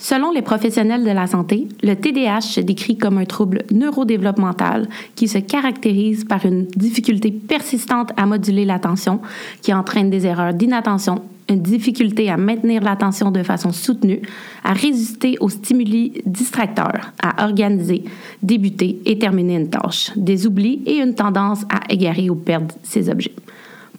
Selon 0.00 0.32
les 0.32 0.40
professionnels 0.40 1.04
de 1.04 1.10
la 1.10 1.26
santé, 1.26 1.68
le 1.82 1.94
TDAH 1.94 2.40
se 2.40 2.60
décrit 2.60 2.96
comme 2.96 3.18
un 3.18 3.26
trouble 3.26 3.64
neurodéveloppemental 3.70 4.88
qui 5.14 5.28
se 5.28 5.36
caractérise 5.36 6.24
par 6.24 6.46
une 6.46 6.64
difficulté 6.68 7.30
persistante 7.30 8.10
à 8.16 8.24
moduler 8.24 8.64
l'attention, 8.64 9.20
qui 9.60 9.74
entraîne 9.74 10.08
des 10.08 10.24
erreurs 10.26 10.54
d'inattention, 10.54 11.20
une 11.50 11.60
difficulté 11.60 12.30
à 12.30 12.38
maintenir 12.38 12.82
l'attention 12.82 13.30
de 13.30 13.42
façon 13.42 13.72
soutenue, 13.72 14.22
à 14.64 14.72
résister 14.72 15.36
aux 15.38 15.50
stimuli 15.50 16.22
distracteurs, 16.24 17.12
à 17.22 17.44
organiser, 17.44 18.04
débuter 18.42 19.02
et 19.04 19.18
terminer 19.18 19.56
une 19.56 19.68
tâche, 19.68 20.12
des 20.16 20.46
oublis 20.46 20.80
et 20.86 20.96
une 20.96 21.14
tendance 21.14 21.64
à 21.68 21.80
égarer 21.92 22.30
ou 22.30 22.36
perdre 22.36 22.74
ses 22.82 23.10
objets. 23.10 23.34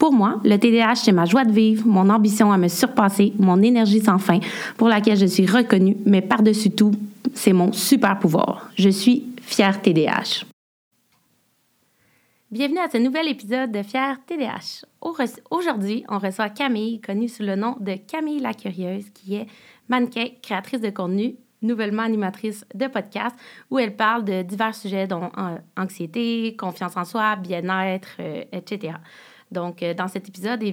Pour 0.01 0.13
moi, 0.13 0.39
le 0.43 0.57
TDAH, 0.57 0.95
c'est 0.95 1.11
ma 1.11 1.25
joie 1.25 1.45
de 1.45 1.51
vivre, 1.51 1.85
mon 1.85 2.09
ambition 2.09 2.51
à 2.51 2.57
me 2.57 2.69
surpasser, 2.69 3.33
mon 3.37 3.61
énergie 3.61 4.01
sans 4.01 4.17
fin, 4.17 4.39
pour 4.75 4.87
laquelle 4.87 5.15
je 5.15 5.27
suis 5.27 5.45
reconnue, 5.45 5.95
mais 6.07 6.23
par-dessus 6.23 6.71
tout, 6.71 6.91
c'est 7.35 7.53
mon 7.53 7.71
super 7.71 8.17
pouvoir. 8.17 8.71
Je 8.75 8.89
suis 8.89 9.27
fière 9.43 9.79
TDAH. 9.79 10.43
Bienvenue 12.49 12.79
à 12.79 12.89
ce 12.89 12.97
nouvel 12.97 13.27
épisode 13.27 13.71
de 13.71 13.83
Fière 13.83 14.17
TDAH. 14.25 14.87
Aujourd'hui, 15.51 16.03
on 16.09 16.17
reçoit 16.17 16.49
Camille, 16.49 16.99
connue 16.99 17.29
sous 17.29 17.43
le 17.43 17.55
nom 17.55 17.75
de 17.79 17.93
Camille 17.93 18.39
la 18.39 18.55
Curieuse, 18.55 19.05
qui 19.13 19.35
est 19.35 19.45
mannequin, 19.87 20.29
créatrice 20.41 20.81
de 20.81 20.89
contenu, 20.89 21.35
nouvellement 21.61 22.01
animatrice 22.01 22.65
de 22.73 22.87
podcast, 22.87 23.35
où 23.69 23.77
elle 23.77 23.95
parle 23.95 24.23
de 24.23 24.41
divers 24.41 24.73
sujets 24.73 25.05
dont 25.05 25.29
euh, 25.37 25.57
anxiété, 25.77 26.55
confiance 26.57 26.97
en 26.97 27.05
soi, 27.05 27.35
bien-être, 27.35 28.15
euh, 28.19 28.43
etc. 28.51 28.93
Donc, 29.51 29.83
euh, 29.83 29.93
dans 29.93 30.07
cet 30.07 30.29
épisode, 30.29 30.63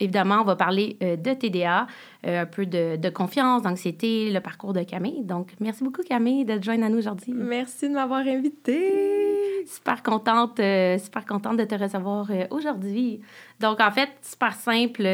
évidemment, 0.00 0.40
on 0.40 0.44
va 0.44 0.56
parler 0.56 0.96
euh, 1.02 1.16
de 1.16 1.34
TDA, 1.34 1.86
euh, 2.26 2.42
un 2.42 2.46
peu 2.46 2.66
de, 2.66 3.08
confiance, 3.10 3.62
d'anxiété, 3.62 4.32
le 4.32 4.40
parcours 4.40 4.72
de 4.72 4.82
Camille. 4.82 5.24
Donc, 5.24 5.52
merci 5.60 5.84
beaucoup, 5.84 6.02
Camille, 6.02 6.44
de 6.44 6.60
joindre 6.62 6.84
à 6.84 6.88
nous 6.88 6.98
aujourd'hui. 6.98 7.32
Merci 7.32 7.88
de 7.88 7.94
m'avoir 7.94 8.26
invitée. 8.26 9.66
Super 9.66 10.02
contente, 10.02 10.56
super 10.56 11.24
contente 11.26 11.56
de 11.56 11.64
te 11.64 11.74
recevoir 11.74 12.30
aujourd'hui. 12.50 13.20
Donc, 13.60 13.80
en 13.80 13.90
fait, 13.90 14.10
super 14.22 14.54
simple. 14.54 15.06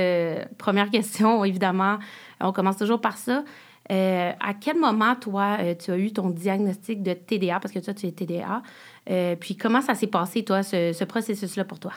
première 0.59 0.91
question, 0.91 1.45
évidemment, 1.51 1.99
on 2.41 2.53
commence 2.53 2.77
toujours 2.77 3.01
par 3.01 3.17
ça. 3.17 3.45
à 3.89 4.55
quel 4.61 4.77
moment, 4.77 5.15
toi, 5.15 5.59
tu 5.79 5.93
as 5.93 5.99
eu 5.99 6.13
ton 6.13 6.31
diagnostic 6.31 7.01
de 7.03 7.13
TDA, 7.13 7.61
parce 7.61 7.73
que 7.73 7.79
toi, 7.79 7.95
tu 7.95 8.07
es 8.07 8.11
TDA, 8.11 8.63
puis 9.39 9.57
comment 9.57 9.83
ça 9.83 9.95
s'est 9.95 10.09
passé, 10.09 10.45
toi, 10.45 10.65
ce 10.65 11.05
processus-là 11.05 11.65
pour 11.65 11.79
toi? 11.79 11.93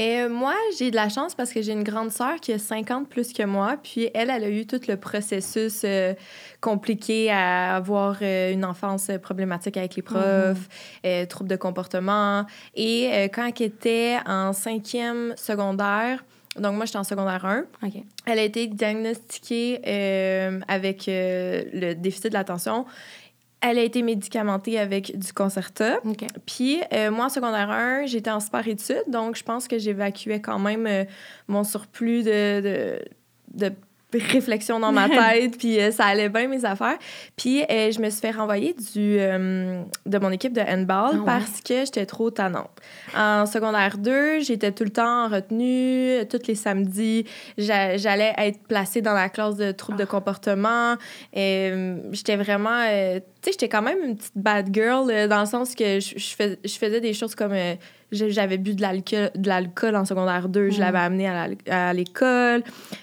Et 0.00 0.20
euh, 0.20 0.30
moi, 0.30 0.54
j'ai 0.78 0.90
de 0.90 0.96
la 0.96 1.10
chance 1.10 1.34
parce 1.34 1.52
que 1.52 1.60
j'ai 1.60 1.72
une 1.72 1.84
grande 1.84 2.10
sœur 2.10 2.36
qui 2.40 2.54
a 2.54 2.58
50 2.58 3.06
plus 3.06 3.34
que 3.34 3.42
moi. 3.42 3.76
Puis 3.82 4.08
elle, 4.14 4.30
elle 4.30 4.44
a 4.44 4.48
eu 4.48 4.64
tout 4.64 4.80
le 4.88 4.96
processus 4.96 5.82
euh, 5.84 6.14
compliqué 6.62 7.30
à 7.30 7.76
avoir 7.76 8.16
euh, 8.22 8.50
une 8.50 8.64
enfance 8.64 9.10
problématique 9.20 9.76
avec 9.76 9.96
les 9.96 10.02
profs, 10.02 10.68
mm 11.04 11.26
troubles 11.28 11.50
de 11.50 11.56
comportement. 11.56 12.46
Et 12.74 13.28
quand 13.34 13.50
elle 13.58 13.66
était 13.66 14.16
en 14.26 14.52
cinquième 14.52 15.34
secondaire, 15.36 16.24
donc 16.56 16.76
moi, 16.76 16.84
j'étais 16.86 16.98
en 16.98 17.04
secondaire 17.04 17.44
1. 17.44 17.64
Elle 18.26 18.38
a 18.38 18.42
été 18.42 18.66
diagnostiquée 18.66 19.80
avec 20.66 21.04
le 21.06 21.94
déficit 21.94 22.28
de 22.28 22.34
l'attention 22.34 22.86
elle 23.60 23.78
a 23.78 23.82
été 23.82 24.02
médicamentée 24.02 24.78
avec 24.78 25.18
du 25.18 25.32
Concerta. 25.32 25.98
Puis, 26.46 26.80
euh, 26.92 27.10
moi, 27.10 27.26
en 27.26 27.28
secondaire 27.28 27.70
1, 27.70 28.06
j'étais 28.06 28.30
en 28.30 28.40
sport 28.40 28.66
études, 28.66 29.04
donc 29.08 29.36
je 29.36 29.44
pense 29.44 29.68
que 29.68 29.78
j'évacuais 29.78 30.40
quand 30.40 30.58
même 30.58 30.86
euh, 30.86 31.04
mon 31.48 31.64
surplus 31.64 32.22
de, 32.22 32.60
de, 32.60 33.68
de 33.68 33.74
réflexion 34.18 34.80
dans 34.80 34.92
ma 34.92 35.08
tête, 35.32 35.58
puis 35.58 35.80
euh, 35.80 35.90
ça 35.90 36.06
allait 36.06 36.28
bien 36.28 36.48
mes 36.48 36.64
affaires. 36.64 36.98
Puis 37.36 37.62
euh, 37.62 37.90
je 37.90 38.00
me 38.00 38.10
suis 38.10 38.20
fait 38.20 38.30
renvoyer 38.30 38.74
du, 38.74 39.16
euh, 39.18 39.82
de 40.06 40.18
mon 40.18 40.30
équipe 40.30 40.52
de 40.52 40.60
handball 40.60 41.20
ah 41.20 41.22
parce 41.24 41.60
que 41.60 41.84
j'étais 41.84 42.06
trop 42.06 42.30
tannante. 42.30 42.70
En 43.16 43.46
secondaire 43.46 43.98
2, 43.98 44.40
j'étais 44.40 44.72
tout 44.72 44.84
le 44.84 44.90
temps 44.90 45.26
en 45.26 45.28
retenue, 45.28 46.26
tous 46.28 46.46
les 46.46 46.54
samedis. 46.54 47.26
J'allais 47.58 48.34
être 48.38 48.60
placée 48.66 49.02
dans 49.02 49.14
la 49.14 49.28
classe 49.28 49.56
de 49.56 49.72
troubles 49.72 49.98
de 49.98 50.04
ah. 50.04 50.06
comportement. 50.06 50.96
j'étais 51.34 52.36
vraiment... 52.36 52.84
tu 52.84 53.20
sais, 53.42 53.52
j'étais 53.52 53.68
quand 53.68 53.82
même 53.82 53.98
une 54.04 54.16
petite 54.16 54.36
bad 54.36 54.68
girl 54.72 55.28
dans 55.28 55.40
le 55.40 55.46
sens 55.46 55.74
que 55.74 56.00
je, 56.00 56.18
je, 56.18 56.56
je 56.64 56.74
faisais 56.74 57.00
des 57.00 57.12
choses 57.12 57.34
comme 57.34 57.54
j'avais 58.12 58.58
bu 58.58 58.74
de 58.74 58.82
l'alcool, 58.82 59.30
de 59.34 59.48
l'alcool 59.48 59.96
en 59.96 60.04
secondaire 60.04 60.48
2, 60.48 60.70
je 60.70 60.76
mm. 60.76 60.80
l'avais 60.80 60.98
amené 60.98 61.28
à 61.68 61.92
l'école. 61.92 62.62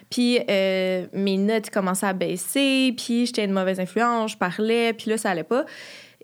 Puis 0.10 0.40
euh, 0.50 1.06
mes 1.14 1.38
notes 1.38 1.70
commençaient 1.70 2.08
à 2.08 2.14
baisser, 2.14 2.94
puis 2.98 3.26
j'étais 3.26 3.46
une 3.46 3.52
mauvaise 3.52 3.80
influence, 3.80 4.32
je 4.32 4.38
parlais, 4.38 4.94
puis 4.94 5.10
là, 5.10 5.18
ça 5.18 5.32
allait 5.32 5.44
pas. 5.44 5.66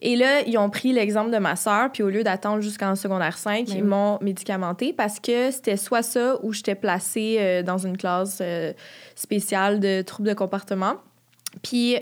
Et 0.02 0.18
là, 0.18 0.42
ils 0.46 0.58
ont 0.58 0.70
pris 0.70 0.92
l'exemple 0.92 1.32
de 1.32 1.38
ma 1.38 1.56
sœur, 1.56 1.90
puis 1.92 2.04
au 2.04 2.10
lieu 2.10 2.24
d'attendre 2.24 2.62
jusqu'en 2.62 2.96
secondaire 2.96 3.38
5, 3.38 3.70
ils 3.70 3.84
m'ont 3.84 4.18
médicamenté 4.22 4.92
parce 4.92 5.20
que 5.20 5.50
c'était 5.50 5.78
soit 5.78 6.02
ça 6.02 6.38
ou 6.44 6.52
j'étais 6.52 6.76
placée 6.76 7.38
euh, 7.40 7.64
dans 7.64 7.78
une 7.78 7.96
classe 7.96 8.40
euh, 8.42 8.74
spéciale 9.16 9.80
de 9.80 10.02
troubles 10.02 10.28
de 10.28 10.34
comportement. 10.34 10.96
Puis 11.62 11.96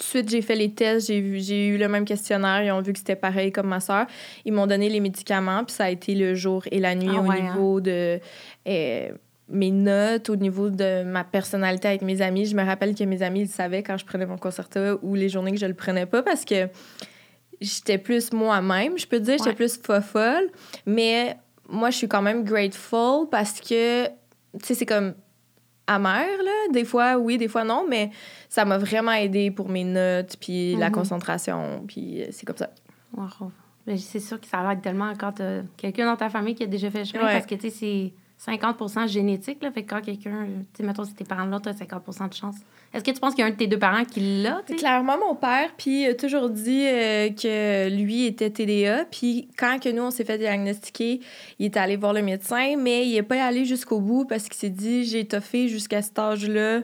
de 0.00 0.08
suite, 0.08 0.30
j'ai 0.30 0.42
fait 0.42 0.56
les 0.56 0.72
tests, 0.72 1.06
j'ai, 1.06 1.40
j'ai 1.40 1.68
eu 1.68 1.78
le 1.78 1.88
même 1.88 2.04
questionnaire, 2.04 2.62
ils 2.62 2.70
ont 2.72 2.82
vu 2.82 2.92
que 2.92 2.98
c'était 2.98 3.16
pareil 3.16 3.52
comme 3.52 3.68
ma 3.68 3.80
soeur. 3.80 4.06
Ils 4.44 4.52
m'ont 4.52 4.66
donné 4.66 4.88
les 4.88 5.00
médicaments, 5.00 5.64
puis 5.64 5.74
ça 5.74 5.84
a 5.84 5.90
été 5.90 6.14
le 6.14 6.34
jour 6.34 6.62
et 6.70 6.80
la 6.80 6.94
nuit 6.94 7.10
ah 7.14 7.20
au 7.20 7.30
hein? 7.30 7.40
niveau 7.40 7.80
de 7.80 8.20
euh, 8.68 9.08
mes 9.48 9.70
notes, 9.70 10.30
au 10.30 10.36
niveau 10.36 10.70
de 10.70 11.02
ma 11.04 11.24
personnalité 11.24 11.88
avec 11.88 12.02
mes 12.02 12.22
amis. 12.22 12.46
Je 12.46 12.56
me 12.56 12.64
rappelle 12.64 12.94
que 12.94 13.04
mes 13.04 13.22
amis, 13.22 13.42
ils 13.42 13.48
savaient 13.48 13.82
quand 13.82 13.96
je 13.96 14.04
prenais 14.04 14.26
mon 14.26 14.38
concerto 14.38 14.98
ou 15.02 15.14
les 15.14 15.28
journées 15.28 15.52
que 15.52 15.58
je 15.58 15.66
le 15.66 15.74
prenais 15.74 16.06
pas 16.06 16.22
parce 16.22 16.44
que 16.44 16.68
j'étais 17.60 17.98
plus 17.98 18.32
moi-même, 18.32 18.98
je 18.98 19.06
peux 19.06 19.20
dire, 19.20 19.36
j'étais 19.38 19.54
plus 19.54 19.80
folle. 20.02 20.50
Mais 20.86 21.36
moi, 21.68 21.90
je 21.90 21.96
suis 21.96 22.08
quand 22.08 22.22
même 22.22 22.44
grateful 22.44 23.28
parce 23.30 23.60
que, 23.60 24.06
tu 24.06 24.12
sais, 24.62 24.74
c'est 24.74 24.86
comme 24.86 25.14
amer, 25.94 26.26
là. 26.44 26.72
Des 26.72 26.84
fois, 26.84 27.16
oui, 27.16 27.38
des 27.38 27.48
fois, 27.48 27.64
non, 27.64 27.84
mais 27.88 28.10
ça 28.48 28.64
m'a 28.64 28.78
vraiment 28.78 29.12
aidé 29.12 29.50
pour 29.50 29.68
mes 29.68 29.84
notes, 29.84 30.36
puis 30.40 30.76
la 30.76 30.88
mhm. 30.88 30.94
concentration, 30.94 31.84
puis 31.86 32.22
euh, 32.22 32.26
c'est 32.30 32.46
comme 32.46 32.56
ça. 32.56 32.70
Wow. 33.16 33.50
C'est 33.96 34.20
sûr 34.20 34.40
que 34.40 34.46
ça 34.46 34.62
va 34.62 34.74
être 34.74 34.82
tellement 34.82 35.12
quand 35.18 35.42
quelqu'un 35.76 36.06
dans 36.06 36.16
ta 36.16 36.28
famille 36.28 36.54
qui 36.54 36.62
a 36.62 36.66
déjà 36.66 36.90
fait 36.90 37.00
le 37.00 37.04
chemin, 37.04 37.24
parce 37.24 37.46
que, 37.46 37.56
tu 37.56 37.62
sais, 37.62 37.70
c'est 37.70 38.12
50% 38.46 39.06
génétique, 39.06 39.62
là. 39.62 39.70
Fait 39.70 39.82
que 39.82 39.90
quand 39.90 40.00
quelqu'un, 40.00 40.46
tu 40.46 40.78
sais, 40.78 40.82
mettons, 40.82 41.04
si 41.04 41.14
tes 41.14 41.24
parents 41.24 41.44
là, 41.44 41.60
t'as 41.60 41.72
50% 41.72 42.28
de 42.28 42.34
chance. 42.34 42.56
Est-ce 42.92 43.04
que 43.04 43.10
tu 43.10 43.20
penses 43.20 43.34
qu'il 43.34 43.42
y 43.42 43.44
a 43.44 43.46
un 43.46 43.50
de 43.50 43.56
tes 43.56 43.66
deux 43.66 43.78
parents 43.78 44.04
qui 44.04 44.42
l'a? 44.42 44.62
Clairement, 44.78 45.18
mon 45.18 45.34
père, 45.34 45.70
puis 45.76 46.06
a 46.06 46.14
toujours 46.14 46.48
dit 46.48 46.86
euh, 46.86 47.28
que 47.30 47.88
lui 47.94 48.24
était 48.24 48.50
TDA. 48.50 49.04
Puis 49.04 49.48
quand 49.58 49.78
que 49.78 49.90
nous, 49.90 50.02
on 50.02 50.10
s'est 50.10 50.24
fait 50.24 50.38
diagnostiquer, 50.38 51.20
il 51.58 51.66
est 51.66 51.76
allé 51.76 51.96
voir 51.96 52.14
le 52.14 52.22
médecin, 52.22 52.76
mais 52.78 53.06
il 53.06 53.12
n'est 53.12 53.22
pas 53.22 53.44
allé 53.44 53.64
jusqu'au 53.64 54.00
bout 54.00 54.24
parce 54.24 54.44
qu'il 54.44 54.54
s'est 54.54 54.70
dit 54.70 55.04
j'ai 55.04 55.26
toffé 55.26 55.68
jusqu'à 55.68 56.00
cet 56.00 56.18
âge-là 56.18 56.80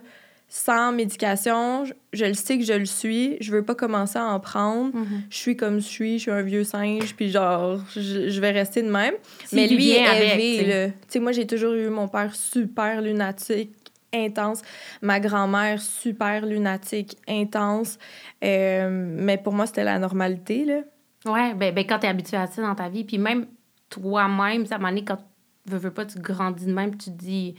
sans 0.48 0.92
médication. 0.92 1.84
Je, 2.12 2.24
le 2.24 2.34
sais 2.34 2.58
que 2.58 2.64
je 2.64 2.72
le 2.72 2.86
suis. 2.86 3.36
Je 3.40 3.52
veux 3.52 3.64
pas 3.64 3.74
commencer 3.74 4.18
à 4.18 4.26
en 4.26 4.40
prendre. 4.40 4.92
Mm-hmm. 4.92 5.20
Je 5.30 5.36
suis 5.36 5.56
comme 5.56 5.80
je 5.80 5.86
suis. 5.86 6.18
Je 6.18 6.22
suis 6.22 6.30
un 6.30 6.42
vieux 6.42 6.64
singe. 6.64 7.14
Puis 7.14 7.30
genre, 7.30 7.80
je, 7.94 8.40
vais 8.40 8.50
rester 8.52 8.82
de 8.82 8.90
même. 8.90 9.14
mais 9.52 9.66
lui, 9.66 9.90
il 9.90 10.70
est 10.70 10.88
Tu 10.88 10.94
sais, 11.08 11.18
moi, 11.18 11.32
j'ai 11.32 11.46
toujours 11.46 11.74
eu 11.74 11.88
mon 11.88 12.08
père 12.08 12.34
super 12.34 13.02
lunatique 13.02 13.70
intense. 14.14 14.62
Ma 15.02 15.20
grand-mère, 15.20 15.80
super 15.80 16.46
lunatique, 16.46 17.16
intense. 17.28 17.98
Euh, 18.42 18.88
mais 18.90 19.36
pour 19.36 19.52
moi, 19.52 19.66
c'était 19.66 19.84
la 19.84 19.98
normalité, 19.98 20.64
là. 20.64 20.80
Ouais, 21.24 21.54
ben, 21.54 21.74
ben 21.74 21.84
quand 21.86 21.98
t'es 21.98 22.06
habitué 22.06 22.36
à 22.36 22.46
ça 22.46 22.62
dans 22.62 22.74
ta 22.74 22.88
vie, 22.88 23.04
puis 23.04 23.18
même 23.18 23.46
toi-même, 23.90 24.66
ça 24.66 24.78
m'a 24.78 24.92
quand 24.92 25.16
tu 25.16 25.72
veux, 25.72 25.78
veux 25.78 25.90
pas, 25.90 26.06
tu 26.06 26.18
grandis 26.18 26.66
de 26.66 26.72
même, 26.72 26.96
tu 26.96 27.10
te 27.10 27.16
dis, 27.16 27.56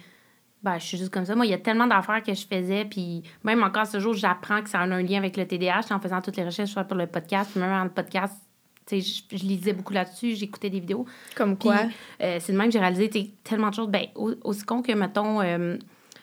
ben, 0.68 0.80
je 0.80 0.86
suis 0.86 0.98
juste 0.98 1.12
comme 1.12 1.26
ça. 1.26 1.34
Moi, 1.34 1.46
il 1.46 1.52
y 1.52 1.54
a 1.54 1.58
tellement 1.58 1.88
d'affaires 1.88 2.22
que 2.22 2.34
je 2.34 2.46
faisais, 2.46 2.84
puis 2.84 3.24
même 3.46 3.64
encore 3.64 3.88
ce 3.88 4.02
jour, 4.02 4.14
j'apprends 4.14 4.62
que 4.62 4.70
ça 4.70 4.80
a 4.80 4.84
un 4.84 5.02
lien 5.02 5.18
avec 5.18 5.38
le 5.38 5.48
TDAH 5.48 5.86
en 5.92 6.00
faisant 6.02 6.22
toutes 6.22 6.36
les 6.36 6.44
recherches, 6.44 6.72
soit 6.72 6.84
pour 6.84 6.98
le 6.98 7.08
podcast, 7.08 7.52
puis 7.52 7.62
même 7.62 7.72
dans 7.72 7.86
le 7.86 7.90
podcast, 7.90 8.36
je, 8.92 8.98
je 8.98 9.44
lisais 9.44 9.72
beaucoup 9.72 9.94
là-dessus, 9.94 10.36
j'écoutais 10.36 10.70
des 10.70 10.82
vidéos. 10.82 11.06
Comme 11.36 11.58
quoi? 11.58 11.78
Euh, 12.22 12.38
c'est 12.42 12.52
de 12.52 12.58
même 12.58 12.68
que 12.68 12.74
j'ai 12.74 12.80
réalisé 12.80 13.10
tellement 13.46 13.70
de 13.70 13.76
choses. 13.76 13.88
Ben, 13.88 14.08
aussi 14.16 14.64
con 14.64 14.82
que, 14.82 14.92
mettons, 14.92 15.42
euh, 15.42 15.78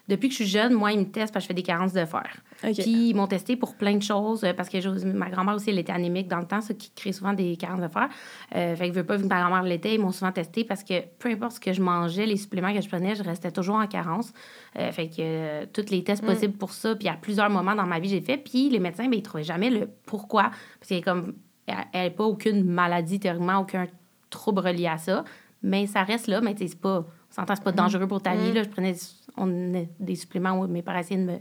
depuis 0.06 0.28
que 0.28 0.34
je 0.34 0.42
suis 0.42 0.50
jeune, 0.50 0.74
moi, 0.74 0.92
ils 0.92 0.98
me 0.98 1.10
testent 1.10 1.32
parce 1.32 1.44
que 1.44 1.48
je 1.52 1.56
fais 1.56 1.62
des 1.62 1.62
carences 1.62 1.94
de 1.94 2.04
fer. 2.04 2.36
Puis 2.60 3.10
ils 3.10 3.14
m'ont 3.14 3.26
testé 3.26 3.56
pour 3.56 3.74
plein 3.74 3.96
de 3.96 4.02
choses 4.02 4.44
euh, 4.44 4.52
parce 4.52 4.68
que 4.68 5.04
ma 5.04 5.30
grand-mère 5.30 5.54
aussi, 5.54 5.70
elle 5.70 5.78
était 5.78 5.92
anémique 5.92 6.28
dans 6.28 6.40
le 6.40 6.46
temps, 6.46 6.60
ce 6.60 6.74
qui 6.74 6.90
crée 6.90 7.12
souvent 7.12 7.32
des 7.32 7.56
carences 7.56 7.80
de 7.80 7.88
fer. 7.88 8.08
Euh, 8.54 8.76
fait 8.76 8.88
que 8.88 8.94
je 8.94 9.00
veux 9.00 9.06
pas 9.06 9.16
que 9.16 9.22
ma 9.22 9.40
grand-mère 9.40 9.62
l'était. 9.62 9.94
Ils 9.94 10.00
m'ont 10.00 10.12
souvent 10.12 10.32
testé 10.32 10.64
parce 10.64 10.84
que 10.84 11.02
peu 11.18 11.30
importe 11.30 11.52
ce 11.52 11.60
que 11.60 11.72
je 11.72 11.82
mangeais, 11.82 12.26
les 12.26 12.36
suppléments 12.36 12.72
que 12.74 12.82
je 12.82 12.88
prenais, 12.88 13.14
je 13.14 13.22
restais 13.22 13.50
toujours 13.50 13.76
en 13.76 13.86
carence. 13.86 14.32
Euh, 14.78 14.92
fait 14.92 15.08
que 15.08 15.16
euh, 15.20 15.66
tous 15.72 15.90
les 15.90 16.04
tests 16.04 16.22
mm. 16.22 16.26
possibles 16.26 16.54
pour 16.54 16.72
ça. 16.72 16.94
Puis 16.94 17.08
à 17.08 17.14
plusieurs 17.14 17.48
moments 17.48 17.74
dans 17.74 17.86
ma 17.86 17.98
vie, 17.98 18.08
j'ai 18.10 18.20
fait. 18.20 18.36
Puis 18.36 18.68
les 18.68 18.80
médecins, 18.80 19.08
ben, 19.08 19.14
ils 19.14 19.22
trouvaient 19.22 19.44
jamais 19.44 19.70
le 19.70 19.88
pourquoi. 20.04 20.50
Parce 20.80 20.88
qu'il 20.88 21.02
comme, 21.02 21.34
elle 21.66 22.04
n'a 22.04 22.10
pas 22.10 22.24
aucune 22.24 22.62
maladie, 22.64 23.20
théoriquement, 23.20 23.60
aucun 23.60 23.86
trouble 24.28 24.60
relié 24.60 24.86
à 24.86 24.98
ça. 24.98 25.24
Mais 25.62 25.86
ça 25.86 26.02
reste 26.02 26.26
là, 26.26 26.42
mais 26.42 26.54
c'est 26.58 26.78
pas, 26.78 27.00
on 27.00 27.34
s'entend, 27.34 27.54
c'est 27.56 27.64
pas 27.64 27.72
mm. 27.72 27.76
dangereux 27.76 28.06
pour 28.06 28.20
ta 28.20 28.34
vie. 28.34 28.50
Mm. 28.50 28.54
Là. 28.54 28.62
Je 28.64 28.68
prenais 28.68 28.94
on, 29.36 29.86
des 29.98 30.14
suppléments 30.14 30.60
où 30.60 30.66
mes 30.66 30.82
parents 30.82 30.98
essayaient 30.98 31.20
de 31.20 31.30
me 31.32 31.38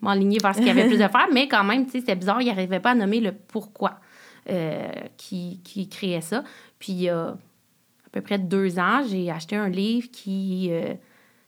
m'enligner 0.00 0.38
vers 0.42 0.54
ce 0.54 0.58
qu'il 0.58 0.68
y 0.68 0.70
avait 0.70 0.86
plus 0.86 0.98
de 0.98 1.08
faire, 1.08 1.26
mais 1.32 1.48
quand 1.48 1.64
même, 1.64 1.88
c'était 1.88 2.16
bizarre, 2.16 2.42
il 2.42 2.48
n'arrivait 2.48 2.80
pas 2.80 2.90
à 2.90 2.94
nommer 2.94 3.20
le 3.20 3.32
pourquoi 3.32 3.98
euh, 4.50 4.88
qui, 5.16 5.60
qui 5.64 5.88
créait 5.88 6.20
ça. 6.20 6.44
Puis 6.78 6.92
il 6.92 7.02
y 7.02 7.08
a 7.08 7.28
à 7.28 8.08
peu 8.12 8.20
près 8.20 8.38
deux 8.38 8.78
ans, 8.78 9.02
j'ai 9.08 9.30
acheté 9.30 9.56
un 9.56 9.68
livre 9.68 10.08
qui... 10.10 10.68
Euh, 10.70 10.94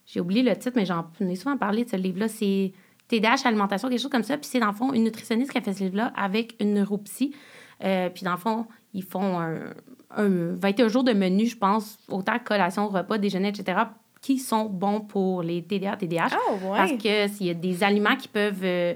j'ai 0.07 0.21
oublié 0.21 0.43
le 0.43 0.57
titre, 0.57 0.73
mais 0.75 0.87
j'en 0.87 1.07
ai 1.21 1.37
souvent 1.37 1.59
parlé 1.59 1.85
de 1.85 1.91
ce 1.91 1.97
livre-là. 1.97 2.29
C'est 2.29 2.73
TDAH 3.09 3.43
alimentation, 3.45 3.91
quelque 3.91 4.01
chose 4.01 4.11
comme 4.11 4.23
ça. 4.23 4.39
Puis 4.39 4.49
c'est 4.51 4.59
dans 4.59 4.69
le 4.69 4.73
fond 4.73 4.95
une 4.95 5.05
nutritionniste 5.05 5.53
qui 5.53 5.59
a 5.59 5.61
fait 5.61 5.75
ce 5.75 5.85
livre-là 5.85 6.15
avec 6.17 6.57
une 6.61 6.73
neuropsy. 6.73 7.35
Euh, 7.85 8.09
puis 8.09 8.25
dans 8.25 8.33
le 8.33 8.39
fond, 8.39 8.67
ils 8.95 9.05
font 9.05 9.39
un, 9.39 9.75
un 10.17 10.55
21 10.55 10.89
jours 10.89 11.05
de 11.05 11.13
menu, 11.13 11.45
je 11.45 11.59
pense, 11.59 11.99
autant 12.09 12.39
collation, 12.39 12.89
repas, 12.89 13.19
déjeuner, 13.19 13.49
etc., 13.49 13.83
qui 14.29 14.39
sont 14.39 14.67
bons 14.67 15.01
pour 15.01 15.43
les 15.43 15.63
TDA, 15.63 15.97
TDAH. 15.97 16.29
Ah, 16.33 16.53
ouais. 16.53 16.77
Parce 16.77 16.93
que 16.93 17.29
s'il 17.29 17.47
y 17.47 17.51
a 17.51 17.55
des 17.55 17.83
aliments 17.83 18.15
qui 18.15 18.29
peuvent 18.29 18.61
euh, 18.63 18.93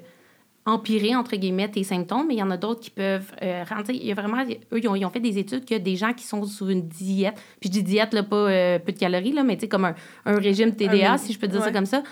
empirer, 0.67 1.17
entre 1.17 1.37
guillemets, 1.37 1.71
tes 1.71 1.83
symptômes, 1.85 2.27
mais 2.29 2.35
il 2.35 2.39
y 2.39 2.43
en 2.43 2.51
a 2.51 2.59
d'autres 2.59 2.81
qui 2.81 2.91
peuvent 2.91 3.33
euh, 3.43 3.65
rendre... 3.67 3.91
Il 3.91 4.05
y 4.05 4.13
a 4.13 4.15
vraiment... 4.15 4.43
Eux, 4.43 4.79
ils 4.79 4.89
ont, 4.89 4.95
ils 4.95 5.07
ont 5.07 5.11
fait 5.11 5.21
des 5.21 5.39
études 5.39 5.65
que 5.65 5.77
des 5.79 5.97
gens 5.97 6.13
qui 6.13 6.25
sont 6.25 6.45
sur 6.45 6.69
une 6.69 6.83
diète, 6.87 7.35
puis 7.61 7.69
je 7.71 7.73
dis 7.73 7.83
diète, 7.83 8.13
là, 8.13 8.23
pas 8.23 8.37
euh, 8.37 8.79
peu 8.79 8.93
de 8.93 8.99
calories, 8.99 9.33
là, 9.33 9.43
mais 9.43 9.55
tu 9.57 9.63
sais, 9.63 9.69
comme 9.69 9.87
un, 9.87 9.95
un 10.27 10.37
régime 10.37 10.75
TDA, 10.77 11.13
Un- 11.15 11.17
si 11.19 11.33
je 11.33 11.39
peux 11.39 11.49
dire 11.49 11.61
ça 11.63 11.73
comme 11.73 11.87
ça, 11.87 12.03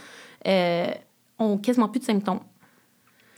euh, 0.47 0.87
ont 1.39 1.59
quasiment 1.59 1.89
plus 1.89 2.01
de 2.01 2.05
symptômes. 2.07 2.41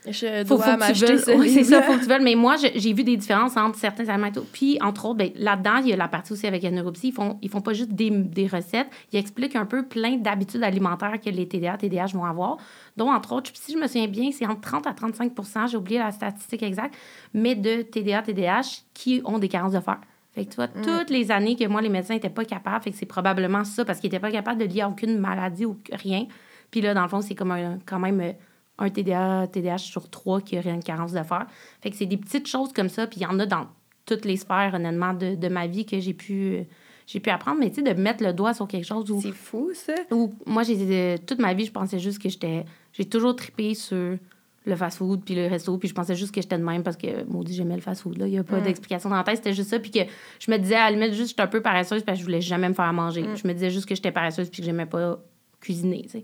Je 0.04 0.44
Faut, 0.44 0.56
dois 0.56 0.64
faut 0.64 0.70
que 0.70 0.72
tu 0.72 0.78
m'acheter 0.78 1.18
ce 1.18 1.30
Oui, 1.38 1.48
c'est 1.50 1.62
ça, 1.62 1.80
faut 1.82 1.92
que 1.94 2.00
tu 2.00 2.06
veuilles. 2.08 2.22
Mais 2.24 2.34
moi, 2.34 2.56
j'ai 2.56 2.92
vu 2.92 3.04
des 3.04 3.16
différences 3.16 3.56
entre 3.56 3.78
certains 3.78 4.08
aliments 4.08 4.26
et 4.26 4.32
tout. 4.32 4.44
Puis, 4.52 4.76
entre 4.82 5.04
autres, 5.06 5.18
ben, 5.18 5.30
là-dedans, 5.36 5.76
il 5.76 5.88
y 5.90 5.92
a 5.92 5.96
la 5.96 6.08
partie 6.08 6.32
aussi 6.32 6.46
avec 6.46 6.62
la 6.64 6.72
neuropsie. 6.72 7.08
Ils 7.08 7.12
font, 7.12 7.38
ils 7.40 7.48
font 7.48 7.60
pas 7.60 7.72
juste 7.72 7.92
des, 7.92 8.10
des 8.10 8.48
recettes. 8.48 8.88
Ils 9.12 9.18
expliquent 9.20 9.54
un 9.54 9.64
peu 9.66 9.84
plein 9.86 10.16
d'habitudes 10.16 10.64
alimentaires 10.64 11.20
que 11.24 11.30
les 11.30 11.46
TDA, 11.46 11.76
TDAH 11.76 12.06
vont 12.14 12.24
avoir. 12.24 12.56
dont, 12.96 13.10
entre 13.12 13.32
autres, 13.32 13.50
si 13.54 13.72
je 13.74 13.78
me 13.78 13.86
souviens 13.86 14.08
bien, 14.08 14.30
c'est 14.32 14.44
entre 14.46 14.60
30 14.62 14.86
à 14.88 14.92
35% 14.92 15.68
j'ai 15.70 15.76
oublié 15.76 15.98
la 16.00 16.10
statistique 16.10 16.62
exacte, 16.64 16.96
mais 17.32 17.54
de 17.54 17.82
TDA, 17.82 18.22
TDAH 18.22 18.82
qui 18.94 19.22
ont 19.24 19.38
des 19.38 19.48
carences 19.48 19.72
de 19.72 19.80
fer. 19.80 19.98
Fait 20.34 20.46
que 20.46 20.50
tu 20.50 20.56
vois, 20.56 20.66
toutes 20.68 21.10
les 21.10 21.30
années 21.30 21.56
que 21.56 21.66
moi, 21.68 21.80
les 21.82 21.90
médecins 21.90 22.14
n'étaient 22.14 22.30
pas 22.30 22.44
capables, 22.44 22.82
fait 22.82 22.90
que 22.90 22.96
c'est 22.96 23.06
probablement 23.06 23.64
ça, 23.64 23.84
parce 23.84 24.00
qu'ils 24.00 24.08
n'étaient 24.08 24.18
pas 24.20 24.30
capables 24.32 24.58
de 24.60 24.64
lier 24.64 24.80
à 24.80 24.88
aucune 24.88 25.18
maladie 25.18 25.64
ou 25.66 25.78
rien. 25.92 26.26
Puis 26.70 26.80
là, 26.80 26.94
dans 26.94 27.02
le 27.02 27.08
fond, 27.08 27.20
c'est 27.20 27.34
comme 27.34 27.50
un- 27.52 27.78
quand 27.84 27.98
même 27.98 28.20
euh, 28.20 28.32
un 28.78 28.88
TDA, 28.90 29.46
TDAH 29.52 29.78
sur 29.78 30.08
trois 30.10 30.40
qui 30.40 30.58
aurait 30.58 30.70
une 30.70 30.82
carence 30.82 31.12
de 31.12 31.22
fer. 31.22 31.46
Fait 31.82 31.90
que 31.90 31.96
c'est 31.96 32.06
des 32.06 32.16
petites 32.16 32.46
choses 32.48 32.72
comme 32.72 32.88
ça, 32.88 33.06
puis 33.06 33.20
il 33.20 33.22
y 33.22 33.26
en 33.26 33.38
a 33.38 33.46
dans 33.46 33.66
toutes 34.06 34.24
les 34.24 34.36
sphères, 34.36 34.72
honnêtement, 34.74 35.14
de, 35.14 35.34
de 35.36 35.48
ma 35.48 35.66
vie 35.66 35.86
que 35.86 36.00
j'ai 36.00 36.14
pu, 36.14 36.64
j'ai 37.06 37.20
pu 37.20 37.30
apprendre. 37.30 37.58
Mais 37.60 37.70
tu 37.70 37.82
sais, 37.84 37.94
de 37.94 38.00
mettre 38.00 38.24
le 38.24 38.32
doigt 38.32 38.54
sur 38.54 38.66
quelque 38.66 38.84
chose 38.86 39.10
où, 39.10 39.20
C'est 39.20 39.30
fou, 39.32 39.70
ça. 39.74 39.94
où 40.10 40.34
moi, 40.46 40.62
j'ai, 40.64 40.76
euh, 40.90 41.16
toute 41.24 41.38
ma 41.38 41.54
vie, 41.54 41.66
je 41.66 41.72
pensais 41.72 41.98
juste 41.98 42.20
que 42.20 42.28
j'étais... 42.28 42.64
J'ai 42.92 43.04
toujours 43.04 43.36
trippé 43.36 43.74
sur 43.74 44.16
le 44.64 44.76
fast-food 44.76 45.22
puis 45.24 45.34
le 45.34 45.46
resto, 45.48 45.76
puis 45.78 45.88
je 45.88 45.94
pensais 45.94 46.14
juste 46.14 46.32
que 46.34 46.40
j'étais 46.40 46.58
de 46.58 46.62
même 46.64 46.82
parce 46.82 46.96
que, 46.96 47.24
maudit, 47.24 47.54
j'aimais 47.54 47.74
le 47.76 47.80
fast-food. 47.80 48.16
là. 48.18 48.26
Il 48.26 48.30
n'y 48.32 48.38
a 48.38 48.44
pas 48.44 48.58
Mm. 48.60 48.64
d'explication 48.64 49.10
dans 49.10 49.16
la 49.16 49.24
tête, 49.24 49.36
c'était 49.36 49.52
juste 49.54 49.70
ça. 49.70 49.78
Puis 49.78 49.90
que 49.90 50.00
je 50.40 50.50
me 50.50 50.56
disais, 50.56 50.76
à 50.76 50.90
la 50.90 50.96
limite, 50.96 51.14
juste, 51.14 51.30
j'étais 51.30 51.42
un 51.42 51.46
peu 51.48 51.60
paresseuse 51.62 52.02
parce 52.02 52.16
que 52.18 52.20
je 52.20 52.24
voulais 52.24 52.40
jamais 52.40 52.68
me 52.68 52.74
faire 52.74 52.92
manger. 52.92 53.22
Mm. 53.22 53.36
Je 53.36 53.46
me 53.48 53.52
disais 53.54 53.70
juste 53.70 53.86
que 53.86 53.94
j'étais 53.94 54.12
paresseuse 54.12 54.48
puis 54.50 54.60
que 54.62 54.66
j'aimais 54.66 54.86
pas 54.86 55.18
cuisiner, 55.60 56.02
tu 56.02 56.08
sais. 56.10 56.22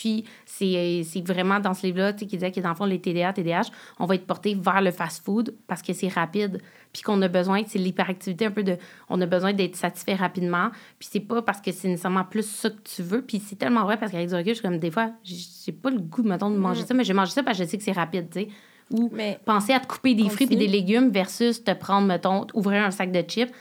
Puis 0.00 0.24
c'est 0.46 1.02
c'est 1.04 1.20
vraiment 1.20 1.60
dans 1.60 1.74
ce 1.74 1.86
livre-là, 1.86 2.14
tu 2.14 2.20
sais, 2.20 2.26
qui 2.26 2.36
disait 2.38 2.50
que 2.50 2.60
dans 2.60 2.70
le 2.70 2.74
fond, 2.74 2.86
les 2.86 2.98
TDA, 2.98 3.34
TDAH, 3.34 3.70
on 3.98 4.06
va 4.06 4.14
être 4.14 4.26
porté 4.26 4.54
vers 4.54 4.80
le 4.80 4.92
fast-food 4.92 5.54
parce 5.66 5.82
que 5.82 5.92
c'est 5.92 6.08
rapide. 6.08 6.62
Puis 6.90 7.02
qu'on 7.02 7.20
a 7.20 7.28
besoin, 7.28 7.62
c'est 7.66 7.78
l'hyperactivité 7.78 8.46
un 8.46 8.50
peu 8.50 8.62
de. 8.62 8.78
On 9.10 9.20
a 9.20 9.26
besoin 9.26 9.52
d'être 9.52 9.76
satisfait 9.76 10.14
rapidement. 10.14 10.70
Puis 10.98 11.10
c'est 11.12 11.20
pas 11.20 11.42
parce 11.42 11.60
que 11.60 11.70
c'est 11.70 11.88
nécessairement 11.88 12.24
plus 12.24 12.48
ça 12.48 12.70
que 12.70 12.80
tu 12.82 13.02
veux. 13.02 13.20
Puis 13.20 13.42
c'est 13.46 13.56
tellement 13.56 13.84
vrai 13.84 13.98
parce 13.98 14.10
qu'avec 14.10 14.28
du 14.28 14.34
recul, 14.34 14.54
je 14.54 14.60
suis 14.60 14.62
comme 14.62 14.78
des 14.78 14.90
fois, 14.90 15.10
j'ai 15.22 15.72
pas 15.72 15.90
le 15.90 15.98
goût, 15.98 16.22
mettons, 16.22 16.50
de 16.50 16.56
manger 16.56 16.86
ça, 16.86 16.94
mais 16.94 17.04
je 17.04 17.12
mange 17.12 17.28
ça 17.28 17.42
parce 17.42 17.58
que 17.58 17.64
je 17.64 17.68
sais 17.68 17.76
que 17.76 17.84
c'est 17.84 17.92
rapide, 17.92 18.30
tu 18.32 18.40
sais. 18.40 18.48
Ou 18.90 19.10
Mais 19.12 19.38
penser 19.44 19.74
à 19.74 19.80
te 19.80 19.86
couper 19.86 20.14
des 20.14 20.30
fruits 20.30 20.48
et 20.50 20.56
des 20.56 20.66
légumes 20.66 21.10
versus 21.10 21.62
te 21.62 21.72
prendre, 21.72 22.06
mettons, 22.06 22.46
ouvrir 22.54 22.84
un 22.84 22.90
sac 22.90 23.12
de 23.12 23.20
chips. 23.20 23.52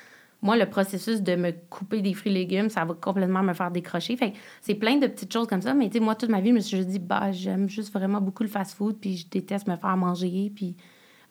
Moi, 0.41 0.55
le 0.55 0.65
processus 0.67 1.21
de 1.21 1.35
me 1.35 1.51
couper 1.69 2.01
des 2.01 2.13
fruits 2.13 2.31
et 2.31 2.35
légumes, 2.35 2.69
ça 2.69 2.85
va 2.85 2.93
complètement 2.93 3.43
me 3.43 3.53
faire 3.53 3.71
décrocher. 3.71 4.15
Fait 4.15 4.31
c'est 4.61 4.75
plein 4.75 4.95
de 4.97 5.07
petites 5.07 5.33
choses 5.33 5.47
comme 5.47 5.61
ça. 5.61 5.73
Mais 5.73 5.87
tu 5.89 5.97
sais, 5.97 5.99
moi, 6.03 6.15
toute 6.15 6.29
ma 6.29 6.39
vie, 6.39 6.49
je 6.49 6.53
me 6.55 6.59
suis 6.61 6.77
juste 6.77 6.89
dit, 6.89 6.99
bah, 6.99 7.31
j'aime 7.33 7.67
juste 7.67 7.91
vraiment 7.93 8.21
beaucoup 8.21 8.43
le 8.43 8.49
fast-food, 8.49 8.97
puis 9.01 9.17
je 9.17 9.27
déteste 9.29 9.67
me 9.67 9.75
faire 9.75 9.97
manger. 9.97 10.51
Puis, 10.55 10.75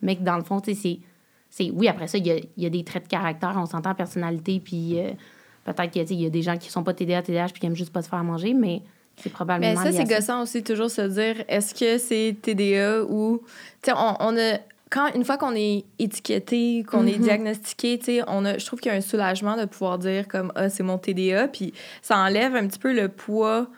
mais 0.02 0.16
que 0.16 0.22
dans 0.22 0.36
le 0.36 0.44
fond, 0.44 0.60
tu 0.60 0.74
sais, 0.74 1.00
c'est-. 1.48 1.70
Oui, 1.70 1.88
après 1.88 2.06
ça, 2.06 2.18
il 2.18 2.26
y 2.26 2.30
a, 2.32 2.36
y 2.58 2.66
a 2.66 2.70
des 2.70 2.84
traits 2.84 3.04
de 3.04 3.08
caractère, 3.08 3.54
on 3.56 3.64
s'entend 3.64 3.94
personnalité, 3.94 4.60
puis 4.60 4.98
euh, 5.00 5.12
peut-être 5.64 5.90
qu'il 5.90 6.20
y 6.20 6.26
a- 6.26 6.30
des 6.30 6.42
gens 6.42 6.58
qui 6.58 6.70
sont 6.70 6.82
pas 6.84 6.92
TDA, 6.92 7.22
TDAH, 7.22 7.48
puis 7.48 7.60
qui 7.60 7.66
aiment 7.66 7.74
juste 7.76 7.92
pas 7.92 8.02
se 8.02 8.08
faire 8.10 8.22
manger, 8.22 8.52
mais 8.52 8.82
c'est 9.16 9.30
probablement. 9.32 9.70
Mais 9.82 9.90
ça, 9.90 9.90
c'est 9.96 10.04
gossant 10.14 10.42
aussi, 10.42 10.62
toujours 10.62 10.90
se 10.90 11.00
dire 11.00 11.42
est-ce 11.48 11.74
que 11.74 11.96
c'est 11.96 12.36
TDA 12.42 13.02
ou. 13.04 13.42
Tu 13.82 13.90
sais, 13.90 13.96
on, 13.96 14.16
on 14.20 14.36
a. 14.36 14.58
Quand, 14.90 15.12
une 15.14 15.24
fois 15.24 15.36
qu'on 15.36 15.54
est 15.54 15.84
étiqueté, 15.98 16.82
qu'on 16.88 17.06
est 17.06 17.16
Mhm. 17.16 17.22
diagnostiqué, 17.22 17.98
tu 17.98 18.04
sais, 18.06 18.22
on 18.26 18.44
a, 18.44 18.56
je 18.58 18.64
trouve 18.66 18.80
qu'il 18.80 18.90
y 18.90 18.94
a 18.94 18.98
un 18.98 19.02
soulagement 19.02 19.56
de 19.56 19.64
pouvoir 19.66 19.98
dire 19.98 20.26
comme 20.28 20.50
ah, 20.54 20.68
c'est 20.70 20.82
mon 20.82 20.98
TDA, 20.98 21.48
puis 21.48 21.74
ça 22.02 22.16
enlève 22.18 22.54
un 22.56 22.66
petit 22.66 22.78
peu 22.78 22.92
le 22.94 23.08
poids 23.08 23.68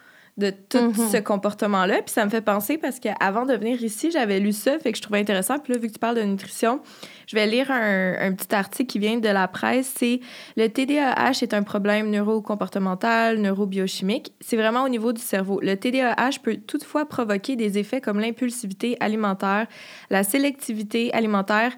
de 0.40 0.50
tout 0.50 0.78
Mhm. 0.90 1.08
ce 1.12 1.16
comportement-là. 1.18 2.02
Puis 2.02 2.12
ça 2.12 2.24
me 2.24 2.30
fait 2.30 2.40
penser 2.40 2.76
parce 2.78 2.98
qu'avant 2.98 3.46
de 3.46 3.54
venir 3.54 3.80
ici, 3.84 4.10
j'avais 4.10 4.40
lu 4.40 4.52
ça, 4.52 4.78
fait 4.80 4.90
que 4.90 4.98
je 4.98 5.02
trouvais 5.02 5.20
intéressant. 5.20 5.58
Puis 5.60 5.72
là, 5.72 5.78
vu 5.78 5.86
que 5.86 5.92
tu 5.92 5.98
parles 6.00 6.16
de 6.16 6.22
nutrition, 6.22 6.80
je 7.28 7.36
vais 7.36 7.46
lire 7.46 7.70
un, 7.70 8.14
un 8.18 8.32
petit 8.32 8.52
article 8.52 8.90
qui 8.90 8.98
vient 8.98 9.18
de 9.18 9.28
la 9.28 9.46
presse. 9.46 9.94
C'est 9.96 10.18
le 10.56 10.66
TDAH 10.68 11.42
est 11.42 11.54
un 11.54 11.62
problème 11.62 12.10
neurocomportemental, 12.10 13.38
neurobiochimique. 13.38 14.32
C'est 14.40 14.56
vraiment 14.56 14.82
au 14.84 14.88
niveau 14.88 15.12
du 15.12 15.20
cerveau. 15.20 15.60
Le 15.62 15.76
TDAH 15.76 16.40
peut 16.42 16.56
toutefois 16.66 17.06
provoquer 17.06 17.54
des 17.56 17.78
effets 17.78 18.00
comme 18.00 18.18
l'impulsivité 18.18 18.96
alimentaire, 19.00 19.66
la 20.10 20.22
sélectivité 20.24 21.12
alimentaire 21.12 21.72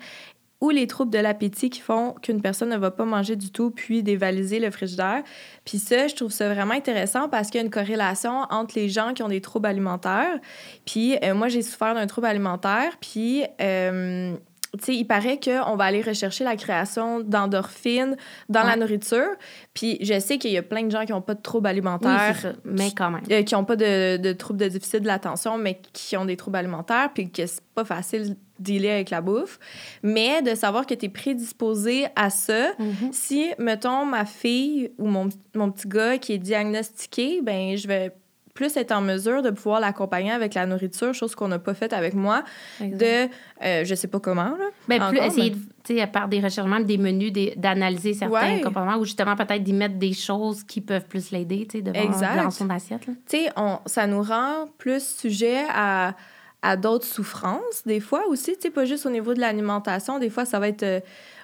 ou 0.63 0.71
les 0.71 0.87
troubles 0.87 1.11
de 1.11 1.19
l'appétit 1.19 1.71
qui 1.71 1.81
font 1.81 2.13
qu'une 2.23 2.41
personne 2.41 2.69
ne 2.69 2.77
va 2.77 2.93
pas 2.93 3.05
manger 3.05 3.35
du 3.35 3.51
tout 3.51 3.73
puis 3.73 4.05
dévaliser 4.05 4.61
le 4.61 4.71
frigidaire. 4.71 5.25
Puis 5.65 5.79
ça, 5.81 6.07
je 6.07 6.15
trouve 6.15 6.31
ça 6.31 6.49
vraiment 6.55 6.73
intéressant 6.75 7.29
parce 7.29 7.49
qu'il 7.51 7.57
y 7.61 7.63
a 7.63 7.65
une 7.65 7.71
corrélation 7.71 8.43
entre 8.49 8.79
les 8.79 8.89
gens 8.89 9.13
qui 9.13 9.25
ont 9.25 9.29
des 9.29 9.41
troubles 9.41 9.67
alimentaires. 9.67 10.39
Puis 10.87 11.19
euh, 11.25 11.35
moi, 11.35 11.49
j'ai 11.49 11.63
souffert 11.63 11.95
d'un 11.95 12.07
trouble 12.07 12.29
alimentaire. 12.29 12.93
Puis, 13.01 13.43
euh, 13.61 14.37
tu 14.79 14.85
sais, 14.85 14.95
il 14.95 15.05
paraît 15.05 15.41
qu'on 15.41 15.75
va 15.75 15.85
aller 15.85 16.01
rechercher 16.01 16.45
la 16.45 16.55
création 16.55 17.19
d'endorphines 17.19 18.17
dans 18.49 18.63
la 18.63 18.77
nourriture. 18.77 19.31
Puis 19.75 19.99
je 20.01 20.19
sais 20.21 20.39
qu'il 20.39 20.53
y 20.53 20.59
a 20.59 20.63
plein 20.63 20.85
de 20.85 20.93
gens 20.93 21.05
qui 21.05 21.11
n'ont 21.11 21.21
pas 21.23 21.35
de 21.35 21.43
troubles 21.43 21.67
alimentaires. 21.67 22.55
Mais 22.65 22.93
quand 22.97 23.11
même. 23.11 23.23
euh, 23.33 23.43
qui 23.43 23.55
n'ont 23.57 23.65
pas 23.65 23.75
de, 23.77 24.17
de 24.17 24.33
troubles 24.33 24.61
de 24.61 24.69
déficit 24.69 25.01
de 25.03 25.09
l'attention, 25.09 25.59
mais 25.59 25.81
qui 25.93 26.17
ont 26.17 26.25
des 26.25 26.37
troubles 26.37 26.59
alimentaires, 26.59 27.11
puis 27.13 27.33
que 27.33 27.45
c'est 27.47 27.61
pas 27.75 27.85
facile 27.85 28.37
dealer 28.63 28.91
avec 28.91 29.11
la 29.11 29.21
bouffe. 29.21 29.59
Mais 30.03 30.43
de 30.43 30.55
savoir 30.55 30.87
que 30.87 30.95
tu 30.95 31.07
es 31.07 31.09
prédisposé 31.09 32.07
à 32.17 32.31
ça, 32.31 32.71
Mhm. 32.79 33.13
si, 33.13 33.51
mettons, 33.59 34.05
ma 34.05 34.25
fille 34.25 34.91
ou 34.99 35.07
mon, 35.09 35.29
mon 35.55 35.71
petit 35.71 35.89
gars 35.89 36.19
qui 36.19 36.33
est 36.33 36.39
diagnostiqué, 36.39 37.41
ben 37.43 37.77
je 37.77 37.87
vais 37.89 38.13
plus 38.55 38.77
être 38.77 38.93
en 38.93 39.01
mesure 39.01 39.41
de 39.41 39.49
pouvoir 39.49 39.81
l'accompagner 39.81 40.31
avec 40.31 40.53
la 40.53 40.67
nourriture, 40.67 41.15
chose 41.15 41.35
qu'on 41.35 41.49
n'a 41.49 41.59
pas 41.59 41.73
faite 41.73 41.95
avec 41.95 42.13
moi, 42.13 42.45
de, 42.81 43.29
euh, 43.65 43.83
je 43.85 43.95
sais 43.95 44.09
pas 44.09 44.21
comment, 44.21 44.43
là. 44.59 44.67
Ben, 44.89 45.09
plus 45.09 45.17
essayer, 45.19 45.51
mais- 45.51 45.57
de, 45.57 45.63
tu 45.85 45.97
sais, 45.99 46.07
par 46.07 46.29
des 46.29 46.39
recherches, 46.39 46.69
même 46.69 46.85
des 46.85 46.99
menus, 46.99 47.33
d'analyser 47.57 48.13
certains 48.13 48.57
Ouais. 48.57 48.61
comportements 48.61 48.99
ou 48.99 49.07
justement 49.07 49.37
peut-être 49.37 49.63
d'y 49.63 49.73
mettre 49.73 49.95
des 49.95 50.13
choses 50.13 50.65
qui 50.65 50.83
peuvent 50.83 51.07
plus 51.07 51.31
l'aider, 51.31 51.67
devant 51.73 51.99
Exact. 51.99 52.43
dans 52.43 52.51
son 52.51 52.69
assiette. 52.69 53.07
Là. 53.07 53.15
on- 53.57 53.79
ça 53.87 54.07
nous 54.07 54.23
rend 54.23 54.67
plus 54.77 55.03
sujet 55.03 55.63
à, 55.75 56.15
à 56.63 56.77
d'autres 56.77 57.07
souffrances, 57.07 57.83
des 57.85 58.01
fois 58.01 58.27
aussi, 58.29 58.53
tu 58.55 58.63
sais, 58.63 58.71
pas 58.71 58.85
juste 58.85 59.05
au 59.05 59.11
niveau 59.11 59.35
de 59.35 59.41
l'alimentation, 59.41 60.19
des 60.19 60.31
fois, 60.31 60.45
ça 60.45 60.61
va 60.61 60.69
être 60.69 60.85
euh, 60.85 61.01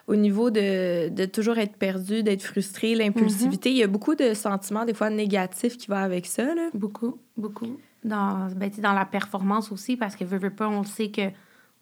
au 0.07 0.17
niveau 0.17 0.51
de, 0.51 1.09
de 1.09 1.25
toujours 1.27 1.59
être 1.59 1.77
perdu, 1.77 2.23
d'être 2.23 2.43
frustré, 2.43 2.95
l'impulsivité. 2.95 3.71
Il 3.71 3.77
y 3.77 3.83
a 3.83 3.89
beaucoup 3.89 4.15
de 4.15 4.33
sentiments, 4.33 4.85
des 4.85 4.95
fois, 4.95 5.11
négatifs 5.11 5.77
qui 5.77 5.89
vont 5.89 5.97
avec 5.97 6.27
ça, 6.27 6.55
là. 6.55 6.71
Beaucoup, 6.73 7.19
beaucoup. 7.37 7.79
Dans, 8.05 8.49
ben, 8.55 8.71
dans 8.79 8.93
la 8.93 9.05
performance 9.05 9.73
aussi, 9.73 9.97
parce 9.97 10.15
que 10.15 10.25
veut, 10.25 10.39
veut 10.39 10.51
pas, 10.51 10.69
on 10.69 10.85
sait 10.85 11.11
que 11.11 11.31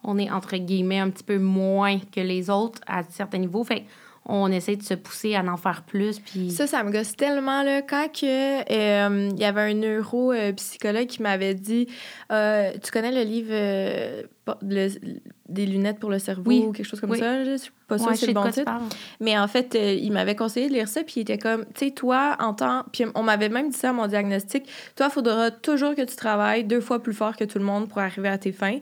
on 0.03 0.19
est 0.19 0.31
entre 0.31 0.57
guillemets 0.57 1.01
un 1.01 1.11
petit 1.11 1.25
peu 1.25 1.39
moins 1.39 1.99
que 1.99 2.21
les 2.21 2.49
autres 2.49 2.81
à 2.87 3.03
certains 3.05 3.39
niveaux. 3.39 3.65
Fait 3.65 3.85
on 4.29 4.51
essaie 4.51 4.77
de 4.77 4.83
se 4.83 4.95
pousser 4.95 5.35
à 5.37 5.43
en 5.45 5.57
faire 5.57 5.83
plus. 5.83 6.19
Puis... 6.21 6.51
Ça, 6.51 6.67
ça 6.67 6.83
me 6.83 6.91
gosse 6.91 7.17
tellement, 7.17 7.63
là. 7.63 7.83
Quand 7.83 8.09
que, 8.13 8.61
euh, 8.73 9.29
il 9.33 9.39
y 9.39 9.45
avait 9.45 9.61
un 9.61 9.75
neuropsychologue 9.75 11.07
qui 11.07 11.23
m'avait 11.23 11.55
dit 11.55 11.87
euh, 12.33 12.73
Tu 12.83 12.91
connais 12.91 13.13
le 13.13 13.23
livre 13.23 13.51
euh, 13.53 14.23
le- 14.63 14.89
Des 15.49 15.65
lunettes 15.67 15.99
pour 16.01 16.11
le 16.11 16.19
cerveau 16.19 16.43
Oui. 16.51 16.65
ou 16.67 16.73
quelque 16.73 16.87
chose 16.87 17.01
comme 17.01 17.11
Oui. 17.11 17.19
ça? 17.21 17.45
Je 17.45 17.57
suis 17.57 17.71
pas 17.87 17.99
sûre 17.99 18.09
Ouais, 18.09 18.17
c'est 18.17 18.27
le 18.27 18.33
bon 18.33 18.51
titre. 18.51 18.71
Mais 19.21 19.39
en 19.39 19.47
fait, 19.47 19.75
euh, 19.77 19.93
il 19.95 20.11
m'avait 20.13 20.35
conseillé 20.35 20.69
de 20.69 20.73
lire 20.75 20.89
ça, 20.89 21.03
puis 21.05 21.15
il 21.19 21.21
était 21.21 21.39
comme, 21.39 21.65
tu 21.67 21.87
sais, 21.87 21.91
toi, 21.93 22.37
en 22.41 22.53
temps. 22.53 22.85
Puis 22.93 23.05
on 23.15 23.23
m'avait 23.23 23.49
même 23.49 23.71
dit 23.71 23.77
ça 23.77 23.91
à 23.91 23.93
mon 23.93 24.09
diagnostic, 24.09 24.65
toi, 24.97 25.07
il 25.09 25.13
faudra 25.13 25.51
toujours 25.53 25.95
que 25.95 26.03
tu 26.03 26.17
travailles 26.17 26.65
deux 26.65 26.81
fois 26.81 27.01
plus 27.01 27.15
fort 27.15 27.37
que 27.37 27.45
tout 27.45 27.59
le 27.61 27.65
monde 27.65 27.89
pour 27.89 27.99
arriver 28.01 28.29
à 28.29 28.39
tes 28.39 28.51
fins. 28.53 28.79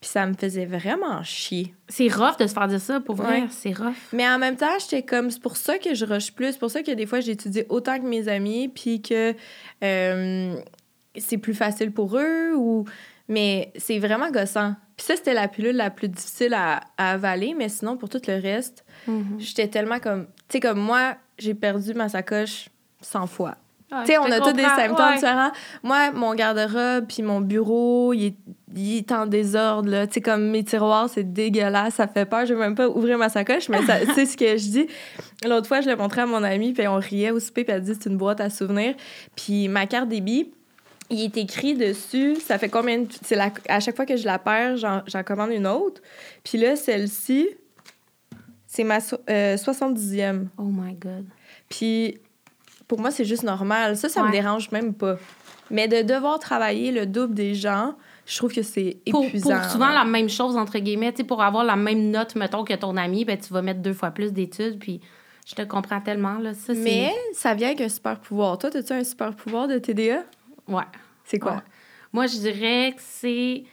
Puis 0.00 0.10
ça 0.10 0.26
me 0.26 0.34
faisait 0.34 0.66
vraiment 0.66 1.22
chier. 1.24 1.74
C'est 1.88 2.08
rough 2.08 2.36
de 2.38 2.46
se 2.46 2.52
faire 2.52 2.68
dire 2.68 2.80
ça, 2.80 3.00
pour 3.00 3.16
vrai. 3.16 3.42
Ouais. 3.42 3.48
C'est 3.50 3.72
rough. 3.72 3.96
Mais 4.12 4.28
en 4.28 4.38
même 4.38 4.56
temps, 4.56 4.78
j'étais 4.78 5.02
comme, 5.02 5.30
c'est 5.30 5.42
pour 5.42 5.56
ça 5.56 5.78
que 5.78 5.94
je 5.94 6.04
rush 6.04 6.32
plus, 6.32 6.52
c'est 6.52 6.58
pour 6.58 6.70
ça 6.70 6.82
que 6.82 6.92
des 6.92 7.06
fois, 7.06 7.20
j'étudie 7.20 7.64
autant 7.68 7.98
que 7.98 8.04
mes 8.04 8.28
amis, 8.28 8.68
puis 8.68 9.02
que 9.02 9.34
euh, 9.82 10.56
c'est 11.16 11.38
plus 11.38 11.54
facile 11.54 11.90
pour 11.90 12.16
eux, 12.16 12.54
ou 12.54 12.84
Mais 13.28 13.72
c'est 13.76 13.98
vraiment 13.98 14.30
gossant. 14.30 14.76
Puis 14.96 15.06
ça, 15.06 15.16
c'était 15.16 15.34
la 15.34 15.48
pilule 15.48 15.76
la 15.76 15.90
plus 15.90 16.08
difficile 16.08 16.54
à, 16.54 16.80
avaler, 16.96 17.54
mais 17.56 17.68
sinon, 17.68 17.96
pour 17.96 18.08
tout 18.08 18.22
le 18.28 18.40
reste, 18.40 18.84
mm-hmm. 19.08 19.38
j'étais 19.38 19.68
tellement 19.68 19.98
comme. 19.98 20.26
Tu 20.48 20.54
sais, 20.54 20.60
comme 20.60 20.78
moi, 20.78 21.16
j'ai 21.38 21.54
perdu 21.54 21.92
ma 21.94 22.08
sacoche 22.08 22.68
100 23.00 23.26
fois. 23.26 23.56
Tu 23.90 24.06
sais, 24.06 24.18
on 24.18 24.30
a 24.30 24.40
tous 24.40 24.52
des 24.52 24.62
symptômes 24.62 25.14
différents. 25.14 25.50
Moi, 25.82 26.10
mon 26.12 26.34
garde-robe 26.34 27.06
puis 27.08 27.22
mon 27.22 27.40
bureau, 27.40 28.12
il 28.12 28.34
est, 28.76 29.12
en 29.12 29.26
désordre. 29.26 30.04
Tu 30.06 30.14
sais, 30.14 30.20
comme 30.20 30.50
mes 30.50 30.62
tiroirs, 30.62 31.08
c'est 31.08 31.32
dégueulasse, 31.32 31.94
ça 31.94 32.06
fait 32.06 32.26
peur. 32.26 32.44
Je 32.44 32.52
vais 32.52 32.60
même 32.60 32.74
pas 32.74 32.88
ouvrir 32.88 33.16
ma 33.16 33.30
sacoche, 33.30 33.68
mais 33.70 33.78
c'est 34.14 34.26
ce 34.26 34.36
que 34.36 34.56
je 34.58 34.68
dis. 34.68 34.86
L'autre 35.46 35.66
fois, 35.66 35.80
je 35.80 35.88
l'ai 35.88 35.96
montré 35.96 36.20
à 36.20 36.26
mon 36.26 36.42
amie, 36.42 36.74
puis 36.74 36.86
on 36.86 36.96
riait 36.96 37.30
au 37.30 37.40
souper, 37.40 37.64
puis 37.64 37.74
elle 37.74 37.82
dit 37.82 37.94
c'est 37.98 38.10
une 38.10 38.18
boîte 38.18 38.40
à 38.40 38.50
souvenirs. 38.50 38.94
Puis 39.36 39.68
ma 39.68 39.86
carte 39.86 40.08
débit, 40.08 40.52
il 41.10 41.22
est 41.22 41.36
écrit 41.38 41.74
dessus, 41.74 42.36
ça 42.36 42.58
fait 42.58 42.68
combien 42.68 42.98
de... 42.98 43.08
C'est 43.22 43.38
à 43.68 43.80
chaque 43.80 43.96
fois 43.96 44.04
que 44.04 44.16
je 44.16 44.26
la 44.26 44.38
perds, 44.38 44.76
j'en 44.76 45.22
commande 45.24 45.50
une 45.52 45.66
autre. 45.66 46.02
Puis 46.44 46.58
là, 46.58 46.76
celle-ci, 46.76 47.48
c'est 48.66 48.84
ma 48.84 48.98
70e. 48.98 50.20
Euh, 50.20 50.44
oh 50.58 50.64
my 50.64 50.92
God. 50.94 51.24
Puis 51.70 52.18
pour 52.88 53.00
moi, 53.00 53.10
c'est 53.10 53.26
juste 53.26 53.42
normal. 53.44 53.96
Ça, 53.96 54.08
ça 54.08 54.24
me 54.24 54.32
dérange 54.32 54.70
même 54.72 54.94
pas. 54.94 55.16
Mais 55.70 55.86
de 55.86 56.00
devoir 56.00 56.38
travailler 56.38 56.90
le 56.90 57.04
double 57.04 57.34
des 57.34 57.54
gens, 57.54 57.94
je 58.24 58.36
trouve 58.38 58.52
que 58.52 58.62
c'est 58.62 58.98
épuisant. 59.04 59.60
Pour, 59.60 59.70
souvent 59.70 59.90
la 59.90 60.04
même 60.04 60.30
chose, 60.30 60.56
entre 60.56 60.78
guillemets. 60.78 61.12
pour 61.12 61.42
avoir 61.42 61.64
la 61.64 61.76
même 61.76 62.10
note, 62.10 62.34
mettons, 62.34 62.64
que 62.64 62.74
ton 62.74 62.96
ami, 62.96 63.26
ben, 63.26 63.38
tu 63.38 63.52
vas 63.52 63.60
mettre 63.60 63.80
deux 63.80 63.92
fois 63.92 64.10
plus 64.10 64.32
d'études. 64.32 64.78
Puis 64.78 65.00
je 65.46 65.54
te 65.54 65.62
comprends 65.62 66.00
tellement. 66.00 66.38
Là. 66.38 66.54
Ça, 66.54 66.72
Mais 66.74 67.12
ça 67.34 67.54
vient 67.54 67.68
avec 67.68 67.82
un 67.82 67.88
super 67.90 68.18
pouvoir. 68.18 68.56
Toi, 68.56 68.70
as-tu 68.74 68.92
un 68.92 69.04
super 69.04 69.36
pouvoir 69.36 69.68
de 69.68 69.78
TDA? 69.78 70.24
Ouais. 70.66 70.84
C'est 71.24 71.38
quoi? 71.38 71.62
Moi, 72.12 72.26
je 72.26 72.38
dirais 72.38 72.94
que 72.96 73.02
c'est. 73.04 73.64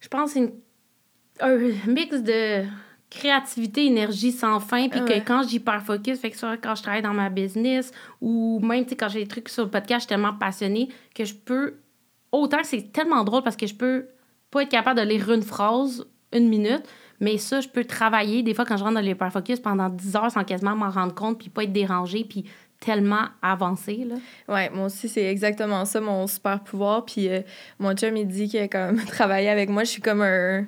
Je 0.00 0.08
pense 0.08 0.32
c'est 0.32 0.52
un 1.40 1.56
mix 1.86 2.20
de 2.22 2.64
créativité, 3.16 3.86
énergie 3.86 4.32
sans 4.32 4.60
fin, 4.60 4.88
puis 4.88 5.04
que 5.04 5.18
quand 5.26 5.42
j'hyper-focus, 5.48 6.18
fait 6.18 6.30
que 6.30 6.36
soit 6.36 6.56
quand 6.56 6.74
je 6.74 6.82
travaille 6.82 7.02
dans 7.02 7.14
ma 7.14 7.30
business 7.30 7.90
ou 8.20 8.60
même 8.60 8.84
quand 8.86 9.08
j'ai 9.08 9.20
des 9.20 9.28
trucs 9.28 9.48
sur 9.48 9.64
le 9.64 9.70
podcast, 9.70 10.00
je 10.00 10.00
suis 10.00 10.08
tellement 10.08 10.34
passionnée 10.34 10.88
que 11.14 11.24
je 11.24 11.34
peux. 11.34 11.74
Autant 12.32 12.58
que 12.58 12.66
c'est 12.66 12.92
tellement 12.92 13.24
drôle 13.24 13.42
parce 13.42 13.56
que 13.56 13.66
je 13.66 13.74
peux 13.74 14.06
pas 14.50 14.62
être 14.62 14.68
capable 14.68 15.00
de 15.00 15.06
lire 15.06 15.32
une 15.32 15.42
phrase 15.42 16.06
une 16.32 16.48
minute, 16.48 16.82
mais 17.20 17.38
ça, 17.38 17.60
je 17.60 17.68
peux 17.68 17.84
travailler 17.84 18.42
des 18.42 18.52
fois 18.52 18.64
quand 18.64 18.76
je 18.76 18.84
rentre 18.84 18.96
dans 18.96 19.00
l'hyper-focus 19.00 19.60
pendant 19.60 19.88
10 19.88 20.16
heures 20.16 20.30
sans 20.30 20.44
quasiment 20.44 20.76
m'en 20.76 20.90
rendre 20.90 21.14
compte, 21.14 21.38
puis 21.38 21.48
pas 21.48 21.64
être 21.64 21.72
dérangée, 21.72 22.24
puis 22.28 22.44
tellement 22.80 23.24
avancé. 23.40 24.06
Là. 24.06 24.16
Ouais, 24.52 24.70
moi 24.70 24.86
aussi, 24.86 25.08
c'est 25.08 25.24
exactement 25.24 25.84
ça, 25.84 26.00
mon 26.00 26.26
super 26.26 26.60
pouvoir. 26.60 27.04
Puis 27.06 27.28
euh, 27.28 27.40
mon 27.78 27.94
chum, 27.94 28.16
il 28.16 28.26
dit 28.26 28.50
que 28.50 28.66
comme 28.66 29.02
travailler 29.06 29.48
avec 29.48 29.70
moi, 29.70 29.84
je 29.84 29.90
suis 29.90 30.02
comme 30.02 30.20
un, 30.20 30.66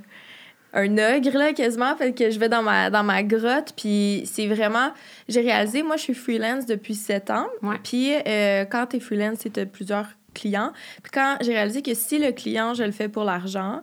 un 0.72 0.98
ogre, 0.98 1.36
là, 1.38 1.52
quasiment. 1.52 1.96
Fait 1.96 2.12
que 2.12 2.30
je 2.30 2.38
vais 2.38 2.48
dans 2.48 2.62
ma, 2.62 2.90
dans 2.90 3.02
ma 3.02 3.22
grotte. 3.22 3.72
Puis 3.76 4.22
c'est 4.26 4.46
vraiment. 4.46 4.92
J'ai 5.28 5.40
réalisé, 5.40 5.82
moi, 5.82 5.96
je 5.96 6.02
suis 6.02 6.14
freelance 6.14 6.66
depuis 6.66 6.94
sept 6.94 7.30
ans. 7.30 7.46
Puis 7.82 8.12
euh, 8.14 8.64
quand 8.64 8.86
tu 8.86 8.96
es 8.96 9.00
freelance, 9.00 9.38
c'est 9.40 9.66
plusieurs 9.66 10.06
clients. 10.34 10.72
Puis 11.02 11.10
quand 11.12 11.36
j'ai 11.40 11.52
réalisé 11.52 11.82
que 11.82 11.94
si 11.94 12.18
le 12.18 12.32
client, 12.32 12.74
je 12.74 12.84
le 12.84 12.92
fais 12.92 13.08
pour 13.08 13.24
l'argent, 13.24 13.82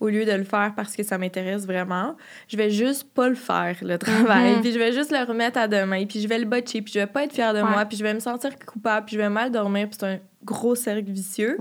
au 0.00 0.08
lieu 0.08 0.24
de 0.24 0.32
le 0.32 0.44
faire 0.44 0.72
parce 0.76 0.94
que 0.94 1.02
ça 1.02 1.18
m'intéresse 1.18 1.66
vraiment, 1.66 2.16
je 2.46 2.56
vais 2.56 2.70
juste 2.70 3.12
pas 3.12 3.28
le 3.28 3.34
faire, 3.34 3.76
le 3.82 3.98
travail. 3.98 4.54
Mhm. 4.54 4.60
Puis 4.60 4.72
je 4.72 4.78
vais 4.78 4.92
juste 4.92 5.10
le 5.10 5.24
remettre 5.24 5.58
à 5.58 5.66
demain. 5.66 6.04
Puis 6.06 6.20
je 6.20 6.28
vais 6.28 6.38
le 6.38 6.44
botcher. 6.44 6.82
Puis 6.82 6.92
je 6.94 7.00
vais 7.00 7.06
pas 7.06 7.24
être 7.24 7.32
fière 7.32 7.54
de 7.54 7.62
moi. 7.62 7.84
Puis 7.84 7.96
je 7.96 8.04
vais 8.04 8.14
me 8.14 8.20
sentir 8.20 8.50
coupable. 8.64 9.06
Puis 9.06 9.16
je 9.16 9.20
vais 9.20 9.28
mal 9.28 9.50
dormir. 9.50 9.88
Puis 9.88 9.96
c'est 9.98 10.06
un 10.06 10.18
gros 10.44 10.74
cercle 10.74 11.10
vicieux. 11.10 11.58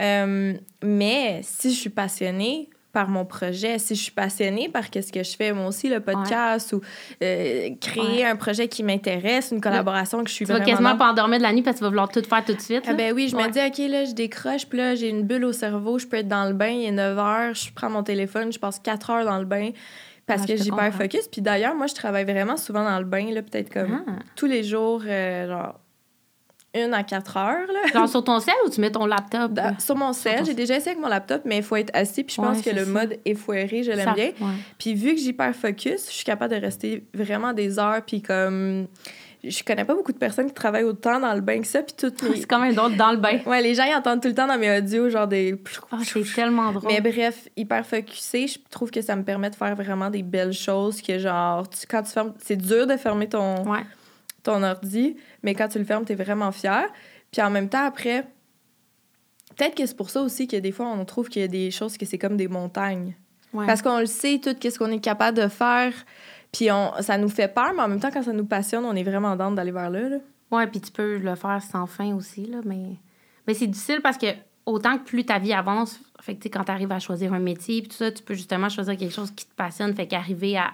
Euh, 0.00 0.54
mais 0.82 1.40
si 1.44 1.72
je 1.72 1.78
suis 1.78 1.90
passionnée, 1.90 2.68
par 2.94 3.08
mon 3.08 3.26
projet, 3.26 3.78
si 3.78 3.96
je 3.96 4.02
suis 4.04 4.12
passionnée 4.12 4.68
par 4.68 4.88
qu'est-ce 4.88 5.12
que 5.12 5.22
je 5.22 5.36
fais, 5.36 5.52
moi 5.52 5.66
aussi, 5.66 5.88
le 5.88 6.00
podcast 6.00 6.72
ou 6.72 6.80
euh, 7.22 7.70
créer 7.80 8.24
un 8.24 8.36
projet 8.36 8.68
qui 8.68 8.84
m'intéresse, 8.84 9.50
une 9.50 9.60
collaboration 9.60 10.22
que 10.22 10.30
je 10.30 10.34
suis 10.34 10.46
tu 10.46 10.52
vraiment... 10.52 10.64
Tu 10.64 10.70
vas 10.70 10.76
quasiment 10.76 10.96
pas 10.96 11.10
endormir 11.10 11.38
de 11.38 11.42
la 11.42 11.52
nuit 11.52 11.62
parce 11.62 11.74
que 11.74 11.78
tu 11.80 11.84
vas 11.84 11.90
vouloir 11.90 12.08
tout 12.08 12.22
faire 12.22 12.44
tout 12.44 12.54
de 12.54 12.60
suite. 12.60 12.84
Ah 12.86 12.94
ben 12.94 13.12
oui, 13.12 13.28
je 13.28 13.36
me 13.36 13.50
dis, 13.50 13.58
OK, 13.58 13.90
là, 13.90 14.04
je 14.04 14.12
décroche, 14.12 14.66
puis 14.66 14.78
là, 14.78 14.94
j'ai 14.94 15.08
une 15.08 15.24
bulle 15.24 15.44
au 15.44 15.52
cerveau, 15.52 15.98
je 15.98 16.06
peux 16.06 16.18
être 16.18 16.28
dans 16.28 16.46
le 16.46 16.54
bain, 16.54 16.68
il 16.68 16.84
est 16.84 16.92
9 16.92 17.18
heures, 17.18 17.54
je 17.54 17.72
prends 17.74 17.90
mon 17.90 18.04
téléphone, 18.04 18.52
je 18.52 18.60
passe 18.60 18.78
4 18.78 19.10
heures 19.10 19.24
dans 19.24 19.38
le 19.38 19.44
bain 19.44 19.70
parce 20.26 20.46
que 20.46 20.56
j'y 20.56 20.70
perds 20.70 20.94
focus. 20.94 21.28
Puis 21.28 21.42
d'ailleurs, 21.42 21.74
moi, 21.74 21.86
je 21.88 21.94
travaille 21.94 22.24
vraiment 22.24 22.56
souvent 22.56 22.84
dans 22.84 22.98
le 22.98 23.04
bain, 23.04 23.26
là, 23.32 23.42
peut-être 23.42 23.72
comme 23.72 24.04
ah. 24.06 24.12
tous 24.36 24.46
les 24.46 24.62
jours, 24.62 25.02
euh, 25.04 25.48
genre 25.48 25.80
une 26.74 26.94
à 26.94 27.02
quatre 27.02 27.36
heures. 27.36 27.66
Là. 27.72 27.92
Genre 27.92 28.08
sur 28.08 28.24
ton 28.24 28.40
sel 28.40 28.54
ou 28.66 28.70
tu 28.70 28.80
mets 28.80 28.90
ton 28.90 29.06
laptop? 29.06 29.58
sur 29.78 29.96
mon 29.96 30.12
sel. 30.12 30.44
J'ai 30.44 30.54
déjà 30.54 30.76
essayé 30.76 30.92
avec 30.92 31.02
mon 31.02 31.08
laptop, 31.08 31.42
mais 31.44 31.58
il 31.58 31.62
faut 31.62 31.76
être 31.76 31.94
assis. 31.94 32.24
Puis 32.24 32.36
je 32.36 32.42
pense 32.42 32.62
que 32.62 32.70
le 32.70 32.86
mode 32.86 33.18
effoiré, 33.24 33.82
je 33.82 33.92
l'aime 33.92 34.14
bien. 34.14 34.30
Puis 34.78 34.94
vu 34.94 35.14
que 35.14 35.20
j'y 35.20 35.32
perds 35.32 35.56
focus, 35.56 36.06
je 36.08 36.14
suis 36.14 36.24
capable 36.24 36.54
de 36.54 36.60
rester 36.60 37.04
vraiment 37.14 37.52
des 37.52 37.78
heures. 37.78 38.02
Puis 38.06 38.22
comme 38.22 38.86
je 39.48 39.62
connais 39.62 39.84
pas 39.84 39.94
beaucoup 39.94 40.12
de 40.12 40.18
personnes 40.18 40.46
qui 40.46 40.54
travaillent 40.54 40.84
autant 40.84 41.20
dans 41.20 41.34
le 41.34 41.40
bain 41.40 41.60
que 41.60 41.66
ça 41.66 41.82
puis 41.82 41.94
tout 41.94 42.12
c'est 42.34 42.46
quand 42.46 42.60
même 42.60 42.74
drôle 42.74 42.96
dans 42.96 43.12
le 43.12 43.18
bain 43.18 43.40
ouais 43.46 43.62
les 43.62 43.74
gens 43.74 43.84
ils 43.84 43.94
entendent 43.94 44.22
tout 44.22 44.28
le 44.28 44.34
temps 44.34 44.46
dans 44.46 44.58
mes 44.58 44.78
audios 44.78 45.10
genre 45.10 45.26
des 45.26 45.54
oh, 45.92 45.96
c'est 46.02 46.34
tellement 46.34 46.72
drôle 46.72 46.90
mais 46.90 47.00
bref 47.00 47.48
hyper 47.56 47.84
focusé 47.84 48.46
je 48.46 48.58
trouve 48.70 48.90
que 48.90 49.02
ça 49.02 49.16
me 49.16 49.22
permet 49.22 49.50
de 49.50 49.54
faire 49.54 49.74
vraiment 49.76 50.10
des 50.10 50.22
belles 50.22 50.52
choses 50.52 51.02
que 51.02 51.18
genre 51.18 51.66
quand 51.88 52.02
tu 52.02 52.10
fermes 52.10 52.32
c'est 52.38 52.56
dur 52.56 52.86
de 52.86 52.96
fermer 52.96 53.28
ton 53.28 53.70
ouais 53.70 53.82
ton 54.44 54.62
ordi, 54.62 55.16
mais 55.42 55.54
quand 55.54 55.68
tu 55.68 55.78
le 55.78 55.84
fermes, 55.84 56.04
tu 56.04 56.12
es 56.12 56.16
vraiment 56.16 56.52
fier. 56.52 56.86
Puis 57.32 57.42
en 57.42 57.50
même 57.50 57.68
temps, 57.68 57.84
après, 57.84 58.22
peut-être 59.56 59.74
que 59.74 59.84
c'est 59.84 59.96
pour 59.96 60.10
ça 60.10 60.22
aussi 60.22 60.46
que 60.46 60.56
des 60.56 60.70
fois, 60.70 60.86
on 60.86 61.04
trouve 61.04 61.28
qu'il 61.28 61.42
y 61.42 61.44
a 61.44 61.48
des 61.48 61.70
choses 61.70 61.96
que 61.96 62.06
c'est 62.06 62.18
comme 62.18 62.36
des 62.36 62.48
montagnes. 62.48 63.14
Parce 63.52 63.82
qu'on 63.82 64.00
le 64.00 64.06
sait 64.06 64.40
tout, 64.42 64.54
qu'est-ce 64.58 64.78
qu'on 64.78 64.90
est 64.90 65.00
capable 65.00 65.38
de 65.38 65.48
faire. 65.48 65.92
Puis 66.52 66.70
on, 66.72 66.92
ça 67.00 67.18
nous 67.18 67.28
fait 67.28 67.52
peur, 67.52 67.72
mais 67.74 67.82
en 67.82 67.88
même 67.88 68.00
temps, 68.00 68.10
quand 68.12 68.22
ça 68.22 68.32
nous 68.32 68.46
passionne, 68.46 68.84
on 68.84 68.94
est 68.94 69.02
vraiment 69.02 69.36
dans 69.36 69.52
d'aller 69.52 69.70
vers 69.70 69.90
là. 69.90 70.08
là. 70.08 70.16
Ouais, 70.50 70.66
puis 70.66 70.80
tu 70.80 70.90
peux 70.90 71.18
le 71.18 71.34
faire 71.34 71.62
sans 71.62 71.86
fin 71.86 72.14
aussi, 72.14 72.46
là, 72.46 72.58
mais, 72.64 72.96
mais 73.46 73.54
c'est 73.54 73.66
difficile 73.66 74.00
parce 74.02 74.18
que 74.18 74.26
autant 74.66 74.98
que 74.98 75.04
plus 75.04 75.24
ta 75.24 75.38
vie 75.38 75.52
avance, 75.52 76.00
fait 76.20 76.36
que 76.36 76.48
quand 76.48 76.64
tu 76.64 76.70
arrives 76.70 76.92
à 76.92 76.98
choisir 76.98 77.32
un 77.32 77.38
métier, 77.38 77.80
puis 77.80 77.90
tout 77.90 77.96
ça, 77.96 78.10
tu 78.10 78.22
peux 78.22 78.34
justement 78.34 78.68
choisir 78.68 78.96
quelque 78.96 79.14
chose 79.14 79.30
qui 79.30 79.46
te 79.46 79.54
passionne, 79.54 79.94
fait 79.94 80.06
qu'arriver 80.06 80.56
à 80.56 80.72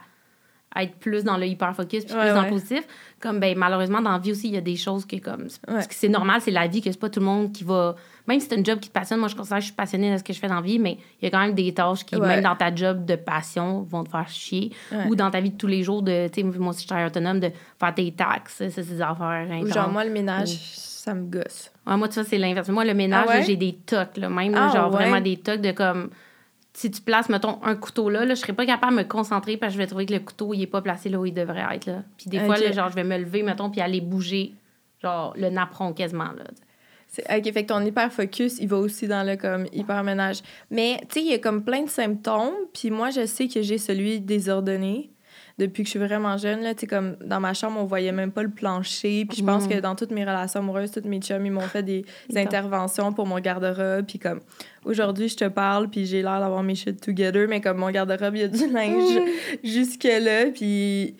être 0.76 0.94
plus 0.96 1.24
dans 1.24 1.36
le 1.36 1.46
hyper 1.46 1.74
focus 1.74 2.04
puis 2.04 2.14
plus 2.14 2.28
dans 2.28 2.42
le 2.42 2.48
positif. 2.48 2.84
Comme 3.18 3.40
ben 3.40 3.56
malheureusement 3.58 4.00
dans 4.00 4.12
la 4.12 4.18
vie 4.18 4.32
aussi 4.32 4.48
il 4.48 4.54
y 4.54 4.56
a 4.56 4.62
des 4.62 4.76
choses 4.76 5.04
que 5.04 5.16
comme 5.16 5.48
c'est 5.90 6.08
normal 6.08 6.40
c'est 6.40 6.50
la 6.50 6.66
vie 6.66 6.80
que 6.80 6.90
c'est 6.90 6.98
pas 6.98 7.10
tout 7.10 7.20
le 7.20 7.26
monde 7.26 7.52
qui 7.52 7.64
va 7.64 7.96
même 8.26 8.40
si 8.40 8.46
c'est 8.48 8.58
un 8.58 8.64
job 8.64 8.78
qui 8.78 8.88
te 8.88 8.94
passionne 8.94 9.18
moi 9.18 9.28
je 9.28 9.34
considère 9.36 9.58
que 9.58 9.62
je 9.62 9.66
suis 9.66 9.74
passionnée 9.74 10.12
de 10.12 10.16
ce 10.16 10.22
que 10.22 10.32
je 10.32 10.38
fais 10.38 10.48
dans 10.48 10.56
la 10.56 10.60
vie 10.62 10.78
mais 10.78 10.96
il 11.20 11.24
y 11.24 11.26
a 11.26 11.30
quand 11.30 11.40
même 11.40 11.54
des 11.54 11.74
tâches 11.74 12.04
qui 12.04 12.16
même 12.16 12.42
dans 12.42 12.56
ta 12.56 12.74
job 12.74 13.04
de 13.04 13.16
passion 13.16 13.82
vont 13.82 14.04
te 14.04 14.10
faire 14.10 14.28
chier. 14.28 14.72
Ou 15.08 15.16
dans 15.16 15.30
ta 15.30 15.40
vie 15.40 15.50
de 15.50 15.56
tous 15.56 15.66
les 15.66 15.82
jours 15.82 16.02
de 16.02 16.28
tu 16.28 16.40
sais 16.40 16.58
moi 16.58 16.70
aussi 16.70 16.86
je 16.88 16.94
suis 16.94 17.04
autonome 17.04 17.40
de 17.40 17.50
faire 17.78 17.94
tes 17.94 18.12
taxes 18.12 18.62
ces 18.68 19.02
affaires 19.02 19.48
ou 19.62 19.66
genre 19.66 19.90
moi 19.90 20.04
le 20.04 20.10
ménage 20.10 20.56
ça 21.00 21.14
me 21.14 21.24
gosse. 21.24 21.72
Moi 21.86 22.08
tu 22.08 22.14
vois 22.14 22.24
c'est 22.24 22.38
l'inverse. 22.38 22.68
Moi 22.68 22.84
le 22.84 22.94
ménage 22.94 23.26
ah 23.28 23.40
j'ai 23.40 23.56
des 23.56 23.72
tocs 23.74 24.18
là, 24.18 24.28
même 24.28 24.54
ah 24.54 24.70
genre 24.72 24.90
vraiment 24.90 25.20
des 25.20 25.38
tocs 25.38 25.60
de 25.60 25.72
comme 25.72 26.10
si 26.72 26.90
tu 26.90 27.00
places, 27.00 27.28
mettons, 27.28 27.62
un 27.62 27.74
couteau 27.74 28.08
là, 28.08 28.24
là 28.24 28.34
je 28.34 28.40
serais 28.40 28.52
pas 28.52 28.66
capable 28.66 28.92
de 28.92 29.02
me 29.02 29.08
concentrer 29.08 29.56
parce 29.56 29.72
que 29.72 29.74
je 29.74 29.78
vais 29.78 29.86
trouver 29.86 30.06
que 30.06 30.12
le 30.12 30.20
couteau, 30.20 30.54
il 30.54 30.62
est 30.62 30.66
pas 30.66 30.82
placé 30.82 31.08
là 31.08 31.18
où 31.18 31.26
il 31.26 31.34
devrait 31.34 31.66
être. 31.74 31.86
Là. 31.86 32.04
Puis 32.16 32.30
des 32.30 32.40
fois, 32.40 32.56
là, 32.56 32.72
genre, 32.72 32.88
je 32.88 32.94
vais 32.94 33.04
me 33.04 33.18
lever, 33.18 33.42
mettons, 33.42 33.70
puis 33.70 33.80
aller 33.80 34.00
bouger, 34.00 34.54
genre, 35.02 35.34
le 35.36 35.50
napperon 35.50 35.92
quasiment. 35.92 36.32
Là. 36.32 36.44
OK, 37.18 37.52
fait 37.52 37.64
que 37.64 37.66
ton 37.66 37.84
hyper-focus, 37.84 38.58
il 38.60 38.68
va 38.68 38.76
aussi 38.76 39.08
dans 39.08 39.26
le 39.26 39.36
comme 39.36 39.66
hyper-ménage. 39.72 40.42
Mais, 40.70 40.98
tu 41.08 41.14
sais, 41.14 41.20
il 41.22 41.30
y 41.30 41.34
a 41.34 41.38
comme 41.38 41.64
plein 41.64 41.82
de 41.82 41.88
symptômes, 41.88 42.54
puis 42.72 42.90
moi, 42.90 43.10
je 43.10 43.26
sais 43.26 43.48
que 43.48 43.62
j'ai 43.62 43.78
celui 43.78 44.20
désordonné 44.20 45.10
depuis 45.60 45.82
que 45.82 45.86
je 45.86 45.90
suis 45.90 45.98
vraiment 45.98 46.36
jeune. 46.38 46.62
Là, 46.62 46.74
comme 46.88 47.16
dans 47.24 47.38
ma 47.38 47.52
chambre, 47.54 47.78
on 47.78 47.84
voyait 47.84 48.12
même 48.12 48.32
pas 48.32 48.42
le 48.42 48.48
plancher. 48.48 49.26
Puis 49.26 49.38
je 49.38 49.44
pense 49.44 49.66
que 49.66 49.78
dans 49.78 49.94
toutes 49.94 50.10
mes 50.10 50.24
relations 50.24 50.60
amoureuses, 50.60 50.90
toutes 50.90 51.04
mes 51.04 51.20
chums, 51.20 51.44
ils 51.44 51.52
m'ont 51.52 51.60
fait 51.60 51.82
des, 51.82 52.04
interventions 52.36 53.12
pour 53.12 53.26
mon 53.26 53.38
garde-robe. 53.38 54.06
Puis 54.06 54.18
comme 54.18 54.40
aujourd'hui, 54.84 55.28
je 55.28 55.36
te 55.36 55.48
parle, 55.48 55.88
puis 55.88 56.06
j'ai 56.06 56.22
l'air 56.22 56.40
d'avoir 56.40 56.62
mes 56.62 56.74
shit 56.74 57.00
together, 57.00 57.46
mais 57.48 57.60
comme 57.60 57.76
mon 57.76 57.90
garde-robe, 57.90 58.36
il 58.36 58.40
y 58.40 58.44
a 58.44 58.48
du 58.48 58.66
linge 58.70 59.20
jusque-là. 59.64 60.46
Puis 60.54 61.14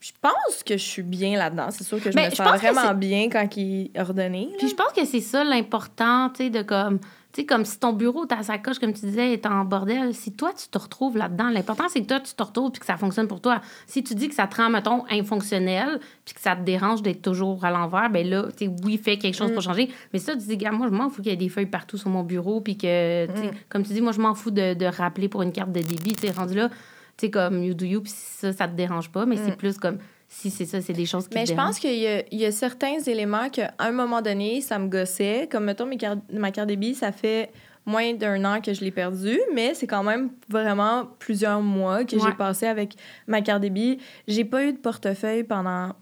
je 0.00 0.12
pense 0.20 0.62
que 0.64 0.76
je 0.76 0.82
suis 0.82 1.02
bien 1.02 1.38
là-dedans. 1.38 1.68
C'est 1.70 1.84
sûr 1.84 2.02
que 2.02 2.10
je 2.10 2.18
me 2.18 2.30
sens 2.30 2.58
vraiment 2.58 2.94
bien 2.94 3.28
quand 3.30 3.56
il 3.56 3.90
est 3.94 4.00
ordonné. 4.00 4.48
Puis 4.58 4.68
je 4.68 4.74
pense 4.74 4.92
que 4.92 5.04
c'est 5.04 5.20
ça 5.20 5.44
l'important, 5.44 6.30
tu 6.30 6.44
sais, 6.44 6.50
de 6.50 6.62
comme 6.62 6.98
tu 7.32 7.42
sais, 7.42 7.46
comme 7.46 7.64
si 7.64 7.78
ton 7.78 7.92
bureau, 7.92 8.26
ta 8.26 8.42
sacoche, 8.42 8.80
comme 8.80 8.92
tu 8.92 9.06
disais, 9.06 9.32
est 9.32 9.46
en 9.46 9.64
bordel, 9.64 10.14
si 10.14 10.32
toi, 10.32 10.52
tu 10.52 10.66
te 10.68 10.78
retrouves 10.78 11.16
là-dedans, 11.16 11.48
l'important, 11.50 11.84
c'est 11.88 12.00
que 12.00 12.06
toi, 12.06 12.18
tu 12.18 12.34
te 12.34 12.42
retrouves 12.42 12.72
puis 12.72 12.80
que 12.80 12.86
ça 12.86 12.96
fonctionne 12.96 13.28
pour 13.28 13.40
toi. 13.40 13.60
Si 13.86 14.02
tu 14.02 14.16
dis 14.16 14.28
que 14.28 14.34
ça 14.34 14.48
te 14.48 14.56
rend, 14.56 14.68
mettons, 14.68 15.04
infonctionnel 15.08 16.00
puis 16.24 16.34
que 16.34 16.40
ça 16.40 16.56
te 16.56 16.62
dérange 16.62 17.02
d'être 17.02 17.22
toujours 17.22 17.64
à 17.64 17.70
l'envers, 17.70 18.10
ben 18.10 18.28
là, 18.28 18.48
tu 18.56 18.66
sais, 18.66 18.72
oui, 18.84 18.98
fais 18.98 19.16
quelque 19.16 19.36
chose 19.36 19.52
pour 19.52 19.60
mm. 19.60 19.64
changer. 19.64 19.90
Mais 20.12 20.18
ça, 20.18 20.32
tu 20.32 20.40
dis, 20.40 20.56
gars, 20.56 20.72
moi, 20.72 20.88
je 20.88 20.92
m'en 20.92 21.08
fous 21.08 21.22
qu'il 21.22 21.30
y 21.30 21.34
ait 21.34 21.36
des 21.36 21.48
feuilles 21.48 21.66
partout 21.66 21.96
sur 21.96 22.10
mon 22.10 22.24
bureau 22.24 22.60
puis 22.60 22.76
que, 22.76 23.26
tu 23.26 23.40
sais, 23.40 23.46
mm. 23.46 23.54
comme 23.68 23.84
tu 23.84 23.92
dis, 23.92 24.00
moi, 24.00 24.10
je 24.10 24.20
m'en 24.20 24.34
fous 24.34 24.50
de, 24.50 24.74
de, 24.74 24.86
rappeler 24.86 25.28
pour 25.28 25.42
une 25.42 25.52
carte 25.52 25.70
de 25.70 25.80
débit. 25.80 26.14
Tu 26.14 26.26
sais, 26.26 26.32
rendu 26.32 26.54
là, 26.54 26.68
tu 27.16 27.26
sais, 27.26 27.30
comme 27.30 27.62
you 27.62 27.74
do 27.74 27.84
you, 27.84 28.00
puis 28.00 28.12
ça, 28.12 28.52
ça 28.52 28.66
te 28.66 28.74
dérange 28.74 29.08
pas, 29.10 29.24
mais 29.24 29.36
c'est 29.36 29.52
mm. 29.52 29.56
plus 29.56 29.78
comme 29.78 29.98
si 30.32 30.48
c'est 30.48 30.64
ça, 30.64 30.80
c'est 30.80 30.92
des 30.92 31.06
choses 31.06 31.28
qui 31.28 31.34
Mais 31.34 31.44
je 31.44 31.54
pense 31.54 31.80
qu'il 31.80 31.92
y, 31.92 32.36
y, 32.36 32.44
a 32.46 32.52
certains 32.52 33.00
éléments 33.00 33.50
qu'à 33.50 33.74
un 33.80 33.90
moment 33.90 34.22
donné, 34.22 34.60
ça 34.60 34.78
me 34.78 34.88
gossait. 34.88 35.48
Comme, 35.50 35.64
mettons, 35.64 35.86
mes 35.86 35.98
ma 36.32 36.52
carte 36.52 36.68
débit, 36.68 36.94
ça 36.94 37.10
fait 37.10 37.50
moins 37.84 38.14
d'un 38.14 38.44
an 38.44 38.60
que 38.60 38.72
je 38.72 38.82
l'ai 38.82 38.92
perdu, 38.92 39.40
mais 39.52 39.74
c'est 39.74 39.88
quand 39.88 40.04
même 40.04 40.30
vraiment 40.48 41.06
plusieurs 41.18 41.60
mois 41.60 42.04
que 42.04 42.16
j'ai 42.18 42.32
passé 42.32 42.66
avec 42.66 42.94
ma 43.26 43.42
carte 43.42 43.60
débit. 43.60 43.98
J'ai 44.28 44.44
pas 44.44 44.64
eu 44.64 44.72
de 44.72 44.78
portefeuille 44.78 45.42
pendant 45.42 45.94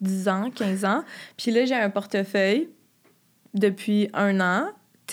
10 0.00 0.28
ans, 0.28 0.50
15 0.54 0.84
ans. 0.84 1.02
Puis 1.36 1.50
là, 1.50 1.64
j'ai 1.64 1.74
un 1.74 1.90
portefeuille 1.90 2.68
depuis 3.52 4.08
un 4.14 4.40
an. 4.40 4.70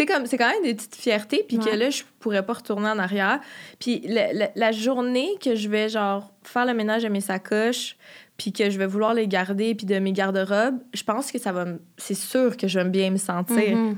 Comme, 0.08 0.27
c'est 0.27 0.38
quand 0.38 0.50
même 0.50 0.62
des 0.62 0.75
petites 0.75 0.96
fiertés, 0.96 1.44
puis 1.48 1.58
que 1.58 1.75
là, 1.75 1.89
je 1.89 2.03
pourrais 2.20 2.46
pas 2.46 2.53
retourner 2.53 2.88
en 2.88 3.00
arrière. 3.00 3.39
Puis 3.79 4.01
la, 4.08 4.51
la, 4.53 4.72
journée 4.72 5.29
que 5.41 5.56
je 5.56 5.67
vais, 5.70 5.89
genre, 5.89 6.32
faire 6.44 6.67
le 6.67 6.75
ménage 6.75 7.01
de 7.01 7.10
mes 7.10 7.20
sacoches, 7.20 7.98
puis 8.38 8.53
que 8.53 8.70
je 8.70 8.77
vais 8.77 8.88
vouloir 8.88 9.13
les 9.13 9.27
garder, 9.27 9.74
puis 9.75 9.86
de 9.86 9.98
mes 10.00 10.13
garde-robes, 10.13 10.79
je 10.94 11.03
pense 11.03 11.32
que 11.32 11.39
ça 11.39 11.51
va... 11.51 11.65
C'est 11.98 12.13
sûr 12.13 12.56
que 12.56 12.67
je 12.67 12.79
vais 12.79 12.89
bien 12.89 13.10
me 13.10 13.17
sentir. 13.17 13.58
Mm-hmm. 13.58 13.96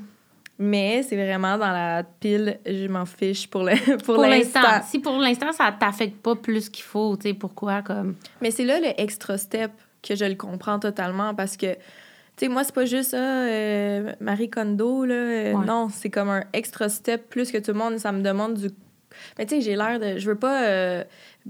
Mais 0.61 1.03
c'est 1.03 1.15
vraiment 1.15 1.57
dans 1.57 1.71
la 1.71 2.03
pile, 2.03 2.59
je 2.65 2.87
m'en 2.87 3.05
fiche 3.05 3.47
pour 3.49 3.63
l'instant. 3.63 3.97
Pour, 4.05 4.17
l'instant. 4.17 4.81
Si 4.85 4.99
pour 4.99 5.17
l'instant, 5.17 5.51
ça 5.51 5.73
t'affecte 5.77 6.17
pas 6.17 6.35
plus 6.35 6.69
qu'il 6.69 6.83
faut, 6.83 7.15
tu 7.15 7.29
sais, 7.29 7.33
pourquoi, 7.33 7.81
comme... 7.81 8.15
Mais 8.41 8.51
c'est 8.51 8.65
là 8.65 8.79
le 8.79 8.89
extra 8.97 9.37
step 9.37 9.71
que 10.01 10.15
je 10.15 10.25
le 10.25 10.35
comprends 10.35 10.79
totalement 10.79 11.33
parce 11.33 11.57
que, 11.57 11.73
tu 11.73 11.79
sais, 12.37 12.47
moi, 12.47 12.63
c'est 12.63 12.75
pas 12.75 12.85
juste 12.85 13.11
ça, 13.11 13.17
euh, 13.17 14.13
Marie 14.19 14.49
Kondo, 14.49 15.05
là. 15.05 15.13
Euh, 15.13 15.53
non, 15.65 15.89
c'est 15.89 16.09
comme 16.09 16.29
un 16.29 16.43
extra 16.53 16.89
step 16.89 17.29
plus 17.29 17.51
que 17.51 17.57
tout 17.57 17.71
le 17.71 17.77
monde. 17.77 17.97
Ça 17.97 18.11
me 18.11 18.21
demande 18.21 18.55
du. 18.55 18.67
Mais 19.37 19.45
tu 19.45 19.55
sais, 19.55 19.61
j'ai 19.61 19.75
l'air 19.75 19.99
de. 19.99 20.17
Je 20.17 20.29
veux 20.29 20.37
pas 20.37 20.63
euh, 20.63 21.03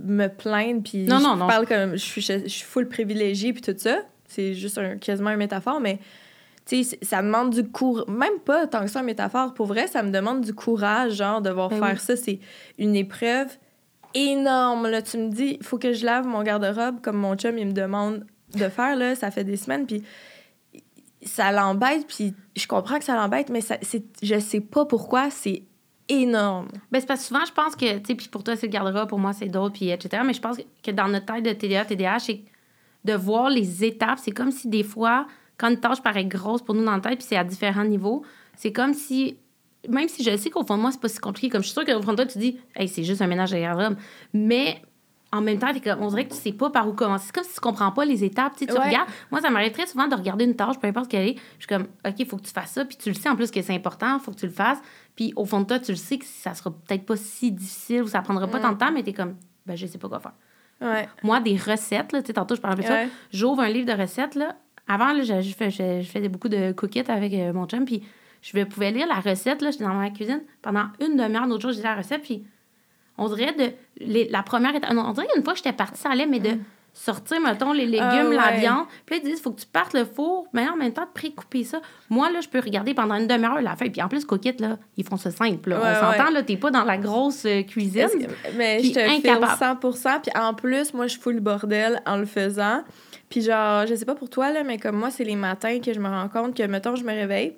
me 0.04 0.28
plaindre, 0.28 0.82
puis 0.84 1.06
je 1.06 1.12
non, 1.12 1.38
parle 1.48 1.68
comme. 1.68 1.92
Je 1.94 1.98
suis, 1.98 2.22
je, 2.22 2.48
suis 2.48 2.64
full 2.64 2.88
privilégiée, 2.88 3.54
puis 3.54 3.62
tout 3.62 3.76
ça. 3.78 4.00
C'est 4.28 4.54
juste 4.54 4.78
un, 4.78 4.98
quasiment 4.98 5.32
une 5.32 5.38
métaphore, 5.38 5.80
mais. 5.80 6.00
Tu 6.66 6.84
sais, 6.84 7.00
ça 7.02 7.24
demande 7.24 7.50
du 7.50 7.68
courage, 7.68 8.06
même 8.08 8.38
pas 8.46 8.68
tant 8.68 8.82
que 8.82 8.92
ça 8.92 9.00
une 9.00 9.08
métaphore, 9.08 9.56
pour 9.56 9.66
vrai, 9.66 9.88
ça 9.88 10.04
me 10.04 10.12
demande 10.12 10.42
du 10.42 10.54
courage, 10.54 11.14
genre, 11.14 11.42
de 11.42 11.50
voir 11.50 11.70
ben 11.70 11.84
faire 11.84 12.00
ça. 12.00 12.16
C'est 12.16 12.40
une 12.78 12.96
épreuve 12.96 13.48
énorme, 14.14 14.88
là. 14.88 15.02
Tu 15.02 15.18
me 15.18 15.30
dis, 15.30 15.58
il 15.60 15.66
faut 15.66 15.80
que 15.80 15.94
je 15.94 16.06
lave 16.06 16.28
mon 16.28 16.44
garde-robe 16.44 17.02
comme 17.02 17.18
mon 17.18 17.36
chum, 17.36 17.58
il 17.58 17.68
me 17.68 17.74
demande 17.74 18.26
de 18.54 18.70
faire, 18.70 18.96
là, 18.96 19.16
ça 19.16 19.32
fait 19.32 19.44
des 19.44 19.58
semaines, 19.58 19.88
puis 19.88 20.04
ça 21.24 21.52
l'embête, 21.52 22.06
puis 22.08 22.34
je 22.56 22.68
comprends 22.68 23.00
que 23.00 23.06
ça 23.06 23.16
l'embête, 23.16 23.50
mais 23.50 23.62
ça, 23.62 23.78
c'est, 23.82 24.04
je 24.22 24.40
sais 24.40 24.62
pas 24.62 24.86
pourquoi, 24.86 25.30
c'est 25.30 25.64
énorme. 26.10 26.68
Ben, 26.92 27.00
c'est 27.00 27.06
parce 27.06 27.22
que 27.22 27.28
souvent, 27.28 27.46
je 27.46 27.54
pense 27.54 27.76
que, 27.76 28.00
tu 28.00 28.06
sais, 28.08 28.16
puis 28.16 28.28
pour 28.28 28.44
toi, 28.44 28.56
c'est 28.56 28.68
le 28.68 28.72
garde 28.72 29.08
pour 29.08 29.20
moi, 29.20 29.32
c'est 29.32 29.48
d'autres, 29.48 29.76
puis 29.76 29.90
etc. 29.90 30.24
Mais 30.26 30.34
je 30.34 30.42
pense 30.42 30.58
que 30.84 30.92
dans 30.92 31.08
notre 31.08 31.28
tête 31.28 31.46
de 31.46 31.54
TDA, 31.54 31.86
TDAH, 31.86 32.20
c'est 32.20 32.42
de 33.06 33.14
voir 33.14 33.50
les 33.50 33.86
étapes. 33.86 34.20
C'est 34.22 34.32
comme 34.32 34.52
si 34.52 34.68
des 34.68 34.84
fois, 34.84 35.28
quand 35.58 35.70
une 35.70 35.80
tâche 35.80 36.02
paraît 36.02 36.26
grosse 36.26 36.62
pour 36.62 36.76
nous 36.76 36.84
dans 36.84 36.96
la 36.96 37.00
tête, 37.00 37.20
puis 37.20 37.28
c'est 37.30 37.38
à 37.38 37.44
différents 37.44 37.86
niveaux, 37.86 38.24
c'est 38.56 38.74
comme 38.74 38.94
si, 38.94 39.38
même 39.88 40.10
si 40.10 40.24
je 40.24 40.36
sais 40.36 40.50
qu'au 40.50 40.66
fond 40.66 40.76
de 40.76 40.82
moi, 40.82 40.92
c'est 40.92 41.00
pas 41.00 41.08
si 41.08 41.20
compliqué, 41.20 41.50
comme 41.50 41.62
je 41.62 41.68
suis 41.68 41.74
sûre 41.74 41.86
qu'au 41.86 42.02
fond 42.02 42.12
de 42.12 42.18
toi, 42.18 42.26
tu 42.26 42.40
dis, 42.40 42.60
hey, 42.76 42.88
c'est 42.88 43.04
juste 43.04 43.22
un 43.22 43.28
ménage 43.28 43.52
de 43.52 43.60
garde 43.60 43.96
mais 44.34 44.82
en 45.32 45.42
même 45.42 45.60
temps, 45.60 45.72
comme, 45.84 46.02
on 46.02 46.08
dirait 46.08 46.28
que 46.28 46.34
tu 46.34 46.40
sais 46.40 46.52
pas 46.52 46.70
par 46.70 46.88
où 46.88 46.94
commencer. 46.94 47.28
C'est 47.28 47.36
comme 47.36 47.44
si 47.44 47.54
tu 47.54 47.60
comprends 47.60 47.92
pas 47.92 48.04
les 48.04 48.24
étapes. 48.24 48.54
Tu, 48.58 48.66
regardes. 48.66 49.10
Moi, 49.32 49.42
ça 49.42 49.50
m'arrive 49.50 49.72
très 49.72 49.86
souvent 49.86 50.08
de 50.08 50.16
regarder 50.16 50.46
une 50.46 50.56
tâche, 50.56 50.80
peu 50.80 50.88
importe 50.88 51.10
quelle 51.10 51.30
est. 51.30 51.36
Je 51.60 51.66
suis 51.66 51.68
comme, 51.68 51.84
OK, 52.06 52.16
il 52.18 52.26
faut 52.26 52.38
que 52.38 52.44
tu 52.44 52.52
fasses 52.52 52.72
ça. 52.72 52.86
Puis 52.86 52.98
tu 52.98 53.10
le 53.10 53.16
sais 53.16 53.30
en 53.30 53.36
plus 53.36 53.52
que 53.52 53.62
c'est 53.62 53.76
important, 53.76 54.18
il 54.18 54.24
faut 54.24 54.32
que 54.32 54.40
tu 54.40 54.48
le 54.48 54.52
fasses. 54.52 54.80
Puis 55.20 55.34
au 55.36 55.44
fond 55.44 55.60
de 55.60 55.66
toi, 55.66 55.80
tu 55.80 55.92
le 55.92 55.98
sais 55.98 56.18
que 56.18 56.24
ça 56.24 56.54
sera 56.54 56.72
peut-être 56.72 57.06
pas 57.06 57.18
si 57.18 57.52
difficile 57.52 58.04
ou 58.04 58.08
ça 58.08 58.22
prendra 58.22 58.48
pas 58.48 58.62
tant 58.62 58.72
de 58.72 58.78
temps, 58.78 58.90
mais 58.90 59.04
tu 59.04 59.10
es 59.10 59.14
comme, 59.14 59.36
ben, 59.66 59.76
je 59.76 59.86
sais 59.86 59.98
pas 59.98 60.08
quoi 60.08 60.22
faire. 60.22 61.08
Moi, 61.24 61.42
des 61.42 61.58
recettes, 61.58 62.14
là, 62.14 62.22
tu 62.22 62.28
sais, 62.28 62.34
tantôt, 62.34 62.56
je 62.56 62.62
parlais 62.62 62.82
de 62.82 62.88
ça. 62.88 63.04
J'ouvre 63.34 63.60
un 63.60 63.68
livre 63.68 63.94
de 63.94 64.02
recettes, 64.02 64.36
là. 64.36 64.56
Avant, 64.88 65.12
là, 65.12 65.24
je, 65.24 65.42
fais, 65.52 65.72
je, 65.72 66.08
faisais 66.10 66.30
beaucoup 66.30 66.48
de 66.48 66.72
cookies 66.72 67.04
avec 67.12 67.34
euh, 67.34 67.52
mon 67.52 67.66
chum, 67.66 67.84
puis 67.84 68.02
je 68.42 68.64
pouvais 68.64 68.92
lire 68.92 69.08
la 69.08 69.20
recette, 69.20 69.62
là. 69.62 69.72
J'étais 69.72 69.84
dans 69.84 69.94
ma 69.94 70.10
cuisine 70.10 70.42
pendant 70.62 70.86
une 71.02 71.18
demi-heure. 71.18 71.48
L'autre 71.48 71.64
jour, 71.64 71.74
j'ai 71.74 71.82
la 71.82 71.96
recette, 71.96 72.22
puis 72.22 72.46
on 73.18 73.28
dirait 73.28 73.54
de. 73.54 74.32
la 74.32 74.42
première. 74.42 74.72
On 74.90 75.12
dirait 75.12 75.28
une 75.36 75.44
fois 75.44 75.52
que 75.52 75.58
j'étais 75.58 75.74
partie, 75.74 76.00
ça 76.00 76.12
allait, 76.12 76.28
mais 76.28 76.40
de 76.40 76.58
sortir, 76.94 77.40
mettons, 77.40 77.74
les 77.74 77.86
légumes, 77.86 78.34
ah, 78.38 78.52
la 78.52 78.58
viande. 78.58 78.86
Puis 79.06 79.16
là, 79.16 79.22
ils 79.24 79.28
disent, 79.28 79.40
il 79.40 79.42
faut 79.42 79.52
que 79.52 79.62
tu 79.62 79.68
partes 79.68 79.94
le 79.94 80.06
four, 80.06 80.48
mais 80.54 80.68
en 80.68 80.76
même 80.76 80.92
temps, 80.92 81.06
de 81.06 81.12
pré-couper 81.14 81.64
ça. 81.64 81.82
Moi, 82.10 82.32
là, 82.32 82.42
je 82.42 82.50
peux 82.50 82.60
regarder 82.60 82.94
pendant 82.94 83.16
une 83.16 83.28
demi-heure 83.28 83.62
la 83.62 83.76
feuille. 83.76 83.90
Puis 83.90 84.02
en 84.02 84.08
plus, 84.08 84.26
coquette, 84.26 84.60
là, 84.62 84.78
ils 84.98 85.06
font 85.06 85.18
ça 85.18 85.32
simple. 85.32 85.74
on 85.74 85.96
s'entend, 85.96 86.32
là, 86.32 86.44
t'es 86.44 86.58
pas 86.58 86.72
dans 86.72 86.84
la 86.84 86.98
grosse 86.98 87.46
euh, 87.46 87.64
cuisine. 87.64 88.08
mais 88.56 88.84
je 88.84 88.92
te 88.92 89.00
fais 89.00 89.20
100% 89.20 90.22
Puis 90.22 90.32
en 90.36 90.54
plus, 90.54 90.94
moi, 90.94 91.08
je 91.08 91.18
fous 91.18 91.32
le 91.32 91.40
bordel 91.40 92.02
en 92.06 92.18
le 92.18 92.26
faisant. 92.26 92.84
Puis 93.30 93.42
genre, 93.42 93.86
je 93.86 93.96
sais 93.96 94.06
pas 94.06 94.16
pour 94.16 94.30
toi, 94.30 94.52
là, 94.52 94.64
mais 94.64 94.78
comme 94.78 94.96
moi, 94.96 95.12
c'est 95.12 95.24
les 95.24 95.36
matins 95.36 95.80
que 95.80 95.94
je 95.94 96.00
me 96.00 96.08
rends 96.08 96.30
compte 96.30 96.56
que, 96.56 96.64
mettons, 96.64 96.96
je 96.96 97.04
me 97.04 97.12
réveille. 97.14 97.56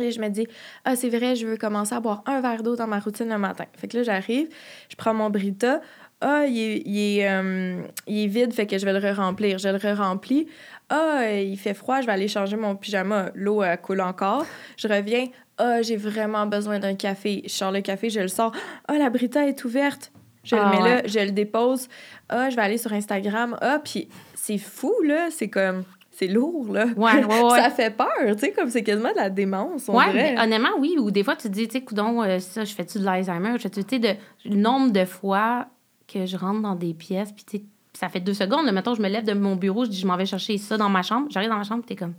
Et 0.00 0.10
je 0.10 0.20
me 0.20 0.28
dis, 0.28 0.46
ah, 0.86 0.96
c'est 0.96 1.10
vrai, 1.10 1.36
je 1.36 1.46
veux 1.46 1.58
commencer 1.58 1.94
à 1.94 2.00
boire 2.00 2.22
un 2.24 2.40
verre 2.40 2.62
d'eau 2.62 2.76
dans 2.76 2.86
ma 2.86 2.98
routine 2.98 3.28
le 3.28 3.36
matin. 3.36 3.64
Fait 3.76 3.88
que 3.88 3.98
là, 3.98 4.02
j'arrive, 4.02 4.48
je 4.88 4.96
prends 4.96 5.12
mon 5.12 5.28
Brita. 5.28 5.82
Ah, 6.22 6.46
il 6.46 6.58
est, 6.58 6.82
il, 6.86 7.18
est, 7.18 7.28
euh, 7.28 7.82
il 8.06 8.24
est, 8.24 8.26
vide, 8.28 8.52
fait 8.54 8.66
que 8.66 8.78
je 8.78 8.84
vais 8.84 8.98
le 8.98 8.98
re-remplir. 8.98 9.58
Je 9.58 9.68
le 9.68 9.76
re-remplis. 9.76 10.46
Ah, 10.88 11.30
il 11.30 11.58
fait 11.58 11.74
froid, 11.74 12.00
je 12.00 12.06
vais 12.06 12.12
aller 12.12 12.28
changer 12.28 12.56
mon 12.56 12.76
pyjama. 12.76 13.30
L'eau 13.34 13.62
coule 13.82 14.00
encore. 14.00 14.46
Je 14.76 14.88
reviens. 14.88 15.26
Ah, 15.58 15.82
j'ai 15.82 15.96
vraiment 15.96 16.46
besoin 16.46 16.78
d'un 16.78 16.94
café. 16.94 17.42
Je 17.44 17.50
sors 17.50 17.72
le 17.72 17.80
café, 17.80 18.08
je 18.08 18.20
le 18.20 18.28
sors. 18.28 18.52
Ah, 18.88 18.98
la 18.98 19.10
Brita 19.10 19.46
est 19.46 19.64
ouverte. 19.64 20.12
Je 20.44 20.56
le 20.56 20.62
ah, 20.62 20.70
mets 20.70 20.88
là, 20.88 21.02
je 21.04 21.18
le 21.18 21.30
dépose. 21.30 21.88
Ah, 22.28 22.50
je 22.50 22.56
vais 22.56 22.62
aller 22.62 22.78
sur 22.78 22.92
Instagram. 22.92 23.56
Ah, 23.60 23.80
puis 23.82 24.08
c'est 24.34 24.58
fou, 24.58 24.94
là. 25.04 25.28
C'est 25.30 25.48
comme 25.48 25.84
c'est 26.12 26.26
lourd, 26.26 26.72
là. 26.72 26.86
Ouais, 26.96 27.24
ouais, 27.24 27.60
ça 27.60 27.70
fait 27.70 27.90
peur, 27.90 28.08
tu 28.32 28.38
sais, 28.38 28.52
comme 28.52 28.68
c'est 28.68 28.82
quasiment 28.82 29.10
de 29.12 29.16
la 29.16 29.30
démence, 29.30 29.88
on 29.88 29.96
ouais, 29.96 30.36
honnêtement, 30.38 30.76
oui. 30.78 30.96
Ou 30.98 31.10
des 31.10 31.24
fois, 31.24 31.36
tu 31.36 31.48
te 31.48 31.52
dis, 31.52 31.66
tu 31.66 31.78
sais, 31.78 31.84
coudon, 31.84 32.22
euh, 32.22 32.38
ça, 32.38 32.64
je 32.64 32.74
fais-tu 32.74 32.98
de 32.98 33.04
l'Alzheimer? 33.04 33.56
Tu 33.58 33.68
sais, 33.88 33.98
de, 33.98 34.10
le 34.44 34.56
nombre 34.56 34.92
de 34.92 35.04
fois 35.04 35.68
que 36.12 36.26
je 36.26 36.36
rentre 36.36 36.60
dans 36.60 36.74
des 36.74 36.94
pièces, 36.94 37.32
puis 37.32 37.44
tu 37.44 37.56
sais, 37.58 37.64
ça 37.94 38.08
fait 38.08 38.20
deux 38.20 38.34
secondes, 38.34 38.64
là, 38.66 38.72
mettons, 38.72 38.94
je 38.94 39.02
me 39.02 39.08
lève 39.08 39.24
de 39.24 39.34
mon 39.34 39.56
bureau, 39.56 39.84
je 39.84 39.90
dis, 39.90 39.98
je 39.98 40.06
m'en 40.06 40.16
vais 40.16 40.26
chercher 40.26 40.58
ça 40.58 40.76
dans 40.76 40.88
ma 40.88 41.02
chambre. 41.02 41.28
J'arrive 41.30 41.50
dans 41.50 41.58
ma 41.58 41.64
chambre, 41.64 41.84
t'es 41.84 41.96
comme, 41.96 42.14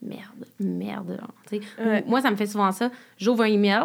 merde, 0.00 0.46
merde. 0.58 1.20
Sais. 1.48 1.60
Moi, 2.06 2.20
ça 2.22 2.30
me 2.30 2.36
fait 2.36 2.46
souvent 2.46 2.72
ça. 2.72 2.90
J'ouvre 3.18 3.42
un 3.42 3.48
email 3.48 3.84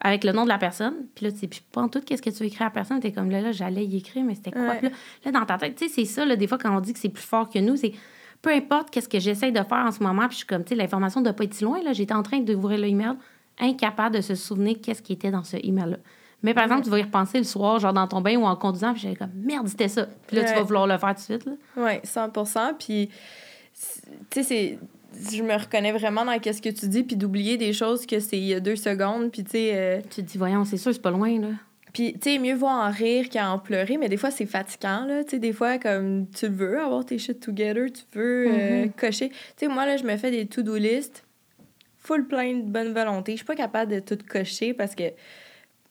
avec 0.00 0.24
le 0.24 0.32
nom 0.32 0.44
de 0.44 0.48
la 0.48 0.58
personne, 0.58 0.94
puis 1.14 1.26
là, 1.26 1.32
tu 1.32 1.38
sais, 1.38 1.46
puis 1.46 1.62
pas 1.70 1.82
en 1.82 1.88
tout 1.88 2.00
qu'est-ce 2.00 2.22
que 2.22 2.30
tu 2.30 2.36
veux 2.36 2.46
écrire 2.46 2.62
à 2.62 2.64
la 2.64 2.70
personne, 2.70 3.00
t'es 3.00 3.12
comme, 3.12 3.30
là, 3.30 3.42
là, 3.42 3.52
j'allais 3.52 3.84
y 3.84 3.98
écrire, 3.98 4.24
mais 4.24 4.34
c'était 4.34 4.50
quoi? 4.50 4.80
Là, 4.80 4.90
là, 5.24 5.30
dans 5.30 5.44
ta 5.44 5.58
tête, 5.58 5.76
tu 5.76 5.88
sais, 5.88 5.94
c'est 5.94 6.04
ça, 6.06 6.24
là, 6.24 6.36
des 6.36 6.46
fois, 6.46 6.58
quand 6.58 6.74
on 6.74 6.80
dit 6.80 6.92
que 6.94 6.98
c'est 6.98 7.10
plus 7.10 7.22
fort 7.22 7.50
que 7.50 7.58
nous, 7.58 7.76
c'est 7.76 7.92
peu 8.40 8.50
importe 8.50 8.90
qu'est-ce 8.90 9.08
que 9.08 9.20
j'essaie 9.20 9.52
de 9.52 9.62
faire 9.62 9.84
en 9.86 9.92
ce 9.92 10.02
moment, 10.02 10.26
puis 10.26 10.32
je 10.32 10.36
suis 10.38 10.46
comme, 10.46 10.64
tu 10.64 10.70
sais, 10.70 10.74
l'information 10.74 11.20
ne 11.20 11.26
doit 11.26 11.34
pas 11.34 11.44
être 11.44 11.52
si 11.52 11.64
loin, 11.64 11.82
là. 11.82 11.92
J'étais 11.92 12.14
en 12.14 12.22
train 12.22 12.40
d'ouvrir 12.40 12.78
l'email, 12.78 13.12
incapable 13.58 14.16
de 14.16 14.22
se 14.22 14.34
souvenir 14.34 14.76
qu'est-ce 14.82 15.02
qui 15.02 15.12
était 15.12 15.30
dans 15.30 15.44
ce 15.44 15.58
email-là. 15.62 15.98
Mais 16.42 16.54
par 16.54 16.64
exemple, 16.64 16.84
tu 16.84 16.90
vas 16.90 16.98
y 16.98 17.02
repenser 17.02 17.38
le 17.38 17.44
soir, 17.44 17.78
genre 17.78 17.92
dans 17.92 18.06
ton 18.06 18.20
bain 18.20 18.36
ou 18.36 18.44
en 18.44 18.56
conduisant, 18.56 18.92
puis 18.92 19.02
j'avais 19.02 19.16
comme, 19.16 19.32
merde, 19.34 19.68
c'était 19.68 19.88
ça. 19.88 20.06
Puis 20.26 20.36
là, 20.36 20.44
tu 20.44 20.54
vas 20.54 20.62
vouloir 20.62 20.86
le 20.86 20.96
faire 20.96 21.14
tout 21.14 21.20
de 21.20 21.38
suite, 21.38 21.44
là. 21.44 21.52
Oui, 21.76 21.92
100 22.02 22.30
Puis, 22.78 23.10
tu 24.30 24.42
sais, 24.42 24.42
c'est 24.42 24.78
je 25.32 25.42
me 25.42 25.54
reconnais 25.54 25.92
vraiment 25.92 26.24
dans 26.24 26.32
ce 26.40 26.62
que 26.62 26.68
tu 26.68 26.86
dis, 26.86 27.02
puis 27.02 27.16
d'oublier 27.16 27.56
des 27.56 27.72
choses 27.72 28.06
que 28.06 28.20
c'est 28.20 28.38
il 28.38 28.44
y 28.44 28.54
a 28.54 28.60
deux 28.60 28.76
secondes, 28.76 29.30
puis 29.32 29.42
tu 29.42 29.50
sais... 29.50 29.70
Euh, 29.74 30.00
tu 30.02 30.22
te 30.22 30.30
dis, 30.30 30.38
voyons, 30.38 30.64
c'est 30.64 30.76
sûr, 30.76 30.94
c'est 30.94 31.02
pas 31.02 31.10
loin, 31.10 31.40
là. 31.40 31.48
Puis, 31.92 32.12
tu 32.12 32.30
sais, 32.30 32.38
mieux 32.38 32.54
voir 32.54 32.86
en 32.86 32.92
rire 32.92 33.28
qu'en 33.28 33.58
pleurer, 33.58 33.96
mais 33.96 34.08
des 34.08 34.16
fois, 34.16 34.30
c'est 34.30 34.46
fatigant, 34.46 35.04
là. 35.06 35.24
Tu 35.24 35.30
sais, 35.30 35.38
des 35.40 35.52
fois, 35.52 35.78
comme 35.78 36.28
tu 36.28 36.46
veux 36.46 36.80
avoir 36.80 37.04
tes 37.04 37.18
shit 37.18 37.40
together, 37.40 37.86
tu 37.92 38.02
veux 38.12 38.46
euh, 38.48 38.84
mm-hmm. 38.84 38.92
cocher. 38.92 39.28
Tu 39.30 39.36
sais, 39.56 39.68
moi, 39.68 39.86
là, 39.86 39.96
je 39.96 40.04
me 40.04 40.16
fais 40.16 40.30
des 40.30 40.46
to-do 40.46 40.76
list 40.76 41.24
full 41.98 42.26
plein 42.26 42.54
de 42.54 42.62
bonne 42.62 42.92
volonté. 42.92 43.32
Je 43.32 43.38
suis 43.38 43.46
pas 43.46 43.56
capable 43.56 43.92
de 43.92 44.00
tout 44.00 44.18
cocher 44.28 44.72
parce 44.72 44.94
que 44.94 45.04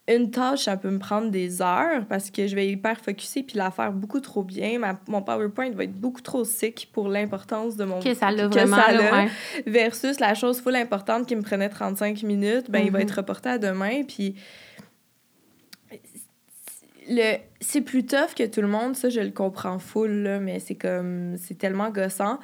une 0.10 0.32
tâche, 0.32 0.64
ça 0.64 0.78
peut 0.78 0.90
me 0.90 1.00
prendre 1.00 1.30
des 1.30 1.62
heures 1.62 2.06
parce 2.08 2.32
que 2.32 2.48
je 2.48 2.56
vais 2.56 2.68
hyper 2.68 3.00
focuser 3.00 3.44
puis 3.44 3.58
la 3.58 3.72
faire 3.72 3.92
beaucoup 3.92 4.20
trop 4.20 4.44
bien. 4.44 4.80
mon 5.08 5.22
PowerPoint 5.22 5.70
va 5.72 5.84
être 5.84 5.94
beaucoup 5.94 6.22
trop 6.22 6.44
sick 6.44 6.90
pour 6.92 7.10
l'importance 7.10 7.76
de 7.76 7.86
mon... 7.86 8.00
Que 8.00 8.14
ça 8.14 8.32
l'a 8.32 8.48
vraiment, 8.48 8.78
ça 8.78 9.26
Versus 9.68 10.20
la 10.20 10.34
chose 10.34 10.62
full 10.62 10.76
importante 10.76 11.28
qui 11.28 11.36
me 11.36 11.42
prenait 11.42 11.70
35 11.70 12.24
minutes, 12.24 12.70
ben 12.70 12.80
il 12.80 12.92
va 12.92 13.00
mm-hmm. 13.00 13.04
être 13.04 13.12
reporté 13.12 13.50
à 13.50 13.58
demain. 13.58 14.04
Puis 14.04 14.36
le 17.10 17.38
c'est 17.62 17.82
plus 17.82 18.06
tough 18.06 18.34
que 18.36 18.46
tout 18.46 18.62
le 18.62 18.68
monde, 18.68 18.96
ça 18.96 19.10
je 19.10 19.20
le 19.20 19.32
comprends 19.32 19.80
full 19.80 20.12
là, 20.24 20.40
mais 20.40 20.60
c'est 20.60 20.76
comme 20.76 21.36
c'est 21.38 21.58
tellement 21.58 21.90
gossant. 21.90 22.40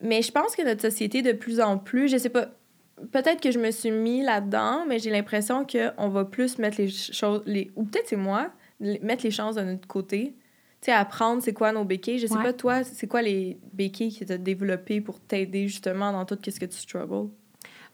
Mais 0.00 0.20
je 0.22 0.32
pense 0.32 0.56
que 0.56 0.62
notre 0.62 0.82
société 0.82 1.22
de 1.22 1.32
plus 1.32 1.60
en 1.60 1.78
plus, 1.78 2.08
je 2.08 2.16
sais 2.16 2.28
pas, 2.28 2.48
peut-être 3.10 3.40
que 3.40 3.50
je 3.50 3.58
me 3.58 3.70
suis 3.70 3.90
mis 3.90 4.22
là-dedans, 4.22 4.84
mais 4.86 4.98
j'ai 4.98 5.10
l'impression 5.10 5.66
qu'on 5.66 6.08
va 6.08 6.24
plus 6.24 6.58
mettre 6.58 6.78
les 6.78 6.88
choses 6.88 7.42
les 7.46 7.70
ou 7.76 7.84
peut-être 7.84 8.08
c'est 8.08 8.16
moi, 8.16 8.52
mettre 8.80 9.24
les 9.24 9.30
chances 9.30 9.56
de 9.56 9.62
notre 9.62 9.86
côté. 9.86 10.34
Tu 10.80 10.86
sais, 10.86 10.92
apprendre 10.92 11.42
c'est 11.42 11.52
quoi 11.52 11.72
nos 11.72 11.84
béquilles. 11.84 12.18
Je 12.18 12.26
sais 12.26 12.34
pas, 12.34 12.52
toi, 12.52 12.82
c'est 12.82 13.06
quoi 13.06 13.22
les 13.22 13.58
béquilles 13.72 14.16
que 14.16 14.24
tu 14.24 14.32
as 14.32 14.38
développées 14.38 15.00
pour 15.00 15.20
t'aider 15.20 15.68
justement 15.68 16.12
dans 16.12 16.24
tout 16.24 16.36
ce 16.44 16.58
que 16.58 16.66
tu 16.66 16.76
struggles? 16.76 17.30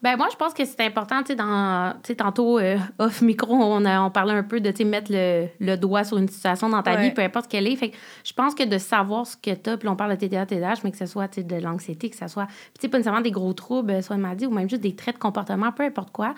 Ben 0.01 0.17
moi, 0.17 0.29
je 0.31 0.37
pense 0.37 0.55
que 0.55 0.65
c'est 0.65 0.81
important, 0.87 1.21
tu 1.23 1.29
sais, 1.29 1.35
dans, 1.35 1.93
tu 2.05 2.09
sais, 2.09 2.15
tantôt, 2.15 2.61
euh, 2.61 2.79
off 3.01 3.21
micro, 3.21 3.53
on, 3.55 3.85
a, 3.85 4.01
on 4.01 4.11
parlait 4.13 4.33
un 4.35 4.45
peu 4.45 4.61
de, 4.61 4.71
tu 4.71 4.77
sais, 4.79 4.85
mettre 4.85 5.11
le, 5.11 5.49
le, 5.59 5.77
doigt 5.77 6.05
sur 6.05 6.19
une 6.19 6.29
situation 6.29 6.69
dans 6.69 6.83
ta 6.85 6.95
vie, 6.97 7.11
peu 7.11 7.23
importe 7.23 7.49
quelle 7.51 7.67
est. 7.67 7.75
Fait 7.75 7.91
que 7.91 7.97
je 8.23 8.33
pense 8.33 8.55
que 8.55 8.63
de 8.63 8.79
savoir 8.79 9.27
ce 9.27 9.37
que 9.37 9.53
tu 9.53 9.71
as, 9.71 9.77
puis 9.77 9.89
on 9.89 9.97
parle 9.97 10.13
de 10.13 10.17
TDA, 10.17 10.47
TDAH, 10.47 10.75
mais 10.85 10.93
que 10.93 10.99
ce 10.99 11.07
soit, 11.07 11.27
tu 11.27 11.41
sais, 11.41 11.43
de 11.43 11.57
l'anxiété, 11.57 12.11
que 12.11 12.17
ce 12.17 12.29
soit, 12.29 12.47
tu 12.47 12.81
sais, 12.83 12.89
pas 12.89 12.99
nécessairement 12.99 13.23
des 13.23 13.33
gros 13.33 13.53
troubles, 13.55 14.01
soit 14.03 14.17
maladie 14.19 14.47
ou 14.47 14.51
même 14.53 14.69
juste 14.71 14.83
des 14.83 14.95
traits 14.95 15.17
de 15.17 15.21
comportement, 15.21 15.73
peu 15.73 15.83
importe 15.83 16.13
quoi, 16.13 16.35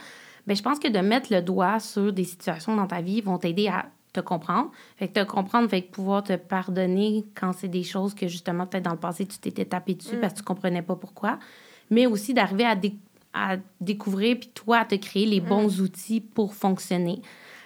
Mais 0.47 0.55
je 0.55 0.63
pense 0.63 0.79
que 0.79 0.89
de 0.89 0.99
mettre 1.01 1.31
le 1.31 1.43
doigt 1.43 1.81
sur 1.81 2.15
des 2.15 2.25
situations 2.25 2.75
dans 2.75 2.87
ta 2.87 3.03
vie 3.03 3.21
vont 3.21 3.37
t'aider 3.37 3.69
à 3.69 3.85
te 4.15 4.21
comprendre. 4.21 4.71
Fait 4.97 5.09
que 5.09 5.21
te 5.21 5.25
comprendre, 5.27 5.69
fait 5.69 5.83
que 5.83 5.91
pouvoir 5.93 6.23
te 6.25 6.33
pardonner 6.35 7.27
quand 7.39 7.53
c'est 7.53 7.69
des 7.69 7.83
choses 7.85 8.15
que 8.15 8.27
justement, 8.27 8.67
peut-être 8.67 8.85
dans 8.85 8.91
le 8.93 8.97
passé, 8.97 9.27
tu 9.27 9.39
t'étais 9.39 9.67
tapé 9.67 9.95
dessus 9.95 10.17
Mm. 10.17 10.21
parce 10.21 10.33
que 10.33 10.39
tu 10.39 10.45
comprenais 10.45 10.81
pas 10.83 10.97
pourquoi. 10.97 11.39
Mais 11.91 12.07
aussi 12.07 12.33
d'arriver 12.35 12.65
à, 12.65 12.75
dé- 12.75 12.97
à 13.33 13.57
découvrir, 13.81 14.39
puis 14.39 14.51
toi, 14.55 14.79
à 14.79 14.85
te 14.85 14.95
créer 14.97 15.27
les 15.27 15.41
bons 15.41 15.79
Mm. 15.79 15.83
outils 15.85 16.21
pour 16.21 16.55
fonctionner. 16.55 17.21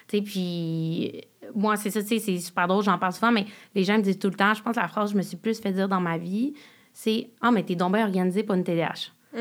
Tu 0.07 0.17
sais, 0.17 0.21
puis 0.23 1.21
moi, 1.55 1.75
c'est 1.77 1.89
ça, 1.89 2.01
tu 2.01 2.07
sais, 2.09 2.19
c'est 2.19 2.37
super 2.39 2.67
drôle, 2.67 2.83
j'en 2.83 2.97
parle 2.97 3.13
souvent, 3.13 3.31
mais 3.31 3.45
les 3.73 3.83
gens 3.83 3.97
me 3.97 4.03
disent 4.03 4.19
tout 4.19 4.29
le 4.29 4.35
temps, 4.35 4.53
je 4.53 4.61
pense 4.61 4.75
que 4.75 4.81
la 4.81 4.87
phrase 4.87 5.09
que 5.09 5.13
je 5.13 5.17
me 5.17 5.23
suis 5.23 5.37
plus 5.37 5.59
fait 5.59 5.71
dire 5.71 5.87
dans 5.87 6.01
ma 6.01 6.17
vie, 6.17 6.53
c'est 6.93 7.29
«Ah, 7.41 7.51
mais 7.51 7.63
t'es 7.63 7.75
donc 7.75 7.93
bien 7.93 8.05
organisé 8.05 8.43
pour 8.43 8.55
une 8.55 8.63
TDAH. 8.63 9.11
Mm. 9.33 9.37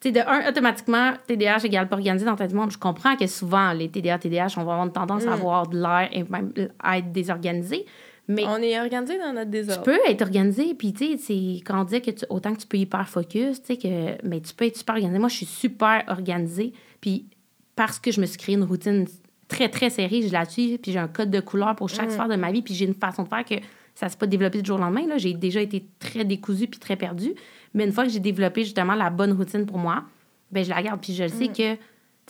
Tu 0.00 0.08
sais, 0.08 0.12
de 0.12 0.20
un, 0.20 0.48
automatiquement, 0.48 1.12
TDAH 1.26 1.64
égale 1.64 1.88
pas 1.88 1.96
organisé 1.96 2.24
dans 2.24 2.36
ta 2.36 2.46
vie 2.46 2.54
monde. 2.54 2.70
Je 2.70 2.78
comprends 2.78 3.16
que 3.16 3.26
souvent, 3.26 3.72
les 3.72 3.88
TDA, 3.88 4.18
TDAH, 4.18 4.54
on 4.56 4.64
va 4.64 4.72
avoir 4.72 4.84
une 4.86 4.92
tendance 4.92 5.24
à 5.26 5.30
Mm. 5.30 5.32
avoir 5.32 5.66
de 5.68 5.76
l'air 5.80 6.08
et 6.12 6.22
même 6.24 6.52
à 6.78 6.98
être 6.98 7.10
désorganisé. 7.12 7.84
Mais 8.28 8.44
On 8.46 8.58
est 8.58 8.78
organisé 8.78 9.18
dans 9.18 9.32
notre 9.32 9.44
tu 9.46 9.50
désordre. 9.50 9.82
peux 9.84 9.98
être 10.06 10.20
organisé, 10.22 10.74
puis 10.74 10.92
tu 10.92 11.12
sais, 11.12 11.16
c'est 11.16 11.62
quand 11.64 11.80
on 11.80 11.84
dit 11.84 12.00
que 12.02 12.10
tu- 12.10 12.26
autant 12.28 12.52
que 12.54 12.60
tu 12.60 12.66
peux 12.66 12.76
hyper 12.76 13.08
focus, 13.08 13.60
tu 13.62 13.66
sais, 13.68 13.76
que 13.78 14.26
mais 14.26 14.40
tu 14.40 14.54
peux 14.54 14.66
être 14.66 14.76
super 14.76 14.96
organisé. 14.96 15.18
Moi, 15.18 15.28
je 15.30 15.36
suis 15.36 15.46
super 15.46 16.04
organisée, 16.08 16.72
puis 17.00 17.26
parce 17.74 17.98
que 17.98 18.10
je 18.12 18.20
me 18.20 18.26
suis 18.26 18.36
créé 18.38 18.54
une 18.56 18.64
routine 18.64 19.06
très, 19.48 19.68
très 19.70 19.88
serrée, 19.88 20.20
je 20.22 20.32
la 20.32 20.44
suis, 20.44 20.76
puis 20.78 20.92
j'ai 20.92 20.98
un 20.98 21.08
code 21.08 21.30
de 21.30 21.40
couleur 21.40 21.74
pour 21.74 21.88
chaque 21.88 22.08
Mm. 22.08 22.12
sphère 22.12 22.28
de 22.28 22.36
ma 22.36 22.52
vie, 22.52 22.60
puis 22.60 22.74
j'ai 22.74 22.84
une 22.84 22.94
façon 22.94 23.22
de 23.22 23.28
faire 23.28 23.44
que 23.44 23.54
ça 23.94 24.06
ne 24.06 24.10
s'est 24.10 24.18
pas 24.18 24.26
développé 24.26 24.60
du 24.60 24.66
jour 24.68 24.76
au 24.76 24.80
lendemain. 24.80 25.06
Là. 25.06 25.16
J'ai 25.16 25.32
déjà 25.32 25.60
été 25.62 25.86
très 25.98 26.24
décousue 26.24 26.66
puis 26.66 26.78
très 26.78 26.96
perdue. 26.96 27.34
Mais 27.74 27.84
une 27.84 27.92
fois 27.92 28.04
que 28.04 28.10
j'ai 28.10 28.20
développé 28.20 28.62
justement 28.62 28.94
la 28.94 29.08
bonne 29.10 29.32
routine 29.32 29.64
pour 29.64 29.78
moi, 29.78 30.04
ben 30.52 30.62
je 30.64 30.68
la 30.70 30.82
garde, 30.82 31.00
puis 31.00 31.14
je 31.14 31.22
le 31.22 31.28
sais 31.30 31.48
Mm. 31.48 31.52
que... 31.52 31.76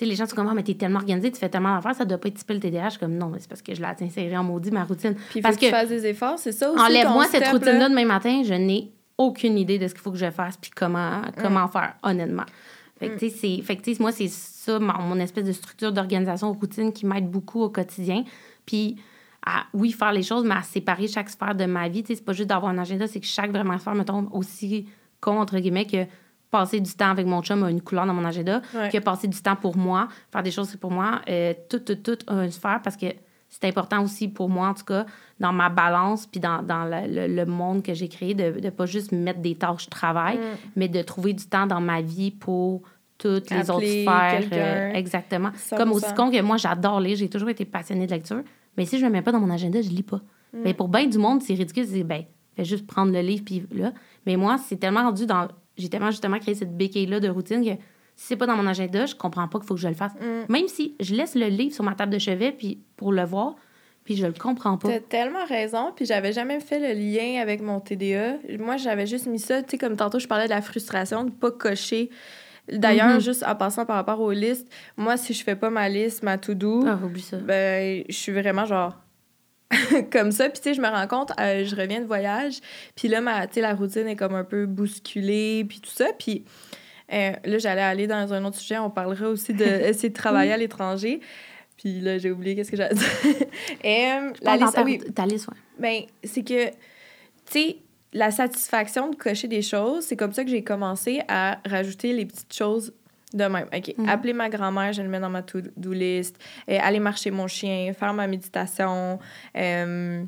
Les 0.01 0.15
gens 0.15 0.27
sont 0.27 0.37
comme, 0.37 0.49
ah, 0.49 0.55
mais 0.55 0.63
t'es 0.63 0.75
tellement 0.75 0.99
organisé, 0.99 1.31
tu 1.33 1.39
fais 1.39 1.49
tellement 1.49 1.75
d'affaires, 1.75 1.95
ça 1.95 2.05
doit 2.05 2.19
pas 2.19 2.29
être 2.29 2.39
typé 2.39 2.55
le 2.55 2.61
TDAH. 2.61 2.85
Je 2.85 2.91
suis 2.91 2.99
comme, 3.01 3.15
non, 3.15 3.29
mais 3.29 3.39
c'est 3.41 3.49
parce 3.49 3.63
que 3.63 3.75
je 3.75 3.81
l'ai 3.81 3.87
inséré 4.05 4.37
en 4.37 4.45
maudit, 4.45 4.71
ma 4.71 4.85
routine. 4.85 5.15
Puis 5.31 5.41
parce 5.41 5.57
que, 5.57 5.67
tu 5.67 5.71
fasses 5.71 5.89
des 5.89 6.07
efforts, 6.07 6.39
c'est 6.39 6.53
ça 6.53 6.71
aussi. 6.71 6.81
Enlève-moi 6.83 7.27
cette 7.27 7.49
routine-là 7.49 7.79
là. 7.79 7.89
demain 7.89 8.05
matin, 8.05 8.43
je 8.45 8.55
n'ai 8.55 8.93
aucune 9.17 9.59
idée 9.59 9.79
de 9.79 9.89
ce 9.89 9.95
qu'il 9.95 10.03
faut 10.03 10.13
que 10.13 10.19
je 10.19 10.31
fasse 10.31 10.57
puis 10.57 10.71
comment, 10.75 11.23
comment 11.41 11.67
faire, 11.69 11.95
honnêtement. 12.03 12.45
Fait 12.99 13.11
que, 13.11 13.19
tu 13.19 13.31
sais, 13.31 13.37
c'est- 13.37 13.63
fait 13.63 13.77
que, 13.77 13.83
tu 13.83 13.95
sais, 13.95 14.03
moi, 14.03 14.11
c'est 14.13 14.29
ça, 14.29 14.79
mon, 14.79 15.19
espèce 15.21 15.45
de 15.45 15.53
structure 15.53 15.93
d'organisation 15.93 16.53
routine 16.53 16.93
qui 16.93 17.07
m'aide 17.07 17.31
beaucoup 17.31 17.63
au 17.63 17.69
quotidien. 17.69 18.25
Puis, 18.67 18.97
à, 19.47 19.67
oui, 19.73 19.93
faire 19.93 20.13
les 20.13 20.23
choses, 20.25 20.45
mais 20.45 20.57
à 20.57 20.63
séparer 20.63 21.07
chaque 21.07 21.31
sphère 21.31 21.55
de 21.55 21.65
ma 21.65 21.89
vie. 21.89 22.03
Tu 22.03 22.09
sais, 22.09 22.15
c'est 22.17 22.25
pas 22.25 22.33
juste 22.33 22.49
d'avoir 22.49 22.73
un 22.73 22.79
agenda, 22.79 23.07
c'est 23.07 23.21
que 23.21 23.27
chaque 23.27 23.51
vraiment 23.51 23.79
sphère 23.79 23.95
me 23.95 24.05
tombe 24.05 24.29
aussi 24.33 24.87
con, 25.21 25.39
entre 25.41 25.59
guillemets, 25.59 25.87
que 25.87 26.05
passer 26.51 26.81
du 26.81 26.93
temps 26.93 27.11
avec 27.11 27.27
mon 27.27 27.43
chum 27.43 27.63
a 27.63 27.71
une 27.71 27.81
couleur 27.83 28.07
dans 28.07 28.15
mon 28.15 28.25
agenda, 28.25 28.63
Ouais. 28.75 28.89
que 28.91 28.99
passer 28.99 29.29
du 29.29 29.41
temps 29.41 29.57
pour 29.57 29.77
moi, 29.77 30.09
faire 30.33 30.43
des 30.43 30.51
choses 30.51 30.75
pour 30.77 30.91
moi, 30.91 31.21
euh, 31.29 31.53
tout, 31.69 31.81
tout, 31.81 31.97
tout 31.97 32.19
a 32.27 32.45
une 32.45 32.51
sphère 32.51 32.81
parce 32.83 32.97
que 32.97 33.07
c'est 33.51 33.65
important 33.67 34.03
aussi 34.03 34.29
pour 34.29 34.49
moi, 34.51 34.69
en 34.69 34.75
tout 34.75 34.85
cas, 34.85 35.07
dans 35.41 35.53
ma 35.53 35.69
balance 35.71 36.27
puis 36.27 36.39
dans, 36.41 36.63
dans 36.63 36.85
le, 36.85 37.07
le- 37.29 37.35
le 37.35 37.47
monde 37.47 37.83
que 37.83 37.95
j'ai 37.95 38.09
créé, 38.09 38.35
de 38.35 38.61
ne 38.61 38.71
pas 38.71 38.85
juste 38.87 39.11
mettre 39.13 39.41
des 39.41 39.55
tâches 39.55 39.89
travail, 39.89 40.37
Mm. 40.39 40.41
mais 40.77 40.89
de 40.89 41.01
trouver 41.03 41.33
du 41.33 41.45
temps 41.47 41.67
dans 41.67 41.81
ma 41.81 42.01
vie 42.03 42.31
pour 42.31 42.83
toutes 43.17 43.51
les 43.51 43.69
autres 43.71 43.85
sphères. 43.87 44.45
euh, 44.53 44.93
exactement. 44.93 45.51
100%. 45.57 45.77
Comme 45.77 45.93
aussi 45.93 46.15
con 46.15 46.31
que 46.31 46.41
moi, 46.43 46.57
j'adore 46.57 47.01
lire, 47.01 47.17
j'ai 47.17 47.29
toujours 47.29 47.49
été 47.49 47.65
passionnée 47.65 48.07
de 48.07 48.13
lecture, 48.13 48.43
mais 48.77 48.85
si 48.87 48.97
je 48.99 49.03
ne 49.05 49.09
le 49.09 49.13
mets 49.15 49.23
pas 49.23 49.33
dans 49.33 49.41
mon 49.41 49.51
agenda, 49.51 49.81
je 49.83 49.89
lis 49.89 50.03
pas. 50.03 50.21
Mm. 50.53 50.59
Mais 50.65 50.75
pour 50.75 50.89
bien 50.89 51.07
du 51.07 51.19
monde, 51.19 51.43
c'est 51.43 51.55
ridicule, 51.55 51.87
c'est 51.87 52.05
ben, 52.05 52.25
fais 52.55 52.65
juste 52.65 52.87
prendre 52.87 53.13
le 53.13 53.21
livre 53.21 53.43
puis 53.45 53.67
là. 53.73 53.93
Mais 54.27 54.37
moi, 54.37 54.57
c'est 54.59 54.77
tellement 54.77 55.03
rendu 55.05 55.27
dans. 55.27 55.49
J'ai 55.79 55.89
tellement 55.89 56.11
justement 56.11 56.39
créé 56.39 56.55
cette 56.55 56.77
béquille-là 56.77 57.21
de 57.21 57.29
routine 57.29 57.65
que 57.65 57.81
si 58.17 58.27
c'est 58.27 58.37
pas 58.37 58.47
dans 58.47 58.57
mon 58.57 58.67
agenda, 58.67 59.07
je 59.07 59.15
comprends 59.15 59.47
pas 59.49 59.59
qu'il 59.59 59.69
faut 59.69 59.75
que 59.75 59.81
je 59.81 59.89
le 59.89 59.95
fasse. 59.95 60.13
Mm. 60.15 60.53
Même 60.53 60.69
si 60.69 60.97
je 61.01 61.15
laisse 61.15 61.35
le 61.35 61.47
livre 61.47 61.73
sur 61.75 61.85
ma 61.85 61.95
table 61.95 62.13
de 62.13 62.19
chevet 62.19 62.51
puis 62.53 62.81
pour 62.97 63.13
le 63.13 63.23
voir, 63.25 63.55
puis 64.05 64.17
je 64.17 64.27
le 64.27 64.33
comprends 64.33 64.77
pas. 64.79 64.89
T'as 64.89 65.01
tellement 65.01 65.45
raison, 65.45 65.93
puis 65.95 66.05
j'avais 66.07 66.33
jamais 66.33 66.61
fait 66.61 66.81
le 66.81 66.99
lien 66.99 67.41
avec 67.41 67.61
mon 67.63 67.79
TDA. 67.79 68.39
Moi, 68.59 68.77
j'avais 68.79 69.07
juste 69.07 69.27
mis 69.27 69.39
ça, 69.39 69.63
tu 69.63 69.71
sais, 69.73 69.79
comme 69.79 69.97
tantôt, 69.97 70.19
je 70.19 70.27
parlais 70.27 70.47
de 70.47 70.51
la 70.51 70.63
frustration 70.63 71.25
de 71.25 71.31
pas 71.31 71.51
cocher. 71.51 72.11
D'ailleurs, 72.73 73.15
Mhm. 73.15 73.21
juste 73.21 73.45
en 73.47 73.55
passant 73.55 73.87
par 73.87 73.97
rapport 73.97 74.21
aux 74.21 74.33
listes, 74.33 74.69
moi, 74.97 75.17
si 75.17 75.33
je 75.33 75.43
fais 75.45 75.57
pas 75.57 75.71
ma 75.71 75.89
liste, 75.89 76.23
ma 76.23 76.37
to-do, 76.39 76.85
Ah, 76.87 76.99
ben, 77.45 78.05
je 78.09 78.15
suis 78.15 78.33
vraiment 78.33 78.67
genre 78.67 78.95
comme 80.13 80.33
ça. 80.33 80.49
Puis, 80.49 80.61
tu 80.61 80.71
sais, 80.71 80.75
je 80.75 80.81
me 80.81 80.89
rends 80.89 81.07
compte, 81.07 81.33
euh, 81.41 81.65
je 81.65 81.77
reviens 81.77 82.01
de 82.01 82.07
voyage, 82.07 82.61
puis 82.95 83.09
là, 83.09 83.21
ma, 83.21 83.47
tu 83.47 83.55
sais, 83.55 83.61
la 83.61 83.75
routine 83.75 84.07
est 84.09 84.17
comme 84.17 84.35
un 84.35 84.45
peu 84.45 84.67
bousculée, 84.67 85.65
puis 85.69 85.81
tout 85.81 85.91
ça. 85.91 86.07
Puis 86.19 86.45
euh, 87.13 87.33
là, 87.45 87.59
j'allais 87.59 87.83
aller 87.83 88.07
dans 88.07 88.33
un 88.33 88.45
autre 88.45 88.57
sujet, 88.57 88.79
on 88.79 88.91
parlera 88.91 89.29
aussi 89.29 89.55
de 89.55 89.65
essayer 89.89 90.11
de 90.11 90.15
travailler 90.15 90.53
à 90.53 90.57
l'étranger. 90.57 91.21
Puis 91.77 92.01
là, 92.01 92.19
j'ai 92.19 92.31
oublié 92.31 92.57
qu'est-ce 92.57 92.71
que 92.71 92.77
j'allais 92.77 92.95
dire. 92.95 93.09
Euh, 93.85 94.33
la 94.43 94.57
liste, 94.57 94.75
ah 94.77 94.83
oui, 94.85 94.99
ta 95.15 95.27
liste, 95.27 95.49
ouais. 95.49 95.55
ben, 95.79 96.03
c'est 96.25 96.43
que, 96.43 96.69
tu 96.69 96.75
sais, 97.47 97.77
la 98.13 98.31
satisfaction 98.31 99.11
de 99.11 99.17
cocher 99.17 99.49
des 99.49 99.63
choses, 99.63 100.05
c'est 100.05 100.17
comme 100.17 100.33
ça 100.33 100.45
que 100.45 100.51
j'ai 100.51 100.65
commencé 100.65 101.21
à 101.29 101.59
rajouter 101.67 102.13
les 102.13 102.27
petites 102.27 102.55
choses 102.55 102.93
de 103.35 103.45
même. 103.45 103.69
OK, 103.75 103.95
Mhm. 103.99 104.09
appeler 104.09 104.33
ma 104.33 104.49
grand-mère, 104.49 104.93
je 104.93 105.03
le 105.03 105.09
mets 105.09 105.21
dans 105.21 105.29
ma 105.31 105.43
to-do 105.43 105.93
list. 105.93 106.37
Euh, 106.71 106.79
aller 106.83 107.01
marcher 107.01 107.31
mon 107.31 107.47
chien, 107.47 107.93
faire 107.93 108.15
ma 108.15 108.27
méditation, 108.27 109.19
euh, 109.57 110.25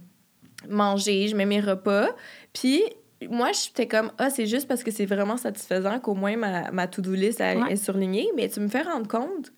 manger, 0.68 1.28
je 1.28 1.36
mets 1.36 1.46
mes 1.46 1.60
repas. 1.60 2.08
Puis, 2.52 2.82
moi, 3.30 3.50
j'étais 3.52 3.86
comme, 3.86 4.12
ah, 4.18 4.30
c'est 4.30 4.46
juste 4.46 4.66
parce 4.68 4.82
que 4.82 4.90
c'est 4.90 5.06
vraiment 5.06 5.36
satisfaisant 5.36 5.98
qu'au 6.00 6.14
moins 6.14 6.36
ma, 6.36 6.70
ma 6.70 6.86
to-do 6.86 7.12
list 7.12 7.40
elle 7.40 7.58
Ouais. 7.62 7.72
est 7.72 7.76
surlignée. 7.76 8.28
Mais 8.36 8.48
tu 8.48 8.60
me 8.60 8.68
fais 8.68 8.82
rendre 8.82 9.08
compte 9.08 9.52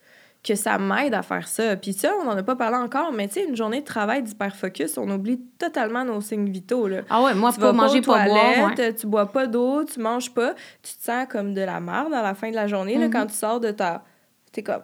que 0.44 0.55
ça 0.57 0.76
m'aide 0.76 1.14
à 1.14 1.22
faire 1.22 1.46
ça. 1.46 1.76
Puis 1.76 1.92
ça, 1.92 2.12
on 2.20 2.24
n'en 2.24 2.37
a 2.37 2.42
pas 2.42 2.57
parlé 2.57 2.76
encore, 2.76 3.12
mais 3.12 3.28
tu 3.28 3.35
sais, 3.35 3.44
une 3.44 3.57
journée 3.57 3.81
de 3.81 3.85
travail 3.87 4.22
d'hyper-focus, 4.24 4.98
on 4.98 5.09
oublie 5.11 5.40
totalement 5.59 6.05
nos 6.05 6.20
signes 6.20 6.50
vitaux, 6.50 6.88
là. 6.88 7.02
Ah 7.11 7.22
ouais, 7.22 7.35
moi, 7.35 7.52
tu 7.52 7.61
pas 7.61 7.72
manger, 7.72 8.00
pas 8.00 8.24
boire. 8.24 8.72
ouais. 8.76 8.94
tu 8.94 9.07
bois 9.07 9.26
pas 9.31 9.46
d'eau, 9.46 9.85
tu 9.85 10.00
manges 10.00 10.35
pas, 10.35 10.55
tu 10.83 10.96
te 10.96 11.02
sens 11.05 11.26
comme 11.31 11.55
de 11.55 11.61
la 11.61 11.78
merde 11.78 12.12
à 12.12 12.22
la 12.22 12.35
fin 12.35 12.50
de 12.50 12.57
la 12.57 12.66
journée, 12.66 12.98
là, 12.98 13.07
Mhm. 13.07 13.12
quand 13.12 13.26
tu 13.26 13.35
sors 13.35 13.61
de 13.61 13.70
ta... 13.70 14.02
T'es 14.50 14.62
comme... 14.64 14.83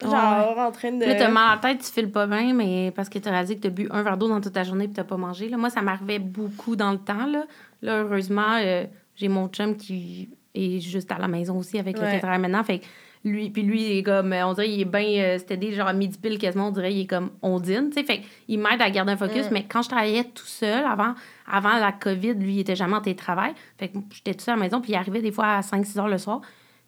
Genre, 0.00 0.58
en 0.58 0.70
train 0.70 0.92
de... 0.92 1.04
Là, 1.04 1.14
t'as 1.16 1.28
mal 1.28 1.52
à 1.52 1.54
la 1.56 1.60
tête, 1.74 1.84
tu 1.84 1.90
files 1.92 2.10
pas 2.10 2.26
bien, 2.26 2.52
mais 2.54 2.92
parce 2.94 3.08
que 3.08 3.18
t'as 3.18 3.30
réalisé 3.30 3.56
que 3.56 3.62
t'as 3.62 3.70
bu 3.70 3.88
un 3.90 4.02
verre 4.02 4.16
d'eau 4.16 4.28
dans 4.28 4.40
toute 4.40 4.52
ta 4.52 4.62
journée 4.62 4.84
puis 4.86 4.94
t'as 4.94 5.02
pas 5.04 5.16
mangé. 5.16 5.48
Là. 5.48 5.56
Moi, 5.56 5.70
ça 5.70 5.82
m'arrivait 5.82 6.20
beaucoup 6.20 6.76
dans 6.76 6.92
le 6.92 6.98
temps. 6.98 7.26
Là, 7.26 7.46
là 7.82 8.02
heureusement, 8.02 8.58
euh, 8.60 8.84
j'ai 9.16 9.26
mon 9.28 9.48
chum 9.48 9.76
qui 9.76 10.28
est 10.54 10.78
juste 10.78 11.10
à 11.10 11.18
la 11.18 11.26
maison 11.26 11.58
aussi 11.58 11.78
avec 11.80 11.98
le 11.98 12.04
Ouais. 12.04 12.18
travail 12.20 12.38
maintenant. 12.38 12.62
Fait 12.62 12.78
que 12.78 12.84
lui, 13.24 13.50
puis 13.50 13.62
lui, 13.62 13.82
il 13.82 13.98
est 13.98 14.02
comme, 14.02 14.32
on 14.32 14.52
dirait, 14.54 14.70
il 14.70 14.80
est 14.80 14.84
bien, 14.84 15.22
euh, 15.22 15.38
c'était 15.38 15.56
des 15.56 15.72
genre 15.72 15.88
à 15.88 15.92
midi 15.92 16.18
pile 16.18 16.38
quasiment, 16.38 16.68
on 16.68 16.70
dirait, 16.70 16.92
il 16.94 17.00
est 17.02 17.06
comme, 17.06 17.30
on 17.42 17.58
dîne, 17.60 17.90
tu 17.90 17.94
sais. 18.00 18.04
Fait 18.04 18.22
il 18.46 18.58
m'aide 18.58 18.80
à 18.80 18.90
garder 18.90 19.12
un 19.12 19.16
focus, 19.16 19.46
Mm. 19.46 19.52
mais 19.54 19.64
quand 19.68 19.82
je 19.82 19.88
travaillais 19.88 20.24
tout 20.24 20.46
seul 20.46 20.84
avant, 20.84 21.14
avant 21.50 21.78
la 21.78 21.92
COVID, 21.92 22.34
lui, 22.34 22.54
il 22.54 22.60
était 22.60 22.76
jamais 22.76 22.94
en 22.94 23.00
télétravail. 23.00 23.52
Fait 23.78 23.88
que 23.88 23.98
j'étais 24.10 24.34
tout 24.34 24.44
seul 24.44 24.54
à 24.54 24.56
la 24.56 24.62
maison, 24.64 24.80
puis 24.80 24.92
il 24.92 24.96
arrivait 24.96 25.22
des 25.22 25.32
fois 25.32 25.46
à 25.46 25.60
5-6 25.62 25.98
heures 25.98 26.08
le 26.08 26.18
soir. 26.18 26.40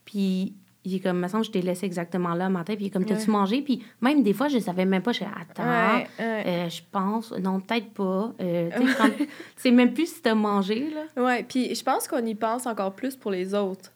Puis 0.04 0.54
il 0.84 0.94
est 0.94 1.00
comme, 1.00 1.18
me 1.20 1.28
semble, 1.28 1.44
je 1.44 1.50
t'ai 1.50 1.60
laissé 1.60 1.84
exactement 1.84 2.32
là 2.34 2.46
le 2.46 2.52
matin. 2.54 2.74
Puis 2.74 2.84
il 2.84 2.86
est 2.86 2.90
comme, 2.90 3.04
t'as-tu 3.04 3.26
Ouais. 3.30 3.36
mangé? 3.36 3.60
Puis 3.62 3.82
même 4.00 4.22
des 4.22 4.32
fois, 4.32 4.48
je 4.48 4.58
savais 4.58 4.86
même 4.86 5.02
pas. 5.02 5.12
Je 5.12 5.18
suis 5.18 5.26
attends, 5.26 5.62
Ouais, 5.64 6.06
ouais. 6.18 6.44
euh, 6.46 6.68
je 6.70 6.80
pense, 6.90 7.32
non, 7.32 7.60
peut-être 7.60 7.90
pas. 7.92 8.32
Euh, 8.40 8.70
tu 9.18 9.26
sais 9.56 9.70
même 9.72 9.92
plus 9.92 10.06
si 10.14 10.22
t'as 10.22 10.34
mangé, 10.34 10.88
là. 10.90 11.22
Ouais, 11.22 11.42
puis 11.46 11.74
je 11.74 11.82
pense 11.82 12.08
qu'on 12.08 12.24
y 12.24 12.34
pense 12.34 12.66
encore 12.66 12.94
plus 12.94 13.14
pour 13.14 13.30
les 13.30 13.54
autres. 13.54 13.92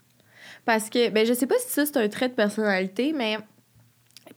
Parce 0.64 0.88
que, 0.90 1.10
ben, 1.10 1.26
je 1.26 1.32
sais 1.34 1.46
pas 1.46 1.56
si 1.58 1.68
ça, 1.72 1.84
c'est 1.86 1.96
un 1.98 2.08
trait 2.08 2.28
de 2.28 2.34
personnalité, 2.34 3.12
mais 3.14 3.38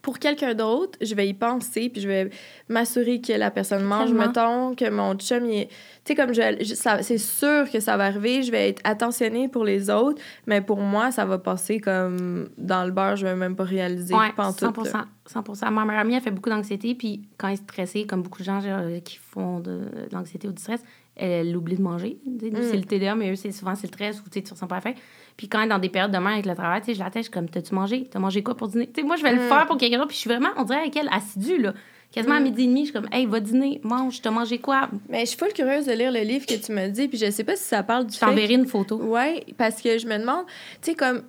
pour 0.02 0.20
quelqu'un 0.20 0.54
d'autre, 0.54 0.98
je 1.02 1.16
vais 1.16 1.28
y 1.28 1.34
penser, 1.34 1.90
puis 1.90 2.02
je 2.02 2.08
vais 2.08 2.30
m'assurer 2.70 3.22
que 3.22 3.34
la 3.34 3.52
personne 3.52 3.84
mange. 3.84 4.08
Tellement. 4.08 4.28
Mettons 4.28 4.76
que 4.76 4.90
mon 4.90 5.16
chum, 5.16 5.46
il 5.46 5.62
est... 5.62 5.68
Tu 5.68 6.14
sais, 6.14 6.16
comme 6.16 6.34
je, 6.34 6.42
je- 6.62 6.76
ça- 6.76 7.02
c'est 7.04 7.18
sûr 7.18 7.70
que 7.72 7.80
ça 7.80 7.98
va 7.98 8.06
arriver, 8.06 8.44
je 8.44 8.52
vais 8.52 8.70
être 8.70 8.82
attentionnée 8.84 9.48
pour 9.50 9.64
les 9.64 9.90
autres, 9.90 10.22
mais 10.46 10.62
pour 10.62 10.80
moi, 10.80 11.12
ça 11.12 11.26
va 11.26 11.38
passer 11.38 11.80
comme 11.80 12.50
dans 12.58 12.86
le 12.86 12.92
beurre, 12.92 13.16
je 13.16 13.26
vais 13.26 13.36
même 13.36 13.56
pas 13.56 13.64
réaliser. 13.64 14.14
Ouais, 14.14 14.32
pantoute, 14.36 14.76
100 14.76 14.84
là. 14.84 15.06
100 15.26 15.72
Ma 15.72 15.86
meilleure 15.86 16.02
amie, 16.02 16.16
elle 16.16 16.22
fait 16.22 16.32
beaucoup 16.32 16.50
d'anxiété, 16.50 16.96
puis 16.96 17.28
quand 17.38 17.48
elle 17.48 17.56
est 17.56 17.58
stressée, 17.58 18.06
comme 18.06 18.22
beaucoup 18.22 18.40
de 18.40 18.46
gens 18.46 18.62
euh, 18.64 19.00
qui 19.00 19.18
font 19.18 19.60
de, 19.60 19.72
de 19.80 20.14
l'anxiété 20.14 20.48
ou 20.48 20.52
du 20.54 20.62
stress, 20.62 20.82
elle, 21.16 21.56
oublie 21.58 21.76
de 21.76 21.82
manger. 21.82 22.18
Mm. 22.26 22.56
C'est 22.62 22.78
le 22.78 22.84
TDA, 22.84 23.16
mais 23.16 23.32
eux, 23.32 23.36
c'est 23.36 23.52
souvent 23.52 23.76
c'est 23.76 23.88
le 23.88 23.94
stress 23.94 24.20
ou 24.20 24.24
tu 24.30 24.40
sais, 24.40 24.44
tu 24.44 24.54
ressens 24.54 24.68
pas 24.68 24.76
la 24.76 24.82
faim. 24.82 24.94
Puis 25.38 25.48
quand 25.48 25.66
dans 25.68 25.78
des 25.80 25.90
périodes 25.90 26.12
de 26.12 26.18
main 26.18 26.34
avec 26.34 26.46
le 26.48 26.56
travail, 26.56 26.82
tu 26.82 26.88
sais, 26.88 26.94
je 26.96 27.00
la 27.00 27.06
tête, 27.12 27.22
je 27.22 27.28
suis 27.28 27.32
comme, 27.32 27.48
t'as-tu 27.48 27.74
mangé? 27.76 28.08
T'as 28.12 28.18
mangé 28.20 28.42
quoi 28.44 28.56
pour 28.58 28.68
dîner? 28.68 28.88
Tu 28.88 29.02
sais, 29.02 29.08
moi, 29.08 29.16
je 29.18 29.24
vais 29.24 29.32
le 29.34 29.46
Mm. 29.46 29.50
faire 29.50 29.66
pour 29.68 29.78
quelqu'un 29.78 29.98
d'autre, 29.98 30.08
puis 30.10 30.16
je 30.16 30.22
suis 30.22 30.30
vraiment, 30.30 30.50
on 30.58 30.64
dirait 30.64 30.80
avec 30.80 30.96
elle, 30.98 31.08
assidue, 31.12 31.60
là. 31.62 31.74
Quasiment 32.12 32.36
à 32.36 32.40
Mm. 32.40 32.44
midi 32.44 32.64
et 32.64 32.68
demi, 32.68 32.80
je 32.82 32.86
suis 32.86 32.94
comme, 32.94 33.08
hey, 33.12 33.26
va 33.28 33.40
dîner, 33.40 33.80
mange, 33.84 34.22
t'as 34.22 34.32
mangé 34.32 34.58
quoi? 34.60 34.90
Mais 35.10 35.22
je 35.22 35.26
suis 35.26 35.38
full 35.38 35.54
curieuse 35.54 35.86
de 35.86 35.92
lire 35.92 36.12
le 36.12 36.22
livre 36.22 36.46
que 36.46 36.56
tu 36.56 36.72
me 36.72 36.88
dis, 36.88 37.08
puis 37.08 37.18
je 37.20 37.30
sais 37.30 37.44
pas 37.44 37.56
si 37.56 37.64
ça 37.64 37.84
parle 37.84 38.08
du 38.08 38.16
Je 38.16 38.20
t'enverrai 38.20 38.54
une 38.56 38.66
photo. 38.66 38.96
Ouais, 38.98 39.46
parce 39.58 39.82
que 39.82 39.98
je 40.00 40.08
me 40.08 40.18
demande, 40.18 40.46
tu 40.82 40.92
sais, 40.92 40.96
comme 40.96 41.22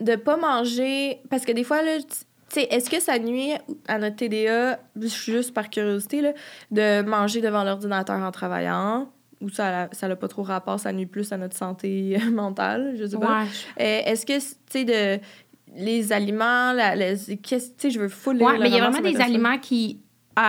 de 0.00 0.16
pas 0.16 0.36
manger. 0.36 1.18
Parce 1.30 1.44
que 1.46 1.52
des 1.52 1.64
fois, 1.64 1.82
là, 1.82 1.98
tu 1.98 2.04
tu 2.48 2.60
sais, 2.60 2.68
est-ce 2.70 2.88
que 2.88 3.00
ça 3.00 3.18
nuit 3.18 3.50
à 3.88 3.98
notre 3.98 4.14
TDA, 4.16 4.78
juste 5.00 5.52
par 5.52 5.68
curiosité, 5.68 6.20
là, 6.20 6.32
de 6.70 7.02
manger 7.02 7.40
devant 7.40 7.64
l'ordinateur 7.64 8.20
en 8.20 8.30
travaillant? 8.30 9.08
Ou 9.42 9.50
ça 9.50 9.88
n'a 10.02 10.16
pas 10.16 10.28
trop 10.28 10.42
rapport, 10.42 10.80
ça 10.80 10.92
nuit 10.92 11.06
plus 11.06 11.30
à 11.32 11.36
notre 11.36 11.56
santé 11.56 12.16
mentale, 12.32 12.94
je 12.98 13.04
sais 13.06 13.18
pas. 13.18 13.42
Ouais, 13.42 13.48
Euh, 13.80 14.02
est-ce 14.10 14.24
que, 14.24 14.38
tu 14.38 14.54
sais, 14.70 14.84
de 14.84 15.20
les 15.76 16.12
aliments, 16.12 16.72
la, 16.72 16.96
qu'est-ce- 16.96 17.70
tu 17.70 17.74
sais, 17.78 17.90
je 17.90 18.00
veux 18.00 18.08
full 18.08 18.42
Ouais, 18.42 18.58
mais 18.58 18.68
il 18.68 18.72
y 18.74 18.76
a 18.76 18.80
vraiment 18.80 18.96
ça 18.96 19.02
des 19.02 19.20
aliments 19.20 19.58
qui 19.58 20.00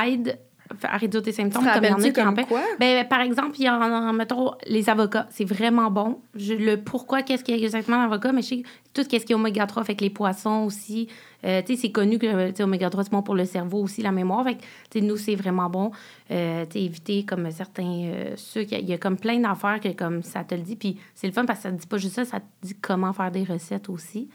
aident 0.06 0.38
à 0.84 0.98
réduire 0.98 1.22
tes 1.24 1.32
symptômes, 1.32 1.64
comme 1.74 1.84
il 1.84 1.90
y 1.90 1.94
en 1.94 1.98
a 1.98 2.12
qui 2.12 2.22
en 2.22 2.34
quoi? 2.48 2.62
Ben, 2.80 3.08
par 3.08 3.22
exemple, 3.22 3.52
il 3.60 3.66
y 3.66 3.70
en 3.70 3.82
a, 3.82 4.14
mettons, 4.14 4.52
les 4.68 4.90
avocats. 4.90 5.28
C'est 5.30 5.46
vraiment 5.46 5.90
bon. 5.92 6.20
Je, 6.36 6.54
le 6.54 6.78
pourquoi, 6.78 7.22
qu'est-ce 7.22 7.44
qu'il 7.44 7.56
y 7.58 7.62
a 7.62 7.64
exactement 7.64 8.02
l'avocat, 8.02 8.32
mais 8.32 8.42
je 8.42 8.48
sais 8.48 8.58
que 8.62 8.68
tout 8.94 9.04
ce 9.04 9.08
qui 9.08 9.16
est 9.16 9.34
oméga 9.36 9.66
3, 9.66 9.84
fait 9.84 9.96
que 9.96 10.04
les 10.04 10.10
poissons 10.10 10.64
aussi. 10.66 11.08
euh, 11.46 11.62
tu 11.66 11.76
sais, 11.76 11.82
c'est 11.84 11.92
connu 11.92 12.18
que 12.18 12.62
oméga 12.64 12.90
3, 12.90 13.04
c'est 13.04 13.12
bon 13.12 13.22
pour 13.22 13.36
le 13.36 13.46
cerveau 13.46 13.82
aussi, 13.84 14.02
la 14.02 14.12
mémoire. 14.12 14.44
Fait 14.44 14.56
que, 14.56 14.62
tu 14.90 15.00
sais, 15.00 15.02
nous, 15.02 15.18
c'est 15.18 15.36
vraiment 15.36 15.70
bon. 15.70 15.92
Euh, 16.32 16.66
tu 16.66 16.80
sais, 16.80 16.86
éviter 16.86 17.24
comme 17.24 17.50
certains 17.52 17.84
euh, 18.06 18.34
sucres. 18.36 18.72
Il 18.72 18.74
y 18.74 18.76
a- 18.76 18.80
il 18.80 18.90
y, 18.90 18.94
a 18.94 18.98
comme 18.98 19.18
plein 19.18 19.40
d'affaires 19.40 19.80
que 19.80 19.90
comme 19.90 20.24
ça 20.24 20.44
te 20.44 20.56
le 20.56 20.62
dit. 20.62 20.76
Puis 20.76 20.98
c'est 21.16 21.28
le 21.28 21.34
fun 21.34 21.46
parce 21.46 21.60
que 21.60 21.64
ça 21.64 21.72
te 21.72 21.80
dit 21.80 21.88
pas 21.88 21.98
juste 21.98 22.16
ça, 22.16 22.26
ça 22.26 22.40
te 22.40 22.46
dit 22.68 22.76
comment 22.82 23.14
faire 23.14 23.32
des 23.32 23.44
recettes 23.44 23.90
aussi. 23.90 24.30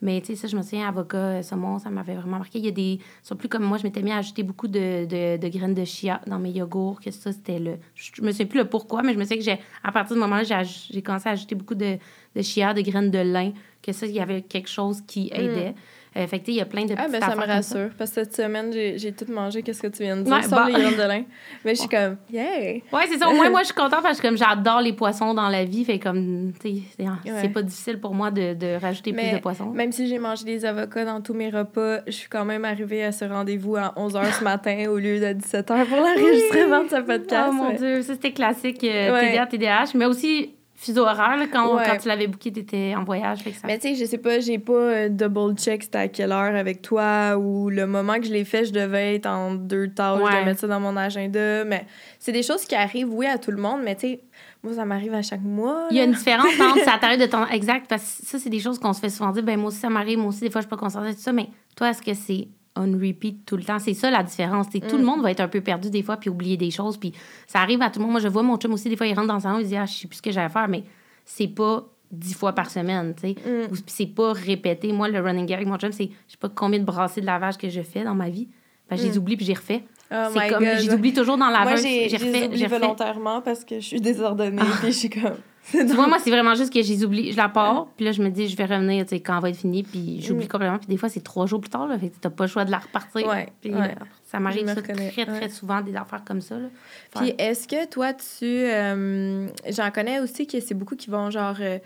Mais 0.00 0.20
tu 0.20 0.28
sais, 0.28 0.36
ça, 0.36 0.46
je 0.48 0.56
me 0.56 0.62
souviens, 0.62 0.86
avocat, 0.88 1.16
euh, 1.18 1.42
saumon, 1.42 1.78
ça 1.80 1.90
m'avait 1.90 2.14
vraiment 2.14 2.38
marqué. 2.38 2.58
Il 2.60 2.64
y 2.64 2.68
a 2.68 2.72
des. 2.72 3.00
Sont 3.22 3.34
plus 3.34 3.48
comme 3.48 3.64
moi, 3.64 3.78
je 3.78 3.82
m'étais 3.82 4.00
mis 4.02 4.12
à 4.12 4.18
ajouter 4.18 4.44
beaucoup 4.44 4.68
de, 4.68 5.06
de, 5.06 5.36
de 5.38 5.48
graines 5.48 5.74
de 5.74 5.84
chia 5.84 6.20
dans 6.26 6.38
mes 6.38 6.50
yogourts, 6.50 7.00
que 7.00 7.10
ça, 7.10 7.32
c'était 7.32 7.58
le. 7.58 7.78
Je 7.94 8.22
me 8.22 8.30
souviens 8.30 8.46
plus 8.46 8.58
le 8.60 8.68
pourquoi, 8.68 9.02
mais 9.02 9.12
je 9.12 9.18
me 9.18 9.24
souviens 9.24 9.38
que 9.38 9.42
j'ai, 9.44 9.58
à 9.82 9.90
partir 9.90 10.14
du 10.14 10.20
moment-là, 10.22 10.44
j'ai, 10.44 10.54
aj- 10.54 10.88
j'ai 10.92 11.02
commencé 11.02 11.28
à 11.28 11.32
ajouter 11.32 11.54
beaucoup 11.56 11.74
de, 11.74 11.98
de 12.36 12.42
chia, 12.42 12.74
de 12.74 12.80
graines 12.80 13.10
de 13.10 13.18
lin, 13.18 13.52
que 13.82 13.90
ça, 13.92 14.06
il 14.06 14.12
y 14.12 14.20
avait 14.20 14.42
quelque 14.42 14.68
chose 14.68 15.00
qui 15.06 15.30
aidait. 15.32 15.74
Euh, 16.18 16.26
fait 16.26 16.40
que, 16.40 16.50
il 16.50 16.54
y 16.56 16.60
a 16.60 16.64
plein 16.64 16.84
de 16.84 16.94
Ah, 16.98 17.06
ben 17.10 17.20
ça 17.20 17.36
me 17.36 17.42
ça. 17.42 17.46
rassure. 17.46 17.90
Parce 17.96 18.10
que 18.10 18.14
cette 18.24 18.34
semaine, 18.34 18.72
j'ai 18.72 19.12
tout 19.12 19.30
mangé, 19.30 19.62
qu'est-ce 19.62 19.80
que 19.82 19.86
tu 19.86 20.02
viens 20.02 20.16
de 20.16 20.22
dire, 20.22 20.32
Ouais, 20.34 20.42
sauf 20.42 20.50
bah- 20.52 20.66
les 20.68 20.96
de 20.96 21.02
lin. 21.02 21.22
Mais 21.64 21.74
je 21.74 21.80
suis 21.80 21.88
comme, 21.88 22.16
yeah! 22.32 22.44
Ouais, 22.92 23.04
c'est 23.08 23.18
ça. 23.18 23.28
Au 23.28 23.34
moins, 23.34 23.48
moi, 23.50 23.60
je 23.60 23.66
suis 23.66 23.74
contente 23.74 24.02
parce 24.02 24.20
que 24.20 24.26
comme 24.26 24.36
j'adore 24.36 24.80
les 24.80 24.92
poissons 24.92 25.32
dans 25.34 25.48
la 25.48 25.64
vie, 25.64 25.84
fait 25.84 25.98
comme, 25.98 26.52
tu 26.60 26.68
sais, 26.76 26.82
c'est, 27.24 27.30
Ouais. 27.32 27.48
pas 27.50 27.62
difficile 27.62 28.00
pour 28.00 28.14
moi 28.14 28.30
de, 28.30 28.54
de 28.54 28.80
rajouter 28.80 29.12
Mais 29.12 29.28
plus 29.28 29.36
de 29.36 29.42
poissons. 29.42 29.66
Même 29.66 29.92
si 29.92 30.08
j'ai 30.08 30.18
mangé 30.18 30.44
des 30.44 30.64
avocats 30.64 31.04
dans 31.04 31.20
tous 31.20 31.34
mes 31.34 31.50
repas, 31.50 31.98
je 32.06 32.12
suis 32.12 32.28
quand 32.28 32.44
même 32.44 32.64
arrivée 32.64 33.04
à 33.04 33.12
ce 33.12 33.24
rendez-vous 33.24 33.76
à 33.76 33.94
11h 33.96 34.38
ce 34.38 34.44
matin 34.44 34.86
au 34.88 34.98
lieu 34.98 35.20
de 35.20 35.26
17h 35.40 35.84
pour 35.86 35.98
l'enregistrement 35.98 36.84
de 36.84 36.88
ce 36.88 37.00
podcast. 37.06 37.46
Oh 37.50 37.52
mon 37.52 37.68
ouais. 37.68 37.76
Dieu, 37.76 38.02
ça 38.02 38.14
c'était 38.14 38.32
classique 38.32 38.82
euh. 38.84 39.20
TDA, 39.20 39.46
TDAH, 39.46 39.92
mais 39.94 40.06
aussi 40.06 40.54
fuseau 40.80 41.02
horaire, 41.02 41.36
là, 41.36 41.46
quand, 41.52 41.74
Ouais. 41.74 41.82
quand 41.84 41.96
tu 41.98 42.06
l'avais 42.06 42.28
booké, 42.28 42.52
t'étais 42.52 42.94
en 42.96 43.02
voyage. 43.02 43.40
Fait 43.40 43.50
que 43.50 43.56
ça... 43.56 43.66
Mais 43.66 43.78
tu 43.78 43.88
sais, 43.88 43.94
je 43.96 44.04
sais 44.04 44.16
pas, 44.18 44.38
j'ai 44.38 44.60
pas 44.60 44.72
euh, 44.72 45.08
double 45.08 45.56
check 45.56 45.82
c'était 45.82 45.98
à 45.98 46.06
quelle 46.08 46.30
heure 46.30 46.54
avec 46.54 46.82
toi 46.82 47.36
ou 47.36 47.68
le 47.68 47.84
moment 47.88 48.14
que 48.20 48.26
je 48.26 48.32
l'ai 48.32 48.44
fait, 48.44 48.64
je 48.64 48.72
devais 48.72 49.16
être 49.16 49.26
en 49.26 49.54
deux 49.54 49.88
tâches, 49.88 50.18
je 50.20 50.22
Ouais. 50.24 50.30
devais 50.30 50.44
mettre 50.44 50.60
ça 50.60 50.68
dans 50.68 50.78
mon 50.78 50.96
agenda. 50.96 51.64
Mais 51.64 51.84
c'est 52.20 52.30
des 52.32 52.44
choses 52.44 52.64
qui 52.64 52.76
arrivent, 52.76 53.12
oui, 53.12 53.26
à 53.26 53.38
tout 53.38 53.50
le 53.50 53.56
monde, 53.60 53.80
mais 53.84 53.96
tu 53.96 54.02
sais, 54.02 54.20
moi, 54.62 54.72
ça 54.72 54.84
m'arrive 54.84 55.14
à 55.14 55.22
chaque 55.22 55.42
mois. 55.42 55.86
Il 55.90 55.96
y 55.96 56.00
a 56.00 56.04
une 56.04 56.12
différence 56.12 56.46
entre 56.60 56.84
ça 56.84 56.96
t'arrive 57.00 57.20
de 57.20 57.26
ton. 57.26 57.44
Exact, 57.48 57.86
parce 57.88 58.02
que 58.20 58.26
ça, 58.26 58.38
c'est 58.38 58.50
des 58.50 58.60
choses 58.60 58.78
qu'on 58.78 58.92
se 58.92 59.00
fait 59.00 59.10
souvent 59.10 59.32
dire. 59.32 59.42
Ben, 59.42 59.58
moi 59.58 59.68
aussi, 59.68 59.78
ça 59.78 59.90
m'arrive. 59.90 60.18
Moi 60.18 60.28
aussi, 60.28 60.40
des 60.40 60.50
fois, 60.50 60.60
je 60.60 60.66
suis 60.66 60.70
pas 60.70 60.76
concentrée, 60.76 61.12
tout 61.14 61.20
ça. 61.20 61.32
Mais 61.32 61.48
toi, 61.76 61.90
est-ce 61.90 62.02
que 62.02 62.14
c'est 62.14 62.46
on 62.78 62.92
repeat 62.92 63.44
tout 63.44 63.56
le 63.56 63.62
temps? 63.64 63.78
C'est 63.78 63.94
ça 63.94 64.10
la 64.10 64.22
différence. 64.22 64.68
T'sais, 64.70 64.80
Tout 64.80 64.96
Mm. 64.96 65.00
le 65.00 65.04
monde 65.04 65.22
va 65.22 65.30
être 65.30 65.40
un 65.40 65.48
peu 65.48 65.60
perdu 65.60 65.90
des 65.90 66.02
fois 66.02 66.16
puis 66.16 66.30
oublier 66.30 66.56
des 66.56 66.70
choses. 66.70 66.96
Puis 66.96 67.12
ça 67.46 67.58
arrive 67.60 67.82
à 67.82 67.90
tout 67.90 67.98
le 67.98 68.04
monde. 68.04 68.12
Moi, 68.12 68.20
je 68.20 68.28
vois 68.28 68.42
mon 68.42 68.56
chum 68.56 68.72
aussi, 68.72 68.88
des 68.88 68.96
fois, 68.96 69.06
il 69.06 69.14
rentre 69.14 69.28
dans 69.28 69.34
le 69.34 69.40
salon, 69.40 69.58
il 69.58 69.66
dit, 69.66 69.76
ah, 69.76 69.84
je 69.86 69.92
sais 69.92 70.08
plus 70.08 70.16
ce 70.16 70.22
que 70.22 70.30
j'ai 70.30 70.40
à 70.40 70.48
faire. 70.48 70.68
Mais 70.68 70.84
c'est 71.24 71.48
pas 71.48 71.84
dix 72.10 72.32
fois 72.34 72.52
par 72.54 72.70
semaine, 72.70 73.14
tu 73.14 73.34
sais. 73.34 73.34
Mm. 73.68 73.74
C'est 73.86 74.06
pas 74.06 74.32
répété. 74.32 74.92
Moi, 74.92 75.08
le 75.08 75.20
running 75.20 75.44
gag 75.46 75.56
avec 75.56 75.68
mon 75.68 75.76
chum, 75.76 75.92
c'est 75.92 76.06
je 76.26 76.32
sais 76.32 76.38
pas 76.40 76.48
combien 76.48 76.78
de 76.78 76.84
brassées 76.84 77.20
de 77.20 77.26
lavage 77.26 77.58
que 77.58 77.68
je 77.68 77.82
fais 77.82 78.04
dans 78.04 78.14
ma 78.14 78.30
vie. 78.30 78.48
Je 78.90 79.02
les 79.02 79.10
Mm. 79.12 79.16
oublie 79.18 79.36
puis 79.36 79.44
j'y 79.44 79.54
refais. 79.54 79.84
Oh 80.10 80.14
c'est 80.32 80.48
comme, 80.48 80.64
je 80.64 80.86
les 80.88 80.94
oublie 80.94 81.12
toujours 81.12 81.36
dans 81.36 81.50
la 81.50 81.64
Moi, 81.64 81.76
j'ai 81.76 82.08
J'ai 82.08 82.16
je 82.18 82.24
les 82.24 82.32
refait, 82.32 82.56
j'ai 82.56 82.64
refait. 82.64 82.78
volontairement 82.78 83.42
parce 83.42 83.62
que 83.64 83.74
je 83.80 83.84
suis 83.84 84.00
désordonnée, 84.00 84.62
Ah. 84.64 84.76
puis 84.80 84.86
je 84.92 84.96
suis 84.96 85.10
comme... 85.10 85.34
Tu 85.70 85.84
vois, 85.84 86.06
moi, 86.06 86.18
c'est 86.22 86.30
vraiment 86.30 86.54
juste 86.54 86.72
que 86.72 86.82
je 86.82 86.88
les 86.92 87.04
oublie. 87.04 87.32
Je 87.32 87.36
la 87.36 87.48
pars, 87.48 87.86
puis 87.96 88.04
là, 88.04 88.12
je 88.12 88.22
me 88.22 88.30
dis, 88.30 88.48
je 88.48 88.56
vais 88.56 88.64
revenir, 88.64 89.04
tu 89.04 89.10
sais, 89.10 89.20
quand 89.20 89.36
elle 89.36 89.42
va 89.42 89.48
être 89.50 89.56
finie, 89.56 89.82
puis 89.82 90.20
j'oublie 90.22 90.46
Mm. 90.46 90.48
complètement. 90.48 90.78
Puis 90.78 90.86
des 90.88 90.96
fois, 90.96 91.08
c'est 91.08 91.20
trois 91.22 91.46
jours 91.46 91.60
plus 91.60 91.68
tard, 91.70 91.86
là. 91.86 91.98
Fait 91.98 92.08
que 92.08 92.14
t'as 92.20 92.30
pas 92.30 92.44
le 92.44 92.48
choix 92.50 92.64
de 92.64 92.70
la 92.70 92.78
repartir. 92.78 93.26
Ouais, 93.26 93.48
Puis, 93.60 93.74
ouais. 93.74 93.94
ça 94.24 94.40
m'arrive 94.40 94.64
très, 94.74 94.82
très 95.26 95.26
ouais. 95.26 95.48
souvent, 95.48 95.80
des 95.80 95.94
affaires 95.96 96.22
comme 96.24 96.40
ça, 96.40 96.56
là. 96.58 96.68
Puis 97.16 97.34
est-ce 97.38 97.68
que 97.68 97.86
toi, 97.86 98.12
tu... 98.14 98.44
euh, 98.44 99.46
J'en 99.70 99.90
connais 99.90 100.20
aussi 100.20 100.46
que 100.46 100.60
c'est 100.60 100.74
beaucoup 100.74 100.96
qui 100.96 101.10
vont 101.10 101.30
genre... 101.30 101.56
euh, 101.60 101.78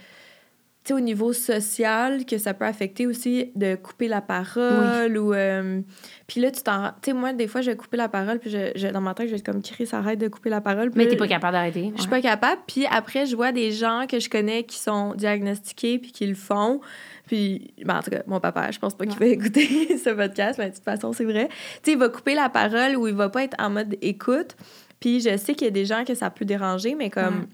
sais, 0.88 0.94
au 0.94 1.00
niveau 1.00 1.32
social, 1.32 2.24
que 2.24 2.38
ça 2.38 2.54
peut 2.54 2.64
affecter 2.64 3.06
aussi 3.06 3.50
de 3.54 3.76
couper 3.76 4.08
la 4.08 4.20
parole 4.20 5.16
ou... 5.16 5.32
euh, 5.32 5.80
puis 6.26 6.40
là, 6.40 6.50
tu 6.50 6.62
t'en... 6.62 6.88
Tu 7.02 7.10
sais, 7.10 7.12
moi, 7.12 7.32
des 7.32 7.46
fois, 7.46 7.60
je 7.60 7.70
vais 7.70 7.76
couper 7.76 7.96
la 7.96 8.08
parole, 8.08 8.38
puis 8.38 8.50
je, 8.50 8.72
je- 8.74 8.88
dans 8.88 9.00
ma 9.00 9.14
tête, 9.14 9.26
je 9.26 9.32
vais 9.32 9.38
être 9.38 9.46
comme, 9.46 9.62
Chris, 9.62 9.88
arrête 9.92 10.18
de 10.18 10.28
couper 10.28 10.50
la 10.50 10.60
parole. 10.60 10.90
Puis 10.90 10.98
Mais 10.98 11.08
t'es 11.08 11.16
pas 11.16 11.28
capable 11.28 11.52
d'arrêter. 11.52 11.92
Je 11.96 12.02
suis 12.02 12.10
ouais. 12.10 12.20
pas 12.20 12.28
capable. 12.28 12.62
Puis 12.66 12.86
après, 12.90 13.26
je 13.26 13.36
vois 13.36 13.52
des 13.52 13.70
gens 13.70 14.06
que 14.08 14.18
je 14.18 14.28
connais 14.28 14.64
qui 14.64 14.78
sont 14.78 15.14
diagnostiqués 15.14 15.98
puis 15.98 16.10
qui 16.12 16.26
le 16.26 16.34
font. 16.34 16.80
Puis, 17.26 17.72
ben, 17.84 17.98
en 17.98 18.02
tout 18.02 18.10
cas, 18.10 18.22
mon 18.26 18.40
papa, 18.40 18.70
je 18.72 18.78
pense 18.78 18.94
pas 18.96 19.06
qu'il 19.06 19.18
va 19.18 19.26
écouter 19.26 19.96
ce 19.96 20.10
podcast, 20.10 20.58
mais 20.58 20.70
de 20.70 20.74
toute 20.74 20.84
façon, 20.84 21.12
c'est 21.12 21.24
vrai. 21.24 21.48
Tu 21.48 21.54
sais, 21.84 21.92
il 21.92 21.98
va 21.98 22.08
couper 22.08 22.34
la 22.34 22.48
parole 22.48 22.96
ou 22.96 23.06
il 23.06 23.14
va 23.14 23.28
pas 23.28 23.44
être 23.44 23.56
en 23.60 23.70
mode 23.70 23.96
écoute. 24.02 24.56
Puis 25.00 25.20
je 25.20 25.36
sais 25.36 25.54
qu'il 25.54 25.64
y 25.66 25.68
a 25.68 25.72
des 25.72 25.84
gens 25.84 26.04
que 26.04 26.14
ça 26.14 26.30
peut 26.30 26.44
déranger, 26.44 26.94
mais 26.94 27.10
comme... 27.10 27.40
Ouais. 27.40 27.46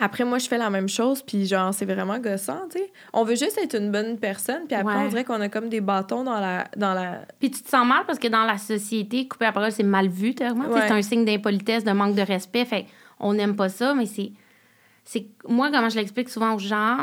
Après, 0.00 0.24
moi, 0.24 0.38
je 0.38 0.48
fais 0.48 0.58
la 0.58 0.70
même 0.70 0.88
chose, 0.88 1.22
puis 1.22 1.46
genre, 1.46 1.74
c'est 1.74 1.84
vraiment 1.84 2.18
gossant, 2.18 2.60
tu 2.70 2.78
sais. 2.78 2.92
On 3.12 3.24
veut 3.24 3.34
juste 3.34 3.58
être 3.62 3.74
une 3.76 3.90
bonne 3.90 4.18
personne, 4.18 4.62
puis 4.66 4.76
après, 4.76 4.94
Ouais. 4.94 5.02
on 5.04 5.08
dirait 5.08 5.24
qu'on 5.24 5.40
a 5.40 5.48
comme 5.48 5.68
des 5.68 5.80
bâtons 5.80 6.22
dans 6.24 6.38
la... 6.38 6.68
Dans 6.76 6.94
la... 6.94 7.22
Puis 7.40 7.50
tu 7.50 7.62
te 7.62 7.68
sens 7.68 7.86
mal 7.86 8.04
parce 8.06 8.18
que 8.18 8.28
dans 8.28 8.44
la 8.44 8.58
société, 8.58 9.26
couper 9.26 9.46
la 9.46 9.52
parole, 9.52 9.72
c'est 9.72 9.82
mal 9.82 10.08
vu, 10.08 10.34
tellement. 10.34 10.66
Ouais. 10.68 10.80
C'est 10.86 10.92
un 10.92 11.02
signe 11.02 11.24
d'impolitesse, 11.24 11.82
de 11.84 11.92
manque 11.92 12.14
de 12.14 12.22
respect. 12.22 12.64
Fait 12.64 12.86
on 13.20 13.34
n'aime 13.34 13.56
pas 13.56 13.68
ça, 13.68 13.94
mais 13.94 14.06
c'est. 14.06 14.30
c'est 15.04 15.26
Moi, 15.48 15.70
comment 15.72 15.88
je 15.88 15.96
l'explique 15.96 16.28
souvent 16.28 16.54
aux 16.54 16.58
gens, 16.60 16.98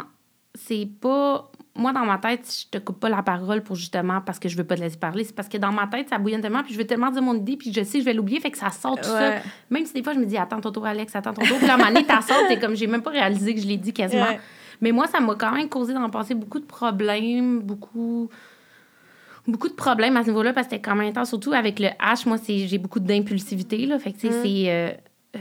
c'est 0.53 0.87
pas. 1.01 1.51
Moi, 1.77 1.91
dans 1.91 2.05
ma 2.05 2.17
tête, 2.17 2.47
je 2.71 2.77
te 2.77 2.81
coupe 2.83 2.99
pas 3.01 3.09
la 3.09 3.21
parole 3.21 3.61
pour 3.61 3.75
justement 3.75 4.21
parce 4.21 4.39
que 4.39 4.47
je 4.47 4.55
veux 4.55 4.63
pas 4.63 4.75
te 4.75 4.81
laisser 4.81 4.97
parler. 4.97 5.25
C'est 5.25 5.35
parce 5.35 5.49
que 5.49 5.57
dans 5.57 5.73
ma 5.73 5.87
tête, 5.87 6.07
ça 6.09 6.17
bouillonne 6.17 6.39
tellement, 6.41 6.63
puis 6.63 6.73
je 6.73 6.77
veux 6.77 6.87
tellement 6.87 7.11
dire 7.11 7.21
mon 7.21 7.35
idée, 7.35 7.57
puis 7.57 7.73
je 7.73 7.83
sais 7.83 7.97
que 7.97 7.99
je 7.99 8.05
vais 8.05 8.13
l'oublier, 8.13 8.39
fait 8.39 8.51
que 8.51 8.57
ça 8.57 8.69
sort 8.71 8.95
tout 8.95 9.03
ça. 9.09 9.35
Même 9.69 9.85
si 9.85 9.93
des 9.93 10.01
fois, 10.01 10.13
je 10.13 10.19
me 10.19 10.25
dis, 10.25 10.37
attends 10.37 10.61
ton 10.61 10.71
tour, 10.71 10.85
Alex, 10.85 11.13
attends 11.15 11.33
ton 11.33 11.45
tour. 11.45 11.57
Puis 11.57 11.67
là, 11.67 11.73
à 11.73 11.75
un 11.75 11.91
moment 11.91 11.99
sorti, 12.21 12.33
t'es 12.47 12.59
comme, 12.59 12.75
j'ai 12.75 12.87
même 12.87 13.01
pas 13.01 13.09
réalisé 13.11 13.53
que 13.53 13.59
je 13.61 13.67
l'ai 13.67 13.77
dit 13.77 13.91
quasiment. 13.91 14.23
Ouais. 14.23 14.39
Mais 14.81 14.91
moi, 14.93 15.07
ça 15.07 15.19
m'a 15.19 15.35
quand 15.35 15.51
même 15.51 15.67
causé 15.69 15.93
dans 15.93 16.05
le 16.05 16.11
passé 16.11 16.33
beaucoup 16.33 16.59
de 16.59 16.65
problèmes, 16.65 17.59
beaucoup 17.59 18.29
beaucoup 19.47 19.69
de 19.69 19.73
problèmes 19.73 20.17
à 20.17 20.23
ce 20.23 20.29
niveau-là 20.29 20.53
parce 20.53 20.67
que 20.67 20.73
c'était 20.73 20.81
quand 20.81 20.95
même 20.95 21.09
intense. 21.09 21.29
Surtout 21.29 21.53
avec 21.53 21.79
le 21.79 21.87
H, 21.87 22.27
moi, 22.27 22.37
c'est, 22.37 22.67
j'ai 22.67 22.77
beaucoup 22.77 22.99
d'impulsivité. 22.99 23.85
Là, 23.85 23.99
fait 23.99 24.11
que, 24.11 24.27
Mm. 24.27 24.31
c'est 24.43 24.71
euh, 24.71 24.89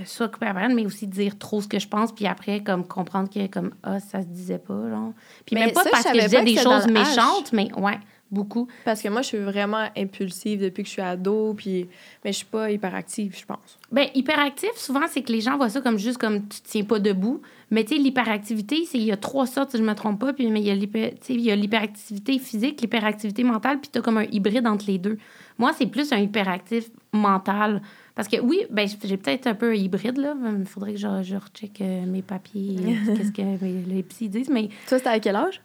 soit 0.04 0.28
couper 0.28 0.46
la 0.46 0.54
parole, 0.54 0.74
mais 0.74 0.87
aussi 0.87 1.07
dire 1.07 1.38
trop 1.38 1.61
ce 1.61 1.68
que 1.68 1.78
je 1.78 1.88
pense, 1.88 2.12
puis 2.12 2.26
après, 2.26 2.62
comme 2.62 2.87
comprendre 2.87 3.28
que, 3.30 3.46
comme, 3.46 3.72
ah, 3.83 4.00
ça 4.00 4.22
se 4.22 4.26
disait 4.26 4.59
pas, 4.59 4.88
genre. 4.88 5.12
Puis 5.46 5.54
Mais 5.54 5.66
même 5.66 5.74
pas 5.74 5.85
ça, 5.85 5.90
parce 5.90 6.04
que 6.04 6.18
je 6.18 6.24
disais 6.24 6.44
des 6.44 6.57
choses 6.57 6.87
méchantes, 6.87 7.52
mais 7.52 7.72
ouais, 7.74 7.98
beaucoup. 8.30 8.68
Parce 8.85 9.00
que 9.00 9.09
moi, 9.09 9.22
je 9.22 9.28
suis 9.28 9.38
vraiment 9.38 9.88
impulsive 9.96 10.61
depuis 10.61 10.83
que 10.83 10.88
je 10.88 10.94
suis 10.94 11.02
ado, 11.02 11.54
puis... 11.54 11.88
Mais 12.24 12.33
je 12.33 12.38
suis 12.38 12.46
pas 12.46 12.70
hyperactive, 12.70 13.37
je 13.38 13.44
pense. 13.44 13.78
Ben, 13.92 14.09
hyperactif, 14.14 14.72
souvent, 14.76 15.07
c'est 15.09 15.22
que 15.22 15.33
les 15.33 15.40
gens 15.40 15.57
voient 15.57 15.68
ça 15.68 15.80
comme 15.80 15.98
juste 15.98 16.18
comme 16.18 16.46
tu 16.48 16.61
tiens 16.62 16.85
pas 16.85 16.98
debout. 16.98 17.40
Mais 17.70 17.85
tu 17.85 17.94
sais, 17.94 18.00
l'hyperactivité, 18.00 18.85
c'est 18.87 18.98
il 18.98 19.04
y 19.04 19.12
a 19.12 19.16
trois 19.16 19.46
sortes, 19.46 19.72
si 19.72 19.78
je 19.78 19.83
me 19.83 19.94
trompe 19.94 20.20
pas. 20.20 20.33
Puis, 20.33 20.50
mais 20.50 20.61
il 20.61 20.66
y 20.66 21.50
a 21.50 21.57
l'hyperactivité 21.57 22.38
physique, 22.38 22.80
l'hyperactivité 22.80 23.44
mentale, 23.44 23.80
puis 23.80 23.90
tu 23.92 23.98
as 23.98 24.02
comme 24.02 24.18
un 24.18 24.26
hybride 24.30 24.66
entre 24.66 24.87
les 24.87 24.98
deux. 24.98 25.18
Moi, 25.59 25.72
c'est 25.76 25.87
plus 25.87 26.12
un 26.12 26.18
hyperactif 26.18 26.90
mental. 27.12 27.80
Parce 28.14 28.29
que 28.29 28.40
oui, 28.40 28.61
ben, 28.70 28.87
j'ai 29.03 29.16
peut-être 29.16 29.46
un 29.48 29.55
peu 29.55 29.77
hybride, 29.77 30.18
là. 30.18 30.35
Il 30.59 30.64
faudrait 30.66 30.92
que 30.92 30.98
je, 31.00 31.22
je 31.22 31.35
recheck 31.37 31.81
euh, 31.81 32.07
mes 32.07 32.22
papiers, 32.22 32.77
euh, 33.09 33.14
qu'est-ce 33.16 33.33
que 33.33 33.42
mes- 33.42 33.83
les 33.83 34.03
psys 34.05 34.29
disent. 34.29 34.50
Mais 34.50 34.68
Toi, 34.88 34.98
c'était 34.98 35.11
à 35.11 35.18
quel 35.18 35.35
âge? 35.37 35.61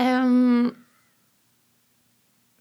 euh, 0.00 0.70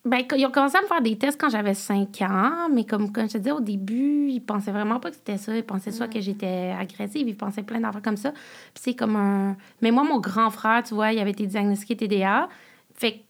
ben, 0.05 0.21
ils 0.37 0.45
ont 0.45 0.51
commencé 0.51 0.77
à 0.77 0.81
me 0.81 0.87
faire 0.87 1.01
des 1.01 1.17
tests 1.17 1.39
quand 1.39 1.49
j'avais 1.49 1.73
5 1.73 2.21
ans, 2.21 2.69
mais 2.73 2.85
comme, 2.85 3.11
comme 3.11 3.27
je 3.27 3.33
te 3.33 3.37
disais 3.39 3.51
au 3.51 3.59
début, 3.59 4.29
ils 4.29 4.39
pensaient 4.39 4.71
vraiment 4.71 5.01
pas 5.01 5.09
que 5.09 5.17
c'était 5.17 5.37
ça. 5.37 5.55
Ils 5.55 5.63
pensaient 5.65 5.91
soit 5.91 6.07
que 6.07 6.21
j'étais 6.21 6.73
agressive, 6.79 7.27
ils 7.27 7.35
pensaient 7.35 7.63
plein 7.63 7.81
d'affaires 7.81 8.01
comme 8.01 8.15
ça. 8.15 8.31
Puis 8.31 8.83
c'est 8.83 8.93
comme 8.95 9.17
un. 9.17 9.57
Mais 9.81 9.91
moi, 9.91 10.03
mon 10.05 10.19
grand 10.21 10.49
frère, 10.49 10.81
tu 10.83 10.93
vois, 10.93 11.11
il 11.11 11.19
avait 11.19 11.31
été 11.31 11.45
diagnostiqué 11.45 11.97
TDA. 11.97 12.47
Fait 12.95 13.21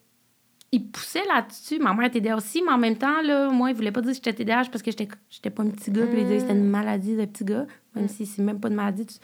il 0.72 0.86
poussait 0.88 1.24
là-dessus. 1.26 1.80
Ma 1.80 1.94
mère 1.94 2.08
était 2.08 2.20
TDA 2.20 2.36
aussi, 2.36 2.62
mais 2.62 2.72
en 2.74 2.78
même 2.78 2.98
temps, 2.98 3.22
là, 3.22 3.50
moi, 3.50 3.70
il 3.70 3.76
voulait 3.76 3.92
pas 3.92 4.02
dire 4.02 4.12
que 4.12 4.16
j'étais 4.16 4.34
TDA 4.34 4.64
parce 4.72 4.82
que 4.84 4.92
j'étais 4.92 5.08
j'étais 5.30 5.50
pas 5.50 5.64
un 5.64 5.70
petit 5.70 5.92
gars. 5.92 6.06
Puis 6.08 6.20
il 6.20 6.24
disait 6.26 6.36
que 6.36 6.42
c'était 6.42 6.54
une 6.54 6.68
maladie 6.70 7.16
de 7.16 7.26
petit 7.26 7.46
gars, 7.46 7.66
même 7.96 8.08
si 8.10 8.26
c'est 8.26 8.42
même 8.42 8.60
pas 8.60 8.68
une 8.68 8.76
maladie. 8.76 9.06
tu- 9.06 9.16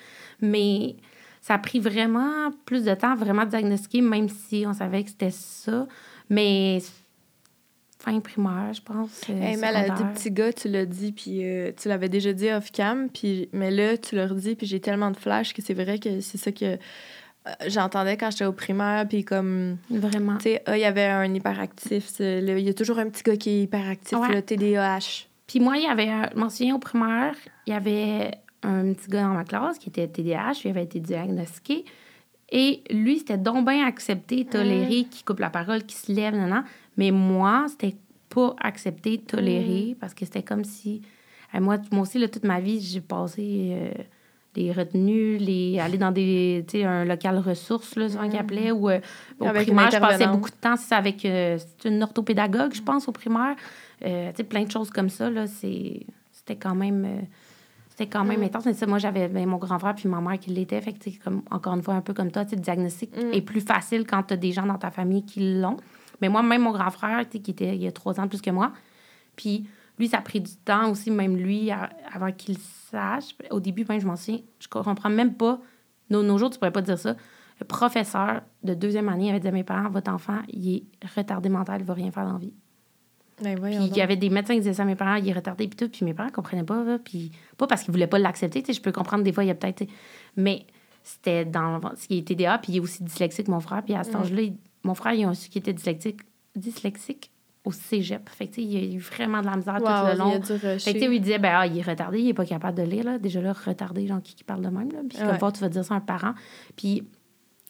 Mais 0.41 0.95
ça 1.41 1.56
a 1.56 1.58
pris 1.60 1.79
vraiment 1.79 2.51
plus 2.65 2.86
de 2.86 2.93
temps, 2.95 3.15
vraiment 3.15 3.45
diagnostiquer, 3.45 4.01
même 4.01 4.29
si 4.29 4.63
on 4.65 4.73
savait 4.73 5.03
que 5.03 5.10
c'était 5.10 5.32
ça. 5.32 5.86
Mais 6.29 6.79
fin 7.99 8.19
primaire, 8.19 8.73
je 8.73 8.82
pense. 8.82 9.21
euh, 9.29 9.34
Hey, 9.41 9.56
maladie 9.58 10.03
petit 10.13 10.32
gars, 10.32 10.51
tu 10.51 10.67
l'as 10.67 10.86
dit, 10.86 11.12
puis 11.13 11.43
euh, 11.45 11.71
tu 11.77 11.88
l'avais 11.88 12.10
déjà 12.10 12.34
dit 12.34 12.49
off-cam, 12.49 13.10
puis 13.10 13.47
mais 13.53 13.71
là, 13.71 13.97
tu 13.97 14.15
l'as 14.15 14.27
redit, 14.27 14.56
puis 14.56 14.67
j'ai 14.67 14.82
tellement 14.82 15.12
de 15.12 15.17
flash 15.17 15.53
que 15.53 15.62
c'est 15.62 15.73
vrai 15.73 15.99
que 15.99 16.19
c'est 16.19 16.38
ça 16.38 16.51
que 16.51 16.77
j'entendais 17.67 18.17
quand 18.17 18.32
j'étais 18.32 18.45
au 18.45 18.53
primaire, 18.53 19.08
puis 19.08 19.23
comme, 19.23 19.77
Vraiment. 19.89 20.38
tu 20.38 20.43
sais, 20.43 20.63
il 20.67 20.77
y 20.77 20.86
avait 20.86 21.06
un 21.06 21.34
hyperactif, 21.34 22.12
il 22.19 22.60
y 22.60 22.69
a 22.69 22.73
toujours 22.73 22.99
un 22.99 23.10
petit 23.10 23.23
gars 23.23 23.36
qui 23.38 23.49
est 23.49 23.63
hyperactif, 23.63 24.17
Ouais. 24.17 24.34
le 24.34 24.41
TDAH. 24.41 25.27
Puis 25.47 25.60
moi, 25.60 25.77
il 25.77 25.84
y 25.84 25.88
avait, 25.88 26.10
un- 26.10 26.29
je 26.34 26.39
m'en 26.39 26.49
souviens 26.49 26.75
au 26.75 26.79
primaire, 26.79 27.36
il 27.67 27.73
y 27.73 27.75
avait 27.75 28.32
un 28.63 28.93
petit 28.93 29.10
gars 29.10 29.23
dans 29.23 29.34
ma 29.34 29.43
classe 29.43 29.77
qui 29.77 29.89
était 29.89 30.08
TDAH, 30.08 30.62
lui 30.63 30.69
avait 30.69 30.84
été 30.84 30.99
diagnostiqué. 30.99 31.84
Et 32.49 32.84
lui, 32.91 33.19
c'était 33.19 33.38
donc 33.38 33.67
bien 33.67 33.86
accepté, 33.86 34.45
toléré, 34.45 35.06
qui 35.10 35.23
coupe 35.23 35.39
la 35.39 35.49
parole, 35.49 35.84
qui 35.84 35.95
se 35.95 36.12
lève, 36.12 36.36
non, 36.36 36.47
non. 36.47 36.63
Mais 36.97 37.12
moi, 37.12 37.65
c'était 37.67 37.95
pas 38.29 38.56
accepté, 38.62 39.17
toléré, 39.17 39.95
parce 39.99 40.13
que 40.13 40.23
c'était 40.25 40.43
comme 40.43 40.63
si. 40.63 41.01
moi, 41.53 41.77
moi 41.91 42.01
aussi, 42.03 42.19
là, 42.19 42.27
toute 42.29 42.43
ma 42.45 42.60
vie, 42.60 42.79
j'ai 42.79 43.01
passé 43.01 43.69
euh, 43.71 43.91
les 44.55 44.71
retenues, 44.71 45.37
les, 45.37 45.79
aller 45.79 45.97
dans 45.97 46.11
des, 46.11 46.65
un 46.83 47.05
local 47.05 47.39
ressources, 47.39 47.95
là, 47.95 48.09
souvent 48.09 48.29
qu'ils 48.29 48.39
appelaient, 48.39 48.71
ou 48.71 48.89
euh, 48.89 48.99
au 49.39 49.45
Avec 49.45 49.67
primaire, 49.67 49.91
je 49.91 49.97
passais 49.97 50.27
beaucoup 50.27 50.49
de 50.49 50.55
temps, 50.55 50.75
c'est 50.75 50.95
avec 50.95 51.25
euh, 51.25 51.57
c'est 51.57 51.89
une 51.89 52.01
orthopédagogue, 52.03 52.73
je 52.73 52.81
pense, 52.81 53.07
au 53.07 53.11
primaire. 53.11 53.55
Euh, 54.05 54.31
plein 54.49 54.63
de 54.63 54.71
choses 54.71 54.89
comme 54.89 55.09
ça, 55.09 55.29
là, 55.29 55.47
c'est, 55.47 56.05
c'était 56.31 56.55
quand 56.55 56.75
même... 56.75 57.05
euh, 57.05 57.21
c'était 57.89 58.07
quand 58.09 58.25
même 58.25 58.39
Mm. 58.39 58.43
intense. 58.45 58.65
Mais 58.65 58.87
moi, 58.87 58.97
j'avais 58.97 59.27
ben, 59.27 59.45
mon 59.47 59.57
grand 59.57 59.77
frère 59.77 59.93
puis 59.93 60.09
ma 60.09 60.19
mère 60.19 60.39
qui 60.39 60.49
l'était. 60.49 60.81
Fait 60.81 60.93
que, 60.93 61.09
comme, 61.23 61.43
encore 61.51 61.75
une 61.75 61.83
fois, 61.83 61.93
un 61.93 62.01
peu 62.01 62.13
comme 62.13 62.31
toi, 62.31 62.43
le 62.51 62.57
diagnostic 62.57 63.11
Mm. 63.15 63.33
est 63.33 63.41
plus 63.41 63.61
facile 63.61 64.05
quand 64.05 64.23
tu 64.23 64.33
as 64.33 64.37
des 64.37 64.51
gens 64.51 64.65
dans 64.65 64.79
ta 64.79 64.89
famille 64.89 65.23
qui 65.23 65.59
l'ont. 65.59 65.77
Mais 66.19 66.27
moi, 66.29 66.41
même 66.41 66.63
mon 66.63 66.71
grand 66.71 66.89
frère, 66.89 67.27
qui 67.29 67.37
était 67.37 67.75
il 67.75 67.83
y 67.83 67.87
a 67.87 67.91
trois 67.91 68.19
ans 68.19 68.23
de 68.23 68.29
plus 68.29 68.41
que 68.41 68.49
moi, 68.49 68.71
puis 69.35 69.65
lui, 69.99 70.08
ça 70.08 70.17
a 70.17 70.21
pris 70.21 70.41
du 70.41 70.56
temps 70.58 70.89
aussi, 70.91 71.12
même 71.12 71.36
lui, 71.38 71.69
à- 71.71 71.89
avant 72.13 72.32
qu'il 72.32 72.58
sache. 72.58 73.36
Au 73.51 73.60
début, 73.60 73.86
même, 73.88 73.99
je 73.99 74.08
m'en 74.08 74.15
souviens, 74.15 74.39
je 74.60 74.67
comprends 74.67 75.10
même 75.10 75.36
pas. 75.36 75.60
Nos, 76.10 76.23
nos 76.23 76.38
jours, 76.38 76.49
tu 76.49 76.58
pourrais 76.60 76.71
pas 76.71 76.82
dire 76.82 76.97
ça. 76.97 77.15
Le 77.60 77.65
professeur 77.65 78.41
de 78.63 78.73
deuxième 78.73 79.08
année 79.10 79.29
avait 79.29 79.39
dit 79.39 79.47
à 79.47 79.51
mes 79.51 79.63
parents 79.63 79.89
Votre 79.89 80.12
enfant, 80.12 80.39
il 80.49 80.75
est 80.77 80.84
retardé 81.15 81.49
mental, 81.49 81.82
il 81.82 81.86
va 81.86 81.93
rien 81.93 82.12
faire 82.12 82.25
dans 82.25 82.34
la 82.34 82.39
vie. 82.39 82.53
Ben, 83.41 83.60
Puis 83.60 83.73
il 83.75 83.95
y 83.97 84.01
avait 84.01 84.15
des 84.15 84.29
médecins 84.29 84.53
qui 84.53 84.60
disaient 84.62 84.73
ça 84.73 84.84
à 84.84 84.86
mes 84.86 84.95
parents, 84.95 85.15
il 85.15 85.27
est 85.27 85.34
retardé, 85.34 85.67
puis 85.67 85.75
tout. 85.75 85.89
Puis 85.89 86.06
mes 86.06 86.13
parents 86.13 86.29
comprenaient 86.29 86.63
pas, 86.63 86.84
là, 86.84 86.99
puis 86.99 87.32
pas 87.58 87.67
parce 87.67 87.84
qu'ils 87.84 87.91
voulaient 87.91 88.08
pas 88.08 88.19
l'accepter, 88.19 88.63
je 88.71 88.82
peux 88.82 88.91
comprendre, 88.91 89.23
des 89.23 89.32
fois, 89.34 89.43
il 89.43 89.47
y 89.47 89.51
a 89.51 89.56
peut-être... 89.56 89.86
Mais 90.38 90.65
c'était 91.03 91.43
dans... 91.45 91.79
Ce 91.95 92.08
qui 92.08 92.19
est 92.19 92.27
TDA, 92.27 92.58
puis 92.60 92.73
il 92.73 92.77
est 92.77 92.79
aussi 92.79 93.03
dyslexique, 93.03 93.47
mon 93.47 93.60
frère. 93.60 93.84
Puis 93.84 93.93
à 93.95 94.03
cet 94.03 94.13
Mm. 94.15 94.17
âge-là, 94.21 94.41
il- 94.41 94.58
mon 94.84 94.93
frère, 94.95 95.13
il 95.13 95.25
a 95.25 95.34
su 95.34 95.49
qu'il 95.49 95.60
était 95.60 95.73
dyslexique, 95.73 96.21
dyslexique 96.56 97.32
au 97.65 97.71
cégep. 97.71 98.28
Fait 98.30 98.47
que, 98.47 98.60
il 98.60 98.76
a 98.78 98.95
eu 98.95 98.99
vraiment 98.99 99.39
de 99.41 99.45
la 99.45 99.56
misère 99.56 99.76
Wow, 99.76 99.80
tout 99.82 100.06
le 100.08 100.12
il 100.13 100.17
long. 100.17 100.34
a 100.36 100.39
dû 100.39 100.80
Fait 100.80 100.93
que, 100.93 101.13
il 101.13 101.21
disait, 101.21 101.39
ben, 101.39 101.54
ah, 101.56 101.65
il 101.67 101.78
est 101.78 101.82
retardé, 101.82 102.19
il 102.19 102.30
est 102.30 102.34
pas 102.34 102.45
capable 102.45 102.78
de 102.78 102.84
lire, 102.84 103.06
là. 103.06 103.17
Déjà, 103.19 103.41
là, 103.41 103.54
retardé, 103.54 104.06
genre, 104.08 104.21
qui, 104.21 104.36
qui 104.36 104.43
parle 104.43 104.62
de 104.62 104.67
même, 104.69 104.91
là. 104.91 104.99
Puis, 105.10 105.17
Ouais. 105.19 105.38
comme 105.39 105.52
tu 105.54 105.62
vas 105.62 105.69
dire 105.69 105.86
ça 105.86 105.93
à 105.93 105.97
un 105.97 106.02
parent. 106.02 106.34
Puis, 106.76 107.08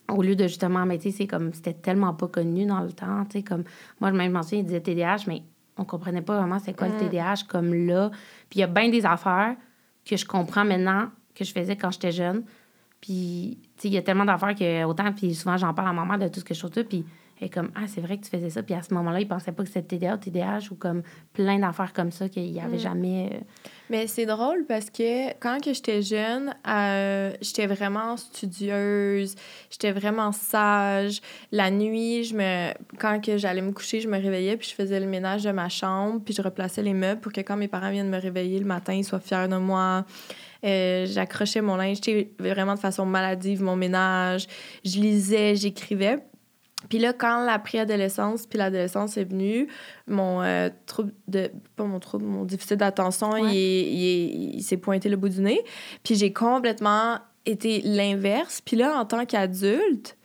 au 0.08 0.20
lieu 0.22 0.34
de 0.36 0.46
justement, 0.48 0.84
mais 0.84 0.98
tu 0.98 1.10
sais, 1.10 1.16
c'est 1.18 1.26
comme, 1.26 1.52
c'était 1.54 1.72
tellement 1.74 2.12
pas 2.12 2.26
connu 2.28 2.66
dans 2.66 2.80
le 2.80 2.92
temps, 2.92 3.24
tu 3.24 3.38
sais, 3.38 3.42
comme, 3.44 3.64
moi, 4.00 4.10
je 4.12 4.16
m'en 4.30 4.42
souviens, 4.42 4.58
il 4.58 4.64
disait 4.64 4.80
TDAH, 4.80 5.24
mais 5.28 5.42
on 5.76 5.84
comprenait 5.84 6.22
pas 6.22 6.38
vraiment 6.38 6.58
c'est 6.58 6.76
quoi 6.76 6.88
le 6.88 6.94
Mm. 6.94 6.98
TDAH 7.10 7.34
comme 7.48 7.72
là. 7.72 8.10
Puis, 8.50 8.58
il 8.58 8.60
y 8.60 8.64
a 8.64 8.66
bien 8.66 8.88
des 8.88 9.06
affaires 9.06 9.54
que 10.04 10.16
je 10.16 10.26
comprends 10.26 10.64
maintenant 10.64 11.08
que 11.34 11.44
je 11.44 11.52
faisais 11.52 11.76
quand 11.76 11.90
j'étais 11.92 12.12
jeune. 12.12 12.42
Puis, 13.00 13.58
il 13.82 13.92
y 13.92 13.98
a 13.98 14.02
tellement 14.02 14.24
d'affaires 14.24 14.54
que, 14.54 14.84
autant, 14.84 15.12
puis 15.12 15.34
souvent, 15.34 15.56
j'en 15.56 15.74
parle 15.74 15.88
à 15.88 15.92
ma 15.92 16.04
mère 16.04 16.18
de 16.18 16.32
tout 16.32 16.40
ce 16.40 16.44
que 16.44 16.54
je 16.54 16.60
trouve, 16.60 16.70
tout, 16.70 16.84
puis 16.84 17.04
elle 17.40 17.48
est 17.48 17.50
comme, 17.50 17.70
ah, 17.74 17.80
c'est 17.88 18.00
vrai 18.00 18.16
que 18.16 18.24
tu 18.24 18.30
faisais 18.30 18.48
ça. 18.48 18.62
Puis 18.62 18.74
à 18.76 18.82
ce 18.82 18.94
moment-là, 18.94 19.18
il 19.20 19.26
pensait 19.26 19.50
pas 19.50 19.64
que 19.64 19.68
c'était 19.68 19.98
TDA 19.98 20.14
ou 20.14 20.16
TDAH 20.18 20.68
ou 20.70 20.76
comme 20.76 21.02
plein 21.32 21.58
d'affaires 21.58 21.92
comme 21.92 22.12
ça 22.12 22.28
qu'il 22.28 22.46
y 22.46 22.60
avait 22.60 22.76
Mm. 22.76 22.80
jamais. 22.80 23.30
euh, 23.34 23.38
Mais 23.90 24.06
c'est 24.06 24.24
drôle 24.24 24.64
parce 24.68 24.88
que 24.88 25.30
quand 25.40 25.58
que 25.62 25.72
j'étais 25.74 26.00
jeune, 26.00 26.54
euh, 26.68 27.32
j'étais 27.42 27.66
vraiment 27.66 28.16
studieuse, 28.16 29.34
j'étais 29.70 29.92
vraiment 29.92 30.30
sage. 30.32 31.20
La 31.52 31.70
nuit, 31.70 32.24
je 32.24 32.34
me 32.36 32.72
quand 32.98 33.20
que 33.20 33.36
j'allais 33.36 33.62
me 33.62 33.72
coucher, 33.72 34.00
je 34.00 34.08
me 34.08 34.16
réveillais 34.18 34.56
puis 34.56 34.68
je 34.68 34.74
faisais 34.74 35.00
le 35.00 35.06
ménage 35.06 35.42
de 35.42 35.50
ma 35.50 35.68
chambre 35.68 36.20
puis 36.24 36.34
je 36.34 36.40
replaçais 36.42 36.82
les 36.82 36.94
meubles 36.94 37.20
pour 37.20 37.32
que 37.32 37.40
quand 37.40 37.56
mes 37.56 37.68
parents 37.68 37.90
viennent 37.90 38.10
me 38.10 38.20
réveiller 38.20 38.58
le 38.60 38.64
matin, 38.66 38.92
ils 38.94 39.04
soient 39.04 39.20
fiers 39.20 39.48
de 39.48 39.56
moi. 39.56 40.04
Euh, 40.64 41.06
j'accrochais 41.06 41.60
mon 41.60 41.76
linge, 41.76 41.96
j'étais 41.96 42.30
vraiment 42.38 42.74
de 42.74 42.80
façon 42.80 43.04
maladive, 43.04 43.62
mon 43.62 43.76
ménage. 43.76 44.46
Je 44.84 44.98
lisais, 44.98 45.56
j'écrivais. 45.56 46.18
Puis 46.88 46.98
là, 46.98 47.12
quand 47.12 47.44
la 47.44 47.58
préadolescence 47.58 48.46
puis 48.46 48.58
l'adolescence 48.58 49.16
est 49.16 49.24
venue, 49.24 49.68
mon 50.06 50.42
euh, 50.42 50.68
trouble 50.86 51.12
de... 51.28 51.50
Pas 51.76 51.84
mon 51.84 51.98
trouble, 51.98 52.24
mon 52.26 52.44
déficit 52.44 52.78
d'attention, 52.78 53.30
Ouais. 53.30 53.54
il 53.54 54.62
s'est 54.62 54.76
pointé 54.76 55.08
le 55.08 55.16
bout 55.16 55.30
du 55.30 55.40
nez. 55.40 55.60
Puis 56.02 56.14
j'ai 56.14 56.32
complètement 56.32 57.18
été 57.46 57.80
l'inverse. 57.82 58.60
Puis 58.62 58.76
là, 58.76 58.98
en 58.98 59.04
tant 59.06 59.24
qu'adulte, 59.24 60.16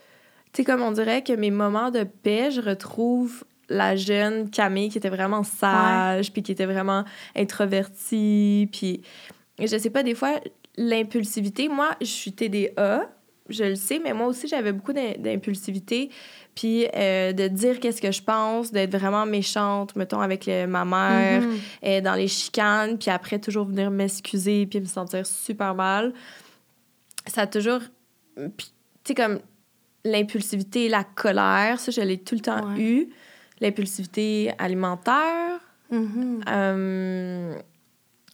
tu 0.52 0.58
sais, 0.58 0.64
comme 0.64 0.82
on 0.82 0.92
dirait 0.92 1.22
que 1.24 1.34
mes 1.34 1.52
moments 1.52 1.92
de 1.92 2.04
paix, 2.04 2.52
je 2.52 2.62
retrouve 2.62 3.44
la 3.70 3.96
jeune 3.96 4.50
Camille 4.50 4.90
qui 4.90 4.98
était 4.98 5.10
vraiment 5.10 5.44
sage, 5.44 6.34
puis 6.34 6.42
qui 6.42 6.52
était 6.52 6.66
vraiment 6.66 7.06
introvertie, 7.36 8.68
puis 8.72 9.02
je 9.68 9.78
sais 9.78 9.90
pas, 9.90 10.04
des 10.04 10.16
fois, 10.16 10.40
l'impulsivité, 10.78 11.68
moi, 11.70 11.90
je 12.02 12.06
suis 12.06 12.32
TDA, 12.34 13.10
je 13.50 13.64
le 13.64 13.76
sais, 13.76 14.00
mais 14.00 14.14
moi 14.14 14.28
aussi, 14.28 14.48
j'avais 14.48 14.72
beaucoup 14.72 14.94
d'im- 14.94 15.16
d'impulsivité, 15.18 16.10
puis 16.56 16.86
euh, 16.96 17.32
de 17.34 17.48
dire 17.48 17.80
qu'est-ce 17.80 18.02
que 18.02 18.12
je 18.12 18.22
pense, 18.22 18.72
d'être 18.72 18.96
vraiment 18.96 19.26
méchante, 19.26 19.96
mettons, 19.96 20.22
avec 20.22 20.46
le- 20.46 20.68
ma 20.68 20.86
mère, 20.86 21.42
mhm. 21.42 21.58
euh, 21.86 22.02
dans 22.02 22.14
les 22.16 22.28
chicanes, 22.28 22.98
puis 22.98 23.10
après, 23.10 23.40
toujours 23.40 23.66
venir 23.66 23.90
m'excuser, 23.92 24.66
puis 24.68 24.80
me 24.80 24.86
sentir 24.86 25.26
super 25.26 25.74
mal. 25.76 26.14
Ça 27.28 27.42
a 27.42 27.48
toujours... 27.48 27.82
Puis, 28.36 28.68
tu 29.04 29.10
sais, 29.10 29.16
comme 29.16 29.40
l'impulsivité, 30.06 30.88
la 30.90 31.04
colère, 31.04 31.80
ça, 31.80 31.92
je 31.92 32.02
l'ai 32.02 32.18
tout 32.20 32.36
le 32.36 32.42
temps 32.42 32.74
Ouais. 32.74 32.80
eu. 32.82 33.10
L'impulsivité 33.62 34.52
alimentaire, 34.58 35.60
euh, 35.92 37.56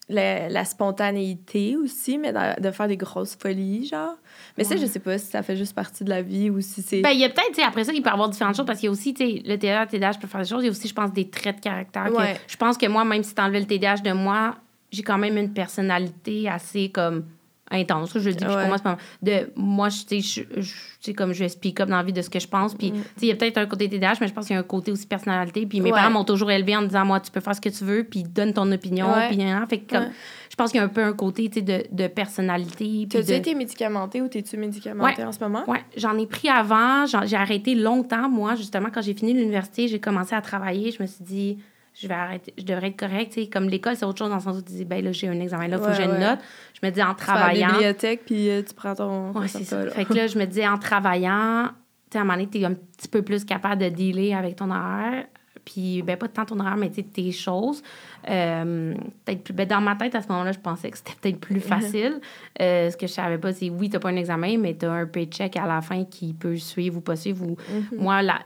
la, 0.09 0.49
la 0.49 0.65
spontanéité 0.65 1.75
aussi, 1.77 2.17
mais 2.17 2.31
de, 2.31 2.61
de 2.61 2.71
faire 2.71 2.87
des 2.87 2.97
grosses 2.97 3.35
folies, 3.35 3.87
genre. 3.87 4.15
Mais 4.57 4.63
ça, 4.63 4.75
je 4.77 4.85
sais 4.85 4.99
pas 4.99 5.17
si 5.17 5.27
ça 5.27 5.41
fait 5.43 5.55
juste 5.55 5.73
partie 5.73 6.03
de 6.03 6.09
la 6.09 6.21
vie 6.21 6.49
ou 6.49 6.61
si 6.61 6.81
c'est... 6.81 7.01
Ben, 7.01 7.09
il 7.11 7.19
y 7.19 7.23
a 7.25 7.29
peut-être, 7.29 7.49
tu 7.49 7.55
sais, 7.55 7.63
après 7.63 7.83
ça, 7.83 7.91
il 7.93 8.01
peut 8.01 8.09
y 8.09 8.13
avoir 8.13 8.29
différentes 8.29 8.55
choses 8.55 8.65
parce 8.65 8.79
qu'il 8.79 8.87
y 8.87 8.89
a 8.89 8.91
aussi, 8.91 9.13
tu 9.13 9.25
sais, 9.25 9.41
le 9.45 9.57
TDAH, 9.57 9.85
le 9.85 9.89
TDAH 9.89 10.13
peut 10.21 10.27
faire 10.27 10.41
des 10.41 10.47
choses. 10.47 10.61
Il 10.63 10.67
y 10.67 10.69
a 10.69 10.71
aussi, 10.71 10.87
je 10.87 10.93
pense, 10.93 11.11
des 11.11 11.29
traits 11.29 11.57
de 11.57 11.61
caractère. 11.61 12.05
que- 12.33 12.39
je 12.47 12.55
pense 12.57 12.77
que 12.77 12.85
moi, 12.87 13.03
même 13.03 13.23
si 13.23 13.33
tu 13.33 13.41
enlevais 13.41 13.59
le 13.61 13.65
TDAH 13.65 13.97
de 14.03 14.11
moi, 14.11 14.55
j'ai 14.91 15.01
quand 15.03 15.17
même 15.17 15.37
une 15.37 15.51
personnalité 15.53 16.47
assez 16.49 16.89
comme 16.89 17.25
intense. 17.71 18.11
Je 18.17 18.29
le 18.29 18.35
dis, 18.35 18.45
puis 18.45 18.53
Ouais. 18.55 18.67
pour 18.69 18.77
moi. 18.83 18.97
De, 19.21 19.49
moi, 19.55 19.89
je- 19.89 20.19
je- 20.19 20.41
je- 20.61 21.11
comme 21.13 21.33
je 21.33 21.47
speak 21.47 21.79
up 21.81 21.89
dans 21.89 21.97
la 21.97 22.03
vie 22.03 22.13
de 22.13 22.21
ce 22.21 22.29
que 22.29 22.39
je 22.39 22.47
pense. 22.47 22.73
Puis, 22.75 22.91
Mm. 22.91 22.95
il 23.21 23.27
y 23.27 23.31
a 23.31 23.35
peut-être 23.35 23.57
un 23.57 23.65
côté 23.65 23.89
TDAH, 23.89 24.15
mais 24.21 24.27
je 24.27 24.33
pense 24.33 24.45
qu'il 24.47 24.53
y 24.53 24.57
a 24.57 24.59
un 24.59 24.63
côté 24.63 24.91
aussi 24.91 25.07
personnalité. 25.07 25.65
Puis, 25.65 25.81
mes 25.81 25.91
Ouais. 25.91 25.97
parents 25.97 26.11
m'ont 26.11 26.23
toujours 26.23 26.51
élevé 26.51 26.75
en 26.77 26.81
me 26.81 26.87
disant, 26.87 27.05
moi, 27.05 27.19
tu 27.19 27.31
peux 27.31 27.39
faire 27.39 27.55
ce 27.55 27.61
que 27.61 27.69
tu 27.69 27.83
veux, 27.83 28.03
puis 28.03 28.23
donne 28.23 28.53
ton 28.53 28.71
opinion. 28.71 29.11
Ouais. 29.11 29.29
Puis, 29.29 29.43
hein, 29.43 29.65
fait 29.69 29.79
que 29.79 29.95
comme, 29.95 30.07
je 30.49 30.55
pense 30.55 30.71
qu'il 30.71 30.77
y 30.79 30.81
a 30.81 30.85
un 30.85 30.89
peu 30.89 31.03
un 31.03 31.13
côté, 31.13 31.49
de, 31.49 31.83
de 31.91 32.07
personnalité. 32.07 33.07
T'as-tu 33.09 33.27
de- 33.29 33.33
été 33.33 33.55
médicamenté 33.55 34.21
ou 34.21 34.27
t'es-tu 34.27 34.57
médicamenté 34.57 35.23
en 35.23 35.31
ce 35.31 35.39
moment? 35.39 35.63
oui, 35.67 35.77
j'en 35.97 36.17
ai 36.17 36.27
pris 36.27 36.49
avant. 36.49 37.05
J'ai 37.25 37.35
arrêté 37.35 37.75
longtemps, 37.75 38.29
moi, 38.29 38.55
justement, 38.55 38.89
quand 38.93 39.01
j'ai 39.01 39.13
fini 39.13 39.33
l'université, 39.33 39.87
j'ai 39.87 39.99
commencé 39.99 40.35
à 40.35 40.41
travailler. 40.41 40.91
Je 40.91 41.01
me 41.01 41.07
suis 41.07 41.23
dit, 41.23 41.57
je 41.99 42.07
vais 42.07 42.13
arrêter, 42.13 42.53
je 42.57 42.63
devrais 42.63 42.87
être 42.87 42.97
correcte. 42.99 43.33
tu 43.33 43.47
Comme 43.49 43.69
l'école, 43.69 43.95
c'est 43.95 44.05
autre 44.05 44.17
chose 44.19 44.29
dans 44.29 44.35
le 44.35 44.41
sens 44.41 44.57
où 44.57 44.61
tu 44.61 44.73
dis, 44.73 44.85
ben 44.85 45.03
là, 45.03 45.11
j'ai 45.11 45.27
un 45.29 45.39
examen 45.39 45.67
là, 45.67 45.77
il 45.77 45.83
faut 45.83 45.89
que 45.89 45.95
j'ai 45.95 46.03
une 46.03 46.19
note. 46.19 46.39
Je 46.81 46.85
me 46.85 46.91
dis, 46.91 47.01
en 47.01 47.13
Tu 47.15 47.25
vas 47.25 47.31
à 47.33 47.37
la 47.37 47.41
travaillant. 47.43 47.69
bibliothèque, 47.73 48.21
puis 48.25 48.49
euh, 48.49 48.61
tu 48.67 48.73
prends 48.73 48.95
ton... 48.95 49.31
Ouais, 49.31 49.47
c'est 49.47 49.63
ça. 49.63 49.83
là. 49.85 49.91
Fait 49.91 50.05
que 50.05 50.13
là, 50.13 50.27
je 50.27 50.37
me 50.37 50.45
dis, 50.45 50.65
en 50.67 50.77
travaillant, 50.77 51.69
tu 51.69 51.73
sais, 52.13 52.17
à 52.17 52.21
un 52.21 52.23
moment 52.25 52.37
donné, 52.37 52.47
t'es 52.49 52.65
un 52.65 52.73
petit 52.73 53.07
peu 53.07 53.21
plus 53.21 53.45
capable 53.45 53.81
de 53.81 53.89
dealer 53.89 54.33
avec 54.33 54.57
ton 54.57 54.69
horaire. 54.71 55.25
Puis, 55.63 56.03
ben, 56.03 56.15
pas 56.15 56.27
tant 56.27 56.45
ton 56.45 56.59
horaire, 56.59 56.77
mais 56.77 56.89
tu 56.89 56.97
sais, 56.97 57.03
tes 57.03 57.31
choses. 57.31 57.81
Euh, 58.29 58.93
peut-être 59.25 59.43
plus- 59.43 59.53
ben, 59.53 59.67
dans 59.67 59.81
ma 59.81 59.95
tête, 59.95 60.13
à 60.13 60.21
ce 60.21 60.27
moment-là, 60.27 60.51
je 60.51 60.59
pensais 60.59 60.91
que 60.91 60.97
c'était 60.97 61.13
peut-être 61.19 61.39
plus 61.39 61.59
facile. 61.61 62.19
Euh, 62.61 62.91
ce 62.91 62.97
que 62.97 63.07
je 63.07 63.13
savais 63.13 63.37
pas, 63.39 63.51
c'est 63.51 63.69
oui, 63.71 63.89
t'as 63.89 63.97
pas 63.99 64.09
un 64.09 64.15
examen, 64.15 64.57
mais 64.59 64.75
t'as 64.75 64.91
un 64.91 65.05
paycheck 65.07 65.57
à 65.57 65.65
la 65.65 65.81
fin 65.81 66.03
qui 66.05 66.33
peut 66.33 66.55
suivre 66.57 66.97
ou 66.97 67.01
pas 67.01 67.15
suivre. 67.15 67.43
Ou... 67.45 67.57
Mhm. 67.71 67.99
Moi, 67.99 68.21
la, 68.21 68.39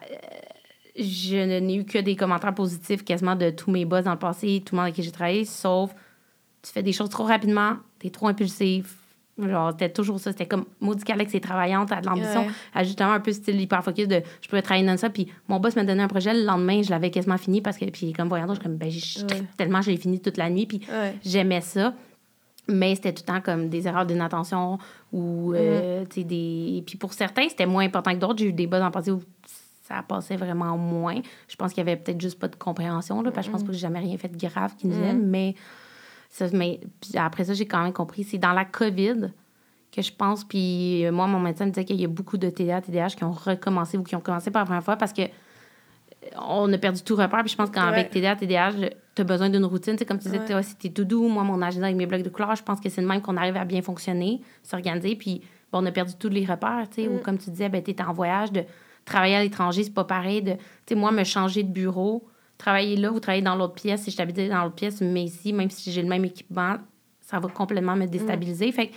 je 0.99 1.59
n'ai 1.59 1.75
eu 1.75 1.85
que 1.85 1.97
des 1.99 2.15
commentaires 2.15 2.53
positifs 2.53 3.03
quasiment 3.03 3.35
de 3.35 3.49
tous 3.49 3.71
mes 3.71 3.85
boss 3.85 4.03
dans 4.03 4.11
le 4.13 4.19
passé, 4.19 4.61
tout 4.65 4.75
le 4.75 4.77
monde 4.77 4.85
avec 4.85 4.95
qui 4.95 5.03
j'ai 5.03 5.11
travaillé, 5.11 5.45
sauf 5.45 5.93
tu 6.61 6.71
fais 6.71 6.83
des 6.83 6.91
choses 6.93 7.09
trop 7.09 7.23
rapidement, 7.23 7.77
t'es 7.99 8.09
trop 8.09 8.27
impulsif. 8.27 8.95
Genre, 9.41 9.71
c'était 9.71 9.87
toujours 9.89 10.19
ça. 10.19 10.31
C'était 10.33 10.45
comme 10.47 10.65
maudit 10.81 11.05
qu'Alex 11.05 11.33
est 11.33 11.39
travaillante, 11.39 11.89
a 11.93 12.01
de 12.01 12.05
l'ambition. 12.07 12.45
Ouais. 12.75 12.83
Justement 12.83 13.13
un 13.13 13.21
peu 13.21 13.31
style 13.31 13.61
hyper 13.61 13.81
focus 13.81 14.05
de 14.09 14.21
je 14.41 14.49
pourrais 14.49 14.61
travailler 14.61 14.85
dans 14.85 14.97
ça. 14.97 15.09
Puis 15.09 15.31
mon 15.47 15.61
boss 15.61 15.77
m'a 15.77 15.85
donné 15.85 16.03
un 16.03 16.09
projet 16.09 16.33
le 16.33 16.43
lendemain, 16.43 16.81
je 16.81 16.89
l'avais 16.89 17.09
quasiment 17.09 17.37
fini 17.37 17.61
parce 17.61 17.77
que, 17.77 17.85
puis 17.85 18.11
comme 18.11 18.27
voyant, 18.27 18.47
je 18.49 18.53
suis 18.55 18.63
comme, 18.63 18.75
ben, 18.75 18.89
j'ai- 18.91 18.99
je 18.99 19.21
Ouais. 19.25 19.43
tellement, 19.55 19.81
j'ai 19.81 19.95
fini 19.95 20.19
toute 20.19 20.35
la 20.35 20.49
nuit. 20.49 20.65
Puis 20.65 20.81
Ouais. 20.91 21.15
j'aimais 21.23 21.61
ça. 21.61 21.93
Mais 22.67 22.93
c'était 22.95 23.13
tout 23.13 23.23
le 23.25 23.33
temps 23.33 23.41
comme 23.41 23.69
des 23.69 23.87
erreurs 23.87 24.05
d'inattention 24.05 24.77
ou, 25.13 25.53
euh, 25.55 26.03
tu 26.09 26.15
sais, 26.19 26.23
des. 26.25 26.83
Puis 26.85 26.97
pour 26.97 27.13
certains, 27.13 27.47
c'était 27.47 27.65
moins 27.65 27.85
important 27.85 28.11
que 28.11 28.17
d'autres. 28.19 28.39
J'ai 28.39 28.47
eu 28.49 28.53
des 28.53 28.67
bas 28.67 28.79
dans 28.79 28.85
le 28.87 28.91
passé 28.91 29.09
où 29.11 29.21
ça 29.89 30.01
passait 30.03 30.37
vraiment 30.37 30.77
moins. 30.77 31.19
Je 31.47 31.55
pense 31.55 31.73
qu'il 31.73 31.79
y 31.85 31.89
avait 31.89 31.97
peut-être 31.99 32.21
juste 32.21 32.39
pas 32.39 32.47
de 32.47 32.55
compréhension, 32.55 33.21
là, 33.21 33.31
parce 33.31 33.47
que 33.47 33.51
je 33.51 33.51
pense 33.51 33.63
pas 33.63 33.67
que 33.67 33.73
j'ai 33.73 33.79
jamais 33.79 33.99
rien 33.99 34.17
fait 34.17 34.29
de 34.29 34.37
grave 34.37 34.75
qui 34.77 34.87
nous 34.87 34.95
aime. 35.03 35.25
Mais, 35.27 35.55
ça, 36.29 36.45
mais 36.53 36.79
après 37.15 37.43
ça, 37.45 37.53
j'ai 37.53 37.65
quand 37.65 37.81
même 37.83 37.91
compris. 37.93 38.23
C'est 38.23 38.37
dans 38.37 38.53
la 38.53 38.65
COVID 38.65 39.31
que 39.91 40.01
je 40.03 40.13
pense, 40.13 40.43
puis 40.43 41.03
euh, 41.05 41.11
moi, 41.11 41.25
mon 41.25 41.39
médecin 41.39 41.65
me 41.65 41.71
disait 41.71 41.83
qu'il 41.85 41.99
y 41.99 42.05
a 42.05 42.07
beaucoup 42.07 42.37
de 42.37 42.49
TDA, 42.49 42.81
TDAH 42.81 43.09
qui 43.17 43.23
ont 43.23 43.31
recommencé 43.31 43.97
ou 43.97 44.03
qui 44.03 44.15
ont 44.15 44.21
commencé 44.21 44.51
par 44.51 44.61
la 44.61 44.65
première 44.67 44.83
fois 44.83 44.95
parce 44.95 45.11
que 45.13 45.23
on 46.37 46.71
a 46.73 46.77
perdu 46.77 47.01
tout 47.01 47.15
repère. 47.15 47.39
Puis 47.39 47.49
je 47.51 47.55
pense 47.55 47.69
qu'avec 47.69 48.07
Ouais. 48.07 48.09
TDA, 48.21 48.35
TDAH, 48.35 48.73
tu 49.15 49.21
as 49.21 49.23
besoin 49.23 49.49
d'une 49.49 49.65
routine. 49.65 49.95
Comme 50.07 50.19
tu 50.19 50.29
disais, 50.29 50.53
Ouais. 50.53 50.63
c'était 50.63 50.89
tout 50.89 51.05
doux. 51.05 51.27
Moi, 51.27 51.43
mon 51.43 51.61
agenda 51.61 51.85
avec 51.87 51.97
mes 51.97 52.05
blocs 52.05 52.21
de 52.23 52.29
couleurs, 52.29 52.55
je 52.55 52.63
pense 52.63 52.79
que 52.79 52.89
c'est 52.89 53.01
le 53.01 53.07
même 53.07 53.21
qu'on 53.21 53.37
arrive 53.37 53.55
à 53.57 53.65
bien 53.65 53.81
fonctionner, 53.81 54.41
s'organiser. 54.61 55.15
Puis 55.15 55.41
bon, 55.71 55.81
on 55.81 55.85
a 55.85 55.91
perdu 55.91 56.13
tous 56.19 56.29
les 56.29 56.45
repères, 56.45 56.85
tu 56.93 57.03
sais, 57.03 57.07
ou 57.07 57.15
Mm. 57.15 57.21
comme 57.21 57.37
tu 57.37 57.49
disais, 57.49 57.69
ben, 57.69 57.81
tu 57.81 57.95
en 58.03 58.13
voyage, 58.13 58.51
de 58.51 58.63
travailler 59.09 59.35
à 59.35 59.43
l'étranger, 59.43 59.83
c'est 59.83 59.93
pas 59.93 60.05
pareil. 60.05 60.41
De, 60.41 60.53
tu 60.53 60.59
sais, 60.89 60.95
moi, 60.95 61.11
me 61.11 61.23
changer 61.23 61.63
de 61.63 61.71
bureau, 61.71 62.27
travailler 62.57 62.95
là 62.95 63.11
ou 63.11 63.19
travailler 63.19 63.43
dans 63.43 63.55
l'autre 63.55 63.73
pièce, 63.73 64.03
si 64.03 64.11
je 64.11 64.17
t'habitais 64.17 64.47
dans 64.47 64.63
l'autre 64.63 64.75
pièce, 64.75 65.01
mais 65.01 65.23
ici, 65.23 65.51
même 65.51 65.69
si 65.69 65.91
j'ai 65.91 66.01
le 66.01 66.07
même 66.07 66.25
équipement, 66.25 66.77
ça 67.21 67.39
va 67.39 67.49
complètement 67.49 67.95
me 67.95 68.05
déstabiliser. 68.05 68.71
Fait 68.71 68.87
que 68.87 68.93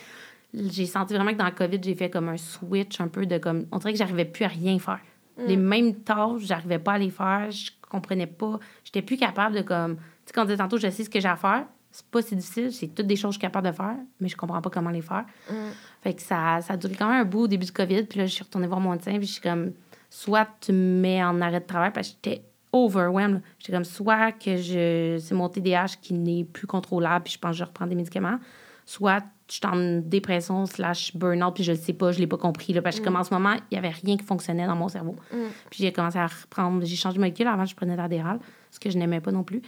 j'ai 0.54 0.86
senti 0.86 1.14
vraiment 1.14 1.32
que 1.32 1.38
dans 1.38 1.46
le 1.46 1.52
COVID, 1.52 1.78
j'ai 1.82 1.94
fait 1.94 2.10
comme 2.10 2.28
un 2.28 2.36
switch 2.36 3.00
un 3.00 3.08
peu 3.08 3.26
de 3.26 3.38
comme. 3.38 3.66
On 3.72 3.78
dirait 3.78 3.92
que 3.92 3.98
j'arrivais 3.98 4.24
plus 4.24 4.44
à 4.44 4.48
rien 4.48 4.78
faire. 4.78 5.00
Les 5.38 5.56
mêmes 5.56 5.94
tâches, 5.94 6.42
j'arrivais 6.42 6.78
pas 6.78 6.92
à 6.92 6.98
les 6.98 7.10
faire, 7.10 7.50
je 7.50 7.70
comprenais 7.88 8.26
pas. 8.26 8.60
J'étais 8.84 9.02
plus 9.02 9.16
capable 9.16 9.56
de 9.56 9.62
comme. 9.62 9.96
Tu 9.96 10.02
sais, 10.26 10.32
quand 10.34 10.42
on 10.42 10.44
disait 10.44 10.58
tantôt, 10.58 10.76
je 10.76 10.90
sais 10.90 11.04
ce 11.04 11.10
que 11.10 11.20
j'ai 11.20 11.28
à 11.28 11.36
faire, 11.36 11.64
c'est 11.90 12.06
pas 12.06 12.22
si 12.22 12.36
difficile, 12.36 12.72
c'est 12.72 12.88
toutes 12.88 13.06
des 13.06 13.16
choses 13.16 13.30
que 13.30 13.34
je 13.34 13.38
suis 13.38 13.40
capable 13.40 13.68
de 13.68 13.72
faire, 13.72 13.96
mais 14.20 14.28
je 14.28 14.36
comprends 14.36 14.60
pas 14.62 14.70
comment 14.70 14.90
les 14.90 15.02
faire. 15.02 15.24
Mm. 15.50 15.54
Fait 16.02 16.14
que 16.14 16.22
ça, 16.22 16.60
ça 16.62 16.74
a 16.74 16.76
duré 16.76 16.94
quand 16.94 17.08
même 17.08 17.20
un 17.20 17.24
bout 17.24 17.40
au 17.40 17.48
début 17.48 17.66
du 17.66 17.72
COVID, 17.72 18.04
puis 18.04 18.18
là, 18.18 18.26
je 18.26 18.32
suis 18.32 18.44
retournée 18.44 18.66
voir 18.66 18.80
mon 18.80 18.92
médecin, 18.92 19.12
puis 19.18 19.26
je 19.26 19.32
suis 19.32 19.42
comme. 19.42 19.72
Soit 20.14 20.46
tu 20.60 20.72
me 20.72 21.00
mets 21.00 21.24
en 21.24 21.40
arrêt 21.40 21.60
de 21.60 21.66
travail, 21.66 21.90
parce 21.90 22.08
que 22.08 22.14
j'étais 22.22 22.44
overwhelmed. 22.70 23.40
J'étais 23.58 23.72
comme, 23.72 23.84
soit 23.84 24.32
que 24.32 24.58
je 24.58 25.16
c'est 25.18 25.34
mon 25.34 25.48
TDAH 25.48 25.96
qui 26.02 26.12
n'est 26.12 26.44
plus 26.44 26.66
contrôlable, 26.66 27.24
puis 27.24 27.32
je 27.32 27.38
pense 27.38 27.52
que 27.52 27.56
je 27.56 27.64
reprends 27.64 27.86
des 27.86 27.94
médicaments, 27.94 28.38
soit 28.84 29.24
je 29.48 29.54
suis 29.54 29.66
en 29.66 30.00
dépression 30.00 30.66
slash 30.66 31.16
burn-out, 31.16 31.54
puis 31.54 31.64
je 31.64 31.72
le 31.72 31.78
sais 31.78 31.94
pas, 31.94 32.12
je 32.12 32.18
l'ai 32.18 32.26
pas 32.26 32.36
compris. 32.36 32.74
Là, 32.74 32.82
parce 32.82 33.00
que 33.00 33.04
comme 33.04 33.16
en 33.16 33.24
ce 33.24 33.32
moment, 33.32 33.54
il 33.70 33.74
y 33.74 33.78
avait 33.78 33.88
rien 33.88 34.18
qui 34.18 34.24
fonctionnait 34.24 34.66
dans 34.66 34.76
mon 34.76 34.88
cerveau. 34.88 35.16
Puis 35.70 35.82
j'ai 35.82 35.92
commencé 35.92 36.18
à 36.18 36.26
reprendre, 36.26 36.84
j'ai 36.84 36.96
changé 36.96 37.14
de 37.14 37.20
molécule. 37.20 37.46
Avant, 37.46 37.64
je 37.64 37.74
prenais 37.74 37.92
de 37.92 37.98
l'adéral, 37.98 38.38
ce 38.70 38.78
que 38.78 38.90
je 38.90 38.98
n'aimais 38.98 39.20
pas 39.22 39.32
non 39.32 39.44
plus. 39.44 39.62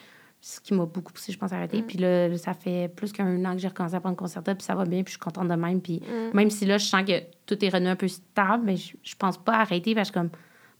Ce 0.46 0.60
qui 0.60 0.74
m'a 0.74 0.84
beaucoup 0.84 1.10
poussé, 1.10 1.32
je 1.32 1.38
pense, 1.38 1.52
à 1.54 1.56
arrêter. 1.56 1.80
Puis 1.80 1.96
là, 1.96 2.36
ça 2.36 2.52
fait 2.52 2.88
plus 2.94 3.12
qu'un 3.12 3.42
an 3.46 3.52
que 3.54 3.58
j'ai 3.60 3.68
recommencé 3.68 3.94
à 3.94 4.00
prendre 4.00 4.14
Concerta, 4.16 4.54
puis 4.54 4.62
ça 4.62 4.74
va 4.74 4.84
bien, 4.84 5.02
puis 5.02 5.12
je 5.14 5.16
suis 5.16 5.18
contente 5.18 5.48
de 5.48 5.54
même. 5.54 5.80
Puis 5.80 6.02
même 6.34 6.50
si 6.50 6.66
là, 6.66 6.76
je 6.76 6.84
sens 6.84 7.02
que 7.04 7.12
tout 7.46 7.64
est 7.64 7.68
revenu 7.70 7.88
un 7.88 7.96
peu 7.96 8.08
stable, 8.08 8.62
mais 8.66 8.76
je, 8.76 8.94
je 9.02 9.14
pense 9.16 9.38
pas 9.38 9.54
arrêter, 9.54 9.94
parce 9.94 10.10
que 10.10 10.18
comme, 10.18 10.28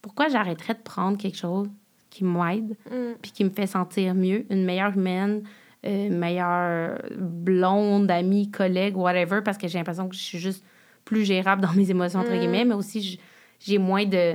pourquoi 0.03 0.29
j'arrêterais 0.29 0.75
de 0.75 0.81
prendre 0.81 1.17
quelque 1.17 1.39
chose 1.39 1.69
qui 2.11 2.25
m'aide, 2.25 2.77
Mm. 2.91 3.15
puis 3.23 3.31
qui 3.33 3.43
me 3.43 3.49
fait 3.49 3.67
sentir 3.67 4.15
mieux, 4.15 4.45
une 4.51 4.67
meilleure 4.67 4.93
humaine, 4.99 5.45
euh, 5.87 6.11
meilleure 6.11 6.99
blonde, 7.19 8.11
amie, 8.11 8.51
collègue, 8.51 8.97
whatever, 8.99 9.41
parce 9.43 9.57
que 9.57 9.67
j'ai 9.67 9.79
l'impression 9.79 10.09
que 10.11 10.15
je 10.15 10.21
suis 10.21 10.39
juste 10.39 10.63
plus 11.07 11.25
gérable 11.25 11.63
dans 11.63 11.73
mes 11.73 11.91
émotions, 11.91 12.21
entre 12.21 12.33
Mm. 12.35 12.39
guillemets, 12.39 12.65
mais 12.67 12.75
aussi 12.75 13.19
j'ai 13.61 13.79
moins 13.79 14.05
de, 14.05 14.35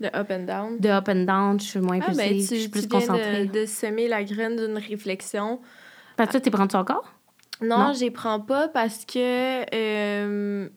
De 0.00 0.06
up 0.06 0.30
and 0.30 0.44
down. 0.46 0.78
de 0.78 0.88
up 0.88 1.08
and 1.08 1.24
down, 1.26 1.60
je 1.60 1.64
suis 1.66 1.80
moins 1.80 2.00
Ah, 2.02 2.12
ben, 2.16 2.30
tu, 2.32 2.38
je 2.40 2.54
suis 2.60 2.68
plus 2.68 2.82
tu 2.82 2.88
viens 2.88 3.00
concentrée. 3.00 3.44
de, 3.46 3.60
de 3.60 3.66
semer 3.66 4.08
la 4.08 4.24
graine 4.24 4.56
d'une 4.56 4.78
réflexion. 4.78 5.60
Parce 6.16 6.28
que 6.28 6.32
toi, 6.32 6.40
tu 6.40 6.50
prends 6.50 6.68
ça 6.68 6.80
encore? 6.80 7.12
Non, 7.62 7.78
Non? 7.78 7.92
j'y 7.92 8.10
prends 8.10 8.40
pas 8.40 8.68
parce 8.68 9.04
que. 9.04 9.64
euh, 9.74 10.68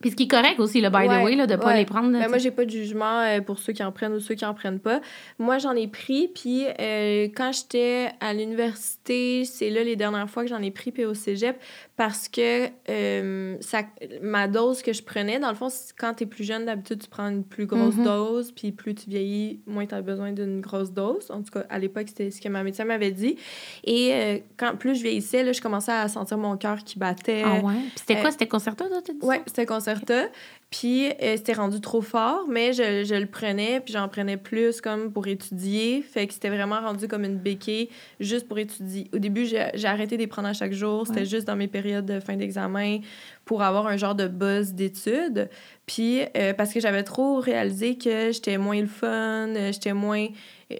Puis 0.00 0.10
ce 0.10 0.16
qui 0.16 0.22
est 0.22 0.28
correct 0.28 0.58
aussi, 0.60 0.80
le 0.80 0.88
by 0.88 1.06
the 1.08 1.22
way, 1.22 1.34
là, 1.36 1.46
de 1.46 1.56
pas 1.56 1.66
ouais. 1.66 1.78
les 1.78 1.84
prendre. 1.84 2.10
là, 2.10 2.18
Ben, 2.20 2.24
tu 2.24 2.28
moi, 2.30 2.38
j'ai 2.38 2.50
pas 2.50 2.64
de 2.64 2.70
jugement 2.70 3.20
euh, 3.20 3.40
pour 3.42 3.58
ceux 3.58 3.72
qui 3.74 3.82
en 3.84 3.92
prennent 3.92 4.14
ou 4.14 4.20
ceux 4.20 4.34
qui 4.34 4.44
en 4.46 4.54
prennent 4.54 4.80
pas. 4.80 5.00
Moi, 5.38 5.58
j'en 5.58 5.72
ai 5.76 5.88
pris, 5.88 6.28
puis 6.34 6.64
euh, 6.78 7.24
quand 7.36 7.52
j'étais 7.52 8.08
à 8.20 8.32
l'université, 8.32 9.44
c'est 9.44 9.68
là 9.70 9.84
les 9.84 9.96
dernières 9.96 10.28
fois 10.30 10.42
que 10.42 10.48
j'en 10.48 10.62
ai 10.62 10.70
pris, 10.70 10.90
puis 10.90 11.04
au 11.04 11.12
cégep, 11.14 11.60
parce 11.96 12.28
que 12.28 12.68
euh, 12.88 13.56
ça, 13.60 13.82
ma 14.22 14.48
dose 14.48 14.82
que 14.82 14.92
je 14.92 15.02
prenais, 15.02 15.38
dans 15.38 15.50
le 15.50 15.54
fond, 15.54 15.68
quand 15.98 16.14
t'es 16.14 16.26
plus 16.26 16.44
jeune, 16.44 16.64
d'habitude, 16.64 17.02
tu 17.02 17.08
prends 17.08 17.28
une 17.28 17.44
plus 17.44 17.66
grosse 17.66 17.96
Mhm. 17.96 18.04
dose, 18.04 18.52
puis 18.52 18.72
plus 18.72 18.94
tu 18.94 19.10
vieillis, 19.10 19.60
moins 19.66 19.84
t'as 19.84 20.00
besoin 20.00 20.32
d'une 20.32 20.60
grosse 20.62 20.92
dose. 20.92 21.30
En 21.30 21.42
tout 21.42 21.50
cas, 21.52 21.64
à 21.68 21.78
l'époque, 21.78 22.04
c'était 22.08 22.30
ce 22.30 22.40
que 22.40 22.48
ma 22.48 22.62
médecin 22.62 22.84
m'avait 22.84 23.10
dit. 23.10 23.36
Et 23.84 24.42
quand 24.56 24.76
plus 24.78 24.94
je 24.94 25.02
vieillissais, 25.02 25.42
là, 25.42 25.52
je 25.52 25.60
commençais 25.60 25.92
à 25.92 26.08
sentir 26.08 26.38
mon 26.38 26.56
cœur 26.56 26.78
qui 26.84 26.98
battait. 26.98 27.42
Ah 27.44 27.60
ouais? 27.62 27.74
Puis 27.74 27.92
c'était 28.06 28.20
quoi? 28.20 28.30
C'était 28.30 28.48
concerto, 28.48 28.86
toi, 28.88 29.00
t'as 29.04 29.12
dit 29.12 29.18
Ouais, 29.22 29.42
c'était 29.46 29.66
Concerta. 29.94 30.28
Puis 30.70 31.08
euh, 31.08 31.36
c'était 31.36 31.54
rendu 31.54 31.80
trop 31.80 32.00
fort, 32.00 32.46
mais 32.48 32.72
je, 32.72 33.02
je 33.04 33.16
le 33.16 33.26
prenais, 33.26 33.80
puis 33.80 33.92
j'en 33.92 34.08
prenais 34.08 34.36
plus 34.36 34.80
comme 34.80 35.12
pour 35.12 35.26
étudier. 35.26 36.00
Fait 36.00 36.28
que 36.28 36.32
c'était 36.32 36.48
vraiment 36.48 36.80
rendu 36.80 37.08
comme 37.08 37.24
une 37.24 37.38
béquille 37.38 37.88
juste 38.20 38.46
pour 38.46 38.56
étudier. 38.60 39.08
Au 39.12 39.18
début, 39.18 39.46
j'ai 39.46 39.68
arrêté 39.84 40.16
de 40.16 40.20
les 40.22 40.28
prendre 40.28 40.46
à 40.46 40.52
chaque 40.52 40.72
jour. 40.72 41.08
C'était 41.08 41.20
Ouais. 41.20 41.26
juste 41.26 41.48
dans 41.48 41.56
mes 41.56 41.66
périodes 41.66 42.06
de 42.06 42.20
fin 42.20 42.36
d'examen 42.36 42.98
pour 43.44 43.62
avoir 43.62 43.88
un 43.88 43.96
genre 43.96 44.14
de 44.14 44.28
buzz 44.28 44.72
d'études. 44.72 45.48
Puis 45.86 46.20
euh, 46.36 46.52
parce 46.54 46.72
que 46.72 46.78
j'avais 46.78 47.02
trop 47.02 47.40
réalisé 47.40 47.98
que 47.98 48.30
j'étais 48.30 48.56
moins 48.56 48.80
le 48.80 48.86
fun, 48.86 49.48
euh, 49.56 49.72
j'étais 49.72 49.92
moins... 49.92 50.28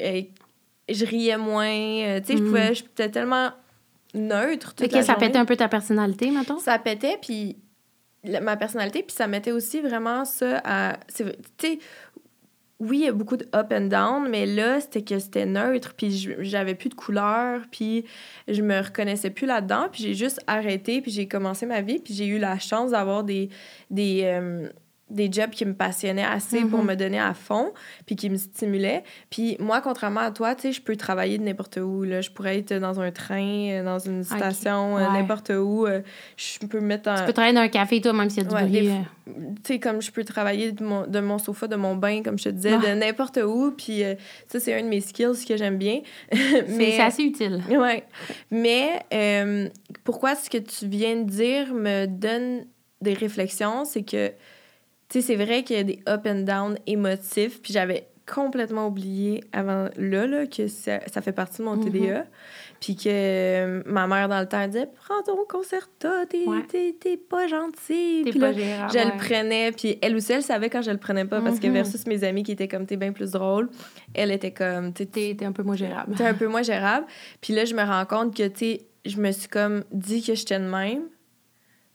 euh, 0.01 0.23
je 0.89 1.05
riais 1.05 1.37
moins. 1.37 2.21
tu 2.21 2.27
sais, 2.27 2.37
je 2.37 2.43
Mm. 2.43 2.47
pouvais... 2.47 2.75
J'étais 2.77 3.09
tellement 3.11 3.51
neutre 4.15 4.75
toute 4.75 4.87
Ok, 4.87 4.93
la 4.93 5.03
ça 5.03 5.13
journée. 5.15 5.27
pétait 5.27 5.39
un 5.39 5.45
peu 5.45 5.57
ta 5.57 5.69
personnalité, 5.69 6.31
mettons? 6.31 6.59
Ça 6.61 6.79
pétait, 6.79 7.17
puis 7.21 7.57
ma 8.25 8.57
personnalité, 8.57 9.03
puis 9.03 9.15
ça 9.15 9.27
mettait 9.27 9.53
aussi 9.53 9.81
vraiment 9.81 10.25
ça 10.25 10.61
à... 10.65 10.99
Tu 11.15 11.25
sais, 11.59 11.79
oui, 12.79 13.01
il 13.01 13.05
y 13.05 13.09
a 13.09 13.13
beaucoup 13.13 13.37
de 13.37 13.47
up 13.55 13.73
and 13.73 13.89
down, 13.89 14.29
mais 14.29 14.47
là, 14.47 14.81
c'était 14.81 15.03
que 15.03 15.19
c'était 15.19 15.45
neutre, 15.45 15.93
puis 15.95 16.11
j'avais 16.41 16.75
plus 16.75 16.89
de 16.89 16.95
couleur, 16.95 17.63
puis 17.71 18.07
je 18.49 18.63
me 18.63 18.81
reconnaissais 18.81 19.31
plus 19.31 19.47
là-dedans, 19.47 19.89
puis 19.93 20.03
j'ai 20.03 20.15
juste 20.15 20.41
arrêté, 20.47 21.03
puis 21.03 21.11
j'ai 21.11 21.29
commencé 21.29 21.67
ma 21.67 21.83
vie, 21.83 21.99
puis 21.99 22.15
j'ai 22.15 22.27
eu 22.27 22.39
la 22.39 22.59
chance 22.59 22.93
d'avoir 22.93 23.23
des... 23.25 23.51
des 23.91 24.23
euh, 24.25 24.69
des 25.11 25.31
jobs 25.31 25.51
qui 25.51 25.65
me 25.65 25.75
passionnaient 25.75 26.25
assez 26.25 26.61
pour 26.63 26.81
Mhm. 26.81 26.87
me 26.87 26.95
donner 26.97 27.19
à 27.21 27.35
fond, 27.35 27.73
puis 28.07 28.17
qui 28.17 28.31
me 28.31 28.37
stimulaient. 28.37 29.03
Puis 29.29 29.57
moi, 29.59 29.81
contrairement 29.81 30.21
à 30.21 30.31
toi, 30.31 30.55
tu 30.55 30.63
sais, 30.63 30.73
je 30.73 30.81
peux 30.81 30.97
travailler 30.97 31.37
de 31.39 31.43
n'importe 31.45 31.79
où. 31.83 32.05
Là. 32.05 32.21
Je 32.21 32.31
pourrais 32.31 32.59
être 32.59 32.75
dans 32.75 33.01
un 33.01 33.11
train, 33.11 33.71
euh, 33.71 33.85
dans 33.85 33.99
une 33.99 34.23
station, 34.25 34.97
euh, 34.97 35.01
Ouais. 35.07 35.13
n'importe 35.21 35.51
où. 35.51 35.87
euh, 35.87 36.01
Je 36.37 36.59
peux 36.67 36.81
me 36.81 36.87
mettre 36.87 37.11
en... 37.11 37.17
Tu 37.17 37.25
peux 37.25 37.33
travailler 37.33 37.55
dans 37.55 37.61
un 37.63 37.69
café, 37.69 38.01
toi, 38.01 38.13
même 38.13 38.31
s'il 38.31 38.43
y 38.45 38.47
a 38.47 38.49
du 38.49 38.55
Ouais, 38.55 38.63
bruit. 38.63 38.91
tu 39.27 39.33
sais, 39.65 39.79
comme 39.81 40.01
je 40.01 40.11
peux 40.11 40.25
travailler 40.25 40.73
de 40.73 40.83
mon, 40.85 41.07
de 41.07 41.21
mon 41.21 41.39
sofa, 41.39 41.67
de 41.67 41.77
mon 41.77 41.97
bain, 41.97 42.23
comme 42.23 42.39
je 42.39 42.45
te 42.45 42.49
disais, 42.51 42.75
Ah. 42.75 42.95
de 42.95 42.99
n'importe 43.01 43.39
où. 43.45 43.73
Puis 43.77 44.03
euh, 44.05 44.15
ça, 44.49 44.61
c'est 44.61 44.75
un 44.75 44.83
de 44.83 44.89
mes 44.89 45.01
skills 45.01 45.45
que 45.47 45.57
j'aime 45.57 45.77
bien. 45.79 46.01
C'est 46.33 46.67
mais 46.69 46.93
c'est 46.93 47.01
assez 47.03 47.23
utile. 47.25 47.63
ouais. 47.71 48.05
Mais 48.51 49.01
euh, 49.13 49.69
pourquoi 50.05 50.35
ce 50.35 50.49
que 50.51 50.59
tu 50.59 50.87
viens 50.87 51.17
de 51.17 51.25
dire 51.29 51.75
me 51.75 52.07
donne 52.07 52.65
des 53.01 53.15
réflexions, 53.15 53.85
c'est 53.85 54.03
que, 54.03 54.31
tu 55.11 55.21
sais, 55.21 55.27
c'est 55.27 55.37
vrai 55.45 55.63
qu'il 55.65 55.77
y 55.77 55.81
a 55.81 55.85
des 55.85 55.99
up 56.09 56.23
and 56.27 56.43
down 56.45 56.79
émotifs. 56.87 57.61
Puis 57.61 57.73
j'avais 57.73 58.07
complètement 58.33 58.87
oublié 58.87 59.43
avant 59.53 59.89
là, 59.97 60.27
là 60.29 60.47
que 60.47 60.69
ça, 60.69 61.01
ça 61.13 61.21
fait 61.21 61.33
partie 61.33 61.59
de 61.59 61.65
mon 61.65 61.75
Mhm. 61.77 61.85
TDA. 61.85 62.27
Puis 62.81 62.95
que 62.95 63.03
euh, 63.09 63.83
ma 63.87 64.07
mère, 64.07 64.29
dans 64.29 64.39
le 64.41 64.47
temps, 64.47 64.61
elle 64.61 64.71
disait 64.71 64.89
Prends 65.05 65.21
ton 65.27 65.37
concerta, 65.49 66.27
t'es 66.29 66.47
Ouais. 66.47 66.63
pas 67.29 67.49
gentil. 67.49 68.23
T'es 68.25 68.31
Puis 68.31 68.39
pas 68.39 68.53
là, 68.53 68.59
gérable. 68.59 68.93
je 68.93 68.99
ouais. 68.99 69.05
le 69.05 69.17
prenais, 69.19 69.73
puis 69.73 69.99
elle 70.01 70.15
aussi, 70.15 70.33
elle 70.33 70.43
savait 70.45 70.71
quand 70.71 70.81
je 70.81 70.93
le 70.93 70.97
prenais 70.99 71.25
pas, 71.25 71.41
parce 71.41 71.59
que 71.59 71.67
Mhm. 71.67 71.73
versus 71.75 72.07
mes 72.07 72.23
amis 72.23 72.45
qui 72.45 72.53
étaient 72.53 72.69
comme 72.69 72.87
t'es 72.87 72.97
bien 72.97 73.11
plus 73.13 73.33
drôle, 73.33 73.69
elle 74.15 74.31
était 74.31 74.53
comme 74.53 74.93
t'es 74.93 75.37
un 75.45 75.53
peu 75.53 75.65
moins 75.65 75.77
gérable. 75.77 76.15
t'es 76.15 76.25
un 76.25 76.35
peu 76.35 76.47
moins 76.47 76.63
gérable. 76.63 77.07
Puis 77.41 77.53
là, 77.53 77.65
je 77.65 77.75
me 77.75 77.83
rends 77.83 78.07
compte 78.07 78.37
que, 78.37 78.47
tu 78.47 78.59
sais, 78.59 78.81
je 79.05 79.21
me 79.21 79.33
suis 79.33 79.49
comme 79.49 79.83
dit 79.93 80.23
que 80.23 80.35
j'étais 80.35 80.59
de 80.61 80.65
même. 80.67 81.03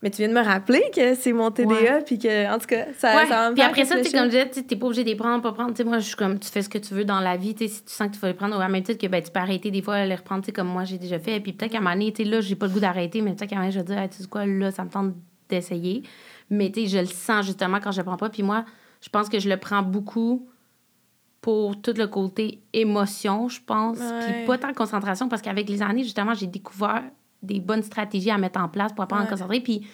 Mais 0.02 0.10
tu 0.10 0.18
viens 0.18 0.28
de 0.28 0.34
me 0.34 0.44
rappeler 0.44 0.82
que 0.94 1.14
c'est 1.14 1.32
mon 1.32 1.50
TDA, 1.50 2.02
puis 2.04 2.18
que, 2.18 2.54
en 2.54 2.58
tout 2.58 2.66
cas, 2.66 2.84
ça, 2.98 3.16
Ouais. 3.16 3.26
ça 3.26 3.50
Puis 3.54 3.62
après 3.62 3.86
ça, 3.86 3.96
tu 3.96 4.10
comme 4.10 4.24
je 4.30 4.44
disais, 4.46 4.46
t'es 4.46 4.76
pas 4.76 4.86
obligé 4.86 5.04
de 5.04 5.08
les 5.08 5.16
prendre, 5.16 5.42
pas 5.42 5.52
prendre. 5.52 5.70
Tu 5.70 5.78
sais, 5.78 5.84
moi, 5.84 5.98
je 5.98 6.06
suis 6.06 6.16
comme, 6.16 6.38
tu 6.38 6.50
fais 6.50 6.60
ce 6.60 6.68
que 6.68 6.76
tu 6.76 6.92
veux 6.92 7.04
dans 7.06 7.20
la 7.20 7.36
vie. 7.38 7.54
Tu 7.54 7.66
si 7.66 7.82
tu 7.82 7.92
sens 7.92 8.08
que 8.08 8.12
tu 8.12 8.20
vas 8.20 8.28
les 8.28 8.34
prendre, 8.34 8.54
au 8.54 8.58
même 8.58 8.82
titre 8.82 9.00
que 9.00 9.06
ben, 9.10 9.22
tu 9.22 9.30
peux 9.30 9.40
arrêter 9.40 9.70
des 9.70 9.80
fois, 9.80 10.04
les 10.04 10.14
reprendre, 10.14 10.42
tu 10.42 10.46
sais, 10.46 10.52
comme 10.52 10.68
moi, 10.68 10.84
j'ai 10.84 10.98
déjà 10.98 11.18
fait. 11.18 11.40
Puis 11.40 11.54
peut-être 11.54 11.72
qu'à 11.72 11.78
un 11.78 11.80
moment 11.80 11.94
donné, 11.94 12.12
tu 12.12 12.24
sais, 12.24 12.28
là, 12.28 12.40
j'ai 12.42 12.56
pas 12.56 12.66
le 12.66 12.72
goût 12.72 12.80
d'arrêter, 12.80 13.22
mais 13.22 13.32
peut-être 13.32 13.48
qu'à 13.48 13.56
un 13.56 13.60
moment 13.60 13.70
donné, 13.72 13.80
je 13.80 13.86
vais 13.86 13.94
dire, 13.94 14.02
Hey, 14.02 14.08
tu 14.10 14.22
sais 14.22 14.28
quoi, 14.28 14.44
là, 14.44 14.70
ça 14.70 14.84
me 14.84 14.90
tente 14.90 15.14
d'essayer. 15.48 16.02
Mais 16.50 16.70
tu 16.70 16.82
sais, 16.82 16.88
je 16.88 16.98
le 16.98 17.06
sens 17.06 17.46
justement 17.46 17.78
quand 17.80 17.90
je 17.90 17.98
le 17.98 18.04
prends 18.04 18.18
pas. 18.18 18.28
Puis 18.28 18.42
moi, 18.42 18.66
je 19.00 19.08
pense 19.08 19.30
que 19.30 19.38
je 19.38 19.48
le 19.48 19.56
prends 19.56 19.82
beaucoup 19.82 20.46
pour 21.40 21.80
tout 21.80 21.94
le 21.96 22.06
côté 22.06 22.60
émotion, 22.72 23.48
je 23.48 23.60
pense. 23.64 23.98
Puis 23.98 24.46
pas 24.46 24.58
tant 24.58 24.74
concentration, 24.74 25.28
parce 25.28 25.40
qu'avec 25.42 25.68
les 25.68 25.80
années, 25.80 26.02
justement, 26.02 26.34
j'ai 26.34 26.48
découvert 26.48 27.02
des 27.42 27.60
bonnes 27.60 27.82
stratégies 27.82 28.30
à 28.30 28.38
mettre 28.38 28.60
en 28.60 28.68
place 28.68 28.92
pour 28.92 29.04
apprendre 29.04 29.22
à 29.22 29.24
me 29.24 29.30
Ouais. 29.30 29.36
concentrer. 29.36 29.60
Puis 29.60 29.80
tu 29.80 29.86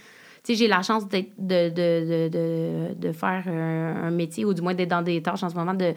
sais, 0.45 0.55
j'ai 0.55 0.67
la 0.69 0.83
chance 0.83 1.07
de, 1.09 1.19
de, 1.39 1.69
de, 1.69 2.29
de, 2.29 2.95
de 2.95 3.13
faire 3.13 3.45
un, 3.47 4.07
un 4.09 4.11
métier 4.11 4.45
ou 4.45 4.53
du 4.55 4.61
moins 4.63 4.75
d'être 4.75 4.89
dans 4.91 5.03
des 5.03 5.23
tâches 5.23 5.43
en 5.43 5.49
ce 5.49 5.55
moment 5.55 5.75
de 5.75 5.93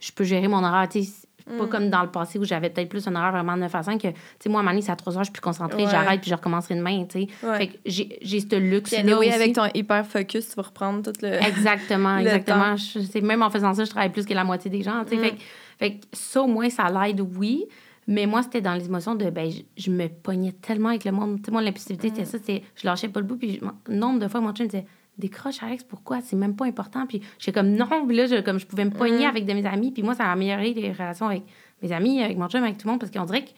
je 0.00 0.10
peux 0.12 0.24
gérer 0.24 0.48
mon 0.48 0.64
horaire. 0.64 0.88
Tu 0.88 1.04
sais, 1.04 1.26
pas 1.58 1.64
Mm. 1.66 1.68
comme 1.68 1.90
dans 1.90 2.02
le 2.02 2.10
passé 2.10 2.38
où 2.38 2.44
j'avais 2.44 2.70
peut-être 2.70 2.88
plus 2.88 3.06
un 3.06 3.14
horaire 3.14 3.30
vraiment 3.30 3.54
de 3.54 3.60
9 3.60 3.74
à 3.74 3.82
5 3.82 4.00
que, 4.00 4.08
tu 4.08 4.14
sais, 4.40 4.48
moi, 4.48 4.60
à 4.60 4.62
un 4.62 4.64
moment 4.64 4.70
donné, 4.72 4.80
c'est 4.80 4.92
à 4.92 4.96
3 4.96 5.12
heures, 5.18 5.24
je 5.24 5.26
suis 5.26 5.32
plus 5.32 5.42
concentrée, 5.42 5.84
Ouais. 5.84 5.90
j'arrête 5.90 6.22
puis 6.22 6.30
je 6.30 6.34
recommencerai 6.34 6.74
demain, 6.74 7.04
tu 7.04 7.20
sais. 7.20 7.46
Ouais. 7.46 7.58
Fait 7.58 7.66
que 7.68 7.74
j'ai 7.84 8.40
ce 8.40 8.56
luxe-là 8.56 9.18
aussi. 9.18 9.30
avec 9.30 9.54
ton 9.54 9.66
hyper 9.74 10.06
focus, 10.06 10.48
tu 10.48 10.54
vas 10.56 10.62
reprendre 10.62 11.02
tout 11.02 11.12
le. 11.22 11.34
Exactement, 11.46 12.14
le 12.16 12.22
exactement. 12.22 12.76
Je, 12.76 12.98
c'est- 13.00 13.20
même 13.20 13.42
en 13.42 13.50
faisant 13.50 13.74
ça, 13.74 13.84
je 13.84 13.90
travaille 13.90 14.08
plus 14.10 14.24
que 14.24 14.32
la 14.32 14.42
moitié 14.44 14.70
des 14.70 14.82
gens. 14.82 15.04
tu 15.04 15.10
sais. 15.10 15.16
Mm. 15.16 15.20
Fait, 15.22 15.34
fait 15.78 15.92
que 15.96 16.06
ça, 16.14 16.40
au 16.40 16.46
moins, 16.46 16.70
ça 16.70 16.88
l'aide, 16.88 17.20
oui. 17.20 17.66
Mais 18.06 18.26
moi, 18.26 18.42
c'était 18.42 18.60
dans 18.60 18.74
les 18.74 18.84
émotions 18.86 19.14
de, 19.14 19.30
ben, 19.30 19.50
je, 19.50 19.62
je 19.76 19.90
me 19.90 20.08
pognais 20.08 20.52
tellement 20.52 20.90
avec 20.90 21.04
le 21.04 21.12
monde. 21.12 21.38
Tu 21.38 21.44
sais, 21.46 21.50
moi, 21.50 21.62
l'impulsivité, 21.62 22.08
Mm. 22.08 22.10
c'était 22.10 22.24
ça. 22.26 22.38
c'était- 22.38 22.62
Je 22.74 22.86
lâchais 22.86 23.08
pas 23.08 23.20
le 23.20 23.26
bout. 23.26 23.36
Puis, 23.36 23.60
je- 23.60 23.92
nombre 23.92 24.18
de 24.20 24.28
fois, 24.28 24.40
mon 24.40 24.52
chum 24.52 24.66
me 24.66 24.70
disait, 24.70 24.86
décroche, 25.16 25.62
Alex, 25.62 25.84
pourquoi? 25.84 26.20
C'est 26.20 26.36
même 26.36 26.54
pas 26.56 26.66
important. 26.66 27.06
Puis, 27.06 27.22
j'étais 27.38 27.52
comme, 27.58 27.70
non. 27.70 27.86
Puis 28.08 28.16
là, 28.16 28.26
je, 28.26 28.40
comme, 28.42 28.58
je 28.58 28.66
pouvais 28.66 28.84
me 28.84 28.90
pogner 28.90 29.24
Mm. 29.26 29.30
avec 29.30 29.46
de 29.46 29.52
mes 29.54 29.64
amis. 29.66 29.90
Puis, 29.90 30.02
moi, 30.02 30.14
ça 30.14 30.24
a 30.26 30.32
amélioré 30.32 30.74
les 30.74 30.92
relations 30.92 31.26
avec 31.26 31.44
mes 31.82 31.92
amis, 31.92 32.22
avec 32.22 32.36
mon 32.36 32.48
chum, 32.48 32.62
avec 32.62 32.76
tout 32.78 32.86
le 32.86 32.92
monde. 32.92 33.00
Parce 33.00 33.10
qu'on 33.12 33.24
dirait 33.24 33.44
que 33.44 33.50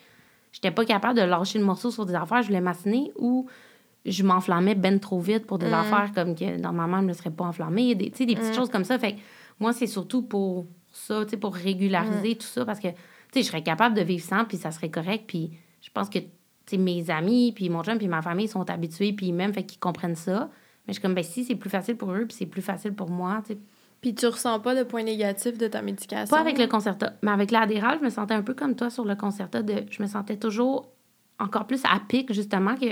j'étais 0.52 0.70
pas 0.70 0.84
capable 0.84 1.18
de 1.18 1.24
lâcher 1.24 1.58
le 1.58 1.64
morceau 1.64 1.90
sur 1.90 2.06
des 2.06 2.14
affaires. 2.14 2.42
Je 2.42 2.48
voulais 2.48 2.60
m'assiner 2.60 3.10
ou 3.18 3.46
je 4.04 4.22
m'enflammais 4.22 4.76
ben 4.76 5.00
trop 5.00 5.18
vite 5.18 5.46
pour 5.46 5.58
des 5.58 5.68
Mm. 5.68 5.74
affaires 5.74 6.10
comme 6.14 6.34
que 6.36 6.56
normalement, 6.60 6.98
je 6.98 7.02
ne 7.02 7.08
me 7.08 7.12
serais 7.14 7.30
pas 7.30 7.44
enflammée. 7.46 7.94
Des, 7.96 8.10
tu 8.10 8.18
sais, 8.18 8.26
des 8.26 8.36
petites 8.36 8.52
Mm. 8.52 8.54
choses 8.54 8.70
comme 8.70 8.84
ça. 8.84 8.96
Fait 8.98 9.14
que 9.14 9.18
moi, 9.58 9.72
c'est 9.72 9.88
surtout 9.88 10.22
pour 10.22 10.66
ça, 10.92 11.24
tu 11.24 11.30
sais, 11.30 11.36
pour 11.36 11.54
régulariser 11.54 12.30
Mm. 12.34 12.36
tout 12.36 12.46
ça 12.46 12.64
parce 12.64 12.78
que, 12.78 12.88
tu 13.32 13.38
sais, 13.38 13.42
je 13.42 13.48
serais 13.48 13.62
capable 13.62 13.94
de 13.94 14.02
vivre 14.02 14.24
sans, 14.24 14.44
puis 14.44 14.56
ça 14.56 14.70
serait 14.70 14.90
correct. 14.90 15.24
Puis 15.26 15.50
je 15.80 15.90
pense 15.90 16.08
que, 16.08 16.18
mes 16.76 17.10
amis, 17.10 17.52
puis 17.52 17.68
mon 17.68 17.82
chum, 17.84 17.98
puis 17.98 18.08
ma 18.08 18.22
famille 18.22 18.48
sont 18.48 18.68
habitués, 18.68 19.12
puis 19.12 19.32
même, 19.32 19.52
fait 19.52 19.64
qu'ils 19.64 19.78
comprennent 19.78 20.16
ça. 20.16 20.50
Mais 20.86 20.92
je 20.92 20.94
suis 20.94 21.02
comme, 21.02 21.14
ben 21.14 21.24
si, 21.24 21.44
c'est 21.44 21.54
plus 21.54 21.70
facile 21.70 21.96
pour 21.96 22.12
eux, 22.12 22.26
puis 22.26 22.36
c'est 22.36 22.46
plus 22.46 22.62
facile 22.62 22.92
pour 22.92 23.10
moi, 23.10 23.42
tu 23.46 23.54
sais. 23.54 23.58
Puis 24.00 24.14
tu 24.14 24.26
ressens 24.26 24.60
pas 24.60 24.74
de 24.74 24.82
points 24.82 25.02
négatifs 25.02 25.58
de 25.58 25.68
ta 25.68 25.82
médication? 25.82 26.34
Pas 26.34 26.40
avec 26.40 26.58
le 26.58 26.66
Concerta, 26.66 27.14
mais 27.22 27.30
avec 27.30 27.50
l'adéral, 27.50 27.98
je 28.00 28.04
me 28.04 28.10
sentais 28.10 28.34
un 28.34 28.42
peu 28.42 28.54
comme 28.54 28.76
toi 28.76 28.90
sur 28.90 29.04
le 29.04 29.16
Concerta. 29.16 29.62
De, 29.62 29.84
je 29.90 30.02
me 30.02 30.06
sentais 30.06 30.36
toujours 30.36 30.88
encore 31.38 31.66
plus 31.66 31.82
à 31.84 32.00
pic, 32.06 32.32
justement, 32.32 32.74
que 32.76 32.86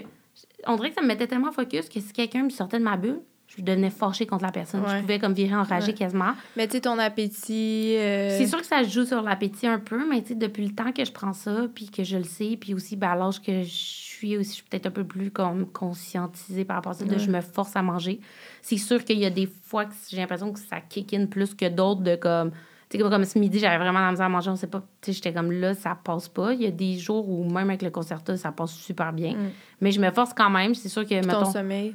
on 0.66 0.76
dirait 0.76 0.88
que 0.90 0.96
ça 0.96 1.02
me 1.02 1.06
mettait 1.06 1.26
tellement 1.26 1.52
focus 1.52 1.88
que 1.88 2.00
si 2.00 2.12
quelqu'un 2.12 2.44
me 2.44 2.50
sortait 2.50 2.78
de 2.78 2.84
ma 2.84 2.96
bulle, 2.96 3.20
je 3.56 3.62
devenais 3.62 3.90
fâchée 3.90 4.26
contre 4.26 4.44
la 4.44 4.50
personne. 4.52 4.82
Je 4.86 5.00
pouvais 5.00 5.18
comme 5.18 5.32
virer 5.32 5.54
enragée 5.54 5.88
Ouais. 5.88 5.94
quasiment. 5.94 6.32
Mais 6.56 6.66
tu 6.66 6.72
sais, 6.72 6.80
ton 6.80 6.98
appétit... 6.98 7.96
euh, 7.98 8.36
C'est 8.36 8.46
sûr 8.46 8.58
que 8.60 8.66
ça 8.66 8.82
joue 8.82 9.04
sur 9.04 9.22
l'appétit 9.22 9.66
un 9.66 9.78
peu, 9.78 10.08
mais 10.08 10.22
tu 10.22 10.28
sais, 10.28 10.34
depuis 10.34 10.66
le 10.66 10.74
temps 10.74 10.92
que 10.92 11.04
je 11.04 11.12
prends 11.12 11.32
ça, 11.32 11.66
puis 11.74 11.88
que 11.88 12.02
je 12.04 12.16
le 12.16 12.24
sais, 12.24 12.56
puis 12.60 12.74
aussi, 12.74 12.96
ben, 12.96 13.10
à 13.10 13.14
l'âge 13.16 13.40
que 13.40 13.62
je 13.62 13.68
suis 13.68 14.36
aussi, 14.36 14.50
je 14.50 14.54
suis 14.56 14.62
peut-être 14.64 14.86
un 14.86 14.90
peu 14.90 15.04
plus 15.04 15.30
comme 15.30 15.66
conscientisée 15.66 16.64
par 16.64 16.76
rapport 16.76 16.92
à 16.92 16.94
ça, 16.94 17.04
de 17.04 17.18
je 17.18 17.30
me 17.30 17.40
force 17.40 17.76
à 17.76 17.82
manger. 17.82 18.20
C'est 18.62 18.76
sûr 18.76 19.04
qu'il 19.04 19.18
y 19.18 19.26
a 19.26 19.30
des 19.30 19.46
fois 19.46 19.84
que 19.84 19.94
j'ai 20.10 20.16
l'impression 20.16 20.52
que 20.52 20.58
ça 20.58 20.80
kick 20.80 21.12
in 21.14 21.26
plus 21.26 21.54
que 21.54 21.68
d'autres 21.68 22.02
de 22.02 22.16
comme... 22.16 22.50
Tu 22.90 22.98
sais, 22.98 23.02
comme, 23.02 23.10
comme 23.10 23.24
ce 23.24 23.38
midi, 23.38 23.58
j'avais 23.58 23.78
vraiment 23.78 24.00
la 24.00 24.10
misère 24.10 24.26
à 24.26 24.28
manger, 24.28 24.50
on 24.50 24.56
sait 24.56 24.66
pas. 24.66 24.80
Tu 25.00 25.06
sais, 25.06 25.12
j'étais 25.14 25.32
comme 25.32 25.50
là, 25.52 25.74
ça 25.74 25.96
passe 26.02 26.28
pas. 26.28 26.52
Il 26.52 26.62
y 26.62 26.66
a 26.66 26.70
des 26.70 26.96
jours 26.98 27.28
où 27.28 27.44
même 27.44 27.70
avec 27.70 27.82
le 27.82 27.90
concerta, 27.90 28.36
ça 28.36 28.52
passe 28.52 28.72
super 28.74 29.12
bien. 29.12 29.32
Mm. 29.32 29.50
Mais 29.80 29.90
je 29.90 30.00
me 30.00 30.10
force 30.10 30.34
quand 30.34 30.50
même. 30.50 30.74
C'est 30.74 30.88
sûr 30.90 31.02
que, 31.04 31.08
puis 31.08 31.20
ton 31.20 31.26
mettons... 31.26 31.50
sommeil? 31.52 31.94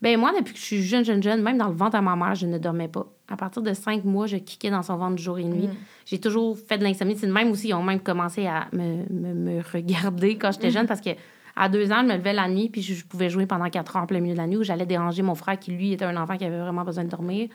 Ben 0.00 0.18
moi, 0.18 0.32
depuis 0.38 0.54
que 0.54 0.60
je 0.60 0.64
suis 0.64 0.82
jeune, 0.82 1.04
jeune, 1.04 1.22
jeune, 1.22 1.42
même 1.42 1.58
dans 1.58 1.68
le 1.68 1.74
ventre 1.74 1.96
à 1.96 2.00
ma 2.00 2.14
mère, 2.14 2.34
je 2.34 2.46
ne 2.46 2.58
dormais 2.58 2.88
pas. 2.88 3.06
À 3.28 3.36
partir 3.36 3.62
de 3.62 3.72
cinq 3.74 4.04
mois, 4.04 4.26
je 4.26 4.36
kickais 4.36 4.70
dans 4.70 4.82
son 4.82 4.96
ventre 4.96 5.20
jour 5.20 5.38
et 5.38 5.44
nuit. 5.44 5.66
Mm. 5.66 5.74
J'ai 6.06 6.20
toujours 6.20 6.56
fait 6.56 6.78
de 6.78 6.84
l'insomnie. 6.84 7.16
C'est 7.16 7.26
même 7.26 7.50
aussi, 7.50 7.68
ils 7.68 7.74
ont 7.74 7.82
même 7.82 8.00
commencé 8.00 8.46
à 8.46 8.68
me, 8.72 9.04
me, 9.12 9.34
me 9.34 9.62
regarder 9.72 10.38
quand 10.38 10.52
j'étais 10.52 10.70
jeune 10.70 10.86
parce 10.86 11.00
que 11.00 11.10
à 11.56 11.68
deux 11.68 11.90
ans, 11.90 12.02
je 12.02 12.06
me 12.06 12.16
levais 12.16 12.32
la 12.32 12.48
nuit 12.48 12.68
puis 12.68 12.82
je, 12.82 12.94
je 12.94 13.04
pouvais 13.04 13.28
jouer 13.28 13.44
pendant 13.44 13.68
quatre 13.68 13.96
heures 13.96 14.04
en 14.04 14.06
plein 14.06 14.20
milieu 14.20 14.34
de 14.34 14.38
la 14.38 14.46
nuit 14.46 14.56
où 14.56 14.62
j'allais 14.62 14.86
déranger 14.86 15.22
mon 15.22 15.34
frère 15.34 15.58
qui, 15.58 15.72
lui, 15.72 15.92
était 15.92 16.04
un 16.04 16.16
enfant 16.16 16.36
qui 16.36 16.44
avait 16.44 16.60
vraiment 16.60 16.84
besoin 16.84 17.02
de 17.02 17.10
dormir. 17.10 17.48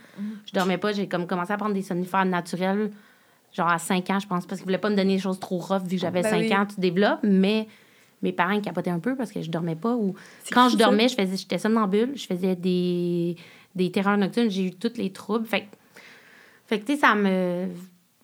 Je 0.45 0.51
dormais 0.51 0.77
pas. 0.77 0.91
J'ai 0.91 1.07
comme 1.07 1.25
commencé 1.25 1.53
à 1.53 1.57
prendre 1.57 1.73
des 1.73 1.81
somnifères 1.81 2.25
naturels, 2.25 2.91
genre 3.53 3.69
à 3.69 3.79
cinq 3.79 4.09
ans, 4.09 4.19
je 4.19 4.27
pense, 4.27 4.45
parce 4.45 4.59
qu'ils 4.59 4.65
voulaient 4.65 4.77
pas 4.77 4.89
me 4.89 4.97
donner 4.97 5.15
des 5.15 5.21
choses 5.21 5.39
trop 5.39 5.57
rough 5.57 5.83
vu 5.83 5.95
que 5.95 6.01
j'avais 6.01 6.21
Ben 6.21 6.35
oui. 6.37 6.53
ans, 6.53 6.65
tu 6.65 6.81
développes. 6.81 7.19
Mais 7.23 7.67
mes 8.23 8.31
parents 8.33 8.59
capotaient 8.61 8.89
un 8.89 8.99
peu 8.99 9.15
parce 9.15 9.31
que 9.31 9.41
je 9.41 9.51
dormais 9.51 9.75
pas 9.75 9.93
ou 9.95 10.15
quand 10.51 10.69
je 10.69 10.77
ça. 10.77 10.83
dormais, 10.85 11.07
je 11.09 11.15
faisais, 11.15 11.37
j'étais 11.37 11.57
somnambule, 11.59 12.13
je 12.15 12.25
faisais 12.25 12.55
des, 12.55 13.35
des 13.75 13.91
terreurs 13.91 14.17
nocturnes, 14.17 14.49
j'ai 14.49 14.65
eu 14.67 14.71
tous 14.71 14.93
les 14.97 15.11
troubles. 15.11 15.45
Fait, 15.45 15.67
fait 16.65 16.79
que, 16.79 16.85
tu 16.85 16.93
sais, 16.95 16.99
ça 16.99 17.13
me. 17.15 17.67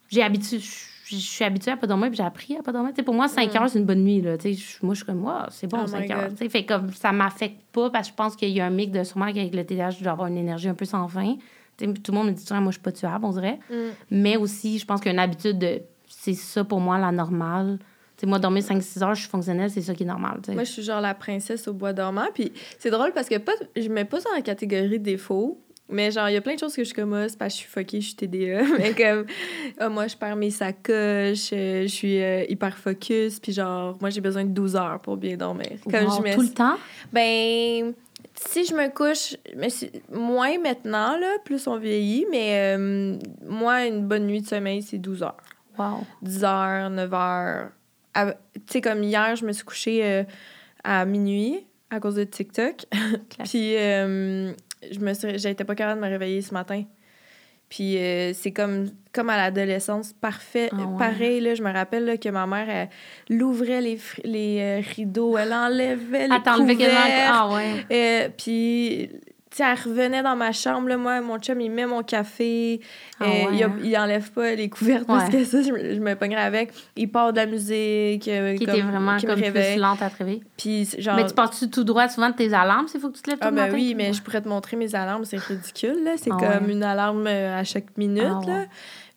J'ai 0.09 0.23
habitué. 0.23 0.59
Je 0.59 1.15
suis 1.15 1.43
habituée 1.43 1.71
à 1.71 1.77
pas 1.77 1.87
dormir, 1.87 2.09
puis 2.09 2.17
j'ai 2.17 2.23
appris 2.23 2.55
à 2.55 2.61
pas 2.61 2.71
dormir. 2.71 2.93
Pour 3.03 3.15
moi, 3.15 3.27
5 3.27 3.51
Mm. 3.53 3.57
heures, 3.57 3.69
c'est 3.69 3.79
une 3.79 3.85
bonne 3.85 4.03
nuit. 4.03 4.21
Là. 4.21 4.37
Tu 4.37 4.53
sais, 4.53 4.53
je- 4.53 4.85
moi, 4.85 4.93
je 4.93 4.99
suis 4.99 5.05
comme, 5.07 5.23
wow, 5.23 5.45
c'est 5.49 5.65
bon, 5.65 5.79
Oh 5.83 5.87
5 5.87 6.01
my 6.07 6.11
heures. 6.11 6.21
God. 6.29 6.31
Tu 6.37 6.43
sais, 6.43 6.49
fait 6.49 6.65
comme 6.65 6.91
ça 6.93 7.11
m'affecte 7.11 7.61
pas 7.71 7.89
parce 7.89 8.07
que 8.07 8.11
je 8.13 8.15
pense 8.15 8.35
qu'il 8.35 8.49
y 8.49 8.61
a 8.61 8.65
un 8.67 8.69
mix 8.69 8.91
de 8.91 9.03
sûrement 9.03 9.25
qu'avec 9.33 9.53
le 9.55 9.65
TDAH, 9.65 9.89
je 9.91 10.03
dois 10.03 10.11
avoir 10.11 10.27
une 10.27 10.37
énergie 10.37 10.69
un 10.69 10.75
peu 10.75 10.85
sans 10.85 11.07
fin. 11.07 11.35
Tout 11.77 11.85
le 12.09 12.13
monde 12.13 12.27
me 12.27 12.31
dit, 12.33 12.45
moi, 12.51 12.61
je 12.67 12.71
suis 12.73 12.79
pas 12.81 12.91
tuable, 12.91 13.25
on 13.25 13.31
dirait. 13.31 13.57
Mm. 13.71 13.75
Mais 14.11 14.37
aussi, 14.37 14.77
je 14.77 14.85
pense 14.85 14.99
qu'il 15.01 15.07
y 15.07 15.09
a 15.09 15.13
une 15.13 15.19
habitude 15.19 15.57
de. 15.57 15.81
C'est 16.07 16.33
ça 16.35 16.63
pour 16.63 16.79
moi, 16.79 16.99
la 16.99 17.11
normale. 17.11 17.79
Moi, 18.23 18.39
dormir 18.39 18.63
5-6 18.63 19.03
heures, 19.03 19.15
je 19.15 19.21
suis 19.21 19.29
fonctionnelle, 19.29 19.69
c'est 19.69 19.81
ça 19.81 19.93
qui 19.93 20.03
est 20.03 20.05
normal. 20.05 20.41
Moi, 20.49 20.63
je 20.63 20.71
suis 20.71 20.83
genre 20.83 21.01
la 21.01 21.13
princesse 21.13 21.67
au 21.67 21.73
bois 21.73 21.93
dormant. 21.93 22.27
Puis 22.33 22.51
c'est 22.77 22.89
drôle 22.89 23.11
parce 23.13 23.29
que 23.29 23.37
pas, 23.37 23.53
je 23.75 23.87
mets 23.89 24.05
pas 24.05 24.19
ça 24.19 24.29
dans 24.29 24.35
la 24.35 24.41
catégorie 24.41 24.99
défaut. 24.99 25.61
Mais 25.91 26.11
genre, 26.11 26.29
il 26.29 26.33
y 26.33 26.37
a 26.37 26.41
plein 26.41 26.53
de 26.53 26.59
choses 26.59 26.75
que 26.75 26.83
je 26.83 26.89
suis 26.89 26.95
comme, 26.95 27.13
ah, 27.15 27.27
c'est 27.27 27.37
parce 27.37 27.55
que 27.55 27.61
je 27.61 27.63
suis 27.63 27.69
fuckée, 27.69 28.01
je 28.01 28.07
suis 28.07 28.15
TDA. 28.15 28.61
mais 28.77 28.93
comme, 28.93 29.25
ah, 29.79 29.89
moi, 29.89 30.07
je 30.07 30.15
perds 30.15 30.35
mes 30.35 30.51
sacoches, 30.51 31.49
euh, 31.51 31.83
je 31.83 31.87
suis 31.87 32.21
euh, 32.21 32.45
hyper 32.47 32.77
focus. 32.77 33.39
Puis 33.39 33.53
genre, 33.53 33.97
moi, 33.99 34.11
j'ai 34.11 34.21
besoin 34.21 34.43
de 34.43 34.51
12 34.51 34.75
heures 34.75 34.99
pour 35.01 35.17
bien 35.17 35.35
dormir. 35.35 35.71
Comme 35.89 36.05
Wow, 36.05 36.17
je 36.17 36.21
mets 36.21 36.35
tout 36.35 36.43
le 36.43 36.49
temps? 36.49 36.75
Ben, 37.11 37.93
si 38.35 38.65
je 38.65 38.73
me 38.75 38.89
couche, 38.89 39.35
mais 39.57 39.69
moins 40.13 40.59
maintenant, 40.59 41.17
là, 41.17 41.37
plus 41.43 41.65
on 41.65 41.77
vieillit, 41.77 42.25
mais 42.29 42.75
euh, 42.77 43.17
moi, 43.47 43.85
une 43.85 44.05
bonne 44.07 44.27
nuit 44.27 44.41
de 44.41 44.47
sommeil, 44.47 44.83
c'est 44.83 44.99
12 44.99 45.23
heures. 45.23 45.37
Wow. 45.77 46.05
10 46.21 46.43
heures, 46.43 46.89
9 46.91 47.13
heures. 47.13 47.69
Tu 48.13 48.61
sais, 48.67 48.81
comme 48.81 49.03
hier, 49.03 49.35
je 49.35 49.45
me 49.45 49.51
suis 49.51 49.63
couchée 49.63 50.03
euh, 50.03 50.23
à 50.83 51.05
minuit 51.05 51.65
à 51.89 51.99
cause 51.99 52.15
de 52.15 52.23
TikTok. 52.23 52.85
Puis, 53.45 53.75
euh, 53.77 54.51
je 54.91 54.99
me 54.99 55.13
suis, 55.13 55.39
j'étais 55.39 55.63
pas 55.63 55.75
capable 55.75 56.01
de 56.01 56.05
me 56.05 56.11
réveiller 56.11 56.41
ce 56.41 56.53
matin. 56.53 56.83
Puis, 57.67 57.97
euh, 57.97 58.33
c'est 58.33 58.51
comme, 58.51 58.89
comme 59.13 59.29
à 59.29 59.37
l'adolescence, 59.37 60.13
parfait. 60.13 60.69
Ah 60.71 60.75
ouais. 60.75 60.97
Pareil, 60.97 61.39
là, 61.39 61.53
je 61.53 61.61
me 61.61 61.71
rappelle 61.71 62.05
là, 62.05 62.17
que 62.17 62.29
ma 62.29 62.47
mère, 62.47 62.67
elle, 62.67 62.89
elle 63.29 63.43
ouvrait 63.43 63.81
les, 63.81 63.99
les 64.23 64.79
rideaux, 64.79 65.37
elle 65.37 65.53
enlevait 65.53 66.27
les 66.27 66.33
Attends, 66.33 66.57
le 66.57 66.73
couverts. 66.73 67.31
Ah 67.31 67.49
ouais. 67.53 67.85
Euh, 67.91 68.29
puis, 68.35 69.09
sais, 69.63 69.69
elle 69.69 69.77
revenait 69.89 70.21
dans 70.23 70.35
ma 70.35 70.51
chambre, 70.51 70.87
là, 70.89 70.97
moi, 70.97 71.21
mon 71.21 71.37
chum, 71.39 71.61
il 71.61 71.71
met 71.71 71.85
mon 71.85 72.03
café, 72.03 72.81
Ah 73.19 73.25
euh, 73.25 73.45
il, 73.53 73.63
a- 73.63 73.69
il 73.83 73.97
enlève 73.97 74.31
pas 74.31 74.55
les 74.55 74.69
couvertes 74.69 75.05
parce 75.07 75.25
Ouais. 75.25 75.31
que 75.39 75.43
ça, 75.45 75.61
je, 75.61 75.67
je 75.67 75.99
me 75.99 76.15
pognerais 76.15 76.41
avec. 76.41 76.71
Il 76.95 77.09
part 77.11 77.31
de 77.33 77.37
la 77.37 77.45
musique, 77.45 78.27
euh, 78.27 78.55
Qui 78.55 78.65
comme- 78.65 78.75
était 78.75 78.83
vraiment 78.83 79.17
qui 79.17 79.25
me 79.27 79.31
comme 79.35 79.41
plus 79.41 79.75
lente 79.77 80.01
à 80.01 80.09
te 80.09 80.17
réveiller. 80.17 80.43
Puis, 80.57 80.87
genre... 80.97 81.15
Mais 81.15 81.25
tu 81.25 81.33
pars-tu 81.33 81.69
tout 81.69 81.83
droit 81.83 82.07
souvent 82.09 82.29
de 82.29 82.35
tes 82.35 82.53
alarmes? 82.53 82.87
S'il 82.87 82.99
faut 82.99 83.09
que 83.09 83.15
tu 83.17 83.21
te 83.21 83.29
lèves 83.29 83.39
tout 83.39 83.47
Ah 83.47 83.51
ben 83.51 83.65
matin? 83.65 83.73
oui, 83.75 83.93
mais 83.95 84.13
je 84.13 84.21
pourrais 84.21 84.41
te 84.41 84.47
montrer 84.49 84.77
mes 84.77 84.95
alarmes, 84.95 85.25
c'est 85.25 85.37
ridicule. 85.43 85.99
C'est 86.17 86.31
Ah 86.31 86.37
comme 86.59 86.69
une 86.69 86.83
alarme 86.83 87.27
euh, 87.27 87.59
à 87.59 87.63
chaque 87.63 87.97
minute, 87.97 88.23
Ah 88.25 88.41
là. 88.47 88.65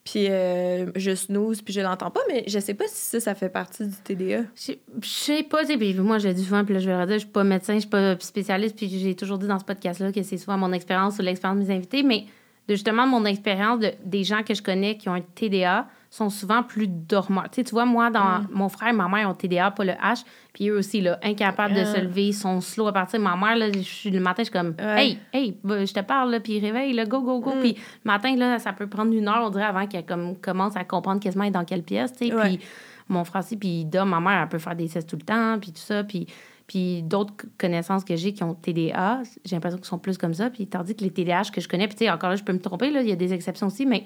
Puis 0.05 0.26
euh, 0.28 0.90
je 0.96 1.14
snooze, 1.14 1.62
puis 1.62 1.72
je 1.72 1.80
l'entends 1.80 2.11
pas, 2.11 2.22
mais 2.28 2.42
je 2.48 2.59
sais 2.59 2.74
pas 2.74 2.86
si 2.88 2.96
ça, 2.96 3.20
ça 3.20 3.34
fait 3.36 3.48
partie 3.48 3.86
du 3.86 3.94
TDA. 4.03 4.42
Je 4.57 4.74
sais 5.03 5.42
pas, 5.44 5.64
puis 5.64 5.94
moi 5.94 6.18
je 6.18 6.28
le 6.28 6.34
dis 6.34 6.44
souvent, 6.44 6.64
puis 6.64 6.74
là 6.74 6.80
je 6.80 6.90
vais 6.90 7.07
le 7.07 7.12
je 7.12 7.18
suis 7.18 7.28
pas 7.28 7.44
médecin, 7.44 7.74
je 7.74 7.80
suis 7.80 7.88
pas 7.88 8.18
spécialiste, 8.18 8.74
puis 8.76 8.88
j'ai 8.88 9.14
toujours 9.14 9.38
dit 9.38 9.46
dans 9.46 9.61
ce 9.61 9.64
podcast-là 9.64 10.11
que 10.11 10.22
c'est 10.24 10.38
souvent 10.38 10.59
mon 10.59 10.72
expérience 10.72 11.18
ou 11.18 11.22
l'expérience 11.22 11.61
de 11.61 11.68
mes 11.68 11.74
invités, 11.74 12.03
mais 12.03 12.24
de 12.66 12.74
justement 12.74 13.07
mon 13.07 13.24
expérience 13.24 13.78
de, 13.78 13.92
des 14.05 14.24
gens 14.24 14.42
que 14.42 14.55
je 14.55 14.62
connais 14.62 14.96
qui 14.96 15.09
ont 15.09 15.14
un 15.14 15.20
TDA 15.20 15.86
sont 16.15 16.29
souvent 16.29 16.63
plus 16.63 16.89
dormants. 16.89 17.43
Tu 17.45 17.49
sais, 17.57 17.65
tu 17.65 17.71
vois, 17.71 17.87
moi, 17.87 18.11
dans 18.11 18.41
Mm. 18.41 18.49
mon 18.53 18.69
frère 18.69 18.91
et 18.91 18.93
ma 18.93 19.09
mère 19.09 19.31
ont 19.31 19.35
TDA, 19.35 19.71
pas 19.71 19.83
le 19.85 19.93
H, 19.93 20.25
puis 20.53 20.69
eux 20.69 20.77
aussi, 20.77 21.01
là, 21.01 21.19
incapables 21.23 21.73
de 21.75 21.81
Ah. 21.81 21.85
se 21.87 22.01
lever, 22.01 22.27
ils 22.29 22.33
sont 22.35 22.61
slow 22.61 22.87
à 22.89 22.93
partir. 22.93 23.19
Ma 23.19 23.35
mère, 23.35 23.57
là, 23.57 23.73
je 23.73 23.79
suis 23.81 24.11
le 24.11 24.21
matin, 24.21 24.43
je 24.43 24.51
suis 24.51 24.53
comme, 24.53 24.75
Ouais. 24.79 25.07
hey, 25.07 25.19
hey, 25.33 25.57
je 25.65 25.93
te 25.93 26.01
parle, 26.01 26.31
là, 26.33 26.41
puis 26.41 26.61
réveille, 26.61 26.93
là, 26.93 27.07
go, 27.07 27.23
go, 27.23 27.41
go. 27.41 27.55
Mm. 27.55 27.61
Puis 27.61 27.73
le 27.75 27.79
matin, 28.05 28.37
là, 28.37 28.59
ça 28.59 28.75
peut 28.75 28.87
prendre 28.89 29.13
une 29.15 29.27
heure, 29.27 29.43
on 29.43 29.49
dirait, 29.51 29.65
avant 29.65 29.87
qu'elle 29.87 30.05
comme, 30.05 30.37
commence 30.37 30.77
à 30.77 30.85
comprendre 30.85 31.21
quasiment 31.21 31.51
dans 31.51 31.65
quelle 31.65 31.83
pièce, 31.83 32.13
tu 32.13 32.29
sais. 32.29 32.35
Ouais. 32.35 32.43
Puis 32.43 32.61
mon 33.09 33.25
frère 33.25 33.43
aussi, 33.43 33.57
puis 33.57 33.81
il 33.81 33.85
dort, 33.87 34.05
ma 34.05 34.21
mère, 34.21 34.43
elle 34.43 34.49
peut 34.49 34.59
faire 34.59 34.77
des 34.77 34.89
siestes 34.89 35.09
tout 35.09 35.17
le 35.17 35.23
temps, 35.25 35.59
puis 35.61 35.73
tout 35.73 35.81
ça, 35.81 36.05
puis... 36.05 36.27
Puis 36.65 37.03
d'autres 37.03 37.35
connaissances 37.59 38.03
que 38.05 38.17
j'ai 38.17 38.33
qui 38.33 38.43
ont 38.45 38.55
TDA, 38.55 39.21
j'ai 39.45 39.57
l'impression 39.57 39.77
qu'ils 39.79 39.87
sont 39.87 39.99
plus 39.99 40.17
comme 40.17 40.33
ça. 40.33 40.49
Puis 40.49 40.67
tandis 40.69 40.95
que 40.95 41.03
les 41.03 41.11
TDAH 41.11 41.51
que 41.53 41.61
je 41.61 41.69
connais, 41.69 41.87
puis 41.87 41.97
tu 41.97 42.05
sais, 42.05 42.11
encore 42.11 42.31
là, 42.31 42.37
je 42.37 42.45
peux 42.45 42.53
me 42.53 42.61
tromper, 42.61 42.91
là, 42.91 43.03
il 43.03 43.09
y 43.09 43.13
a 43.13 43.17
des 43.17 43.35
exceptions 43.35 43.67
aussi, 43.67 43.85
mais 43.85 44.05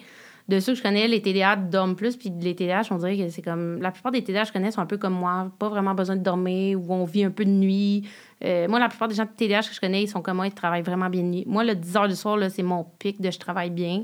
de 0.48 0.60
ceux 0.60 0.72
que 0.72 0.78
je 0.78 0.82
connais, 0.82 1.08
les 1.08 1.20
TDA 1.20 1.56
dorment 1.56 1.96
plus, 1.96 2.16
puis 2.16 2.30
les 2.40 2.54
TDAH, 2.54 2.82
on 2.92 2.96
dirait 2.98 3.16
que 3.16 3.28
c'est 3.30 3.42
comme. 3.42 3.80
La 3.82 3.90
plupart 3.90 4.12
des 4.12 4.22
TDAH 4.22 4.42
que 4.42 4.48
je 4.48 4.52
connais 4.52 4.70
sont 4.70 4.80
un 4.80 4.86
peu 4.86 4.96
comme 4.96 5.14
moi, 5.14 5.50
pas 5.58 5.68
vraiment 5.68 5.94
besoin 5.94 6.14
de 6.16 6.22
dormir, 6.22 6.78
ou 6.80 6.86
on 6.94 7.04
vit 7.04 7.24
un 7.24 7.30
peu 7.30 7.44
de 7.44 7.50
nuit. 7.50 8.08
Euh, 8.44 8.68
moi, 8.68 8.78
la 8.78 8.88
plupart 8.88 9.08
des 9.08 9.14
gens 9.16 9.24
de 9.24 9.30
TDAH 9.36 9.62
que 9.68 9.74
je 9.74 9.80
connais, 9.80 10.02
ils 10.04 10.08
sont 10.08 10.22
comme 10.22 10.36
moi, 10.36 10.46
ils 10.46 10.52
travaillent 10.52 10.82
vraiment 10.82 11.08
bien 11.08 11.22
de 11.22 11.26
nuit. 11.28 11.44
Moi, 11.46 11.64
le 11.64 11.74
10 11.74 11.94
h 11.94 12.08
du 12.08 12.14
soir, 12.14 12.38
c'est 12.50 12.62
mon 12.62 12.84
pic 12.98 13.20
de 13.20 13.30
je 13.30 13.38
travaille 13.38 13.70
bien. 13.70 14.02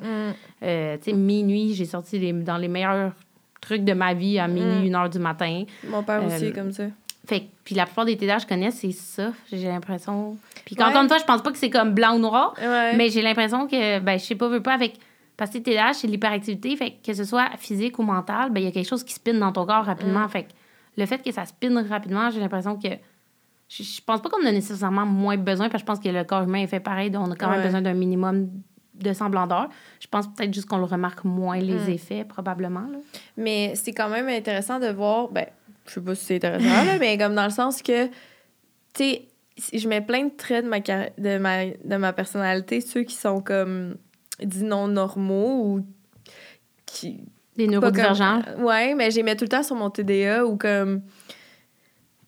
Euh, 0.63 0.97
tu 0.97 1.11
sais, 1.11 1.17
minuit, 1.17 1.75
j'ai 1.75 1.85
sorti 1.85 2.19
les- 2.19 2.33
dans 2.33 2.57
les 2.57 2.69
meilleurs 2.69 3.13
trucs 3.61 3.85
de 3.85 3.93
ma 3.93 4.15
vie 4.15 4.39
à 4.39 4.49
minuit, 4.49 4.91
Mm. 4.91 4.95
1 4.95 5.05
h 5.07 5.11
du 5.13 5.19
matin. 5.21 5.65
Mon 5.89 6.03
père 6.03 6.25
aussi 6.25 6.45
Euh, 6.47 6.49
est 6.49 6.53
comme 6.53 6.73
ça. 6.73 6.85
Fait 7.29 7.45
puis 7.63 7.77
la 7.77 7.87
plupart 7.87 8.05
des 8.05 8.17
TDAH 8.17 8.37
que 8.39 8.43
je 8.43 8.47
connais, 8.49 8.71
c'est 8.73 8.91
ça, 8.91 9.33
j'ai 9.53 9.69
l'impression. 9.69 10.37
Puis 10.65 10.75
encore 10.81 10.93
Ouais. 10.95 11.03
une 11.03 11.09
fois, 11.09 11.19
je 11.19 11.25
pense 11.25 11.41
pas 11.43 11.53
que 11.53 11.59
c'est 11.59 11.71
comme 11.71 11.95
blanc 11.95 12.17
ou 12.17 12.19
noir, 12.19 12.55
Ouais. 12.61 12.97
mais 12.97 13.11
j'ai 13.11 13.23
l'impression 13.23 13.69
que, 13.69 14.01
ben, 14.01 14.19
je 14.19 14.25
sais 14.25 14.35
pas, 14.35 14.49
veux 14.49 14.61
pas, 14.63 14.73
avec. 14.75 14.95
Parce 15.37 15.51
que 15.51 15.59
TDAH, 15.59 15.95
c'est 15.95 16.07
de 16.07 16.13
l'hyperactivité, 16.13 16.77
fait 16.77 16.95
que, 17.05 17.15
ce 17.15 17.25
soit 17.25 17.49
physique 17.59 17.99
ou 17.99 18.03
mental, 18.03 18.51
ben, 18.51 18.61
il 18.61 18.65
y 18.65 18.69
a 18.69 18.73
quelque 18.73 18.89
chose 18.89 19.03
qui 19.03 19.15
spinne 19.15 19.41
dans 19.41 19.53
ton 19.53 19.67
corps 19.67 19.85
rapidement. 19.85 20.27
Mm. 20.27 20.29
Fait 20.29 20.43
que 20.45 20.49
le 20.97 21.07
fait 21.07 21.23
que 21.23 21.33
ça 21.33 21.45
spinne 21.47 21.79
rapidement, 21.79 22.31
j'ai 22.31 22.41
l'impression 22.41 22.77
que. 22.79 22.89
Je, 23.69 23.83
je 23.83 24.01
pense 24.05 24.21
pas 24.21 24.29
qu'on 24.29 24.45
a 24.45 24.53
nécessairement 24.53 25.07
moins 25.07 25.39
besoin, 25.39 25.71
parce 25.71 25.83
que 25.83 25.87
je 25.89 25.93
pense 25.97 26.05
que 26.05 26.09
le 26.11 26.25
corps 26.25 26.43
humain 26.43 26.59
est 26.63 26.67
fait 26.67 26.81
pareil, 26.81 27.11
donc 27.11 27.27
on 27.27 27.31
a 27.31 27.37
quand 27.37 27.49
même 27.51 27.63
besoin 27.63 27.81
d'un 27.81 27.95
minimum 27.95 28.51
de 28.95 29.13
semblandeur. 29.15 29.71
Je 29.99 30.07
pense 30.07 30.27
peut-être 30.29 30.53
juste 30.53 30.69
qu'on 30.69 30.77
le 30.77 30.85
remarque 30.85 31.25
moins, 31.25 31.57
les 31.59 31.87
Mm. 31.89 31.91
effets, 31.91 32.25
probablement. 32.25 32.83
Là. 32.93 32.99
Mais 33.39 33.73
c'est 33.75 33.93
quand 33.93 34.11
même 34.11 34.29
intéressant 34.29 34.79
de 34.79 34.89
voir, 34.89 35.29
ben, 35.29 35.47
je 35.87 35.93
sais 35.95 36.01
pas 36.03 36.15
si 36.15 36.25
c'est 36.27 36.37
intéressant, 36.37 36.85
là, 36.85 36.99
mais 37.01 37.17
comme 37.17 37.35
dans 37.35 37.45
le 37.45 37.51
sens 37.51 37.81
que, 37.81 38.07
tu 38.09 38.13
sais, 38.95 39.23
je 39.73 39.89
mets 39.89 40.03
plein 40.03 40.25
de 40.27 40.33
traits 40.37 40.65
de 40.65 40.69
ma, 40.69 40.81
de 40.81 41.39
ma, 41.39 41.65
de 41.67 41.97
ma 41.97 42.13
personnalité, 42.13 42.83
ceux 42.83 43.03
qui 43.05 43.15
sont 43.17 43.41
comme, 43.41 43.97
dis 44.45 44.65
non 44.65 44.89
normaux 44.89 45.65
ou 45.67 45.87
qui. 46.87 47.21
Des 47.57 47.67
neurodivergents. 47.69 48.41
comme- 48.43 48.65
ouais, 48.65 48.95
mais 48.95 49.11
j'ai 49.11 49.23
mis 49.23 49.37
tout 49.37 49.45
le 49.45 49.49
temps 49.51 49.63
sur 49.63 49.77
mon 49.77 49.91
TDA 49.91 50.47
ou 50.47 50.57
comme. 50.57 51.03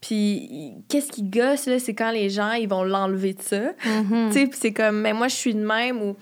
Puis 0.01 0.75
qu'est-ce 0.89 1.11
qui 1.11 1.23
gosse, 1.23 1.67
là, 1.67 1.79
c'est 1.79 1.95
quand 1.95 2.11
les 2.11 2.29
gens, 2.29 2.53
ils 2.53 2.69
vont 2.69 2.85
l'enlever 2.85 3.33
de 3.33 3.41
ça. 3.41 3.61
Mhm. 3.87 4.29
Tu 4.29 4.33
sais, 4.33 4.47
puis 4.47 4.59
c'est 4.61 4.73
comme, 4.75 5.01
mais 5.01 5.15
moi, 5.15 5.29
je 5.29 5.35
suis 5.35 5.55
de 5.55 5.65
même 5.65 6.03
ou 6.03 6.17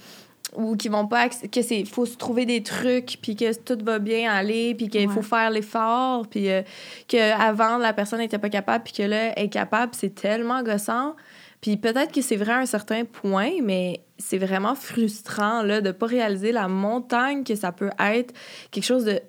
ou 0.55 0.77
qui 0.77 0.91
vont 0.91 1.07
pas 1.07 1.31
que 1.31 1.63
c'est 1.63 1.85
faut 1.87 2.05
se 2.05 2.15
trouver 2.19 2.45
des 2.45 2.63
trucs 2.63 3.17
puis 3.23 3.35
que 3.37 3.59
tout 3.59 3.83
va 3.83 3.99
bien 3.99 4.31
aller 4.31 4.75
puis 4.75 4.89
qu'il 4.91 5.09
Ouais. 5.09 5.15
faut 5.15 5.23
faire 5.23 5.49
l'effort 5.49 6.27
puis 6.29 6.51
euh, 6.51 6.61
que 7.09 7.33
avant 7.41 7.79
la 7.79 7.95
personne 7.95 8.19
n'était 8.19 8.37
pas 8.37 8.51
capable 8.51 8.85
puis 8.85 8.93
que 8.93 9.03
là 9.03 9.33
elle 9.35 9.47
est 9.47 9.49
capable 9.49 9.93
c'est 9.95 10.15
tellement 10.15 10.63
gossant 10.63 11.17
puis 11.63 11.79
peut-être 11.79 12.13
que 12.13 12.21
c'est 12.21 12.37
vrai 12.37 12.53
à 12.53 12.59
un 12.59 12.67
certain 12.67 13.05
point 13.07 13.53
mais 13.63 14.05
c'est 14.19 14.37
vraiment 14.39 14.75
frustrant 14.75 15.63
là 15.63 15.81
de 15.81 15.91
pas 15.93 16.07
réaliser 16.07 16.53
la 16.53 16.69
montagne 16.69 17.43
que 17.45 17.55
ça 17.55 17.73
peut 17.73 17.91
être 17.99 18.35
quelque 18.71 18.85
chose 18.85 19.05
de 19.07 19.21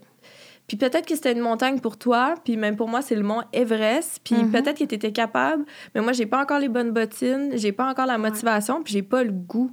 puis 0.68 0.78
peut-être 0.78 1.06
que 1.06 1.14
c'était 1.16 1.34
une 1.34 1.42
montagne 1.42 1.82
pour 1.82 1.98
toi, 1.98 2.36
puis 2.46 2.56
même 2.56 2.78
pour 2.78 2.88
moi, 2.88 3.02
c'est 3.02 3.16
le 3.16 3.22
mont 3.22 3.42
Everest. 3.52 4.22
Puis 4.24 4.36
Mhm. 4.46 4.52
peut-être 4.52 4.78
que 4.80 4.86
tu 4.86 4.96
étais 4.96 5.12
capable, 5.12 5.66
mais 5.94 6.00
moi, 6.00 6.14
j'ai 6.14 6.26
pas 6.26 6.42
encore 6.42 6.58
les 6.60 6.70
bonnes 6.70 6.92
bottines, 6.92 7.52
j'ai 7.56 7.74
pas 7.74 7.86
encore 7.92 8.06
la 8.06 8.18
motivation, 8.18 8.82
puis 8.82 8.94
j'ai 8.94 9.02
pas 9.04 9.26
le 9.26 9.32
goût. 9.34 9.72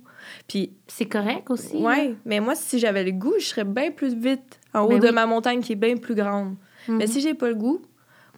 Puis 0.49 0.73
C'est 0.89 1.07
correct 1.07 1.49
aussi. 1.49 1.77
Ouais, 1.77 2.09
là. 2.09 2.15
mais 2.25 2.41
moi, 2.41 2.57
si 2.57 2.81
j'avais 2.81 3.05
le 3.05 3.13
goût, 3.13 3.35
je 3.39 3.45
serais 3.47 3.65
bien 3.65 3.93
plus 3.93 4.15
vite 4.17 4.59
en 4.75 4.81
haut 4.83 4.89
Ben 4.89 4.99
de 4.99 5.07
oui. 5.07 5.13
ma 5.15 5.27
montagne 5.27 5.61
qui 5.61 5.73
est 5.73 5.77
bien 5.77 5.97
plus 5.97 6.17
grande. 6.17 6.57
Mais 6.89 7.07
si 7.07 7.21
j'ai 7.21 7.35
pas 7.35 7.49
le 7.49 7.55
goût, 7.55 7.81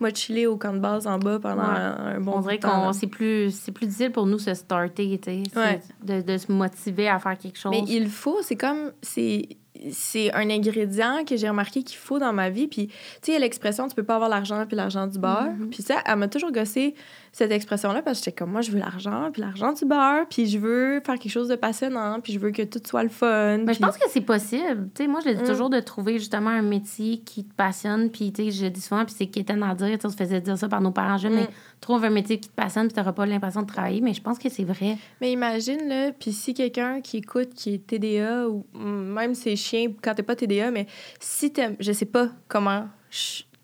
moi, 0.02 0.10
chiller 0.14 0.46
au 0.46 0.56
camp 0.56 0.74
de 0.74 0.78
base 0.80 1.06
en 1.06 1.18
bas 1.18 1.38
pendant 1.40 1.62
Ouais. 1.62 1.68
un, 1.78 2.16
un 2.16 2.20
bon 2.20 2.32
on 2.36 2.40
dirait 2.40 2.58
qu'on 2.58 2.92
c'est 2.92 3.06
plus 3.06 3.50
c'est 3.54 3.72
plus 3.72 3.86
difficile 3.86 4.12
pour 4.12 4.26
nous 4.26 4.36
de 4.36 4.42
se 4.42 4.54
starter, 4.54 5.18
tu 5.22 5.30
sais, 5.44 5.58
Ouais. 5.58 5.80
de, 6.04 6.20
de 6.20 6.36
se 6.36 6.50
motiver 6.52 7.08
à 7.08 7.18
faire 7.18 7.38
quelque 7.38 7.58
chose. 7.58 7.70
Mais 7.72 7.82
il 7.88 8.08
faut, 8.08 8.38
c'est 8.42 8.56
comme, 8.56 8.92
c'est 9.00 9.48
c'est 9.90 10.32
un 10.34 10.48
ingrédient 10.50 11.24
que 11.26 11.36
j'ai 11.36 11.48
remarqué 11.48 11.82
qu'il 11.82 11.96
faut 11.98 12.18
dans 12.18 12.32
ma 12.32 12.50
vie. 12.50 12.66
Puis, 12.68 12.86
tu 12.88 12.92
sais, 13.22 13.32
il 13.32 13.34
y 13.34 13.36
a 13.36 13.40
l'expression, 13.40 13.88
tu 13.88 13.94
peux 13.94 14.02
pas 14.04 14.14
avoir 14.14 14.28
l'argent 14.30 14.64
puis 14.66 14.76
l'argent 14.76 15.06
du 15.06 15.18
beurre. 15.18 15.52
Mhm. 15.58 15.70
Puis 15.70 15.82
ça, 15.82 15.96
elle 16.06 16.16
m'a 16.16 16.28
toujours 16.28 16.52
gossé 16.52 16.94
cette 17.32 17.50
expression-là 17.50 18.02
parce 18.02 18.18
que 18.20 18.24
j'étais 18.26 18.36
comme, 18.36 18.50
moi, 18.52 18.60
je 18.60 18.70
veux 18.70 18.78
l'argent 18.78 19.30
puis 19.32 19.40
l'argent 19.40 19.72
du 19.72 19.84
beurre. 19.86 20.26
Puis 20.28 20.46
je 20.46 20.58
veux 20.58 21.00
faire 21.04 21.18
quelque 21.18 21.32
chose 21.32 21.48
de 21.48 21.56
passionnant. 21.56 22.20
Puis 22.20 22.32
je 22.34 22.38
veux 22.38 22.50
que 22.50 22.62
tout 22.62 22.80
soit 22.86 23.02
le 23.02 23.08
fun. 23.08 23.58
Mais 23.58 23.72
je 23.74 23.78
puis- 23.78 23.86
pense 23.86 23.96
que 23.96 24.08
c'est 24.10 24.20
possible. 24.20 24.88
Tu 24.94 25.02
sais, 25.04 25.08
moi, 25.08 25.20
je 25.24 25.30
le 25.30 25.34
dis 25.36 25.42
Mm. 25.42 25.46
toujours 25.46 25.70
de 25.70 25.80
trouver 25.80 26.18
justement 26.18 26.50
un 26.50 26.62
métier 26.62 27.18
qui 27.18 27.44
te 27.44 27.54
passionne. 27.54 28.10
Puis, 28.10 28.32
tu 28.32 28.44
sais, 28.44 28.50
je 28.50 28.66
dis 28.66 28.80
souvent, 28.80 29.04
puis 29.04 29.14
c'est 29.16 29.26
quétaine 29.26 29.62
à 29.62 29.74
dire, 29.74 29.98
tu 29.98 30.08
se 30.10 30.14
faisait 30.16 30.40
dire 30.40 30.58
ça 30.58 30.68
par 30.68 30.80
nos 30.80 30.90
parents 30.90 31.16
jeunes, 31.18 31.32
Mm. 31.32 31.36
mais 31.36 31.48
trouve 31.80 32.04
un 32.04 32.10
métier 32.10 32.38
qui 32.38 32.48
te 32.48 32.54
passionne, 32.54 32.86
puis 32.86 32.94
tu 32.94 33.00
n'auras 33.00 33.12
pas 33.12 33.24
l'impression 33.26 33.62
de 33.62 33.66
travailler. 33.66 34.00
Mais 34.02 34.12
je 34.14 34.20
pense 34.22 34.38
que 34.38 34.48
c'est 34.50 34.64
vrai. 34.64 34.98
Mais 35.20 35.32
imagine, 35.32 35.88
là, 35.88 36.12
puis 36.12 36.32
si 36.32 36.52
quelqu'un 36.54 37.00
qui 37.00 37.16
écoute, 37.16 37.54
qui 37.54 37.74
est 37.74 37.86
TDA, 37.86 38.46
ou 38.48 38.64
même 38.78 39.34
c'est 39.34 39.56
chien 39.72 39.92
quand 40.02 40.14
t'es 40.14 40.22
pas 40.22 40.36
TDA, 40.36 40.70
mais 40.70 40.86
si 41.20 41.52
t'aimes, 41.52 41.76
je 41.80 41.92
sais 41.92 42.06
pas 42.06 42.28
comment 42.48 42.88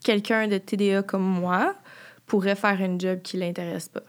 quelqu'un 0.03 0.47
de 0.47 0.57
TDA 0.57 1.03
comme 1.03 1.23
moi 1.23 1.75
pourrait 2.25 2.55
faire 2.55 2.79
un 2.81 2.97
job 2.97 3.19
qui 3.21 3.37
l'intéresse 3.37 3.89
pas. 3.89 4.01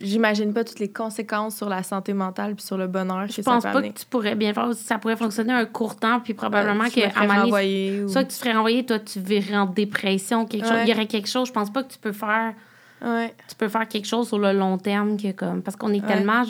J'imagine 0.00 0.52
pas 0.54 0.64
toutes 0.64 0.80
les 0.80 0.90
conséquences 0.90 1.56
sur 1.56 1.68
la 1.68 1.82
santé 1.82 2.14
mentale 2.14 2.54
puis 2.56 2.64
sur 2.64 2.78
le 2.78 2.86
bonheur 2.86 3.26
Je 3.28 3.36
que 3.36 3.42
ça 3.42 3.50
pense 3.52 3.62
pas 3.62 3.70
amener. 3.70 3.92
que 3.92 3.98
tu 4.00 4.06
pourrais 4.06 4.34
bien 4.34 4.54
faire. 4.54 4.72
Ça 4.74 4.98
pourrait 4.98 5.16
fonctionner 5.16 5.52
un 5.52 5.66
court 5.66 5.96
temps, 5.96 6.18
puis 6.18 6.32
probablement 6.34 6.84
Ouais, 6.84 6.90
tu 6.90 7.00
qu'à 7.00 7.08
me 7.08 7.50
donné, 7.50 8.02
ou- 8.02 8.08
soit 8.08 8.24
que 8.24 8.30
tu 8.30 8.34
te 8.34 8.40
ferais 8.40 8.54
renvoyer, 8.54 8.86
toi, 8.86 8.98
tu 8.98 9.20
virais 9.20 9.54
en 9.56 9.66
dépression, 9.66 10.46
quelque 10.46 10.66
chose. 10.66 10.78
Il 10.84 10.88
y 10.88 10.92
aurait 10.94 11.06
quelque 11.06 11.28
chose. 11.28 11.48
Je 11.48 11.52
pense 11.52 11.70
pas 11.70 11.82
que 11.82 11.92
tu 11.92 11.98
peux 11.98 12.12
faire. 12.12 12.54
Ouais. 13.04 13.34
tu 13.48 13.56
peux 13.56 13.68
faire 13.68 13.86
quelque 13.88 14.06
chose 14.06 14.28
sur 14.28 14.38
le 14.38 14.52
long 14.52 14.78
terme 14.78 15.16
que 15.16 15.32
comme 15.32 15.60
parce 15.60 15.76
qu'on 15.76 15.92
est 15.92 16.00
Ouais. 16.00 16.06
tellement 16.06 16.44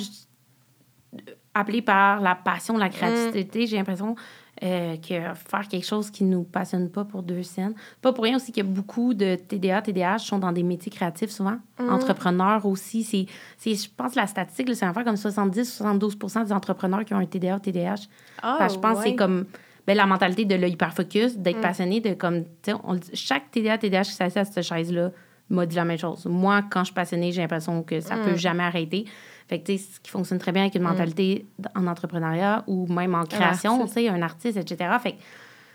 appelé 1.54 1.82
par 1.82 2.20
la 2.20 2.34
passion, 2.34 2.74
Mm. 2.76 2.80
la 2.80 2.88
créativité, 2.90 3.66
j'ai 3.66 3.76
l'impression 3.76 4.14
euh, 4.62 4.96
que 4.96 5.14
faire 5.34 5.66
quelque 5.68 5.84
chose 5.86 6.10
qui 6.10 6.22
nous 6.24 6.44
passionne 6.44 6.88
pas 6.88 7.04
pour 7.04 7.22
deux 7.22 7.42
scènes. 7.42 7.74
Pas 8.00 8.12
pour 8.12 8.22
rien 8.24 8.36
aussi 8.36 8.52
qu'il 8.52 8.64
y 8.64 8.68
a 8.68 8.70
beaucoup 8.70 9.12
de 9.12 9.34
TDA, 9.34 9.82
TDAH 9.82 10.18
sont 10.18 10.38
dans 10.38 10.52
des 10.52 10.62
métiers 10.62 10.92
créatifs 10.92 11.30
souvent. 11.30 11.56
Mm. 11.80 11.88
Entrepreneurs 11.90 12.64
aussi, 12.66 13.02
c'est 13.02 13.26
c'est 13.58 13.74
je 13.74 13.88
pense 13.96 14.14
la 14.14 14.26
statistique 14.26 14.72
c'est 14.74 14.84
un 14.84 14.92
faire 14.94 15.04
comme 15.04 15.16
70 15.16 15.80
72% 15.82 16.44
des 16.44 16.52
entrepreneurs 16.52 17.04
qui 17.04 17.12
ont 17.14 17.18
un 17.18 17.26
TDA, 17.26 17.58
TDAH. 17.58 18.06
Ah, 18.42 18.58
que 18.66 18.72
je 18.72 18.78
pense 18.78 18.98
que 18.98 19.04
c'est 19.04 19.16
comme 19.16 19.46
ben, 19.86 19.96
la 19.96 20.06
mentalité 20.06 20.44
de 20.44 20.54
l'hyperfocus, 20.54 21.36
d'être 21.36 21.58
Mm. 21.58 21.60
passionné, 21.62 22.00
de 22.00 22.14
comme, 22.14 22.44
on 22.84 23.00
chaque 23.14 23.50
TDA, 23.50 23.78
TDAH 23.78 24.02
qui 24.04 24.12
s'assied 24.12 24.40
à 24.40 24.44
cette 24.44 24.62
chaise-là 24.64 25.10
m'a 25.50 25.66
dit 25.66 25.74
la 25.76 25.84
même 25.84 25.98
chose. 25.98 26.24
Moi, 26.26 26.62
quand 26.70 26.80
je 26.80 26.86
suis 26.86 26.94
passionnée, 26.94 27.32
j'ai 27.32 27.42
l'impression 27.42 27.82
que 27.82 28.00
ça 28.00 28.14
Mm. 28.16 28.22
peut 28.22 28.36
jamais 28.36 28.62
arrêter. 28.62 29.06
Fait 29.52 29.60
que, 29.60 29.76
ce 29.76 30.00
qui 30.00 30.10
fonctionne 30.10 30.38
très 30.38 30.50
bien 30.52 30.62
avec 30.62 30.74
une 30.74 30.82
mentalité 30.82 31.44
d- 31.58 31.68
en 31.76 31.86
entrepreneuriat 31.86 32.64
ou 32.66 32.86
même 32.90 33.14
en 33.14 33.24
création, 33.26 33.86
tu 33.86 33.92
sais, 33.92 34.08
un 34.08 34.22
artiste, 34.22 34.56
etc. 34.56 34.90
Fait 35.02 35.16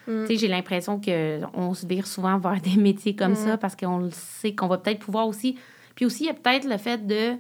Mm. 0.08 0.22
tu 0.22 0.28
sais, 0.28 0.38
j'ai 0.38 0.48
l'impression 0.48 1.00
qu'on 1.00 1.74
se 1.76 1.86
vire 1.86 2.08
souvent 2.08 2.40
vers 2.40 2.60
des 2.62 2.76
métiers 2.78 3.16
comme 3.16 3.34
Mm. 3.34 3.36
ça 3.36 3.58
parce 3.58 3.76
qu'on 3.76 4.00
le 4.00 4.10
sait 4.12 4.56
qu'on 4.56 4.68
va 4.68 4.78
peut-être 4.80 5.00
pouvoir 5.00 5.28
aussi. 5.28 5.58
Puis 5.96 6.06
aussi, 6.06 6.24
il 6.24 6.28
y 6.28 6.30
a 6.30 6.34
peut-être 6.34 6.66
le 6.68 6.78
fait 6.78 7.06
de 7.06 7.36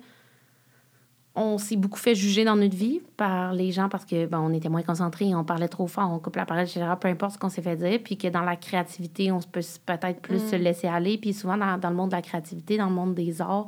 on 1.40 1.58
s'est 1.60 1.76
beaucoup 1.76 2.00
fait 2.00 2.16
juger 2.16 2.44
dans 2.46 2.56
notre 2.56 2.76
vie 2.76 3.00
par 3.16 3.54
les 3.54 3.72
gens 3.72 3.90
parce 3.90 4.06
que 4.06 4.26
ben, 4.26 4.40
on 4.40 4.52
était 4.54 4.70
moins 4.70 4.82
concentrés, 4.82 5.36
on 5.36 5.44
parlait 5.44 5.68
trop 5.68 5.86
fort, 5.88 6.10
on 6.12 6.18
coupe 6.20 6.36
la 6.36 6.46
parole, 6.46 6.64
etc. 6.64 6.84
Peu 7.00 7.08
importe 7.10 7.34
ce 7.34 7.38
qu'on 7.38 7.50
s'est 7.50 7.62
fait 7.62 7.76
dire. 7.76 8.00
Puis 8.04 8.18
que 8.18 8.28
dans 8.28 8.42
la 8.42 8.56
créativité, 8.56 9.32
on 9.32 9.40
se 9.40 9.48
peut 9.48 9.62
peut-être 9.86 10.20
plus 10.22 10.44
Mm. 10.44 10.48
se 10.50 10.56
laisser 10.56 10.88
aller. 10.88 11.18
Puis 11.20 11.34
souvent, 11.34 11.56
dans, 11.58 11.78
dans 11.78 11.90
le 11.90 11.96
monde 11.96 12.10
de 12.10 12.16
la 12.16 12.22
créativité, 12.24 12.78
dans 12.78 12.88
le 12.90 12.96
monde 12.96 13.14
des 13.14 13.40
arts, 13.42 13.68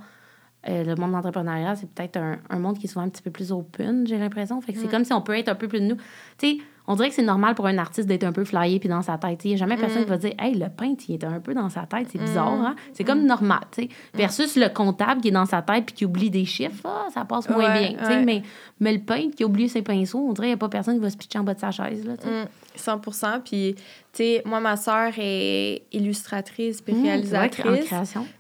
euh, 0.68 0.84
le 0.84 0.96
monde 0.96 1.12
de 1.12 1.16
l'entrepreneuriat, 1.16 1.76
c'est 1.76 1.90
peut-être 1.90 2.18
un, 2.18 2.38
un 2.50 2.60
monde 2.60 2.78
qui 2.78 2.86
est 2.88 2.90
souvent 2.90 3.06
un 3.06 3.10
petit 3.10 3.22
peu 3.22 3.32
plus 3.32 3.52
open, 3.52 4.06
j'ai 4.08 4.18
l'impression. 4.18 4.60
Fait 4.62 4.74
que 4.74 4.80
c'est 4.80 4.88
Mm. 4.88 4.92
comme 4.92 5.06
si 5.06 5.14
on 5.14 5.22
peut 5.22 5.38
être 5.38 5.48
un 5.50 5.56
peu 5.56 5.68
plus 5.70 5.80
de 5.80 5.86
nous. 5.86 5.96
Tu 6.38 6.48
sais, 6.52 6.58
on 6.86 6.96
dirait 6.96 7.10
que 7.10 7.16
c'est 7.16 7.22
normal 7.22 7.54
pour 7.56 7.68
un 7.68 7.78
artiste 7.78 8.08
d'être 8.08 8.24
un 8.24 8.32
peu 8.34 8.44
flyé 8.44 8.80
puis 8.80 8.90
dans 8.90 9.02
sa 9.04 9.18
tête. 9.20 9.46
Il 9.46 9.50
n'y 9.50 9.54
a 9.54 9.58
jamais 9.58 9.78
personne 9.78 10.02
Mm. 10.02 10.06
qui 10.06 10.10
va 10.10 10.18
dire 10.18 10.34
Hey, 10.40 10.56
le 10.56 10.68
peintre, 10.70 11.04
il 11.08 11.16
est 11.16 11.24
un 11.24 11.40
peu 11.40 11.54
dans 11.54 11.70
sa 11.70 11.82
tête. 11.86 12.08
C'est 12.12 12.18
bizarre, 12.20 12.52
hein? 12.52 12.76
C'est 12.94 13.04
comme 13.06 13.26
normal, 13.26 13.60
tu 13.72 13.84
sais. 13.84 13.90
Versus 14.14 14.56
le 14.58 14.68
comptable 14.70 15.22
qui 15.22 15.28
est 15.30 15.32
dans 15.32 15.46
sa 15.46 15.62
tête 15.62 15.86
puis 15.86 15.96
qui 15.96 16.06
oublie 16.06 16.30
des 16.32 16.46
chiffres, 16.46 16.82
ah, 16.86 17.08
ça 17.14 17.24
passe 17.26 17.48
moins 17.48 17.60
Ouais, 17.74 17.80
bien. 17.90 17.98
tu 17.98 18.04
sais. 18.06 18.18
ouais. 18.18 18.26
Mais, 18.26 18.42
mais 18.82 18.94
le 18.94 19.00
peintre 19.00 19.36
qui 19.36 19.44
a 19.44 19.46
oublié 19.46 19.68
ses 19.70 19.82
pinceaux, 19.84 20.20
on 20.20 20.34
dirait 20.34 20.48
qu'il 20.48 20.54
n'y 20.54 20.54
a 20.56 20.58
pas 20.58 20.70
personne 20.70 20.96
qui 20.96 21.02
va 21.02 21.10
se 21.10 21.18
pitcher 21.18 21.38
en 21.40 21.44
bas 21.44 21.54
de 21.54 21.60
sa 21.60 21.72
chaise. 21.72 22.06
Là, 22.06 22.18
tu 22.18 22.24
sais. 22.28 22.44
Mm, 22.44 22.48
100 22.76 23.40
Puis, 23.46 23.76
tu 23.76 23.84
sais, 24.14 24.42
moi, 24.46 24.60
ma 24.60 24.76
sœur 24.76 25.12
est 25.18 25.84
illustratrice 25.94 26.82
puis 26.82 26.96
Mm, 26.96 27.04
réalisatrice. 27.04 27.94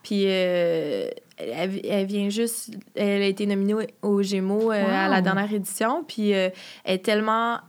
Puis 0.03 0.23
euh, 0.25 1.07
elle, 1.39 1.81
elle 1.85 2.05
vient 2.05 2.29
juste. 2.29 2.71
Elle 2.95 3.21
a 3.21 3.25
été 3.25 3.45
nominée 3.45 3.73
au- 4.03 4.07
aux 4.07 4.21
Gémeaux 4.21 4.71
euh, 4.71 4.85
à 4.85 5.07
la 5.07 5.21
dernière 5.21 5.51
édition. 5.53 6.03
Puis 6.03 6.33
euh, 6.33 6.49
elle 6.83 6.95
est 6.95 6.99
tellement 6.99 7.59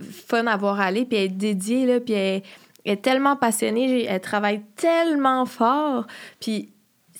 fun 0.00 0.46
à 0.46 0.56
voir 0.56 0.80
aller. 0.80 1.04
Puis 1.04 1.16
elle 1.18 1.24
est 1.24 1.28
dédiée, 1.28 1.86
là. 1.86 2.00
Puis 2.00 2.14
elle, 2.14 2.42
elle 2.84 2.92
est 2.92 2.96
tellement 3.02 3.36
passionnée. 3.36 4.04
Elle 4.04 4.20
travaille 4.20 4.62
tellement 4.76 5.44
fort. 5.46 6.06
Puis 6.40 6.70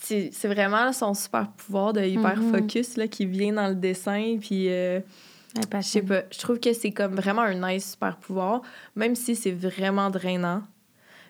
c'est 0.01 0.31
vraiment 0.45 0.93
son 0.93 1.15
super 1.15 1.51
pouvoir 1.51 1.93
de 1.93 2.01
hyper 2.03 2.37
Mhm. 2.37 2.53
focus 2.55 2.97
là, 2.97 3.09
qui 3.09 3.27
vient 3.27 3.53
dans 3.55 3.69
le 3.69 3.75
dessin. 3.75 4.37
Puis. 4.41 4.69
euh, 4.71 5.01
je 5.81 5.81
sais 5.89 6.03
pas. 6.03 6.23
Je 6.31 6.39
trouve 6.39 6.61
que 6.61 6.73
c'est 6.75 6.91
comme 6.93 7.15
vraiment 7.15 7.41
un 7.43 7.55
nice 7.73 7.93
super 7.93 8.17
pouvoir, 8.19 8.61
même 8.95 9.15
si 9.17 9.35
c'est 9.35 9.53
vraiment 9.53 10.11
drainant. 10.11 10.63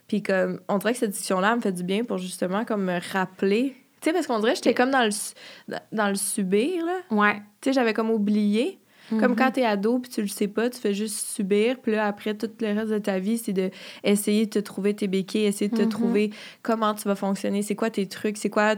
Puis 0.09 0.23
comme, 0.23 0.61
on 0.69 0.79
dirait 0.79 0.93
que 0.95 0.99
cette 0.99 1.11
discussion-là 1.13 1.55
me 1.57 1.61
fait 1.61 1.73
du 1.73 1.85
bien 1.85 2.03
pour 2.05 2.19
justement 2.19 2.65
comme 2.65 2.85
me 2.85 2.99
rappeler. 3.13 3.77
Sais, 4.07 4.13
parce 4.13 4.27
qu'on 4.29 4.39
dirait 4.39 4.53
que 4.53 4.57
j'étais 4.59 4.73
comme 4.75 4.91
dans 4.93 5.03
le, 5.05 5.77
dans- 5.93 6.09
le 6.09 6.15
subir, 6.15 6.85
là. 6.87 6.99
Ouais. 7.11 7.35
Tu 7.61 7.69
sais, 7.69 7.73
j'avais 7.73 7.93
comme 7.93 8.11
oublié. 8.11 8.79
Comme 9.11 9.33
Mhm. 9.33 9.37
quand 9.37 9.51
t'es 9.53 9.65
ado, 9.65 9.99
puis 10.01 10.11
tu 10.11 10.21
le 10.23 10.27
sais 10.29 10.49
pas, 10.49 10.69
tu 10.71 10.79
fais 10.81 10.95
juste 10.95 11.27
subir. 11.29 11.79
Puis 11.81 11.93
là, 11.93 12.07
après, 12.07 12.35
tout 12.35 12.51
le 12.61 12.73
reste 12.75 12.91
de 12.91 12.99
ta 12.99 13.19
vie, 13.21 13.39
c'est 13.39 13.53
de 13.53 13.71
essayer 14.05 14.47
de 14.47 14.51
te 14.51 14.59
trouver 14.59 14.95
tes 14.95 15.07
béquilles, 15.09 15.45
essayer 15.45 15.69
de 15.69 15.77
te 15.77 15.83
Mhm. 15.83 15.89
trouver 15.89 16.31
comment 16.63 16.93
tu 16.95 17.07
vas 17.09 17.15
fonctionner, 17.15 17.63
c'est 17.63 17.75
quoi 17.77 17.89
tes 17.91 18.07
trucs, 18.07 18.37
c'est 18.37 18.51
quoi 18.51 18.75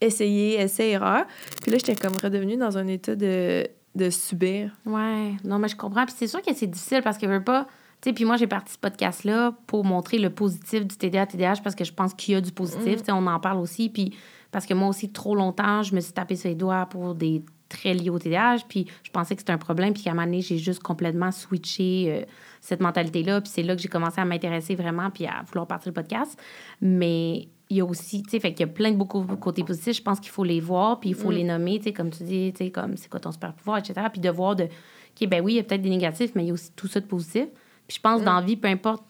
essayer, 0.00 0.60
essayer, 0.60 0.92
erreur. 0.92 1.26
Puis 1.62 1.70
là, 1.70 1.78
j'étais 1.78 1.94
comme 1.94 2.16
redevenue 2.22 2.56
dans 2.56 2.78
un 2.78 2.86
état 2.86 3.14
de, 3.16 3.66
de 3.94 4.10
subir. 4.10 4.72
Ouais, 4.86 5.32
non, 5.44 5.58
mais 5.58 5.68
je 5.68 5.76
comprends. 5.76 6.04
Puis 6.06 6.14
c'est 6.18 6.26
sûr 6.28 6.40
que 6.42 6.54
c'est 6.54 6.66
difficile 6.66 7.02
parce 7.02 7.18
que 7.18 7.26
je 7.26 7.32
veux 7.32 7.44
pas. 7.44 7.66
Sais, 8.02 8.12
puis 8.14 8.24
moi, 8.24 8.36
j'ai 8.36 8.46
parti 8.46 8.72
ce 8.72 8.78
podcast-là 8.78 9.52
pour 9.66 9.84
montrer 9.84 10.18
le 10.18 10.30
positif 10.30 10.86
du 10.86 10.96
TDA, 10.96 11.26
TDAH 11.26 11.56
parce 11.62 11.74
que 11.74 11.84
je 11.84 11.92
pense 11.92 12.14
qu'il 12.14 12.32
y 12.34 12.36
a 12.36 12.40
du 12.40 12.50
positif. 12.52 13.04
Sais, 13.04 13.12
on 13.12 13.26
en 13.26 13.40
parle 13.40 13.58
aussi. 13.58 13.90
Puis 13.90 14.14
parce 14.50 14.64
que 14.66 14.72
moi 14.74 14.88
aussi, 14.88 15.12
trop 15.12 15.34
longtemps, 15.34 15.82
je 15.82 15.94
me 15.94 16.00
suis 16.00 16.12
tapé 16.12 16.34
sur 16.36 16.48
les 16.48 16.54
doigts 16.54 16.86
pour 16.86 17.14
des 17.14 17.44
traits 17.68 18.00
liés 18.00 18.08
au 18.10 18.18
TDAH. 18.18 18.60
Puis 18.68 18.86
je 19.02 19.10
pensais 19.10 19.34
que 19.34 19.42
c'était 19.42 19.52
un 19.52 19.58
problème. 19.58 19.92
Puis 19.92 20.02
qu'à 20.02 20.12
un 20.12 20.14
moment 20.14 20.24
donné, 20.26 20.40
j'ai 20.40 20.56
juste 20.56 20.82
complètement 20.82 21.30
switché 21.30 22.06
euh, 22.08 22.24
cette 22.62 22.80
mentalité-là. 22.80 23.42
Puis 23.42 23.50
c'est 23.54 23.62
là 23.62 23.76
que 23.76 23.82
j'ai 23.82 23.88
commencé 23.88 24.18
à 24.18 24.24
m'intéresser 24.24 24.74
vraiment 24.74 25.10
puis 25.10 25.26
à 25.26 25.42
vouloir 25.46 25.66
partir 25.66 25.90
le 25.90 25.94
podcast. 25.94 26.40
Mais 26.80 27.48
il 27.68 27.76
y 27.76 27.80
a 27.80 27.84
aussi, 27.84 28.22
tu 28.22 28.30
sais, 28.30 28.40
fait 28.40 28.52
qu'il 28.52 28.66
y 28.66 28.68
a 28.68 28.72
plein 28.72 28.92
de 28.92 28.96
beaucoup 28.96 29.22
de 29.22 29.34
côtés 29.34 29.62
positifs. 29.62 29.98
Je 29.98 30.02
pense 30.02 30.18
qu'il 30.20 30.30
faut 30.32 30.42
les 30.42 30.58
voir, 30.60 30.98
puis 31.00 31.10
il 31.10 31.14
faut 31.14 31.28
Mm. 31.30 31.34
les 31.34 31.44
nommer, 31.44 31.78
tu 31.78 31.84
sais, 31.84 31.92
comme 31.92 32.10
tu 32.10 32.24
dis, 32.24 32.52
tu 32.52 32.64
sais, 32.64 32.70
comme 32.70 32.96
c'est 32.96 33.08
quoi 33.08 33.20
ton 33.20 33.30
super 33.30 33.52
pouvoir, 33.52 33.78
etc. 33.78 33.94
Puis 34.10 34.20
de 34.20 34.30
voir 34.30 34.56
de, 34.56 34.64
OK, 34.64 35.28
ben 35.28 35.44
oui, 35.44 35.52
il 35.52 35.56
y 35.56 35.60
a 35.60 35.62
peut-être 35.62 35.82
des 35.82 35.90
négatifs, 35.90 36.32
mais 36.34 36.42
il 36.44 36.48
y 36.48 36.50
a 36.50 36.54
aussi 36.54 36.72
tout 36.72 36.88
ça 36.88 36.98
de 36.98 37.06
positif. 37.06 37.46
Puis 37.90 37.96
je 37.96 38.00
pense, 38.02 38.22
dans 38.22 38.36
la 38.36 38.40
vie, 38.42 38.56
peu 38.56 38.68
importe 38.68 39.02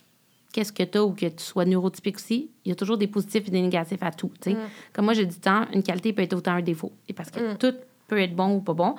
qu'est-ce 0.55 0.73
que 0.73 0.83
tu 0.83 0.97
as 0.97 1.05
ou 1.05 1.13
que 1.13 1.27
tu 1.27 1.45
sois 1.45 1.67
neurotypique 1.67 2.17
aussi, 2.17 2.51
il 2.65 2.71
y 2.71 2.73
a 2.73 2.75
toujours 2.75 2.97
des 2.97 3.09
positifs 3.09 3.47
et 3.47 3.51
des 3.51 3.61
négatifs 3.61 4.03
à 4.03 4.11
tout, 4.11 4.31
sais. 4.43 4.57
Comme 4.95 5.05
moi, 5.05 5.13
je 5.13 5.21
dis 5.21 5.39
tant, 5.39 5.67
une 5.75 5.83
qualité 5.83 6.15
peut 6.15 6.23
être 6.23 6.33
autant 6.33 6.53
un 6.53 6.63
défaut. 6.63 6.91
Et 7.07 7.13
parce 7.13 7.31
que 7.31 7.41
Mm. 7.53 7.59
tout 7.59 7.75
peut 8.09 8.19
être 8.19 8.35
bon 8.35 8.55
ou 8.57 8.61
pas 8.63 8.73
bon. 8.73 8.95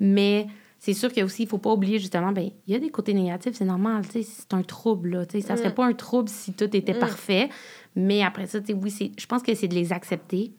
Mais 0.00 0.46
c'est 0.78 0.94
sûr 0.94 1.12
qu'il 1.12 1.22
aussi, 1.24 1.42
il 1.42 1.48
faut 1.50 1.58
pas 1.58 1.70
oublier 1.70 1.98
justement, 1.98 2.32
ben 2.32 2.50
il 2.66 2.72
y 2.72 2.76
a 2.76 2.78
des 2.78 2.88
côtés 2.88 3.12
négatifs, 3.12 3.56
c'est 3.56 3.66
normal, 3.66 4.04
c'est 4.10 4.54
un 4.54 4.62
trouble, 4.62 5.10
là. 5.10 5.24
Ça 5.42 5.58
serait 5.58 5.68
Mm. 5.68 5.74
pas 5.74 5.84
un 5.86 5.92
trouble 5.92 6.30
si 6.30 6.54
tout 6.54 6.74
était 6.74 6.94
Mm. 6.94 6.98
parfait. 6.98 7.50
Mais 7.94 8.22
après 8.22 8.46
ça, 8.46 8.58
oui, 8.74 9.12
je 9.18 9.26
pense 9.26 9.42
que 9.42 9.54
c'est 9.54 9.68
de 9.68 9.74
les 9.74 9.92
accepter. 9.92 10.52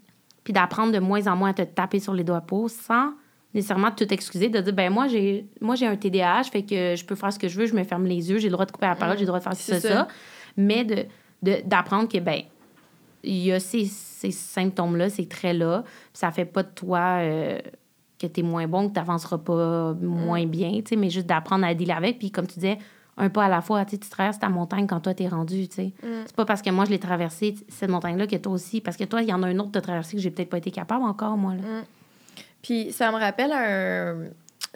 puis 0.44 0.54
d'apprendre 0.54 0.94
de 0.94 1.00
moins 1.00 1.28
en 1.28 1.36
moins 1.36 1.50
à 1.50 1.54
te 1.54 1.64
taper 1.64 2.00
sur 2.00 2.14
les 2.14 2.24
doigts 2.24 2.40
pour 2.40 2.70
sans 2.70 3.12
nécessairement 3.54 3.92
tout 3.92 4.12
excuser, 4.14 4.50
de 4.50 4.60
dire, 4.60 4.74
ben 4.74 4.92
moi, 4.92 5.08
j'ai 5.08 5.46
moi 5.62 5.76
j'ai 5.76 5.88
un 5.88 5.96
TDAH, 5.96 6.44
fait 6.46 6.64
que 6.64 6.96
je 6.96 7.06
peux 7.06 7.16
faire 7.16 7.32
ce 7.32 7.40
que 7.40 7.48
je 7.48 7.60
veux, 7.60 7.66
je 7.66 7.76
me 7.76 7.84
ferme 7.84 8.06
les 8.06 8.30
yeux, 8.30 8.38
j'ai 8.38 8.50
le 8.50 8.54
droit 8.54 8.66
de 8.66 8.72
couper 8.72 8.88
la 8.88 8.96
parole, 8.96 9.16
j'ai 9.16 9.22
le 9.22 9.28
droit 9.28 9.40
de 9.40 9.44
faire 9.44 9.56
ça, 9.56 9.80
ça. 9.80 10.08
Mais 10.56 10.84
de, 10.84 11.06
d'apprendre 11.66 12.10
que, 12.10 12.20
ben 12.20 12.42
il 13.24 13.46
y 13.46 13.52
a 13.52 13.60
ces, 13.60 13.86
ces 13.86 14.32
symptômes-là, 14.32 15.10
ces 15.10 15.28
traits-là, 15.28 15.84
ça 16.14 16.32
fait 16.32 16.46
pas 16.46 16.64
de 16.64 16.70
toi 16.70 17.20
euh, 17.20 17.60
que 18.20 18.28
tu 18.28 18.40
es 18.40 18.44
moins 18.44 18.68
bon, 18.68 18.88
que 18.88 18.94
tu 18.94 19.00
n'avanceras 19.00 19.38
pas 19.38 19.94
moins 20.02 20.46
mm. 20.46 20.50
bien, 20.50 20.82
mais 20.98 21.10
juste 21.10 21.28
d'apprendre 21.28 21.66
à 21.66 21.74
dealer 21.74 21.96
avec. 21.96 22.20
Puis 22.20 22.32
comme 22.32 22.48
tu 22.48 22.56
disais, 22.56 22.78
un 23.18 23.30
pas 23.30 23.46
à 23.46 23.50
la 23.50 23.62
fois, 23.62 23.84
tu 23.86 23.98
traverses 23.98 24.40
ta 24.40 24.50
montagne 24.50 24.88
quand 24.88 25.00
toi, 25.00 25.14
tu 25.14 25.24
es 25.24 25.28
rendu. 25.28 25.68
sais. 25.70 25.94
Mm. 26.04 26.08
C'est 26.26 26.36
pas 26.36 26.46
parce 26.46 26.62
que 26.62 26.70
moi, 26.70 26.86
je 26.86 26.92
l'ai 26.92 27.00
traversée, 27.00 27.56
cette 27.68 27.90
montagne-là, 27.90 28.28
que 28.28 28.36
toi 28.36 28.54
aussi. 28.54 28.82
Parce 28.82 28.98
que 28.98 29.04
toi, 29.04 29.22
il 29.22 29.30
y 29.30 29.34
en 29.34 29.44
a 29.44 29.48
un 29.48 29.60
autre 29.60 29.72
de 29.72 29.80
traverser 29.80 30.16
que 30.16 30.22
j'ai 30.22 30.32
peut-être 30.32 30.50
pas 30.50 30.60
été 30.60 30.72
capable 30.72 31.04
encore, 31.04 31.38
moi. 31.38 31.56
Là. 31.56 31.62
Mm. 31.62 31.84
Puis 32.68 32.92
ça 32.92 33.14
me 33.14 33.18
rappelle 33.18 33.54
un 33.54 34.26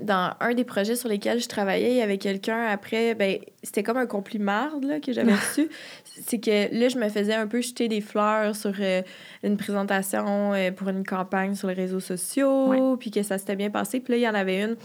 dans 0.02 0.34
un 0.40 0.54
des 0.54 0.64
projets 0.64 0.96
sur 0.96 1.10
lesquels 1.10 1.42
je 1.42 1.50
travaillais, 1.50 1.92
il 1.92 1.98
y 1.98 2.02
avait 2.02 2.18
quelqu'un 2.18 2.68
après, 2.68 3.14
ben 3.16 3.38
c'était 3.62 3.84
comme 3.84 3.98
un 3.98 4.06
compliment 4.06 4.70
là, 4.82 5.02
que 5.02 5.12
j'avais 5.12 5.34
reçu. 5.36 5.70
C'est 6.06 6.40
que 6.40 6.74
là, 6.74 6.88
je 6.88 6.98
me 6.98 7.10
faisais 7.10 7.34
un 7.34 7.48
peu 7.48 7.62
jeter 7.62 7.90
des 7.90 8.00
fleurs 8.00 8.56
sur 8.56 8.74
euh, 8.80 9.02
une 9.44 9.58
présentation 9.58 10.54
euh, 10.54 10.72
pour 10.72 10.88
une 10.88 11.06
campagne 11.06 11.54
sur 11.54 11.68
les 11.68 11.74
réseaux 11.74 12.00
sociaux, 12.00 12.96
puis 12.98 13.12
que 13.12 13.24
ça 13.24 13.38
s'était 13.38 13.58
bien 13.58 13.70
passé. 13.70 14.00
Puis 14.00 14.14
là, 14.14 14.18
il 14.18 14.24
y 14.24 14.30
en 14.30 14.34
avait 14.34 14.64
une 14.64 14.78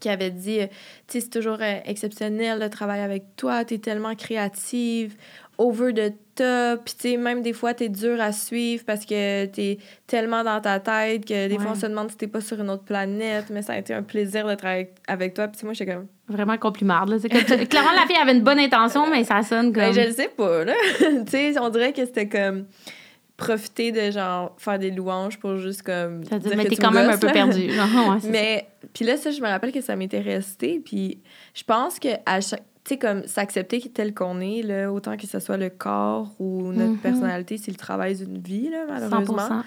qui 0.00 0.08
avait 0.08 0.30
dit, 0.30 0.60
euh, 0.60 0.66
tu 1.06 1.18
sais, 1.18 1.20
c'est 1.20 1.30
toujours 1.30 1.58
exceptionnel 1.62 2.60
de 2.60 2.68
travailler 2.68 3.02
avec 3.02 3.36
toi, 3.36 3.64
tu 3.64 3.74
es 3.74 3.78
tellement 3.78 4.14
créative, 4.14 5.16
over 5.58 5.92
the 5.92 6.14
top. 6.34 6.84
Puis, 6.84 6.94
tu 6.94 7.08
sais, 7.10 7.16
même 7.16 7.42
des 7.42 7.52
fois, 7.52 7.74
t'es 7.74 7.88
dur 7.88 8.20
à 8.20 8.32
suivre 8.32 8.84
parce 8.86 9.04
que 9.04 9.46
t'es 9.46 9.78
tellement 10.06 10.44
dans 10.44 10.60
ta 10.60 10.80
tête 10.80 11.24
que 11.24 11.48
des 11.48 11.58
fois, 11.58 11.72
on 11.72 11.74
se 11.74 11.86
demande 11.86 12.10
si 12.10 12.16
t'es 12.16 12.26
pas 12.26 12.40
sur 12.40 12.60
une 12.60 12.70
autre 12.70 12.84
planète. 12.84 13.46
Mais 13.50 13.62
ça 13.62 13.74
a 13.74 13.78
été 13.78 13.94
un 13.94 14.02
plaisir 14.02 14.46
de 14.46 14.54
travailler 14.54 14.90
avec 15.06 15.34
toi. 15.34 15.48
Puis, 15.48 15.60
moi, 15.64 15.72
j'étais 15.72 15.92
comme. 15.92 16.06
Vraiment 16.28 16.58
complimarde, 16.58 17.08
là. 17.08 17.16
Clairement, 17.18 17.92
la 17.92 18.06
fille 18.06 18.16
avait 18.20 18.32
une 18.32 18.42
bonne 18.42 18.58
intention, 18.58 19.08
mais 19.08 19.24
ça 19.24 19.42
sonne 19.42 19.72
ben, 19.72 19.86
comme. 19.86 19.94
je 19.94 20.08
le 20.08 20.12
sais 20.12 20.28
pas, 20.28 20.64
là. 20.64 20.74
tu 20.98 21.30
sais, 21.30 21.58
on 21.58 21.68
dirait 21.70 21.92
que 21.92 22.04
c'était 22.04 22.28
comme 22.28 22.66
profiter 23.36 23.92
de 23.92 24.10
genre 24.10 24.54
faire 24.58 24.78
des 24.78 24.90
louanges 24.90 25.38
pour 25.38 25.58
juste 25.58 25.82
comme 25.82 26.20
dire 26.20 26.56
mais 26.56 26.64
t'es 26.64 26.76
quand 26.76 26.90
même 26.90 27.10
un 27.10 27.18
peu 27.18 27.30
perdu 27.30 27.70
mais 28.30 28.66
puis 28.94 29.04
là 29.04 29.18
ça 29.18 29.30
je 29.30 29.40
me 29.42 29.46
rappelle 29.46 29.72
que 29.72 29.82
ça 29.82 29.94
m'était 29.94 30.20
resté 30.20 30.80
puis 30.82 31.20
je 31.54 31.62
pense 31.62 31.98
que 31.98 32.08
à 32.24 32.40
chaque 32.40 32.62
tu 32.86 32.94
sais, 32.94 32.98
comme 32.98 33.26
s'accepter 33.26 33.80
tel 33.80 34.14
qu'on 34.14 34.40
est, 34.40 34.62
là, 34.62 34.92
autant 34.92 35.16
que 35.16 35.26
ce 35.26 35.40
soit 35.40 35.56
le 35.56 35.70
corps 35.70 36.30
ou 36.38 36.70
notre 36.70 36.92
mm-hmm. 36.92 36.98
personnalité, 36.98 37.58
c'est 37.58 37.72
le 37.72 37.76
travail 37.76 38.14
d'une 38.14 38.38
vie, 38.38 38.70
là, 38.70 38.84
malheureusement. 38.88 39.64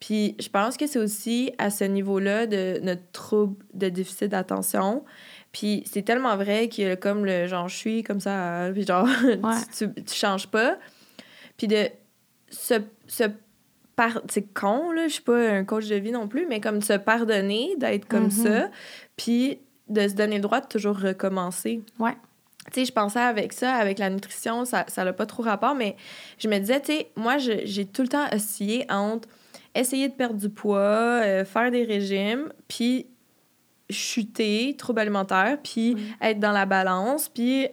Puis 0.00 0.34
je 0.40 0.48
pense 0.48 0.76
que 0.76 0.88
c'est 0.88 0.98
aussi 0.98 1.52
à 1.58 1.70
ce 1.70 1.84
niveau-là 1.84 2.46
de 2.46 2.80
notre 2.82 3.08
trouble 3.12 3.64
de 3.72 3.88
déficit 3.88 4.30
d'attention. 4.30 5.04
Puis 5.52 5.84
c'est 5.90 6.02
tellement 6.02 6.36
vrai 6.36 6.68
que 6.68 6.96
comme 6.96 7.24
le 7.24 7.46
genre 7.46 7.68
je 7.68 7.76
suis 7.76 8.02
comme 8.02 8.20
ça, 8.20 8.68
puis 8.72 8.84
genre 8.84 9.08
tu, 9.78 9.94
tu, 9.94 10.14
changes 10.14 10.48
pas. 10.48 10.76
Puis 11.56 11.68
de 11.68 11.88
se, 12.50 12.74
se 13.06 13.24
par... 13.94 14.20
c'est 14.28 14.52
con, 14.52 14.90
là, 14.92 15.08
je 15.08 15.14
suis 15.14 15.22
pas 15.22 15.50
un 15.50 15.64
coach 15.64 15.86
de 15.88 15.96
vie 15.96 16.12
non 16.12 16.28
plus, 16.28 16.46
mais 16.46 16.60
comme 16.60 16.82
se 16.82 16.92
pardonner 16.92 17.74
d'être 17.78 18.06
comme 18.06 18.28
mm-hmm. 18.28 18.60
ça, 18.60 18.70
puis 19.16 19.58
de 19.88 20.08
se 20.08 20.14
donner 20.14 20.36
le 20.36 20.42
droit 20.42 20.60
de 20.60 20.66
toujours 20.66 20.98
recommencer. 20.98 21.80
Ouais 21.98 22.16
tu 22.72 22.80
sais, 22.80 22.86
je 22.86 22.92
pensais 22.92 23.20
avec 23.20 23.52
ça, 23.52 23.74
avec 23.74 23.98
la 23.98 24.10
nutrition, 24.10 24.64
ça 24.64 24.84
n'a 24.96 25.12
pas 25.12 25.26
trop 25.26 25.42
rapport, 25.42 25.74
mais 25.74 25.96
je 26.38 26.48
me 26.48 26.58
disais, 26.58 26.80
tu 26.80 26.92
sais, 26.92 27.10
moi, 27.16 27.38
j'ai 27.38 27.86
tout 27.86 28.02
le 28.02 28.08
temps 28.08 28.26
oscillé 28.32 28.86
entre 28.90 29.28
essayer 29.74 30.08
de 30.08 30.14
perdre 30.14 30.36
du 30.36 30.48
poids, 30.48 30.80
euh, 31.22 31.44
faire 31.44 31.70
des 31.70 31.84
régimes, 31.84 32.52
puis 32.66 33.06
chuter, 33.90 34.74
trouble 34.76 35.00
alimentaire, 35.00 35.58
puis 35.62 35.96
être 36.20 36.40
dans 36.40 36.52
la 36.52 36.66
balance, 36.66 37.28
puis 37.28 37.68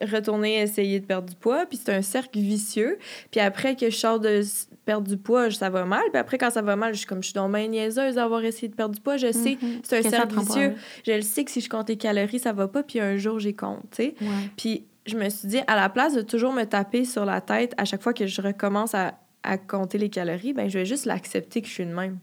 retourner 0.00 0.60
essayer 0.60 1.00
de 1.00 1.04
perdre 1.04 1.28
du 1.28 1.36
poids, 1.36 1.66
puis 1.66 1.78
c'est 1.82 1.92
un 1.92 2.02
cercle 2.02 2.38
vicieux. 2.38 2.98
Puis 3.30 3.40
après 3.40 3.76
que 3.76 3.90
je 3.90 3.96
sors 3.96 4.20
de 4.20 4.42
perdre 4.84 5.06
du 5.06 5.16
poids, 5.16 5.50
ça 5.50 5.70
va 5.70 5.84
mal. 5.84 6.02
Puis 6.10 6.18
après, 6.18 6.38
quand 6.38 6.50
ça 6.50 6.62
va 6.62 6.76
mal, 6.76 6.94
je 6.94 6.98
suis 6.98 7.06
comme, 7.06 7.22
je 7.22 7.28
suis 7.28 7.34
dans 7.34 7.48
ma 7.48 7.66
niaiseuse 7.66 8.14
d'avoir 8.14 8.42
essayé 8.44 8.68
de 8.68 8.74
perdre 8.74 8.94
du 8.94 9.00
poids. 9.00 9.16
Je 9.16 9.32
sais, 9.32 9.58
mhm. 9.60 9.80
c'est 9.82 10.04
un 10.04 10.10
cercle 10.10 10.38
vicieux. 10.38 10.74
Je 11.06 11.12
le 11.12 11.22
sais 11.22 11.44
que 11.44 11.50
si 11.50 11.60
je 11.60 11.68
compte 11.68 11.88
les 11.88 11.96
calories, 11.96 12.38
ça 12.38 12.52
va 12.52 12.68
pas. 12.68 12.82
Puis 12.82 13.00
un 13.00 13.16
jour, 13.16 13.38
j'y 13.38 13.54
compte, 13.54 13.82
tu 13.90 14.04
sais. 14.04 14.14
Puis 14.56 14.84
je 15.06 15.16
me 15.16 15.28
suis 15.28 15.48
dit, 15.48 15.60
à 15.66 15.76
la 15.76 15.88
place 15.88 16.14
de 16.14 16.22
toujours 16.22 16.52
me 16.52 16.64
taper 16.64 17.04
sur 17.04 17.24
la 17.24 17.40
tête 17.40 17.74
à 17.76 17.84
chaque 17.84 18.02
fois 18.02 18.14
que 18.14 18.26
je 18.26 18.40
recommence 18.40 18.94
à, 18.94 19.14
à 19.42 19.58
compter 19.58 19.98
les 19.98 20.08
calories, 20.08 20.52
ben 20.52 20.68
je 20.68 20.78
vais 20.78 20.84
juste 20.84 21.06
l'accepter 21.06 21.60
que 21.60 21.68
je 21.68 21.72
suis 21.72 21.86
de 21.86 21.92
même. 21.92 22.18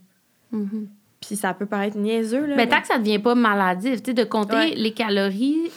Mhm. 0.52 0.88
Puis 1.20 1.36
ça 1.36 1.54
peut 1.54 1.66
paraître 1.66 1.98
niaiseux, 1.98 2.46
là. 2.46 2.56
Mais 2.56 2.68
tant 2.68 2.80
que 2.80 2.88
ça 2.88 2.98
devient 2.98 3.20
pas 3.20 3.36
maladif, 3.36 4.02
tu 4.02 4.12
sais, 4.12 4.14
de 4.14 4.24
compter 4.24 4.76
les 4.76 4.94
calories 4.94 5.70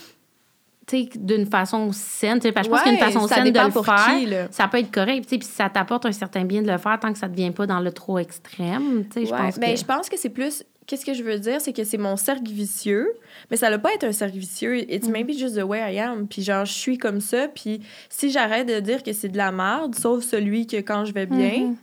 d'une 0.91 1.47
façon 1.47 1.91
saine. 1.93 2.41
Parce 2.41 2.55
que 2.55 2.63
je 2.65 2.69
pense 2.69 2.83
qu'une 2.83 2.99
façon 2.99 3.27
saine 3.27 3.51
de 3.51 3.59
le 3.59 3.71
faire, 3.71 4.49
ça 4.51 4.69
peut 4.69 4.79
être 4.79 4.91
correct. 4.91 5.27
Puis 5.29 5.41
ça 5.43 5.69
t'apporte 5.69 6.07
un 6.07 6.13
certain 6.13 6.45
bien 6.45 6.63
de 6.63 6.71
le 6.71 6.79
faire 6.79 6.99
tant 7.01 7.13
que 7.13 7.19
ça 7.19 7.29
ne 7.29 7.33
devient 7.33 7.51
pas 7.51 7.67
dans 7.67 7.81
le 7.81 7.93
trop 7.93 8.19
extrême. 8.19 9.05
Je 9.15 9.29
pense 9.29 9.59
ben, 9.59 9.77
je 9.77 9.85
pense 9.85 10.09
que 10.09 10.19
c'est 10.19 10.31
plus. 10.31 10.65
Qu'est-ce 10.85 11.07
que 11.07 11.15
je 11.15 11.23
veux 11.23 11.39
dire? 11.39 11.61
C'est 11.61 11.73
que 11.73 11.85
c'est 11.85 11.97
mon 11.97 12.17
cercle 12.17 12.51
vicieux, 12.51 13.13
mais 13.51 13.57
ça 13.57 13.71
ne 13.71 13.77
pas 13.77 13.95
être 13.95 14.03
un 14.03 14.13
cercle 14.13 14.37
vicieux. 14.37 14.91
It's 14.93 15.07
mm. 15.07 15.13
maybe 15.13 15.33
just 15.33 15.57
the 15.57 15.63
way 15.63 15.79
I 15.79 16.01
am. 16.01 16.27
Puis 16.27 16.43
genre, 16.43 16.65
je 16.65 16.73
suis 16.73 16.99
comme 16.99 17.21
ça. 17.21 17.47
Puis 17.47 17.81
si 18.09 18.31
j'arrête 18.31 18.67
de 18.67 18.81
dire 18.81 19.05
que 19.05 19.13
c'est 19.13 19.29
de 19.29 19.37
la 19.37 19.53
merde, 19.53 19.95
sauf 19.95 20.25
celui 20.25 20.67
que 20.67 20.79
quand 20.79 21.05
je 21.05 21.13
vais 21.13 21.27
bien, 21.27 21.51
mm-hmm. 21.51 21.77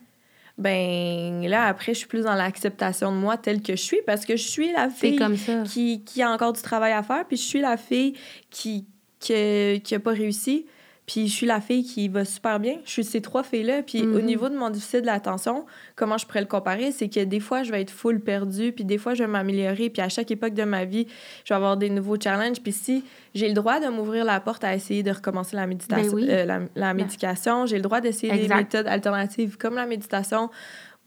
Ben 0.60 1.48
là, 1.48 1.66
après, 1.66 1.94
je 1.94 2.00
suis 2.00 2.08
plus 2.08 2.24
dans 2.24 2.36
l'acceptation 2.36 3.14
de 3.14 3.18
moi 3.18 3.38
telle 3.38 3.62
que 3.62 3.78
je 3.78 3.82
suis 3.82 4.02
parce 4.06 4.26
que 4.26 4.36
je 4.36 4.46
suis 4.48 4.72
la 4.74 4.90
fille 4.90 5.18
Qui, 5.64 6.04
qui 6.04 6.22
a 6.22 6.30
encore 6.30 6.52
du 6.52 6.62
travail 6.62 6.92
à 6.92 7.02
faire. 7.02 7.26
Puis 7.26 7.38
je 7.38 7.44
suis 7.44 7.62
la 7.62 7.78
fille 7.78 8.14
qui, 8.50 8.86
qui 9.20 9.82
n'a 9.92 10.00
pas 10.00 10.12
réussi. 10.12 10.66
Puis 11.10 11.28
je 11.28 11.34
suis 11.34 11.48
la 11.48 11.60
fille 11.60 11.84
qui 11.84 12.08
va 12.08 12.24
super 12.24 12.60
bien. 12.60 12.78
Je 12.86 12.92
suis 12.92 13.04
ces 13.04 13.20
trois 13.20 13.42
filles-là. 13.42 13.82
Puis 13.82 14.04
au 14.04 14.20
mhm. 14.20 14.26
niveau 14.26 14.48
de 14.48 14.56
mon 14.56 14.70
déficit 14.70 15.02
de 15.02 15.08
l'attention, 15.08 15.66
comment 15.96 16.20
je 16.20 16.28
pourrais 16.28 16.42
le 16.42 16.46
comparer, 16.46 16.92
c'est 16.92 17.10
que 17.10 17.24
des 17.24 17.40
fois, 17.40 17.64
je 17.64 17.72
vais 17.72 17.82
être 17.82 17.90
full 17.90 18.20
perdue, 18.20 18.72
puis 18.74 18.86
des 18.86 19.00
fois, 19.00 19.16
je 19.16 19.24
vais 19.24 19.28
m'améliorer. 19.28 19.90
Puis 19.90 20.04
à 20.04 20.10
chaque 20.10 20.30
époque 20.30 20.54
de 20.54 20.66
ma 20.66 20.86
vie, 20.86 21.08
je 21.46 21.50
vais 21.50 21.56
avoir 21.56 21.78
des 21.78 21.90
nouveaux 21.90 22.18
challenges. 22.22 22.62
Puis 22.62 22.74
si 22.74 23.04
j'ai 23.34 23.48
le 23.48 23.56
droit 23.56 23.80
de 23.80 23.88
m'ouvrir 23.88 24.24
la 24.24 24.40
porte 24.40 24.64
à 24.64 24.76
essayer 24.76 25.02
de 25.02 25.10
recommencer 25.10 25.56
la, 25.56 25.66
méditation, 25.66 26.16
ben 26.16 26.30
euh, 26.30 26.68
la, 26.76 26.94
médication, 26.94 27.66
j'ai 27.66 27.78
le 27.78 27.82
droit 27.82 28.02
d'essayer 28.02 28.48
des 28.48 28.54
méthodes 28.54 28.86
alternatives 28.86 29.58
comme 29.58 29.74
la 29.74 29.88
méditation, 29.88 30.52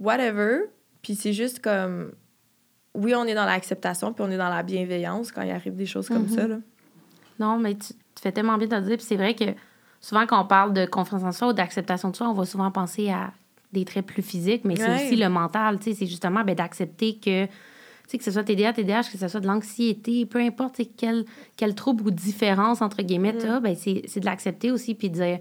whatever. 0.01 0.63
Puis 1.01 1.15
c'est 1.15 1.33
juste 1.33 1.61
comme... 1.61 2.11
Oui, 2.95 3.15
on 3.15 3.25
est 3.27 3.35
dans 3.35 3.47
l'acceptation, 3.47 4.13
puis 4.13 4.25
on 4.27 4.33
est 4.33 4.37
dans 4.37 4.51
la 4.51 4.65
bienveillance 4.65 5.31
quand 5.31 5.43
il 5.43 5.53
arrive 5.53 5.77
des 5.77 5.87
choses 5.87 6.09
comme 6.09 6.23
mhm. 6.25 6.29
ça. 6.29 6.49
Là. 6.49 6.57
Non, 7.39 7.57
mais 7.57 7.75
tu, 7.77 7.93
tu 7.93 8.21
fais 8.21 8.33
tellement 8.33 8.59
bien 8.59 8.67
de 8.67 8.75
le 8.75 8.83
dire. 8.83 8.97
Puis 8.97 9.07
c'est 9.07 9.17
vrai 9.17 9.35
que 9.35 9.45
souvent, 10.03 10.27
quand 10.27 10.43
on 10.43 10.47
parle 10.47 10.75
de 10.75 10.85
confiance 10.85 11.23
en 11.23 11.33
soi 11.33 11.49
ou 11.49 11.53
d'acceptation 11.55 12.11
de 12.11 12.17
soi, 12.17 12.29
on 12.29 12.35
va 12.35 12.45
souvent 12.45 12.71
penser 12.71 13.09
à 13.09 13.33
des 13.73 13.87
traits 13.87 14.05
plus 14.05 14.23
physiques, 14.23 14.65
mais 14.65 14.77
c'est 14.77 14.95
aussi 14.95 15.17
le 15.17 15.31
mental. 15.31 15.79
Tu 15.79 15.91
sais, 15.91 16.01
c'est 16.01 16.07
justement 16.07 16.45
ben, 16.45 16.55
d'accepter 16.55 17.17
que, 17.17 17.47
que 17.47 18.23
ce 18.23 18.31
soit 18.31 18.45
TDA, 18.45 18.75
TDAH, 18.75 19.05
que 19.05 19.17
ce 19.17 19.29
soit 19.29 19.41
de 19.41 19.47
l'anxiété, 19.47 20.27
peu 20.27 20.41
importe 20.41 20.83
quel, 20.99 21.25
quel 21.57 21.75
trouble 21.75 22.07
ou 22.07 22.11
différence, 22.11 22.83
entre 22.83 23.01
guillemets, 23.01 23.33
mm. 23.33 23.61
ben, 23.61 23.75
c'est 23.75 24.21
de 24.21 24.27
l'accepter 24.27 24.71
aussi, 24.71 24.95
puis 24.95 25.09
de 25.09 25.15
dire, 25.15 25.39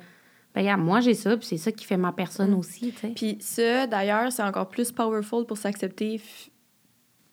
ben, 0.55 0.78
moi, 0.78 1.01
j'ai 1.01 1.14
ça, 1.14 1.36
puis 1.36 1.45
c'est 1.45 1.57
ça 1.57 1.74
qui 1.74 1.84
fait 1.84 1.97
ma 1.97 2.14
personne 2.14 2.51
mm. 2.51 2.57
aussi, 2.57 2.93
tu 2.93 2.99
sais. 2.99 3.07
Puis 3.09 3.38
ça, 3.41 3.88
d'ailleurs, 3.88 4.32
c'est 4.32 4.43
encore 4.43 4.70
plus 4.70 4.93
powerful 4.93 5.45
pour 5.45 5.57
s'accepter 5.57 6.22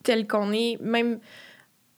tel 0.03 0.27
qu'on 0.27 0.51
est, 0.51 0.77
même 0.81 1.19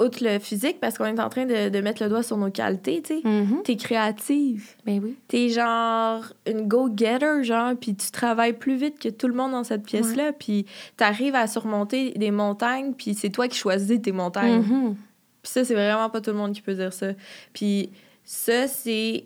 outre 0.02 0.24
le 0.24 0.40
physique, 0.40 0.80
parce 0.80 0.98
qu'on 0.98 1.06
est 1.06 1.20
en 1.20 1.30
train 1.30 1.46
de, 1.46 1.70
de, 1.70 1.82
mettre 1.82 2.04
le 2.04 2.10
doigt 2.10 2.24
sur 2.24 2.38
nos 2.38 2.50
qualités, 2.50 3.02
tu 3.02 3.16
sais. 3.16 3.22
Mm-hmm. 3.22 3.64
T'es 3.64 3.76
créative. 3.76 4.76
Ben 4.86 5.00
oui. 5.04 5.16
T'es 5.28 5.50
genre 5.50 6.24
une 6.46 6.68
go-getter, 6.68 7.44
genre, 7.44 7.74
puis 7.80 7.96
tu 7.96 8.12
travailles 8.12 8.54
plus 8.54 8.76
vite 8.76 9.00
que 9.00 9.10
tout 9.10 9.28
le 9.28 9.34
monde 9.34 9.52
dans 9.52 9.64
cette 9.64 9.84
pièce-là, 9.84 10.34
puis 10.34 10.66
t'arrives 10.98 11.36
à 11.36 11.48
surmonter 11.48 12.12
des 12.12 12.32
montagnes, 12.32 12.94
puis 12.94 13.14
c'est 13.14 13.30
toi 13.30 13.48
qui 13.48 13.58
choisis 13.58 14.02
tes 14.02 14.12
montagnes. 14.12 14.62
Mm-hmm. 14.62 14.96
Puis 15.44 15.52
ça, 15.52 15.64
c'est 15.66 15.74
vraiment 15.74 16.10
pas 16.10 16.22
tout 16.22 16.32
le 16.32 16.38
monde 16.38 16.54
qui 16.54 16.62
peut 16.62 16.76
dire 16.76 16.94
ça. 16.94 17.08
Puis 17.54 17.90
ça, 18.24 18.68
c'est 18.68 19.26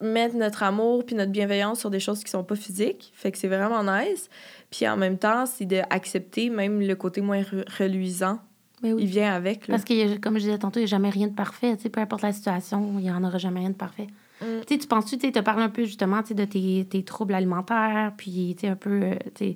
mettre 0.00 0.36
notre 0.36 0.62
amour 0.62 1.04
puis 1.04 1.14
notre 1.14 1.30
bienveillance 1.30 1.80
sur 1.80 1.90
des 1.90 2.00
choses 2.00 2.24
qui 2.24 2.30
sont 2.30 2.44
pas 2.44 2.56
physiques. 2.56 3.12
Fait 3.14 3.30
que 3.30 3.38
c'est 3.38 3.48
vraiment 3.48 3.82
nice. 3.84 4.28
Puis 4.70 4.88
en 4.88 4.96
même 4.96 5.18
temps, 5.18 5.46
c'est 5.46 5.66
d'accepter 5.66 6.48
même 6.48 6.80
le 6.80 6.94
côté 6.94 7.20
moins 7.20 7.42
reluisant 7.78 8.38
il 8.82 9.06
vient 9.06 9.32
avec. 9.34 9.66
Parce 9.66 9.84
que, 9.84 10.18
comme 10.18 10.34
je 10.34 10.44
disais 10.44 10.58
tantôt, 10.58 10.80
il 10.80 10.82
n'y 10.82 10.88
a 10.88 10.90
jamais 10.90 11.10
rien 11.10 11.28
de 11.28 11.34
parfait. 11.34 11.76
peu 11.76 12.00
importe 12.00 12.22
la 12.22 12.32
situation, 12.32 12.94
il 12.98 13.02
n'y 13.02 13.10
en 13.10 13.22
aura 13.24 13.38
jamais 13.38 13.60
rien 13.60 13.70
de 13.70 13.74
parfait. 13.74 14.06
Mm. 14.40 14.64
Tu 14.66 14.78
penses-tu, 14.86 15.18
tu 15.18 15.32
te 15.32 15.40
parles 15.40 15.62
un 15.62 15.68
peu 15.68 15.84
justement 15.84 16.20
de 16.22 16.44
tes, 16.44 16.86
tes, 16.88 17.02
troubles 17.02 17.34
alimentaires, 17.34 18.12
puis 18.16 18.56
un 18.64 18.76
peu, 18.76 19.02
euh, 19.02 19.14
un 19.14 19.54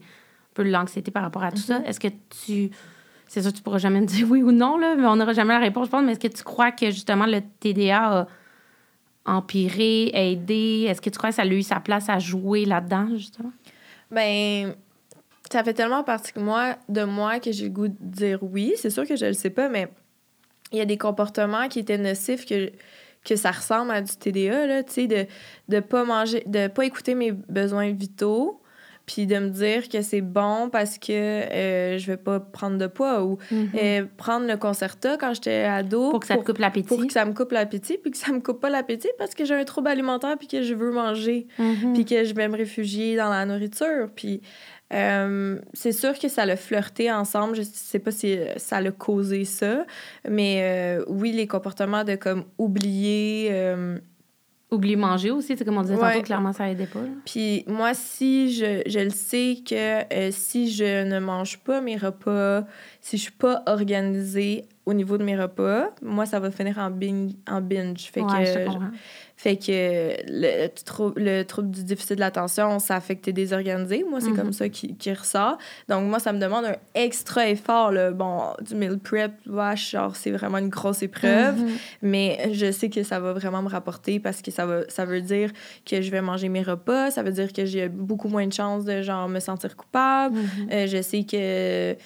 peu 0.52 0.62
l'anxiété 0.62 1.10
par 1.10 1.22
rapport 1.22 1.42
à 1.42 1.52
tout 1.52 1.58
ça. 1.58 1.80
Mm-hmm. 1.80 1.84
Est-ce 1.84 2.00
que 2.00 2.08
tu. 2.44 2.70
C'est 3.26 3.42
sûr, 3.42 3.52
tu 3.52 3.62
pourras 3.62 3.78
jamais 3.78 4.00
me 4.00 4.06
dire 4.06 4.30
oui 4.30 4.42
ou 4.42 4.52
non, 4.52 4.76
là, 4.76 4.94
mais 4.96 5.06
on 5.06 5.16
n'aura 5.16 5.32
jamais 5.32 5.54
la 5.54 5.60
réponse, 5.60 5.86
je 5.86 5.90
pense. 5.90 6.04
Mais 6.04 6.12
est-ce 6.12 6.20
que 6.20 6.28
tu 6.28 6.42
crois 6.42 6.72
que 6.72 6.86
justement 6.86 7.26
le 7.26 7.40
TDA 7.60 8.20
a 8.20 8.26
empiré, 9.24 10.10
aidé? 10.12 10.86
Est-ce 10.88 11.00
que 11.00 11.10
tu 11.10 11.16
crois 11.16 11.30
que 11.30 11.36
ça 11.36 11.42
a 11.42 11.46
eu 11.46 11.62
sa 11.62 11.80
place 11.80 12.08
à 12.08 12.18
jouer 12.18 12.66
là-dedans, 12.66 13.08
justement? 13.14 13.52
Ben, 14.10 14.74
ça 15.52 15.62
fait 15.64 15.74
tellement 15.74 16.02
partie 16.04 16.32
de 16.34 16.40
moi, 16.40 16.76
de 16.88 17.04
moi 17.04 17.38
que 17.40 17.52
j'ai 17.52 17.64
le 17.64 17.70
goût 17.70 17.88
de 17.88 17.94
dire 18.00 18.38
oui. 18.42 18.74
C'est 18.76 18.90
sûr 18.90 19.06
que 19.06 19.16
je 19.16 19.26
le 19.26 19.32
sais 19.34 19.50
pas, 19.50 19.68
mais 19.68 19.88
il 20.72 20.78
y 20.78 20.80
a 20.80 20.86
des 20.86 20.98
comportements 20.98 21.68
qui 21.68 21.80
étaient 21.80 21.98
nocifs 21.98 22.46
que 22.46 22.70
que 23.24 23.36
ça 23.36 23.52
ressemble 23.52 23.90
à 23.90 24.02
du 24.02 24.14
TDA, 24.14 24.66
là, 24.66 24.82
tu 24.82 24.92
sais, 24.92 25.06
de 25.06 25.24
ne 25.70 25.80
pas 25.80 26.04
manger, 26.04 26.42
de 26.44 26.66
pas 26.68 26.84
écouter 26.84 27.14
mes 27.14 27.32
besoins 27.32 27.90
vitaux, 27.90 28.60
puis 29.06 29.26
de 29.26 29.38
me 29.38 29.48
dire 29.48 29.88
que 29.88 30.02
c'est 30.02 30.20
bon 30.20 30.68
parce 30.70 30.98
que 30.98 31.10
euh, 31.12 31.96
je 31.96 32.06
vais 32.06 32.18
pas 32.18 32.38
prendre 32.38 32.76
de 32.76 32.86
poids 32.86 33.24
ou 33.24 33.38
Mhm. 33.50 33.70
euh, 33.82 34.04
prendre 34.18 34.46
le 34.46 34.58
Concerta 34.58 35.16
quand 35.16 35.32
j'étais 35.32 35.62
ado 35.62 36.10
Pour 36.10 36.20
que 36.20 36.26
ça 36.26 36.36
te 36.36 36.44
coupe 36.44 36.58
l'appétit. 36.58 36.86
pour 36.88 37.06
que 37.06 37.12
ça 37.14 37.24
me 37.24 37.32
coupe 37.32 37.52
l'appétit 37.52 37.96
puis 37.96 38.10
que 38.10 38.18
ça 38.18 38.30
me 38.30 38.40
coupe 38.40 38.60
pas 38.60 38.68
l'appétit 38.68 39.08
parce 39.16 39.34
que 39.34 39.46
j'ai 39.46 39.54
un 39.54 39.64
trouble 39.64 39.88
alimentaire 39.88 40.36
puis 40.38 40.46
que 40.46 40.60
je 40.62 40.74
veux 40.74 40.90
manger 40.92 41.46
Mhm. 41.58 41.94
puis 41.94 42.04
que 42.04 42.24
je 42.24 42.34
vais 42.34 42.48
me 42.48 42.56
réfugier 42.58 43.16
dans 43.16 43.30
la 43.30 43.46
nourriture 43.46 44.08
puis 44.14 44.42
euh, 44.92 45.58
c'est 45.72 45.92
sûr 45.92 46.18
que 46.18 46.28
ça 46.28 46.44
l'a 46.44 46.56
flirté 46.56 47.10
ensemble 47.10 47.56
je 47.56 47.62
sais 47.62 47.98
pas 47.98 48.10
si 48.10 48.38
ça 48.58 48.80
l'a 48.80 48.92
causé 48.92 49.44
ça 49.44 49.86
mais 50.28 50.60
euh, 50.98 51.04
oui 51.08 51.32
les 51.32 51.46
comportements 51.46 52.04
de 52.04 52.16
comme 52.16 52.44
oublier 52.58 53.48
euh, 53.50 53.98
Oublie 54.70 54.96
manger 54.96 55.30
aussi, 55.30 55.56
c'est 55.56 55.64
comme 55.64 55.78
on 55.78 55.82
disait 55.82 55.94
Ouais. 55.94 56.14
tantôt, 56.14 56.24
clairement, 56.24 56.52
ça 56.52 56.68
aidait 56.68 56.86
pas. 56.86 57.00
Puis 57.24 57.64
moi, 57.68 57.94
si 57.94 58.52
je, 58.52 58.82
je 58.86 58.98
le 58.98 59.10
sais 59.10 59.58
que 59.64 60.12
euh, 60.12 60.30
si 60.32 60.70
je 60.72 61.04
ne 61.04 61.20
mange 61.20 61.58
pas 61.58 61.80
mes 61.80 61.96
repas, 61.96 62.64
si 63.00 63.16
je 63.16 63.22
suis 63.22 63.30
pas 63.32 63.62
organisée 63.66 64.64
au 64.86 64.92
niveau 64.92 65.16
de 65.18 65.24
mes 65.24 65.36
repas, 65.36 65.90
moi, 66.02 66.26
ça 66.26 66.38
va 66.40 66.50
finir 66.50 66.78
en 66.78 66.90
binge. 66.90 67.32
En 67.50 67.60
binge. 67.60 68.10
Fait, 68.12 68.20
Ouais, 68.22 68.44
que, 68.66 68.70
fait 69.36 69.56
que 69.56 70.16
le, 70.28 70.68
trou- 70.84 71.14
le 71.16 71.42
trouble 71.44 71.70
du 71.70 71.84
déficit 71.84 72.16
de 72.16 72.20
l'attention, 72.20 72.78
ça 72.78 73.00
fait 73.00 73.16
que 73.16 73.22
t'es 73.22 73.32
désorganisé. 73.32 74.04
Moi, 74.08 74.20
c'est 74.20 74.28
Mhm. 74.30 74.36
comme 74.36 74.52
ça 74.52 74.68
qui, 74.68 74.94
qui 74.96 75.12
ressort. 75.12 75.56
Donc, 75.88 76.04
moi, 76.08 76.18
ça 76.18 76.32
me 76.32 76.38
demande 76.38 76.66
un 76.66 76.76
extra 76.94 77.48
effort. 77.48 77.92
Là. 77.92 78.10
Bon, 78.10 78.52
du 78.60 78.74
meal 78.74 78.98
prep, 78.98 79.32
wesh, 79.46 79.92
genre, 79.92 80.14
c'est 80.16 80.30
vraiment 80.30 80.58
une 80.58 80.68
grosse 80.68 81.02
épreuve. 81.02 81.58
Mhm. 81.60 81.70
Mais 82.02 82.50
je 82.52 82.70
sais 82.70 82.90
que 82.90 83.02
ça 83.02 83.20
va 83.20 83.32
vraiment 83.32 83.62
me 83.62 83.68
rapporter 83.70 84.20
parce 84.20 84.42
que 84.42 84.50
ça, 84.50 84.66
va, 84.66 84.82
ça 84.88 85.04
veut 85.06 85.22
dire 85.22 85.50
que 85.88 86.02
je 86.02 86.10
vais 86.10 86.20
manger 86.20 86.48
mes 86.50 86.62
repas, 86.62 87.10
ça 87.10 87.22
veut 87.22 87.32
dire 87.32 87.52
que 87.52 87.64
j'ai 87.64 87.88
beaucoup 87.88 88.28
moins 88.28 88.46
de 88.46 88.52
chances 88.52 88.84
de 88.84 89.00
genre 89.02 89.28
me 89.28 89.40
sentir 89.40 89.76
coupable. 89.76 90.36
Mhm. 90.36 90.68
Euh, 90.72 90.86
je 90.86 91.00
sais 91.02 91.24
que 91.24 91.96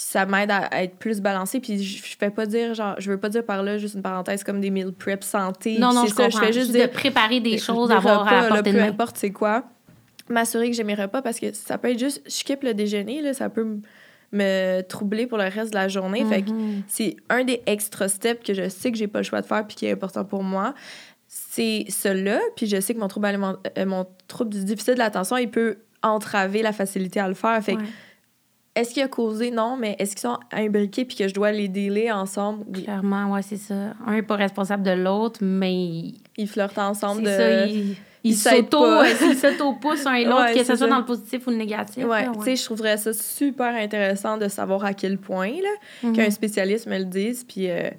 ça 0.00 0.26
m'aide 0.26 0.50
à, 0.52 0.58
à 0.66 0.82
être 0.84 0.94
plus 0.96 1.20
balancée. 1.20 1.58
Puis 1.58 1.82
je, 1.82 1.98
je 2.06 2.16
fais 2.16 2.30
pas 2.30 2.46
dire, 2.46 2.72
genre, 2.72 2.94
je 2.98 3.10
veux 3.10 3.18
pas 3.18 3.28
dire 3.28 3.44
par 3.44 3.64
là, 3.64 3.78
juste 3.78 3.94
une 3.96 4.02
parenthèse, 4.02 4.44
comme 4.44 4.60
des 4.60 4.70
meal 4.70 4.92
prep 4.92 5.24
santé. 5.24 5.76
Non, 5.78 5.92
non, 5.92 6.04
je 6.06 6.14
ça, 6.14 6.24
comprends. 6.24 6.30
je 6.40 6.46
fais 6.46 6.52
juste 6.52 6.66
Juste 6.66 6.72
dire 6.72 6.88
de 6.88 6.92
préparer 6.92 7.40
des, 7.40 7.58
choses 7.58 7.88
des 7.88 7.94
à 7.94 7.98
avoir 7.98 8.20
à 8.20 8.22
repas, 8.22 8.34
la 8.34 8.42
là, 8.42 8.48
portée 8.48 8.72
de 8.72 8.76
peu 8.78 8.82
importe 8.84 9.16
c'est 9.16 9.30
quoi. 9.32 9.64
M'assurer 10.28 10.70
que 10.70 10.76
j'ai 10.76 10.84
mes 10.84 10.94
repas 10.94 11.20
parce 11.20 11.40
que 11.40 11.52
ça 11.52 11.78
peut 11.78 11.90
être 11.90 11.98
juste, 11.98 12.22
je 12.26 12.30
skip 12.30 12.62
le 12.62 12.74
déjeuner, 12.74 13.22
là, 13.22 13.34
ça 13.34 13.48
peut 13.48 13.66
me 14.30 14.82
troubler 14.82 15.26
pour 15.26 15.38
le 15.38 15.44
reste 15.48 15.70
de 15.70 15.76
la 15.76 15.88
journée. 15.88 16.24
Fait 16.26 16.42
que 16.42 16.50
Mhm. 16.50 16.82
c'est 16.86 17.16
un 17.30 17.42
des 17.44 17.60
extra 17.66 18.08
steps 18.08 18.46
que 18.46 18.54
je 18.54 18.68
sais 18.68 18.92
que 18.92 18.98
j'ai 18.98 19.08
pas 19.08 19.18
le 19.18 19.24
choix 19.24 19.40
de 19.40 19.46
faire 19.46 19.66
puis 19.66 19.74
qui 19.76 19.86
est 19.86 19.92
important 19.92 20.24
pour 20.24 20.44
moi. 20.44 20.74
C'est 21.26 21.84
cela, 21.88 22.38
puis 22.56 22.66
je 22.66 22.80
sais 22.80 22.94
que 22.94 23.00
mon 23.00 23.08
trouble, 23.08 23.26
euh, 23.78 23.86
mon 23.86 24.06
trouble 24.28 24.50
du 24.50 24.64
déficit 24.64 24.94
de 24.94 24.98
l'attention, 24.98 25.36
il 25.38 25.50
peut 25.50 25.78
entraver 26.02 26.62
la 26.62 26.72
facilité 26.72 27.18
à 27.20 27.26
le 27.28 27.34
faire. 27.34 27.60
Fait 27.64 27.74
que. 27.76 27.82
Est-ce 28.80 28.94
qu'il 28.94 29.02
a 29.02 29.08
causé? 29.08 29.50
Non, 29.50 29.76
mais 29.76 29.96
est-ce 29.98 30.10
qu'ils 30.16 30.28
sont 30.28 30.38
imbriqués 30.52 31.04
puis 31.04 31.16
que 31.16 31.28
je 31.28 31.34
dois 31.34 31.52
les 31.52 31.68
dealer 31.68 32.10
ensemble? 32.10 32.64
Clairement, 32.72 33.32
ouais, 33.32 33.42
c'est 33.42 33.56
ça. 33.56 33.74
Un 34.06 34.12
n'est 34.14 34.22
pas 34.22 34.36
responsable 34.36 34.82
de 34.82 34.90
l'autre, 34.92 35.40
mais 35.42 35.74
il- 35.74 36.14
Ils 36.36 36.48
flirtent 36.48 36.78
ensemble 36.78 37.22
c'est 37.24 37.32
de... 37.32 37.36
ça, 37.36 37.66
il, 37.66 37.90
il 37.90 37.96
ils 38.24 38.34
s'auto-poussent 38.36 40.06
un 40.06 40.14
et 40.14 40.24
l'autre, 40.24 40.44
Ouais, 40.46 40.54
que 40.54 40.64
ce 40.64 40.76
soit 40.76 40.86
dans 40.88 40.98
le 40.98 41.04
positif 41.04 41.46
ou 41.46 41.50
le 41.50 41.56
négatif. 41.56 42.04
Ouais, 42.04 42.24
là, 42.24 42.32
tu 42.36 42.42
sais, 42.42 42.56
je 42.56 42.64
trouverais 42.64 42.96
ça 42.96 43.12
super 43.12 43.74
intéressant 43.74 44.36
de 44.38 44.48
savoir 44.48 44.84
à 44.84 44.92
quel 44.94 45.18
point, 45.18 45.50
là, 45.52 45.70
Mhm. 46.08 46.12
qu'un 46.16 46.30
spécialiste 46.30 46.86
me 46.86 46.98
le 46.98 47.04
dise, 47.04 47.44
puis 47.44 47.70
euh, 47.70 47.90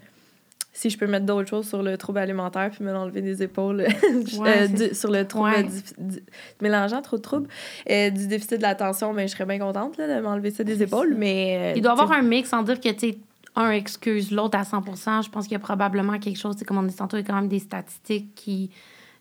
si 0.79 0.89
je 0.89 0.97
peux 0.97 1.07
mettre 1.07 1.25
d'autres 1.25 1.49
choses 1.49 1.67
sur 1.67 1.83
le 1.83 1.97
trouble 1.97 2.19
alimentaire, 2.19 2.69
puis 2.71 2.85
me 2.85 2.93
l'enlever 2.93 3.21
des 3.21 3.43
épaules, 3.43 3.81
euh, 4.45 4.67
du- 4.67 4.95
sur 4.95 5.11
le 5.11 5.27
trouble, 5.27 5.49
Ouais. 5.49 5.63
du- 5.63 5.81
du- 6.15 6.23
mélangeant 6.61 7.01
trop 7.01 7.17
de 7.17 7.21
troubles, 7.21 7.49
euh, 7.89 8.09
du 8.09 8.27
déficit 8.27 8.57
de 8.57 8.61
l'attention, 8.61 9.11
mais 9.11 9.27
je 9.27 9.33
serais 9.33 9.45
bien 9.45 9.59
contente 9.59 9.97
là, 9.97 10.07
de 10.15 10.21
m'enlever 10.21 10.51
ça 10.51 10.63
des 10.63 10.81
épaules, 10.81 11.15
mais... 11.17 11.57
euh, 11.59 11.73
Il 11.75 11.81
doit 11.81 11.91
y 11.91 11.99
avoir 11.99 12.13
un 12.17 12.21
mix 12.21 12.47
sans 12.49 12.63
dire 12.63 12.79
que, 12.79 12.89
tu 12.89 13.15
un 13.57 13.71
excuse 13.71 14.31
l'autre 14.31 14.57
à 14.57 14.61
100% 14.63 15.25
Je 15.25 15.29
pense 15.29 15.43
qu'il 15.45 15.53
y 15.53 15.55
a 15.55 15.59
probablement 15.59 16.17
quelque 16.19 16.37
chose, 16.39 16.55
comme 16.65 16.77
on 16.77 16.83
dit 16.83 16.95
tantôt, 16.95 17.17
il 17.17 17.21
y 17.21 17.23
a 17.23 17.27
quand 17.27 17.35
même 17.35 17.49
des 17.49 17.59
statistiques 17.59 18.33
qui 18.35 18.69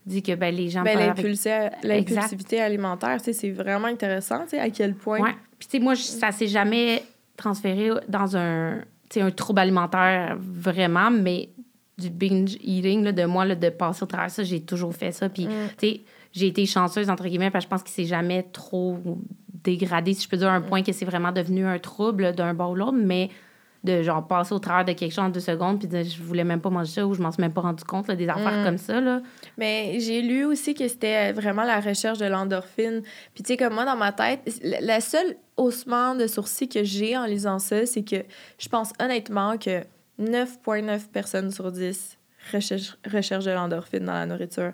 disent 0.07 0.23
que 0.23 0.35
ben, 0.37 0.55
les 0.55 0.69
gens... 0.69 0.83
ben, 0.85 0.97
peuvent 0.97 1.09
avec- 1.11 1.83
l'impulsivité 1.83 2.61
alimentaire, 2.61 3.19
c'est 3.21 3.51
vraiment 3.51 3.89
intéressant, 3.89 4.45
tu 4.45 4.51
sais, 4.51 4.61
à 4.61 4.71
quel 4.71 4.95
point... 4.95 5.19
Ouais. 5.21 5.35
Puis, 5.59 5.67
tu 5.69 5.79
sais, 5.79 5.83
moi, 5.83 5.95
je- 5.95 6.03
ça 6.03 6.31
s'est 6.31 6.47
jamais 6.47 7.03
transféré 7.37 7.91
dans 8.09 8.37
un, 8.37 8.79
un 9.17 9.31
trouble 9.31 9.61
alimentaire 9.61 10.37
vraiment, 10.39 11.11
mais 11.11 11.51
du 11.99 12.11
binge 12.11 12.57
eating, 12.63 13.03
là, 13.03 13.13
de 13.13 13.25
moi, 13.25 13.45
là, 13.45 13.55
de 13.57 13.69
passer 13.71 14.03
au 14.05 14.07
travers 14.07 14.31
ça, 14.31 14.45
j'ai 14.45 14.61
toujours 14.61 14.95
fait 14.95 15.11
ça. 15.13 15.29
Puis, 15.29 15.47
Mm. 15.47 15.51
tu 15.79 15.89
sais, 15.89 16.01
j'ai 16.33 16.47
été 16.47 16.65
chanceuse, 16.67 17.11
entre 17.11 17.27
guillemets, 17.27 17.51
parce 17.51 17.65
que 17.65 17.69
je 17.69 17.71
pense 17.71 17.83
qu'il 17.83 17.93
s'est 17.93 18.09
jamais 18.09 18.45
trop 18.53 18.99
dégradé, 19.65 20.15
si 20.15 20.23
je 20.25 20.29
peux 20.29 20.37
dire, 20.37 20.49
à 20.49 20.53
un 20.55 20.61
point 20.61 20.83
que 20.83 20.93
c'est 20.93 21.05
vraiment 21.05 21.33
devenu 21.33 21.65
un 21.67 21.79
trouble 21.79 22.33
d'un 22.35 22.55
bord 22.55 22.71
ou 22.71 22.75
l'autre, 22.77 22.93
mais 22.97 23.31
de 23.85 24.03
genre 24.03 24.27
passer 24.27 24.53
au 24.53 24.59
travers 24.59 24.85
de 24.85 24.93
quelque 24.93 25.13
chose 25.13 25.25
en 25.25 25.29
deux 25.29 25.39
secondes 25.41 25.79
puis 25.79 25.87
de 25.87 26.03
je 26.03 26.21
voulais 26.23 26.43
même 26.45 26.61
pas 26.61 26.69
manger 26.71 26.91
ça 26.93 27.07
ou 27.07 27.15
je 27.15 27.23
m'en 27.23 27.31
suis 27.31 27.41
même 27.41 27.53
pas 27.53 27.61
rendu 27.61 27.85
compte 27.85 28.09
là, 28.09 28.17
des 28.17 28.29
affaires 28.29 28.61
Mm. 28.61 28.65
comme 28.65 28.79
ça 28.79 29.01
là 29.01 29.21
Mais 29.57 29.99
j'ai 30.01 30.21
lu 30.21 30.45
aussi 30.45 30.75
que 30.75 30.89
c'était 30.89 31.33
vraiment 31.33 31.63
la 31.63 31.79
recherche 31.81 32.19
de 32.19 32.27
l'endorphine. 32.27 33.03
Puis 33.35 33.45
tu 33.45 33.53
sais, 33.53 33.57
comme 33.57 33.75
moi, 33.75 33.85
dans 33.85 33.97
ma 33.97 34.11
tête, 34.13 34.41
la 34.63 35.01
seule 35.01 35.37
haussement 35.57 36.17
de 36.17 36.27
sourcils 36.27 36.69
que 36.69 36.83
j'ai 36.83 37.17
en 37.17 37.25
lisant 37.25 37.59
ça, 37.61 37.87
c'est 37.87 38.03
que 38.03 38.25
je 38.59 38.69
pense 38.69 38.93
honnêtement 39.01 39.57
que 39.59 39.83
9,9 40.21 41.09
personnes 41.13 41.51
sur 41.53 41.71
10 41.71 42.18
recherchent 42.53 43.45
de 43.45 43.51
l'endorphine 43.51 44.05
dans 44.05 44.13
la 44.15 44.27
nourriture. 44.27 44.73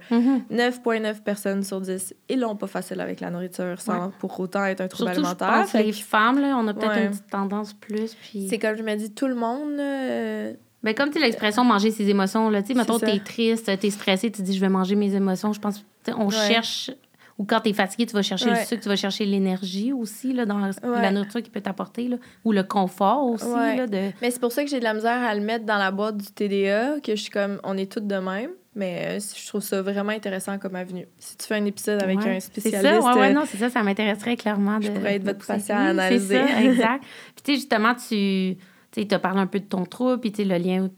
9,9 0.51 1.23
personnes 1.23 1.63
sur 1.63 1.81
10, 1.81 2.15
ils 2.29 2.41
l'ont 2.41 2.57
pas 2.57 2.67
facile 2.67 3.01
avec 3.01 3.21
la 3.21 3.31
nourriture 3.31 3.81
sans 3.81 4.11
pour 4.19 4.39
autant 4.41 4.65
être 4.65 4.81
un 4.81 4.89
trouble 4.89 5.13
surtout 5.13 5.23
je 5.23 5.27
alimentaire. 5.35 5.63
pense 5.63 5.71
Fait 5.71 5.83
les 5.83 5.93
femmes 5.93 6.41
là 6.41 6.57
on 6.59 6.67
a 6.69 6.75
peut-être 6.75 6.91
Ouais. 6.95 7.05
une 7.05 7.11
petite 7.11 7.31
tendance 7.31 7.73
plus 7.73 8.15
puis 8.15 8.47
C'est 8.49 8.59
comme 8.59 8.77
je 8.77 8.83
me 8.83 8.95
dis, 8.97 9.11
tout 9.13 9.27
le 9.27 9.35
monde... 9.35 9.79
euh, 9.79 10.53
Ben, 10.83 10.95
comme 10.95 11.11
tu 11.11 11.19
l'expression 11.19 11.65
manger 11.65 11.91
ses 11.91 12.09
émotions, 12.11 12.51
là, 12.51 12.61
tu 12.63 12.69
sais, 12.69 12.75
mettons, 12.75 12.99
t'es 12.99 13.19
triste, 13.21 13.71
t'es 13.79 13.91
stressé, 13.91 14.31
tu 14.31 14.43
dis 14.43 14.55
je 14.55 14.61
vais 14.61 14.69
manger 14.69 14.97
mes 14.97 15.15
émotions. 15.15 15.53
Je 15.53 15.61
pense, 15.61 15.85
on 16.09 16.27
Ouais. 16.29 16.35
cherche, 16.35 16.91
ou 17.39 17.45
quand 17.45 17.61
t'es 17.61 17.73
fatigué, 17.73 18.07
tu 18.07 18.15
vas 18.15 18.23
chercher 18.23 18.51
le 18.51 18.57
sucre, 18.57 18.83
tu 18.83 18.89
vas 18.89 18.97
chercher 18.97 19.25
l'énergie 19.27 19.93
aussi, 19.93 20.33
là, 20.33 20.47
dans 20.47 20.71
la 20.83 21.11
nourriture 21.11 21.43
qui 21.43 21.51
peut 21.51 21.61
t'apporter, 21.61 22.09
là, 22.09 22.17
ou 22.45 22.53
le 22.53 22.63
confort 22.63 23.25
aussi, 23.27 23.45
Ouais. 23.47 23.77
là, 23.77 23.87
de. 23.87 24.11
Mais 24.23 24.31
c'est 24.31 24.41
pour 24.41 24.53
ça 24.53 24.63
que 24.65 24.71
j'ai 24.71 24.79
de 24.79 24.85
la 24.85 24.95
misère 24.95 25.23
à 25.23 25.35
le 25.35 25.41
mettre 25.41 25.65
dans 25.65 25.79
la 25.79 25.91
boîte 25.91 26.17
du 26.17 26.27
TDA, 26.27 27.01
que 27.01 27.17
je 27.17 27.21
suis 27.23 27.31
comme, 27.31 27.59
on 27.65 27.77
est 27.77 27.91
toutes 27.91 28.07
de 28.07 28.17
même. 28.17 28.51
Mais 28.77 29.19
euh, 29.19 29.19
je 29.21 29.47
trouve 29.47 29.61
ça 29.63 29.83
vraiment 29.83 30.11
intéressant 30.11 30.59
comme 30.59 30.75
avenue. 30.75 31.07
Si 31.19 31.37
tu 31.37 31.47
fais 31.47 31.55
un 31.55 31.65
épisode 31.65 32.03
avec 32.03 32.19
Ouais. 32.19 32.37
un 32.37 32.41
C'est 32.41 32.47
spécialiste, 32.59 32.83
ça, 33.03 33.15
ouais, 33.15 33.21
ouais, 33.21 33.31
euh, 33.31 33.33
non, 33.33 33.43
c'est 33.47 33.57
ça, 33.57 33.71
ça 33.71 33.83
m'intéresserait 33.85 34.37
clairement. 34.37 34.79
De, 34.79 34.85
je 34.87 34.91
pourrais 34.91 35.15
être 35.15 35.23
votre 35.25 35.47
patient 35.47 35.77
à 35.77 35.91
analyser. 35.91 36.41
C'est 36.45 36.53
ça, 36.53 36.63
exact. 36.71 37.05
Puis, 37.37 37.43
tu 37.45 37.53
sais, 37.53 37.55
justement, 37.59 37.95
tu 37.95 38.57
tu 38.93 39.13
as 39.15 39.19
parlé 39.21 39.41
un 39.41 39.47
peu 39.49 39.59
de 39.61 39.65
ton 39.65 39.85
trouble, 39.87 40.21
puis, 40.21 40.33
tu 40.33 40.43
sais, 40.43 40.49
le 40.49 40.57
lien 40.57 40.89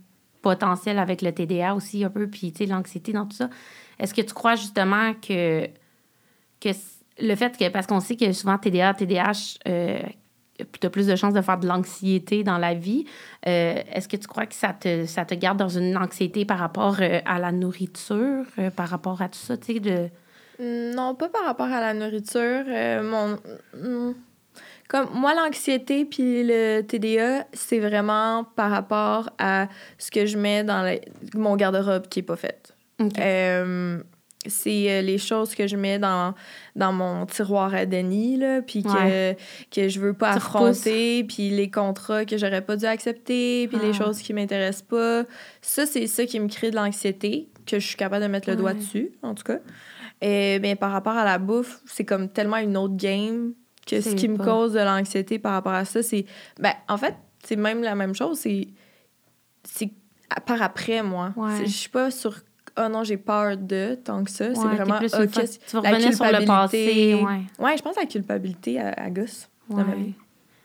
potentiel 0.43 0.99
avec 0.99 1.23
le 1.23 1.33
TDA 1.33 1.75
aussi, 1.75 2.05
un 2.05 2.11
peu, 2.11 2.27
puis, 2.29 2.53
tu 2.53 2.65
sais, 2.65 2.67
l'anxiété 2.71 3.13
dans 3.13 3.27
tout 3.27 3.37
ça. 3.37 3.49
Est-ce 3.99 4.15
que 4.15 4.21
tu 4.23 4.33
crois 4.35 4.55
justement 4.57 5.13
que, 5.15 5.67
que 6.61 6.71
le 7.19 7.35
fait 7.35 7.57
que, 7.57 7.69
parce 7.71 7.87
qu'on 7.87 8.01
sait 8.01 8.17
que 8.17 8.33
souvent 8.33 8.59
TDA, 8.59 8.95
TDAH, 8.95 9.59
euh, 9.69 9.99
tu 10.81 10.87
as 10.87 10.91
plus 10.91 11.07
de 11.07 11.17
chances 11.17 11.35
de 11.35 11.41
faire 11.43 11.59
de 11.59 11.67
l'anxiété 11.67 12.43
dans 12.45 12.59
la 12.59 12.75
vie. 12.75 13.05
Euh, 13.47 13.75
Est-ce 13.93 14.09
que 14.09 14.17
tu 14.17 14.27
crois 14.27 14.47
que 14.47 14.55
ça 14.55 14.73
te, 14.73 15.05
ça 15.07 15.25
te 15.25 15.35
garde 15.35 15.59
dans 15.59 15.69
une 15.69 15.97
anxiété 15.97 16.45
par 16.45 16.59
rapport 16.59 16.97
euh, 17.01 17.21
à 17.27 17.39
la 17.39 17.53
nourriture, 17.53 18.45
euh, 18.59 18.71
par 18.71 18.89
rapport 18.89 19.21
à 19.23 19.29
tout 19.29 19.39
ça, 19.39 19.57
tu 19.57 19.75
sais, 19.75 19.81
de... 19.81 20.09
Non, 20.59 21.15
pas 21.15 21.29
par 21.29 21.45
rapport 21.45 21.67
à 21.67 21.81
la 21.81 21.93
nourriture. 21.93 22.65
mon... 23.03 23.39
mm. 23.75 24.15
Comme 24.89 25.09
moi, 25.15 25.35
l'anxiété 25.35 26.05
puis 26.05 26.45
le 26.45 26.81
TDA, 26.83 27.45
c'est 27.53 27.81
vraiment 27.81 28.45
par 28.55 28.71
rapport 28.71 29.29
à 29.39 29.67
ce 29.99 30.11
que 30.13 30.27
je 30.27 30.39
mets 30.39 30.63
dans 30.65 30.83
le- 30.83 31.01
mon 31.39 31.57
garde-robe 31.57 32.07
qui 32.09 32.21
est 32.21 32.23
pas 32.23 32.37
fait. 32.37 32.73
OK. 33.01 33.19
C'est 34.49 34.91
euh, 34.91 35.03
les 35.03 35.19
choses 35.19 35.55
que 35.55 35.67
je 35.67 35.77
mets 35.77 35.99
dans, 35.99 36.35
dans 36.75 36.93
mon 36.93 37.27
tiroir 37.27 37.75
à 37.75 37.87
Denis, 37.87 38.37
là, 38.37 38.63
puis 38.63 38.83
que, 38.83 38.89
Ouais. 38.89 39.37
que 39.71 39.89
je 39.89 40.01
veux 40.01 40.13
pas 40.15 40.33
Tu 40.33 40.37
affronter, 40.39 41.25
puis 41.25 41.51
les 41.51 41.71
contrats 41.71 42.25
que 42.25 42.37
j'aurais 42.39 42.63
pas 42.63 42.77
dû 42.77 42.85
accepter, 42.87 43.69
puis 43.69 43.79
les 43.81 43.91
Ah. 43.91 44.05
choses 44.05 44.19
qui 44.21 44.33
m'intéressent 44.33 44.83
pas. 44.89 45.25
Ça, 45.63 45.87
c'est 45.87 46.07
ça 46.07 46.27
qui 46.27 46.39
me 46.41 46.49
crée 46.49 46.71
de 46.71 46.77
l'anxiété, 46.77 47.49
que 47.67 47.79
je 47.79 47.87
suis 47.87 47.97
capable 47.97 48.23
de 48.25 48.29
mettre 48.31 48.49
le 48.49 48.57
doigt 48.57 48.75
dessus, 48.75 49.11
en 49.23 49.35
tout 49.35 49.45
cas. 49.45 49.59
Et 50.21 50.59
bien, 50.61 50.77
par 50.77 50.93
rapport 50.93 51.17
à 51.17 51.25
la 51.25 51.39
bouffe, 51.39 51.81
c'est 51.87 52.05
comme 52.05 52.29
tellement 52.29 52.57
une 52.57 52.77
autre 52.77 52.97
game 52.97 53.53
que 53.87 54.01
ce 54.01 54.15
qui 54.15 54.29
me 54.29 54.37
cause 54.39 54.73
de 54.73 54.81
l'anxiété 54.81 55.39
par 55.39 55.53
rapport 55.53 55.73
à 55.75 55.85
ça, 55.85 56.03
c'est... 56.03 56.25
Ben, 56.59 56.73
en 56.89 56.97
fait, 56.97 57.15
c'est 57.45 57.57
même 57.57 57.83
la 57.83 57.95
même 57.95 58.15
chose, 58.15 58.39
c'est... 58.39 58.69
C'est 59.65 59.91
par 60.47 60.61
après, 60.63 61.03
moi. 61.03 61.33
Ouais. 61.37 61.65
Je 61.65 61.71
suis 61.71 61.89
pas 61.89 62.11
sur... 62.11 62.35
Oh 62.79 62.89
non, 62.91 63.05
j'ai 63.05 63.17
peur 63.17 63.57
de, 63.57 63.95
tant 64.03 64.23
que 64.23 64.31
ça. 64.31 64.55
c'est 64.55 64.61
Ouais, 64.61 64.77
vraiment... 64.77 64.99
plus 64.99 65.09
fois- 65.11 65.27
tu 65.27 65.41
la 65.41 65.81
revenir 65.91 66.15
sur 66.15 66.25
le 66.25 66.31
culpabilité. 66.39 66.47
passé, 66.47 67.15
ouais. 67.25 67.65
Ouais, 67.65 67.77
je 67.77 67.83
pense 67.83 67.97
à 67.97 68.01
la 68.01 68.07
culpabilité 68.07 68.81
à, 68.81 68.91
à 68.93 69.11
gosse. 69.11 69.49
vie. 69.71 70.15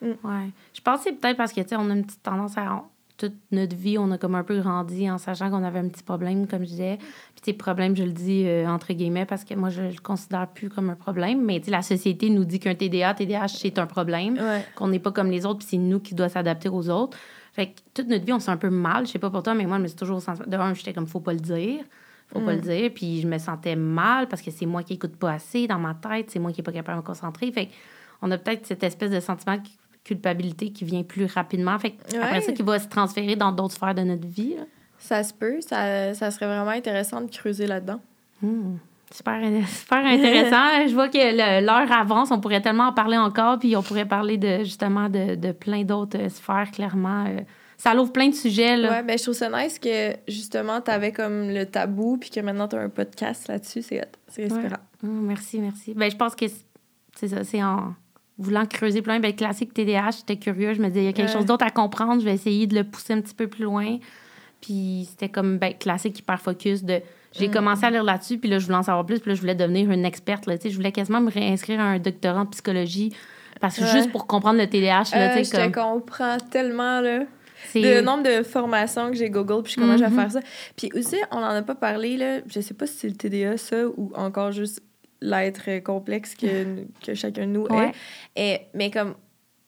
Mm. 0.01 0.07
Ouais. 0.23 0.49
Je 0.73 0.81
pense 0.81 0.97
que 0.99 1.03
c'est 1.05 1.13
peut-être 1.13 1.37
parce 1.37 1.53
que, 1.53 1.61
tu 1.61 1.69
sais, 1.69 1.75
on 1.77 1.89
a 1.89 1.93
une 1.93 2.05
petite 2.05 2.23
tendance 2.23 2.57
à. 2.57 2.83
Toute 3.17 3.35
notre 3.51 3.75
vie, 3.75 3.99
on 3.99 4.09
a 4.09 4.17
comme 4.17 4.33
un 4.33 4.43
peu 4.43 4.59
grandi 4.61 5.07
en 5.07 5.19
sachant 5.19 5.51
qu'on 5.51 5.63
avait 5.63 5.77
un 5.77 5.87
petit 5.89 6.01
problème, 6.01 6.47
comme 6.47 6.63
je 6.63 6.69
disais. 6.69 6.97
Puis, 6.97 7.41
tes 7.43 7.53
problèmes, 7.53 7.95
je 7.95 8.01
le 8.01 8.13
dis 8.13 8.45
euh, 8.47 8.65
entre 8.67 8.93
guillemets 8.93 9.25
parce 9.27 9.43
que 9.43 9.53
moi, 9.53 9.69
je 9.69 9.83
le 9.83 9.99
considère 10.01 10.47
plus 10.47 10.69
comme 10.69 10.89
un 10.89 10.95
problème. 10.95 11.39
Mais, 11.45 11.59
tu 11.59 11.65
sais, 11.65 11.71
la 11.71 11.83
société 11.83 12.31
nous 12.31 12.45
dit 12.45 12.59
qu'un 12.59 12.73
TDA, 12.73 13.13
TDAH, 13.13 13.49
c'est 13.49 13.77
un 13.77 13.85
problème, 13.85 14.39
qu'on 14.75 14.87
n'est 14.87 14.97
pas 14.97 15.11
comme 15.11 15.29
les 15.29 15.45
autres, 15.45 15.59
puis 15.59 15.67
c'est 15.69 15.77
nous 15.77 15.99
qui 15.99 16.15
doit 16.15 16.29
s'adapter 16.29 16.67
aux 16.67 16.89
autres. 16.89 17.15
Fait 17.53 17.67
que 17.67 17.81
toute 17.93 18.07
notre 18.07 18.25
vie, 18.25 18.33
on 18.33 18.39
se 18.39 18.45
sent 18.45 18.51
un 18.51 18.57
peu 18.57 18.69
mal. 18.69 19.05
Je 19.05 19.11
sais 19.11 19.19
pas 19.19 19.29
pour 19.29 19.43
toi, 19.43 19.53
mais 19.53 19.65
moi, 19.65 19.77
je 19.77 19.83
me 19.83 19.87
suis 19.87 19.97
toujours 19.97 20.21
senti. 20.21 20.41
De 20.47 20.55
un, 20.55 20.73
j'étais 20.73 20.93
comme, 20.93 21.07
faut 21.07 21.19
pas 21.19 21.33
le 21.33 21.39
dire. 21.39 21.83
Faut 22.31 22.39
pas 22.39 22.53
le 22.53 22.59
mm. 22.59 22.61
dire. 22.61 22.91
Puis, 22.93 23.21
je 23.21 23.27
me 23.27 23.37
sentais 23.37 23.75
mal 23.75 24.27
parce 24.27 24.41
que 24.41 24.51
c'est 24.51 24.65
moi 24.65 24.83
qui 24.83 24.93
écoute 24.93 25.17
pas 25.17 25.33
assez 25.33 25.67
dans 25.67 25.79
ma 25.79 25.93
tête. 25.93 26.31
C'est 26.31 26.39
moi 26.39 26.51
qui 26.51 26.61
est 26.61 26.63
pas 26.63 26.71
capable 26.71 26.99
de 26.99 27.01
me 27.01 27.07
concentrer. 27.07 27.51
Fait 27.51 27.69
on 28.21 28.31
a 28.31 28.37
peut-être 28.37 28.65
cette 28.65 28.83
espèce 28.83 29.11
de 29.11 29.19
sentiment 29.19 29.57
culpabilité 30.03 30.71
qui 30.71 30.85
vient 30.85 31.03
plus 31.03 31.25
rapidement. 31.25 31.77
Fait 31.77 31.95
après 32.15 32.41
ça, 32.41 32.51
qui 32.51 32.63
va 32.63 32.79
se 32.79 32.87
transférer 32.87 33.35
dans 33.35 33.51
d'autres 33.51 33.73
sphères 33.73 33.95
de 33.95 34.01
notre 34.01 34.27
vie. 34.27 34.55
Ça 34.97 35.23
se 35.23 35.33
peut. 35.33 35.59
Ça, 35.61 36.13
ça, 36.13 36.31
serait 36.31 36.45
vraiment 36.45 36.69
intéressant 36.69 37.21
de 37.21 37.29
creuser 37.29 37.67
là-dedans. 37.67 37.99
Hmm. 38.41 38.77
Super, 39.13 39.41
super 39.67 40.05
intéressant. 40.05 40.87
Je 40.87 40.93
vois 40.93 41.09
que 41.09 41.61
l'heure 41.65 41.91
avance. 41.91 42.31
On 42.31 42.39
pourrait 42.39 42.61
tellement 42.61 42.87
en 42.87 42.93
parler 42.93 43.17
encore. 43.17 43.59
Puis 43.59 43.75
on 43.75 43.83
pourrait 43.83 44.05
parler 44.05 44.37
de 44.37 44.59
justement 44.59 45.09
de, 45.09 45.35
de 45.35 45.51
plein 45.51 45.83
d'autres 45.83 46.17
euh, 46.17 46.29
sphères, 46.29 46.71
clairement. 46.71 47.25
Euh. 47.27 47.41
Ça 47.77 47.93
l'ouvre 47.93 48.11
plein 48.11 48.29
de 48.29 48.35
sujets. 48.35 48.77
Là. 48.77 48.91
Ouais, 48.91 49.03
ben, 49.03 49.17
je 49.17 49.23
trouve 49.23 49.35
ça 49.35 49.49
nice 49.49 49.79
que 49.79 50.13
justement, 50.27 50.81
tu 50.81 50.91
avais 50.91 51.11
comme 51.11 51.49
le 51.49 51.65
tabou. 51.65 52.17
Puis 52.17 52.29
que 52.29 52.39
maintenant, 52.39 52.67
tu 52.67 52.75
as 52.75 52.79
un 52.79 52.89
podcast 52.89 53.47
là-dessus. 53.47 53.81
C'est 53.81 54.01
inspirant. 54.37 54.77
Ah, 55.03 55.07
merci, 55.07 55.59
merci. 55.59 55.93
Ben, 55.93 56.09
je 56.09 56.15
pense 56.15 56.35
que 56.35 56.45
c'est 57.15 57.27
ça. 57.27 57.43
C'est 57.43 57.61
en 57.61 57.93
voulant 58.37 58.65
creuser 58.65 59.01
plein. 59.01 59.19
Ben, 59.19 59.35
classique 59.35 59.73
TDAH, 59.73 60.11
j'étais 60.19 60.37
curieux. 60.37 60.73
Je 60.73 60.81
me 60.81 60.87
disais, 60.87 61.01
il 61.01 61.05
y 61.05 61.09
a 61.09 61.13
quelque 61.13 61.31
chose 61.31 61.45
d'autre 61.45 61.65
à 61.65 61.71
comprendre. 61.71 62.21
Je 62.21 62.25
vais 62.25 62.33
essayer 62.33 62.67
de 62.67 62.75
le 62.75 62.83
pousser 62.83 63.13
un 63.13 63.21
petit 63.21 63.35
peu 63.35 63.47
plus 63.47 63.63
loin. 63.63 63.97
Puis 64.61 65.07
c'était 65.09 65.29
comme 65.29 65.57
ben, 65.57 65.73
classique 65.73 66.19
hyper 66.19 66.39
focus 66.39 66.83
de. 66.83 67.01
J'ai 67.33 67.47
mm. 67.47 67.51
commencé 67.51 67.85
à 67.85 67.91
lire 67.91 68.03
là-dessus, 68.03 68.37
puis 68.37 68.49
là, 68.49 68.59
je 68.59 68.65
voulais 68.65 68.77
en 68.77 68.83
savoir 68.83 69.05
plus, 69.05 69.19
puis 69.19 69.29
là, 69.29 69.35
je 69.35 69.41
voulais 69.41 69.55
devenir 69.55 69.89
une 69.91 70.05
experte. 70.05 70.45
Là, 70.45 70.55
je 70.63 70.75
voulais 70.75 70.91
quasiment 70.91 71.21
me 71.21 71.31
réinscrire 71.31 71.79
à 71.79 71.83
un 71.83 71.99
doctorat 71.99 72.41
en 72.41 72.45
psychologie, 72.47 73.13
parce 73.59 73.77
que 73.77 73.85
juste 73.85 74.11
pour 74.11 74.27
comprendre 74.27 74.59
le 74.59 74.67
TDAH. 74.67 75.15
Là, 75.15 75.37
euh, 75.37 75.43
je 75.43 75.49
te 75.49 75.73
comprends 75.73 76.37
tellement. 76.51 76.99
Là. 76.99 77.25
Le 77.75 78.01
nombre 78.01 78.23
de 78.23 78.43
formations 78.43 79.11
que 79.11 79.17
j'ai 79.17 79.29
Google, 79.29 79.63
puis 79.63 79.73
je 79.73 79.79
commence 79.79 80.01
à 80.01 80.09
mm-hmm. 80.09 80.15
faire 80.15 80.31
ça. 80.31 80.39
Puis 80.75 80.89
aussi, 80.95 81.17
on 81.31 81.39
n'en 81.39 81.49
a 81.49 81.61
pas 81.61 81.75
parlé, 81.75 82.17
là, 82.17 82.39
je 82.47 82.59
sais 82.59 82.73
pas 82.73 82.87
si 82.87 82.97
c'est 82.97 83.07
le 83.07 83.15
TDA, 83.15 83.57
ça, 83.57 83.87
ou 83.87 84.11
encore 84.15 84.51
juste 84.51 84.81
l'être 85.21 85.79
complexe 85.83 86.35
que, 86.35 86.85
que 87.05 87.13
chacun 87.13 87.43
de 87.43 87.51
nous 87.51 87.67
est. 87.67 87.91
Et, 88.35 88.61
mais 88.73 88.89
comme 88.89 89.15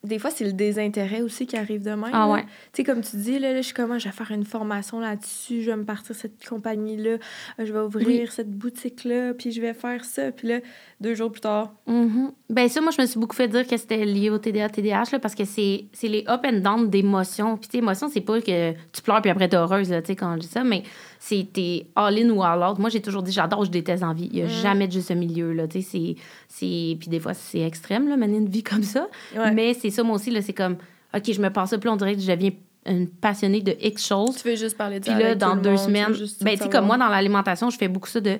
des 0.03 0.19
fois, 0.19 0.31
c'est 0.31 0.43
le 0.43 0.51
désintérêt 0.51 1.21
aussi 1.21 1.47
qui 1.47 1.55
arrive 1.55 1.81
de 1.81 1.91
même. 1.91 2.11
Ah 2.11 2.29
ouais. 2.29 2.43
Tu 2.43 2.49
sais, 2.77 2.83
comme 2.83 3.01
tu 3.01 3.15
dis, 3.15 3.39
là, 3.39 3.55
je 3.55 3.61
suis 3.61 3.73
comment, 3.73 3.97
je 3.97 4.09
vais 4.09 4.13
faire 4.13 4.31
une 4.31 4.43
formation 4.43 4.99
là-dessus, 4.99 5.61
je 5.61 5.71
vais 5.71 5.77
me 5.77 5.85
partir 5.85 6.13
cette 6.13 6.45
compagnie-là, 6.45 7.17
je 7.57 7.71
vais 7.71 7.79
ouvrir 7.79 8.31
cette 8.33 8.51
boutique-là, 8.51 9.33
puis 9.33 9.51
je 9.51 9.61
vais 9.61 9.73
faire 9.73 10.03
ça. 10.03 10.31
Puis 10.31 10.49
là, 10.49 10.59
deux 10.99 11.15
jours 11.15 11.31
plus 11.31 11.41
tard. 11.41 11.73
Mm 11.87 12.27
Ben 12.49 12.67
ça, 12.67 12.81
moi, 12.81 12.91
je 12.95 13.01
me 13.01 13.07
suis 13.07 13.19
beaucoup 13.19 13.35
fait 13.35 13.47
dire 13.47 13.65
que 13.65 13.77
c'était 13.77 14.03
lié 14.03 14.29
au 14.29 14.37
TDA, 14.37 14.67
TDAH, 14.67 15.11
là, 15.13 15.19
parce 15.19 15.35
que 15.35 15.45
c'est 15.45 15.87
les 16.03 16.25
up 16.27 16.41
and 16.45 16.59
down 16.59 16.89
d'émotions. 16.89 17.57
Puis, 17.57 17.69
émotions, 17.77 18.09
c'est 18.09 18.21
pas 18.21 18.41
que 18.41 18.71
tu 18.71 19.01
pleures 19.01 19.21
puis 19.21 19.31
après 19.31 19.47
t'es 19.47 19.55
heureuse, 19.55 19.87
tu 19.87 19.95
sais, 20.05 20.15
quand 20.17 20.33
je 20.35 20.39
dis 20.39 20.47
ça, 20.47 20.65
mais 20.65 20.83
c'est 21.25 21.47
t'es 21.53 21.87
all-in 21.95 22.29
ou 22.31 22.43
all-out. 22.43 22.79
Moi, 22.79 22.89
j'ai 22.89 23.01
toujours 23.01 23.23
dit, 23.23 23.31
j'adore, 23.31 23.63
je 23.63 23.71
déteste 23.71 24.03
en 24.03 24.13
vie. 24.13 24.27
Il 24.33 24.39
y 24.39 24.41
a 24.41 24.45
mm. 24.45 24.49
jamais 24.49 24.87
de 24.87 24.91
juste 24.91 25.09
milieu, 25.11 25.53
là, 25.53 25.69
tu 25.69 25.81
sais, 25.81 26.17
c'est... 26.49 26.97
Puis 26.99 27.07
des 27.07 27.21
fois, 27.21 27.33
c'est 27.33 27.61
extrême, 27.61 28.09
là, 28.09 28.17
mener 28.17 28.39
une 28.39 28.49
vie 28.49 28.61
comme 28.61 28.83
ça. 28.83 29.07
Mais 29.53 29.73
c'est 29.73 29.89
ça, 29.89 30.03
moi 30.03 30.17
aussi, 30.17 30.31
là, 30.31 30.41
c'est 30.41 30.51
comme, 30.51 30.75
OK, 31.15 31.31
je 31.31 31.41
me 31.41 31.49
passe 31.49 31.69
ça, 31.69 31.77
puis 31.77 31.87
on 31.87 31.95
dirait 31.95 32.15
que 32.15 32.19
je 32.19 32.29
deviens 32.29 32.51
une 32.85 33.07
passionnée 33.07 33.61
de 33.61 33.73
X 33.79 34.05
choses. 34.05 34.35
Tu 34.41 34.49
veux 34.49 34.57
juste 34.57 34.75
parler 34.75 34.99
de 34.99 35.05
Puis 35.05 35.17
là, 35.17 35.33
dans 35.33 35.55
deux 35.55 35.77
semaines, 35.77 36.13
ben, 36.41 36.57
tu 36.57 36.63
sais, 36.63 36.69
comme 36.69 36.87
moi, 36.87 36.97
dans 36.97 37.07
l'alimentation, 37.07 37.69
je 37.69 37.77
fais 37.77 37.87
beaucoup 37.87 38.09
ça 38.09 38.19
de... 38.19 38.37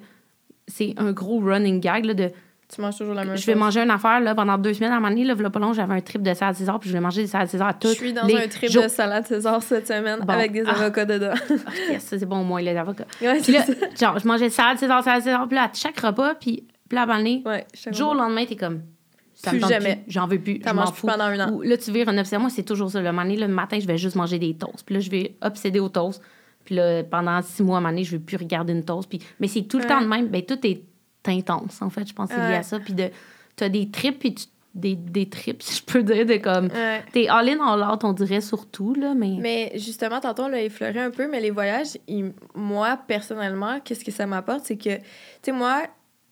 C'est 0.67 0.93
un 0.97 1.13
gros 1.13 1.39
running 1.39 1.79
gag, 1.79 2.03
là, 2.03 2.13
de 2.13 2.31
tu 2.73 2.81
manges 2.81 2.97
toujours 2.97 3.13
la 3.13 3.25
même 3.25 3.37
je 3.37 3.45
vais 3.45 3.55
manger 3.55 3.81
une 3.81 3.91
affaire 3.91 4.19
là, 4.19 4.35
pendant 4.35 4.57
deux 4.57 4.73
semaines. 4.73 4.91
À 4.91 4.95
un 4.95 4.99
moment 4.99 5.09
donné, 5.09 5.25
là, 5.25 5.49
pas 5.49 5.59
long, 5.59 5.73
j'avais 5.73 5.93
un 5.93 6.01
trip 6.01 6.21
de 6.21 6.33
salade 6.33 6.55
César, 6.55 6.79
puis 6.79 6.89
je 6.89 6.93
vais 6.93 7.01
manger 7.01 7.21
des 7.21 7.27
salades 7.27 7.49
César 7.49 7.67
à 7.67 7.73
toutes 7.73 7.91
Je 7.91 7.97
suis 7.97 8.13
dans 8.13 8.23
un 8.23 8.47
trip 8.47 8.73
de 8.73 8.87
salade 8.87 9.25
César 9.27 9.61
cette 9.61 9.87
semaine 9.87 10.19
avec 10.27 10.51
des 10.51 10.63
ah. 10.65 10.71
avocats 10.71 11.05
dedans. 11.05 11.33
Ah, 11.33 11.71
yes, 11.91 12.03
ça, 12.03 12.17
c'est 12.17 12.25
bon, 12.25 12.43
moi, 12.43 12.61
les 12.61 12.75
avocats. 12.75 13.05
Ouais, 13.21 13.39
puis 13.41 13.53
là, 13.53 13.65
genre, 13.99 14.19
je 14.19 14.27
mangeais 14.27 14.49
salade 14.49 14.77
César, 14.77 15.03
salade 15.03 15.23
César, 15.23 15.47
puis 15.47 15.55
là, 15.55 15.63
à 15.65 15.73
chaque 15.73 15.99
repas, 15.99 16.35
puis, 16.35 16.65
puis 16.87 16.95
là, 16.95 17.01
à 17.01 17.03
un 17.03 17.07
moment 17.07 17.19
donné, 17.19 17.43
ouais, 17.45 17.65
jour 17.91 18.11
au 18.11 18.15
lendemain, 18.15 18.45
t'es 18.45 18.55
comme. 18.55 18.81
Ça 19.33 19.49
plus 19.49 19.59
jamais. 19.59 20.03
J'en 20.07 20.27
veux 20.27 20.39
plus. 20.39 20.59
T'en 20.59 20.73
manges 20.73 20.93
plus 20.93 21.07
pendant 21.07 21.25
un 21.25 21.39
an. 21.39 21.51
Ou, 21.51 21.61
là, 21.63 21.75
tu 21.75 21.91
vires 21.91 22.07
un 22.07 22.17
obsédé. 22.17 22.39
Moi, 22.39 22.49
c'est 22.49 22.63
toujours 22.63 22.89
ça. 22.89 23.01
Le 23.01 23.11
moment 23.11 23.23
donné, 23.23 23.35
le 23.35 23.47
matin, 23.47 23.79
je 23.79 23.87
vais 23.87 23.97
juste 23.97 24.15
manger 24.15 24.39
des 24.39 24.53
toasts. 24.55 24.85
Puis 24.85 24.95
là, 24.95 25.01
je 25.01 25.09
vais 25.09 25.35
obséder 25.41 25.79
aux 25.79 25.89
toasts. 25.89 26.21
Puis 26.63 26.75
là, 26.75 27.03
pendant 27.03 27.41
six 27.41 27.63
mois, 27.63 27.75
à 27.75 27.79
un 27.79 27.81
moment 27.81 27.91
donné, 27.91 28.03
je 28.03 28.13
ne 28.13 28.19
vais 28.19 28.23
plus 28.23 28.37
regarder 28.37 28.73
une 28.73 28.85
toast. 28.85 29.09
Puis... 29.09 29.19
Mais 29.39 29.47
c'est 29.47 29.63
tout 29.63 29.79
le 29.79 29.85
temps 29.85 30.01
de 30.01 30.07
même. 30.07 30.27
Ben, 30.27 30.43
tout 30.43 30.59
est 30.65 30.83
intense, 31.31 31.81
en 31.81 31.89
fait. 31.89 32.07
Je 32.07 32.13
pense 32.13 32.29
que 32.29 32.35
c'est 32.35 32.47
lié 32.47 32.55
à 32.55 32.63
ça. 32.63 32.79
Puis 32.79 32.93
de 32.93 33.09
tu 33.55 33.63
as 33.63 33.69
des 33.69 33.89
trips 33.89 34.19
puis 34.19 34.35
des, 34.73 34.95
des 34.95 35.29
trips, 35.29 35.61
si 35.61 35.77
je 35.77 35.83
peux 35.83 36.03
dire, 36.03 36.25
de 36.25 36.37
comme. 36.37 36.69
T'es 37.11 37.27
all-in, 37.27 37.59
all-out, 37.61 38.03
on 38.03 38.13
dirait 38.13 38.41
surtout, 38.41 38.93
là, 38.95 39.13
mais. 39.13 39.37
Mais 39.39 39.71
justement, 39.75 40.19
tantôt, 40.19 40.43
on 40.43 40.47
l'a 40.47 40.61
effleuré 40.61 40.99
un 40.99 41.11
peu, 41.11 41.29
mais 41.29 41.39
les 41.39 41.51
voyages, 41.51 41.97
moi, 42.55 42.97
personnellement, 43.07 43.79
qu'est-ce 43.83 44.03
que 44.03 44.11
ça 44.11 44.25
m'apporte? 44.25 44.61
C'est 44.65 44.77
que, 44.77 44.97
tu 44.97 45.03
sais, 45.43 45.51
moi, 45.51 45.83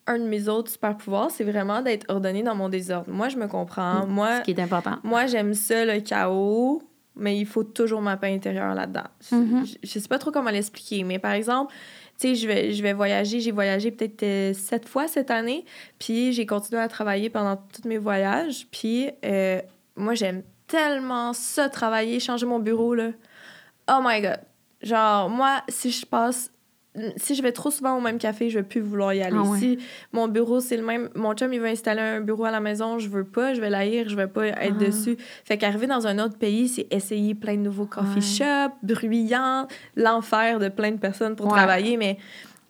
un 0.08 0.18
de 0.18 0.26
mes 0.26 0.48
autres 0.48 0.72
super 0.72 0.98
pouvoirs, 0.98 1.30
c'est 1.30 1.44
vraiment 1.44 1.82
d'être 1.82 2.06
ordonné 2.10 2.44
dans 2.44 2.56
mon 2.56 2.70
désordre. 2.70 3.10
Moi, 3.10 3.30
je 3.30 3.38
me 3.38 3.48
comprends. 3.48 4.06
Mm, 4.06 4.10
moi, 4.10 4.38
Ce 4.40 4.42
qui 4.44 4.52
est 4.52 4.60
important. 4.60 4.98
Moi, 5.04 5.28
j'aime 5.28 5.54
ça, 5.54 5.86
le 5.86 6.00
chaos, 6.00 6.82
mais 7.16 7.38
il 7.38 7.46
faut 7.46 7.64
toujours 7.64 8.02
ma 8.02 8.18
paix 8.18 8.34
intérieure 8.34 8.74
là-dedans. 8.74 9.08
Mm-hmm. 9.32 9.66
je, 9.66 9.78
je 9.84 10.00
sais 10.00 10.08
pas 10.08 10.18
trop 10.18 10.32
comment 10.32 10.50
l'expliquer, 10.50 11.04
mais 11.04 11.20
par 11.20 11.34
exemple, 11.34 11.72
sais, 12.22 12.36
je 12.36 12.48
vais, 12.48 12.72
je 12.72 12.84
vais 12.84 12.94
voyager. 12.94 13.40
J'ai 13.40 13.52
voyagé 13.52 13.92
peut-être 13.92 14.24
euh, 14.24 14.54
sept 14.54 14.88
fois 14.88 15.08
cette 15.08 15.32
année. 15.32 15.66
Puis 16.00 16.34
j'ai 16.34 16.46
continué 16.46 16.82
à 16.82 16.88
travailler 16.88 17.30
pendant 17.30 17.58
tous 17.58 17.88
mes 17.88 17.98
voyages. 17.98 18.68
Puis 18.72 19.10
euh, 19.26 19.62
moi, 19.96 20.14
j'aime 20.14 20.44
tellement 20.68 21.34
ça, 21.34 21.70
travailler, 21.70 22.20
changer 22.20 22.46
mon 22.46 22.60
bureau, 22.60 22.96
là. 22.96 23.12
Oh 23.90 24.00
my 24.04 24.22
God. 24.22 24.40
Genre, 24.82 25.30
moi, 25.30 25.62
si 25.68 25.92
je 25.92 26.06
passe 26.06 26.52
si 27.16 27.36
je 27.36 27.42
vais 27.42 27.54
trop 27.54 27.72
souvent 27.72 27.98
au 27.98 28.02
même 28.02 28.18
café, 28.18 28.50
je 28.50 28.60
vais 28.60 28.66
plus 28.66 28.82
vouloir 28.82 29.14
y 29.14 29.22
aller. 29.22 29.38
Ah 29.40 29.58
Si 29.58 29.78
mon 30.12 30.28
bureau, 30.28 30.60
c'est 30.60 30.76
le 30.76 30.84
même, 30.84 31.10
mon 31.16 31.34
chum, 31.34 31.54
il 31.54 31.62
va 31.62 31.68
installer 31.68 32.02
un 32.02 32.22
bureau 32.22 32.46
à 32.46 32.52
la 32.52 32.60
maison, 32.60 33.00
je 33.00 33.08
veux 33.08 33.24
pas, 33.24 33.54
je 33.54 33.62
vais 33.62 33.70
l'haïr, 33.70 34.10
je 34.10 34.16
vais 34.16 34.28
pas 34.28 34.48
être 34.48 34.76
ah. 34.76 34.86
dessus. 34.86 35.18
Fait 35.46 35.58
qu'arriver 35.58 35.88
dans 35.88 36.06
un 36.08 36.20
autre 36.20 36.38
pays, 36.38 36.68
c'est 36.68 36.88
essayer 36.92 37.34
plein 37.34 37.56
de 37.56 37.62
nouveaux 37.62 37.86
coffee 37.86 38.22
shops, 38.22 38.76
bruyants, 38.84 39.68
l'enfer 39.96 40.60
de 40.60 40.68
plein 40.68 40.92
de 40.92 40.98
personnes 40.98 41.36
pour 41.36 41.48
travailler. 41.48 41.96
Mais 41.96 42.18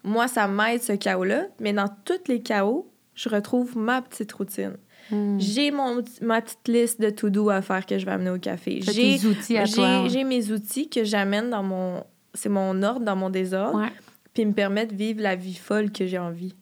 moi, 0.03 0.27
ça 0.27 0.47
m'aide 0.47 0.81
ce 0.83 0.93
chaos-là. 0.93 1.45
Mais 1.59 1.73
dans 1.73 1.89
tous 2.05 2.27
les 2.27 2.41
chaos, 2.41 2.87
je 3.15 3.27
retrouve 3.27 3.75
ma 3.75 4.03
petite 4.03 4.31
routine. 4.33 4.77
Hmm. 5.09 5.39
J'ai 5.39 5.71
mon 5.71 6.03
ma 6.21 6.41
petite 6.41 6.67
liste 6.67 7.01
de 7.01 7.09
to-do 7.09 7.49
à 7.49 7.63
faire 7.63 7.87
que 7.87 7.97
je 7.97 8.05
vais 8.05 8.11
amener 8.11 8.29
au 8.29 8.37
café. 8.37 8.81
J'ai 8.81 9.25
outils 9.25 9.57
à 9.57 9.65
J'ai 9.65 10.23
mes 10.23 10.51
outils 10.51 10.89
que 10.89 11.03
j'amène 11.03 11.49
dans 11.49 11.63
mon... 11.63 12.03
C'est 12.33 12.49
mon 12.49 12.81
ordre 12.81 13.01
dans 13.01 13.15
mon 13.17 13.29
désordre 13.29 13.89
puis 14.33 14.45
me 14.45 14.53
permettre 14.53 14.93
de 14.93 14.97
vivre 14.97 15.21
la 15.21 15.35
vie 15.35 15.55
folle 15.55 15.91
que 15.91 16.05
j'ai 16.05 16.17
envie. 16.17 16.53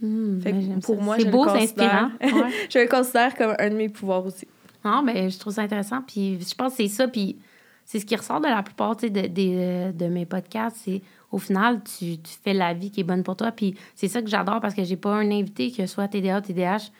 Hmm, 0.00 0.40
fait 0.40 0.52
que 0.52 0.80
pour 0.80 1.02
moi, 1.02 1.16
c'est 1.18 1.30
beau, 1.30 1.46
c'est 1.48 1.62
inspirant. 1.62 2.10
je 2.20 2.78
le 2.78 2.88
considère 2.88 3.34
comme 3.34 3.54
un 3.58 3.70
de 3.70 3.74
mes 3.74 3.88
pouvoirs 3.88 4.24
aussi. 4.24 4.46
Non, 4.84 5.02
mais 5.02 5.28
je 5.28 5.38
trouve 5.38 5.52
ça 5.52 5.62
intéressant. 5.62 6.02
Puis 6.02 6.38
je 6.40 6.54
pense 6.54 6.72
que 6.72 6.76
c'est 6.78 6.88
ça. 6.88 7.08
Puis 7.08 7.36
c'est 7.84 7.98
ce 7.98 8.06
qui 8.06 8.14
ressort 8.14 8.40
de 8.40 8.46
la 8.46 8.62
plupart 8.62 8.96
de, 8.96 9.08
de, 9.08 9.92
de, 9.92 10.06
mes 10.06 10.24
podcasts. 10.24 10.76
C'est 10.84 11.02
au 11.32 11.38
final, 11.38 11.82
tu, 11.82 12.18
tu, 12.18 12.32
fais 12.42 12.54
la 12.54 12.74
vie 12.74 12.90
qui 12.90 13.00
est 13.00 13.04
bonne 13.04 13.24
pour 13.24 13.36
toi. 13.36 13.50
Puis 13.50 13.74
c'est 13.94 14.08
ça 14.08 14.22
que 14.22 14.28
j'adore 14.28 14.60
parce 14.60 14.74
que 14.74 14.84
j'ai 14.84 14.96
pas 14.96 15.14
un 15.14 15.30
invité 15.30 15.72
que 15.72 15.84
soit 15.86 16.06
TDA, 16.06 16.40
TDH, 16.40 16.92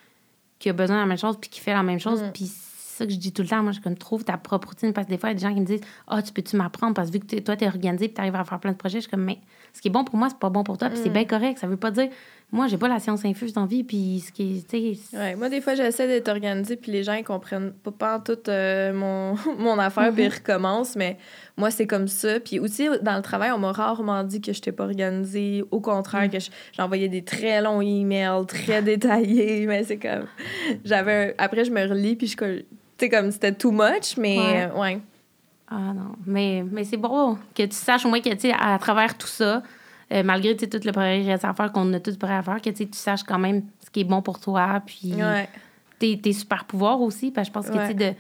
qui 0.59 0.69
a 0.69 0.73
besoin 0.73 0.97
de 0.97 1.03
la 1.03 1.07
même 1.07 1.19
chose 1.19 1.37
puis 1.41 1.49
qui 1.49 1.61
fait 1.61 1.73
la 1.73 1.85
même 1.85 2.01
chose. 2.01 2.23
Mm. 2.23 2.33
Puis 2.33 2.51
ça 2.99 3.07
que 3.07 3.13
je 3.13 3.19
dis 3.19 3.33
tout 3.33 3.43
le 3.43 3.49
temps. 3.49 3.63
Moi, 3.63 3.73
je 3.73 3.81
comme 3.81 3.97
trouve 3.97 4.25
ta 4.25 4.37
propre 4.37 4.69
routine 4.69 4.93
parce 4.93 5.07
que 5.07 5.13
des 5.13 5.19
fois, 5.19 5.31
il 5.31 5.33
y 5.33 5.37
a 5.37 5.39
des 5.39 5.43
gens 5.43 5.55
qui 5.55 5.61
me 5.61 5.67
disent 5.67 5.85
Ah, 6.07 6.21
tu 6.21 6.33
peux-tu 6.33 6.57
m'apprendre 6.57 6.95
parce 6.95 7.09
que 7.09 7.15
vu 7.15 7.21
que 7.21 7.39
toi, 7.39 7.57
tu 7.57 7.65
es 7.65 7.69
organisé 7.69 8.07
et 8.07 8.13
tu 8.13 8.21
arrives 8.21 8.35
à 8.35 8.45
faire 8.45 8.59
plein 8.61 8.73
de 8.73 8.77
projets, 8.77 8.99
je 8.99 9.03
suis 9.03 9.11
comme 9.11 9.25
Mais 9.25 9.39
ce 9.73 9.81
qui 9.81 9.89
est 9.89 9.91
bon 9.91 10.05
pour 10.05 10.17
moi, 10.17 10.29
c'est 10.29 10.39
pas 10.39 10.51
bon 10.51 10.65
pour 10.65 10.79
toi. 10.79 10.89
Puis 10.89 10.99
c'est 11.03 11.11
mm. 11.11 11.13
bien 11.13 11.25
correct. 11.25 11.59
Ça 11.59 11.67
veut 11.67 11.77
pas 11.77 11.91
dire 11.91 12.09
moi, 12.51 12.67
j'ai 12.67 12.79
pas 12.79 12.89
la 12.89 12.99
science 12.99 13.27
infuse 13.27 13.53
dans 13.53 13.67
vie. 13.67 13.85
Puis 13.85 14.25
ce 14.27 14.33
qui 14.33 14.65
est. 14.73 15.15
Ouais, 15.15 15.37
moi, 15.37 15.51
des 15.51 15.61
fois, 15.61 15.75
j'essaie 15.75 16.07
d'être 16.07 16.29
organisée 16.29 16.77
puis 16.77 16.91
les 16.91 17.03
gens, 17.03 17.13
ils 17.13 17.25
comprennent 17.25 17.73
pas, 17.73 17.91
pas 17.91 18.21
tout 18.21 18.39
euh, 18.49 18.93
mon, 18.93 19.37
mon 19.59 19.79
affaire 19.79 20.13
puis 20.13 20.25
ils 20.25 20.29
mm-hmm. 20.29 20.39
recommencent. 20.39 20.97
Mais 20.97 21.19
moi, 21.57 21.71
c'est 21.71 21.87
comme 21.87 22.09
ça. 22.09 22.41
Puis 22.41 22.59
aussi, 22.59 22.89
dans 23.03 23.17
le 23.17 23.23
travail, 23.23 23.51
on 23.53 23.59
m'a 23.59 23.73
rarement 23.73 24.25
dit 24.25 24.41
que 24.41 24.53
je 24.53 24.59
n'étais 24.59 24.73
pas 24.73 24.85
organisée. 24.85 25.63
Au 25.71 25.81
contraire, 25.81 26.27
mm. 26.27 26.31
que 26.31 26.39
j'envoyais 26.73 27.09
des 27.09 27.23
très 27.23 27.61
longs 27.61 27.83
emails, 27.83 28.47
très 28.47 28.83
détaillés. 28.83 29.67
Mais 29.69 29.85
c'est 29.85 29.99
comme. 29.99 30.27
J'avais. 30.85 31.35
Après, 31.37 31.65
je 31.65 31.71
me 31.71 31.87
relis 31.87 32.17
puis 32.17 32.29
je 32.29 32.37
sais, 32.99 33.09
comme 33.11 33.31
c'était 33.31 33.53
too 33.53 33.71
much, 33.71 34.17
mais 34.17 34.69
ouais. 34.75 35.01
Ah 35.71 35.93
non, 35.95 36.13
mais, 36.27 36.65
mais 36.71 36.85
c'est 36.85 36.97
beau 36.97 37.37
que 37.55 37.63
tu 37.65 37.75
saches 37.77 38.07
au 38.07 38.09
moins 38.09 38.21
que, 38.21 38.35
tu 38.35 38.51
à 38.51 38.79
travers 38.79 39.17
tout 39.19 39.27
ça, 39.27 39.63
euh, 40.13 40.23
malgré 40.23 40.57
tout 40.57 40.67
le 40.83 40.93
progrès 40.93 41.31
à 41.45 41.53
faire 41.55 41.73
qu'on 41.73 41.93
a 41.93 42.01
tous 42.01 42.17
prêt 42.17 42.35
à 42.35 42.43
faire, 42.43 42.61
que 42.63 42.71
tu 42.71 42.89
saches 42.93 43.23
quand 43.25 43.39
même 43.39 43.63
ce 43.85 43.91
qui 43.91 44.01
est 44.01 44.05
bon 44.05 44.23
pour 44.23 44.41
toi, 44.41 44.81
puis... 44.87 45.15
Ouais. 45.15 45.49
tes, 45.99 46.19
tes 46.19 46.33
super 46.33 46.65
pouvoirs 46.65 47.01
aussi. 47.01 47.31
Parce 47.31 47.49
que 47.49 47.55
je 47.55 47.61
pense 47.61 47.67
que, 47.71 47.79
tu 47.81 47.87
sais, 47.99 48.15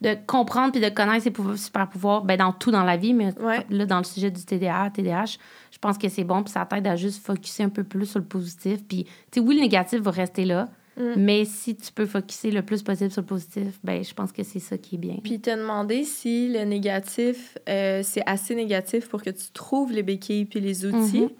de, 0.00 0.08
de 0.08 0.16
comprendre 0.26 0.72
puis 0.72 0.80
de 0.80 0.88
connaître 0.88 1.24
ses 1.24 1.30
pouvoirs- 1.30 1.58
super 1.58 1.88
pouvoirs, 1.88 2.22
ben, 2.22 2.38
dans 2.38 2.52
tout 2.52 2.70
dans 2.70 2.84
la 2.84 2.96
vie, 2.96 3.12
mais 3.12 3.36
Ouais. 3.40 3.66
là, 3.70 3.86
dans 3.86 3.98
le 3.98 4.04
sujet 4.04 4.30
du 4.30 4.42
TDA, 4.44 4.90
TDAH, 4.90 5.36
je 5.70 5.78
pense 5.78 5.98
que 5.98 6.08
c'est 6.08 6.24
bon, 6.24 6.42
puis 6.42 6.52
ça 6.52 6.64
t'aide 6.64 6.86
à 6.86 6.96
juste 6.96 7.24
focuser 7.26 7.64
un 7.64 7.68
peu 7.68 7.84
plus 7.84 8.06
sur 8.06 8.18
le 8.20 8.24
positif. 8.24 8.84
Puis, 8.86 9.04
tu 9.04 9.10
sais, 9.32 9.40
oui, 9.40 9.56
le 9.56 9.62
négatif 9.62 10.00
va 10.00 10.10
rester 10.10 10.44
là, 10.44 10.68
Mm. 10.96 11.14
mais 11.16 11.44
si 11.44 11.74
tu 11.74 11.90
peux 11.92 12.06
focuser 12.06 12.50
le 12.52 12.62
plus 12.62 12.82
possible 12.82 13.10
sur 13.10 13.22
le 13.22 13.26
positif, 13.26 13.80
ben, 13.82 14.04
je 14.04 14.14
pense 14.14 14.30
que 14.30 14.42
c'est 14.44 14.60
ça 14.60 14.78
qui 14.78 14.94
est 14.94 14.98
bien. 14.98 15.16
Puis 15.22 15.40
te 15.40 15.50
demander 15.50 16.04
si 16.04 16.48
le 16.48 16.64
négatif, 16.64 17.58
euh, 17.68 18.00
c'est 18.04 18.22
assez 18.26 18.54
négatif 18.54 19.08
pour 19.08 19.22
que 19.22 19.30
tu 19.30 19.50
trouves 19.52 19.90
les 19.92 20.02
béquilles 20.04 20.44
puis 20.44 20.60
les 20.60 20.86
outils. 20.86 21.22
Mhm. 21.22 21.30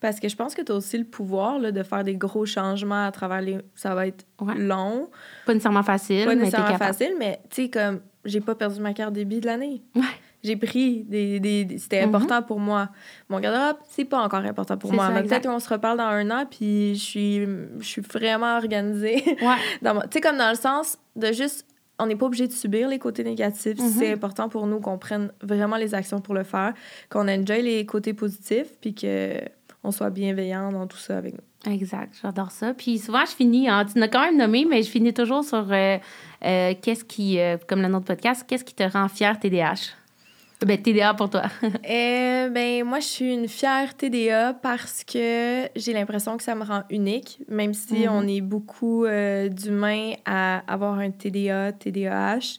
Parce 0.00 0.20
que 0.20 0.28
je 0.28 0.36
pense 0.36 0.54
que 0.54 0.62
tu 0.62 0.70
as 0.70 0.74
aussi 0.76 0.96
le 0.96 1.04
pouvoir 1.04 1.58
là, 1.58 1.72
de 1.72 1.82
faire 1.82 2.04
des 2.04 2.14
gros 2.14 2.46
changements 2.46 3.04
à 3.04 3.10
travers 3.10 3.40
les. 3.40 3.58
Ça 3.74 3.94
va 3.96 4.06
être 4.06 4.24
Ouais. 4.40 4.54
long, 4.56 5.08
Pas 5.44 5.54
nécessairement 5.54 5.82
facile, 5.82 6.24
pas 6.24 6.30
mais 6.30 6.36
t'es 6.36 6.40
nécessairement 6.44 6.72
capable. 6.72 6.94
facile, 6.94 7.14
mais 7.18 7.40
tu 7.50 7.62
sais, 7.64 7.68
comme 7.70 8.00
j'ai 8.24 8.40
pas 8.40 8.54
perdu 8.54 8.80
ma 8.80 8.94
carte 8.94 9.12
débit 9.12 9.40
de 9.40 9.46
l'année. 9.46 9.82
Ouais. 9.96 10.02
J'ai 10.44 10.56
pris 10.56 11.02
des. 11.04 11.40
des, 11.40 11.64
des- 11.64 11.78
C'était 11.78 12.06
Mhm. 12.06 12.14
important 12.14 12.42
pour 12.42 12.60
moi. 12.60 12.90
Mon 13.28 13.40
garde-robe, 13.40 13.78
c'est 13.88 14.04
pas 14.04 14.20
encore 14.22 14.44
important 14.44 14.76
pour 14.76 14.92
moi. 14.92 15.06
ça, 15.06 15.12
mais 15.12 15.20
exact. 15.20 15.42
peut-être 15.42 15.52
qu'on 15.52 15.58
se 15.60 15.68
reparle 15.68 15.98
dans 15.98 16.04
un 16.04 16.30
an, 16.30 16.44
puis 16.48 16.94
je 16.94 17.00
suis, 17.00 17.38
je 17.80 17.84
suis 17.86 18.02
vraiment 18.02 18.56
organisée. 18.56 19.22
Ouais. 19.26 19.56
Mon- 19.82 20.00
Tu 20.02 20.06
sais, 20.12 20.20
comme 20.20 20.36
dans 20.38 20.50
le 20.50 20.56
sens 20.56 20.96
de 21.16 21.32
juste, 21.32 21.66
on 21.98 22.06
n'est 22.06 22.14
pas 22.14 22.26
obligé 22.26 22.46
de 22.46 22.52
subir 22.52 22.88
les 22.88 23.00
côtés 23.00 23.24
négatifs. 23.24 23.78
Mhm. 23.80 23.88
C'est 23.98 24.12
important 24.12 24.48
pour 24.48 24.68
nous 24.68 24.78
qu'on 24.78 24.98
prenne 24.98 25.32
vraiment 25.42 25.76
les 25.76 25.94
actions 25.94 26.20
pour 26.20 26.34
le 26.34 26.44
faire, 26.44 26.72
qu'on 27.10 27.26
enjoy 27.26 27.60
les 27.62 27.84
côtés 27.84 28.14
positifs, 28.14 28.68
puis 28.80 28.94
qu'on 28.94 29.90
soit 29.90 30.10
bienveillant 30.10 30.70
dans 30.70 30.86
tout 30.86 30.96
ça 30.98 31.18
avec 31.18 31.34
nous. 31.34 31.72
Exact, 31.72 32.14
j'adore 32.22 32.52
ça. 32.52 32.72
Puis 32.72 32.98
souvent, 33.00 33.24
je 33.26 33.32
finis, 33.32 33.68
hein, 33.68 33.84
tu 33.92 33.98
l'as 33.98 34.06
quand 34.06 34.22
même 34.22 34.36
nommé, 34.36 34.64
mais 34.64 34.84
je 34.84 34.88
finis 34.88 35.12
toujours 35.12 35.42
sur 35.42 35.66
euh, 35.72 35.98
euh, 36.44 36.74
qu'est-ce 36.80 37.04
qui, 37.04 37.40
euh, 37.40 37.56
comme 37.66 37.82
le 37.82 37.88
nom 37.88 37.98
de 37.98 38.04
podcast, 38.04 38.44
qu'est-ce 38.46 38.64
qui 38.64 38.74
te 38.74 38.84
rend 38.84 39.08
fier 39.08 39.36
TDAH? 39.40 39.96
Ben, 40.66 40.76
TDA 40.82 41.14
pour 41.14 41.30
toi. 41.30 41.44
Euh, 41.88 42.48
ben, 42.50 42.84
moi, 42.84 42.98
je 43.00 43.06
suis 43.06 43.32
une 43.32 43.46
fière 43.48 43.96
TDA 43.96 44.54
parce 44.54 45.04
que 45.04 45.68
j'ai 45.76 45.92
l'impression 45.92 46.36
que 46.36 46.42
ça 46.42 46.54
me 46.54 46.64
rend 46.64 46.82
unique, 46.90 47.40
même 47.48 47.74
si 47.74 48.06
Mhm. 48.06 48.12
on 48.12 48.26
est 48.26 48.40
beaucoup 48.40 49.04
euh, 49.04 49.48
d'humains 49.48 50.12
à 50.24 50.58
avoir 50.72 50.98
un 50.98 51.10
TDA, 51.10 51.72
TDAH. 51.72 52.58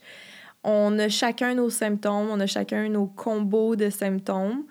On 0.63 0.97
a 0.99 1.09
chacun 1.09 1.55
nos 1.55 1.69
symptômes, 1.69 2.29
on 2.31 2.39
a 2.39 2.45
chacun 2.47 2.87
nos 2.89 3.07
combos 3.07 3.75
de 3.75 3.89
symptômes, 3.89 4.63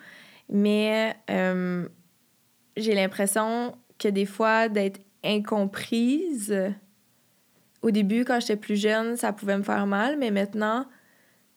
mais 0.50 1.14
euh, 1.30 1.86
j'ai 2.76 2.94
l'impression 2.94 3.74
que 3.98 4.08
des 4.08 4.26
fois, 4.26 4.68
d'être 4.68 5.00
incomprise, 5.24 6.54
au 7.82 7.90
début, 7.90 8.24
quand 8.24 8.40
j'étais 8.40 8.56
plus 8.56 8.76
jeune, 8.80 9.16
ça 9.16 9.32
pouvait 9.32 9.56
me 9.56 9.62
faire 9.62 9.86
mal, 9.86 10.16
mais 10.18 10.30
maintenant, 10.30 10.86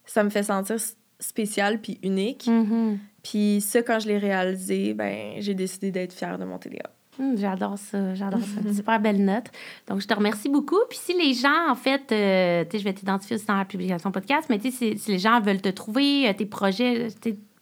ça 0.06 0.24
me 0.24 0.30
fait 0.30 0.44
sentir 0.44 0.78
spécial 1.22 1.80
puis 1.80 2.00
unique. 2.04 2.48
Mhm. 2.48 3.00
Puis 3.24 3.62
ça, 3.62 3.82
quand 3.82 4.00
je 4.00 4.08
l'ai 4.08 4.18
réalisé, 4.18 4.94
ben 4.94 5.36
j'ai 5.40 5.54
décidé 5.54 5.92
d'être 5.92 6.14
fière 6.14 6.38
de 6.38 6.46
mon 6.46 6.58
TDA. 6.58 6.90
Hum, 7.20 7.38
j'adore 7.38 7.78
ça, 7.78 8.16
j'adore 8.16 8.40
ça. 8.40 8.62
Une 8.66 8.74
super 8.76 9.00
belle 9.00 9.24
note. 9.24 9.46
Donc, 9.88 10.02
je 10.02 10.08
te 10.08 10.14
remercie 10.14 10.50
beaucoup. 10.50 10.80
Puis, 10.90 10.98
si 10.98 11.14
les 11.14 11.34
gens, 11.34 11.70
en 11.70 11.76
fait, 11.76 12.12
euh, 12.12 12.64
tu 12.64 12.72
sais, 12.72 12.80
je 12.80 12.84
vais 12.84 12.94
t'identifier 12.94 13.36
aussi 13.36 13.46
dans 13.46 13.58
la 13.58 13.66
publication 13.66 14.12
podcast, 14.12 14.48
mais 14.50 14.60
tu 14.60 14.72
sais, 14.72 14.94
si, 14.94 14.98
si 14.98 15.12
les 15.12 15.20
gens 15.20 15.40
veulent 15.42 15.62
te 15.62 15.70
trouver, 15.70 16.30
euh, 16.30 16.34
tes 16.34 16.46
projets, 16.46 17.10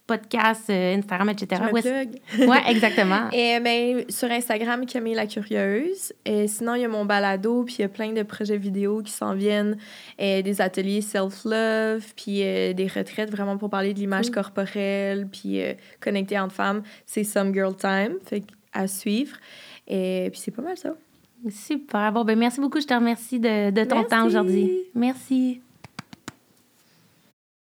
podcasts, 0.10 0.72
euh, 0.72 0.98
Instagram, 0.98 1.30
etc. 1.30 1.62
Je 1.70 1.76
me 1.76 1.82
plug. 1.82 2.20
Ouais, 2.50 2.64
exactement. 2.68 3.30
Et 3.34 3.60
ben, 3.60 4.04
sur 4.10 4.32
Instagram, 4.32 4.88
Camille 4.88 5.14
la 5.14 5.28
Curieuse. 5.28 6.14
Et 6.26 6.48
sinon, 6.48 6.74
il 6.74 6.82
y 6.82 6.86
a 6.86 6.88
mon 6.88 7.06
balado, 7.06 7.64
puis 7.64 7.76
il 7.78 7.82
y 7.84 7.86
a 7.86 7.90
plein 7.90 8.12
de 8.12 8.24
projets 8.24 8.58
vidéo 8.58 9.04
qui 9.04 9.12
s'en 9.12 9.36
viennent. 9.36 9.78
Et 10.18 10.42
des 10.42 10.62
ateliers 10.62 11.02
self-love, 11.02 12.04
puis 12.16 12.42
euh, 12.42 12.74
des 12.74 12.88
retraites 12.88 13.30
vraiment 13.30 13.58
pour 13.58 13.70
parler 13.70 13.94
de 13.94 14.00
l'image 14.00 14.32
corporelle, 14.32 15.28
puis 15.32 15.62
euh, 15.62 15.74
connecter 16.00 16.40
entre 16.40 16.56
femmes. 16.56 16.82
C'est 17.06 17.24
Some 17.24 17.54
Girl 17.54 17.76
Time, 17.76 18.16
fait 18.26 18.44
à 18.74 18.88
suivre. 18.88 19.38
Et 19.88 20.30
puis 20.32 20.42
c'est 20.44 20.52
pas 20.52 20.64
mal 20.64 20.78
ça. 20.78 20.96
Super. 21.50 22.12
Bon, 22.12 22.24
ben 22.24 22.38
merci 22.38 22.60
beaucoup. 22.60 22.82
Je 22.82 22.88
te 22.88 22.94
remercie 22.94 23.40
de, 23.40 23.70
de 23.70 23.84
ton 23.86 23.98
Merci. 23.98 24.10
temps 24.10 24.26
aujourd'hui. 24.26 24.72
Merci. 24.96 25.62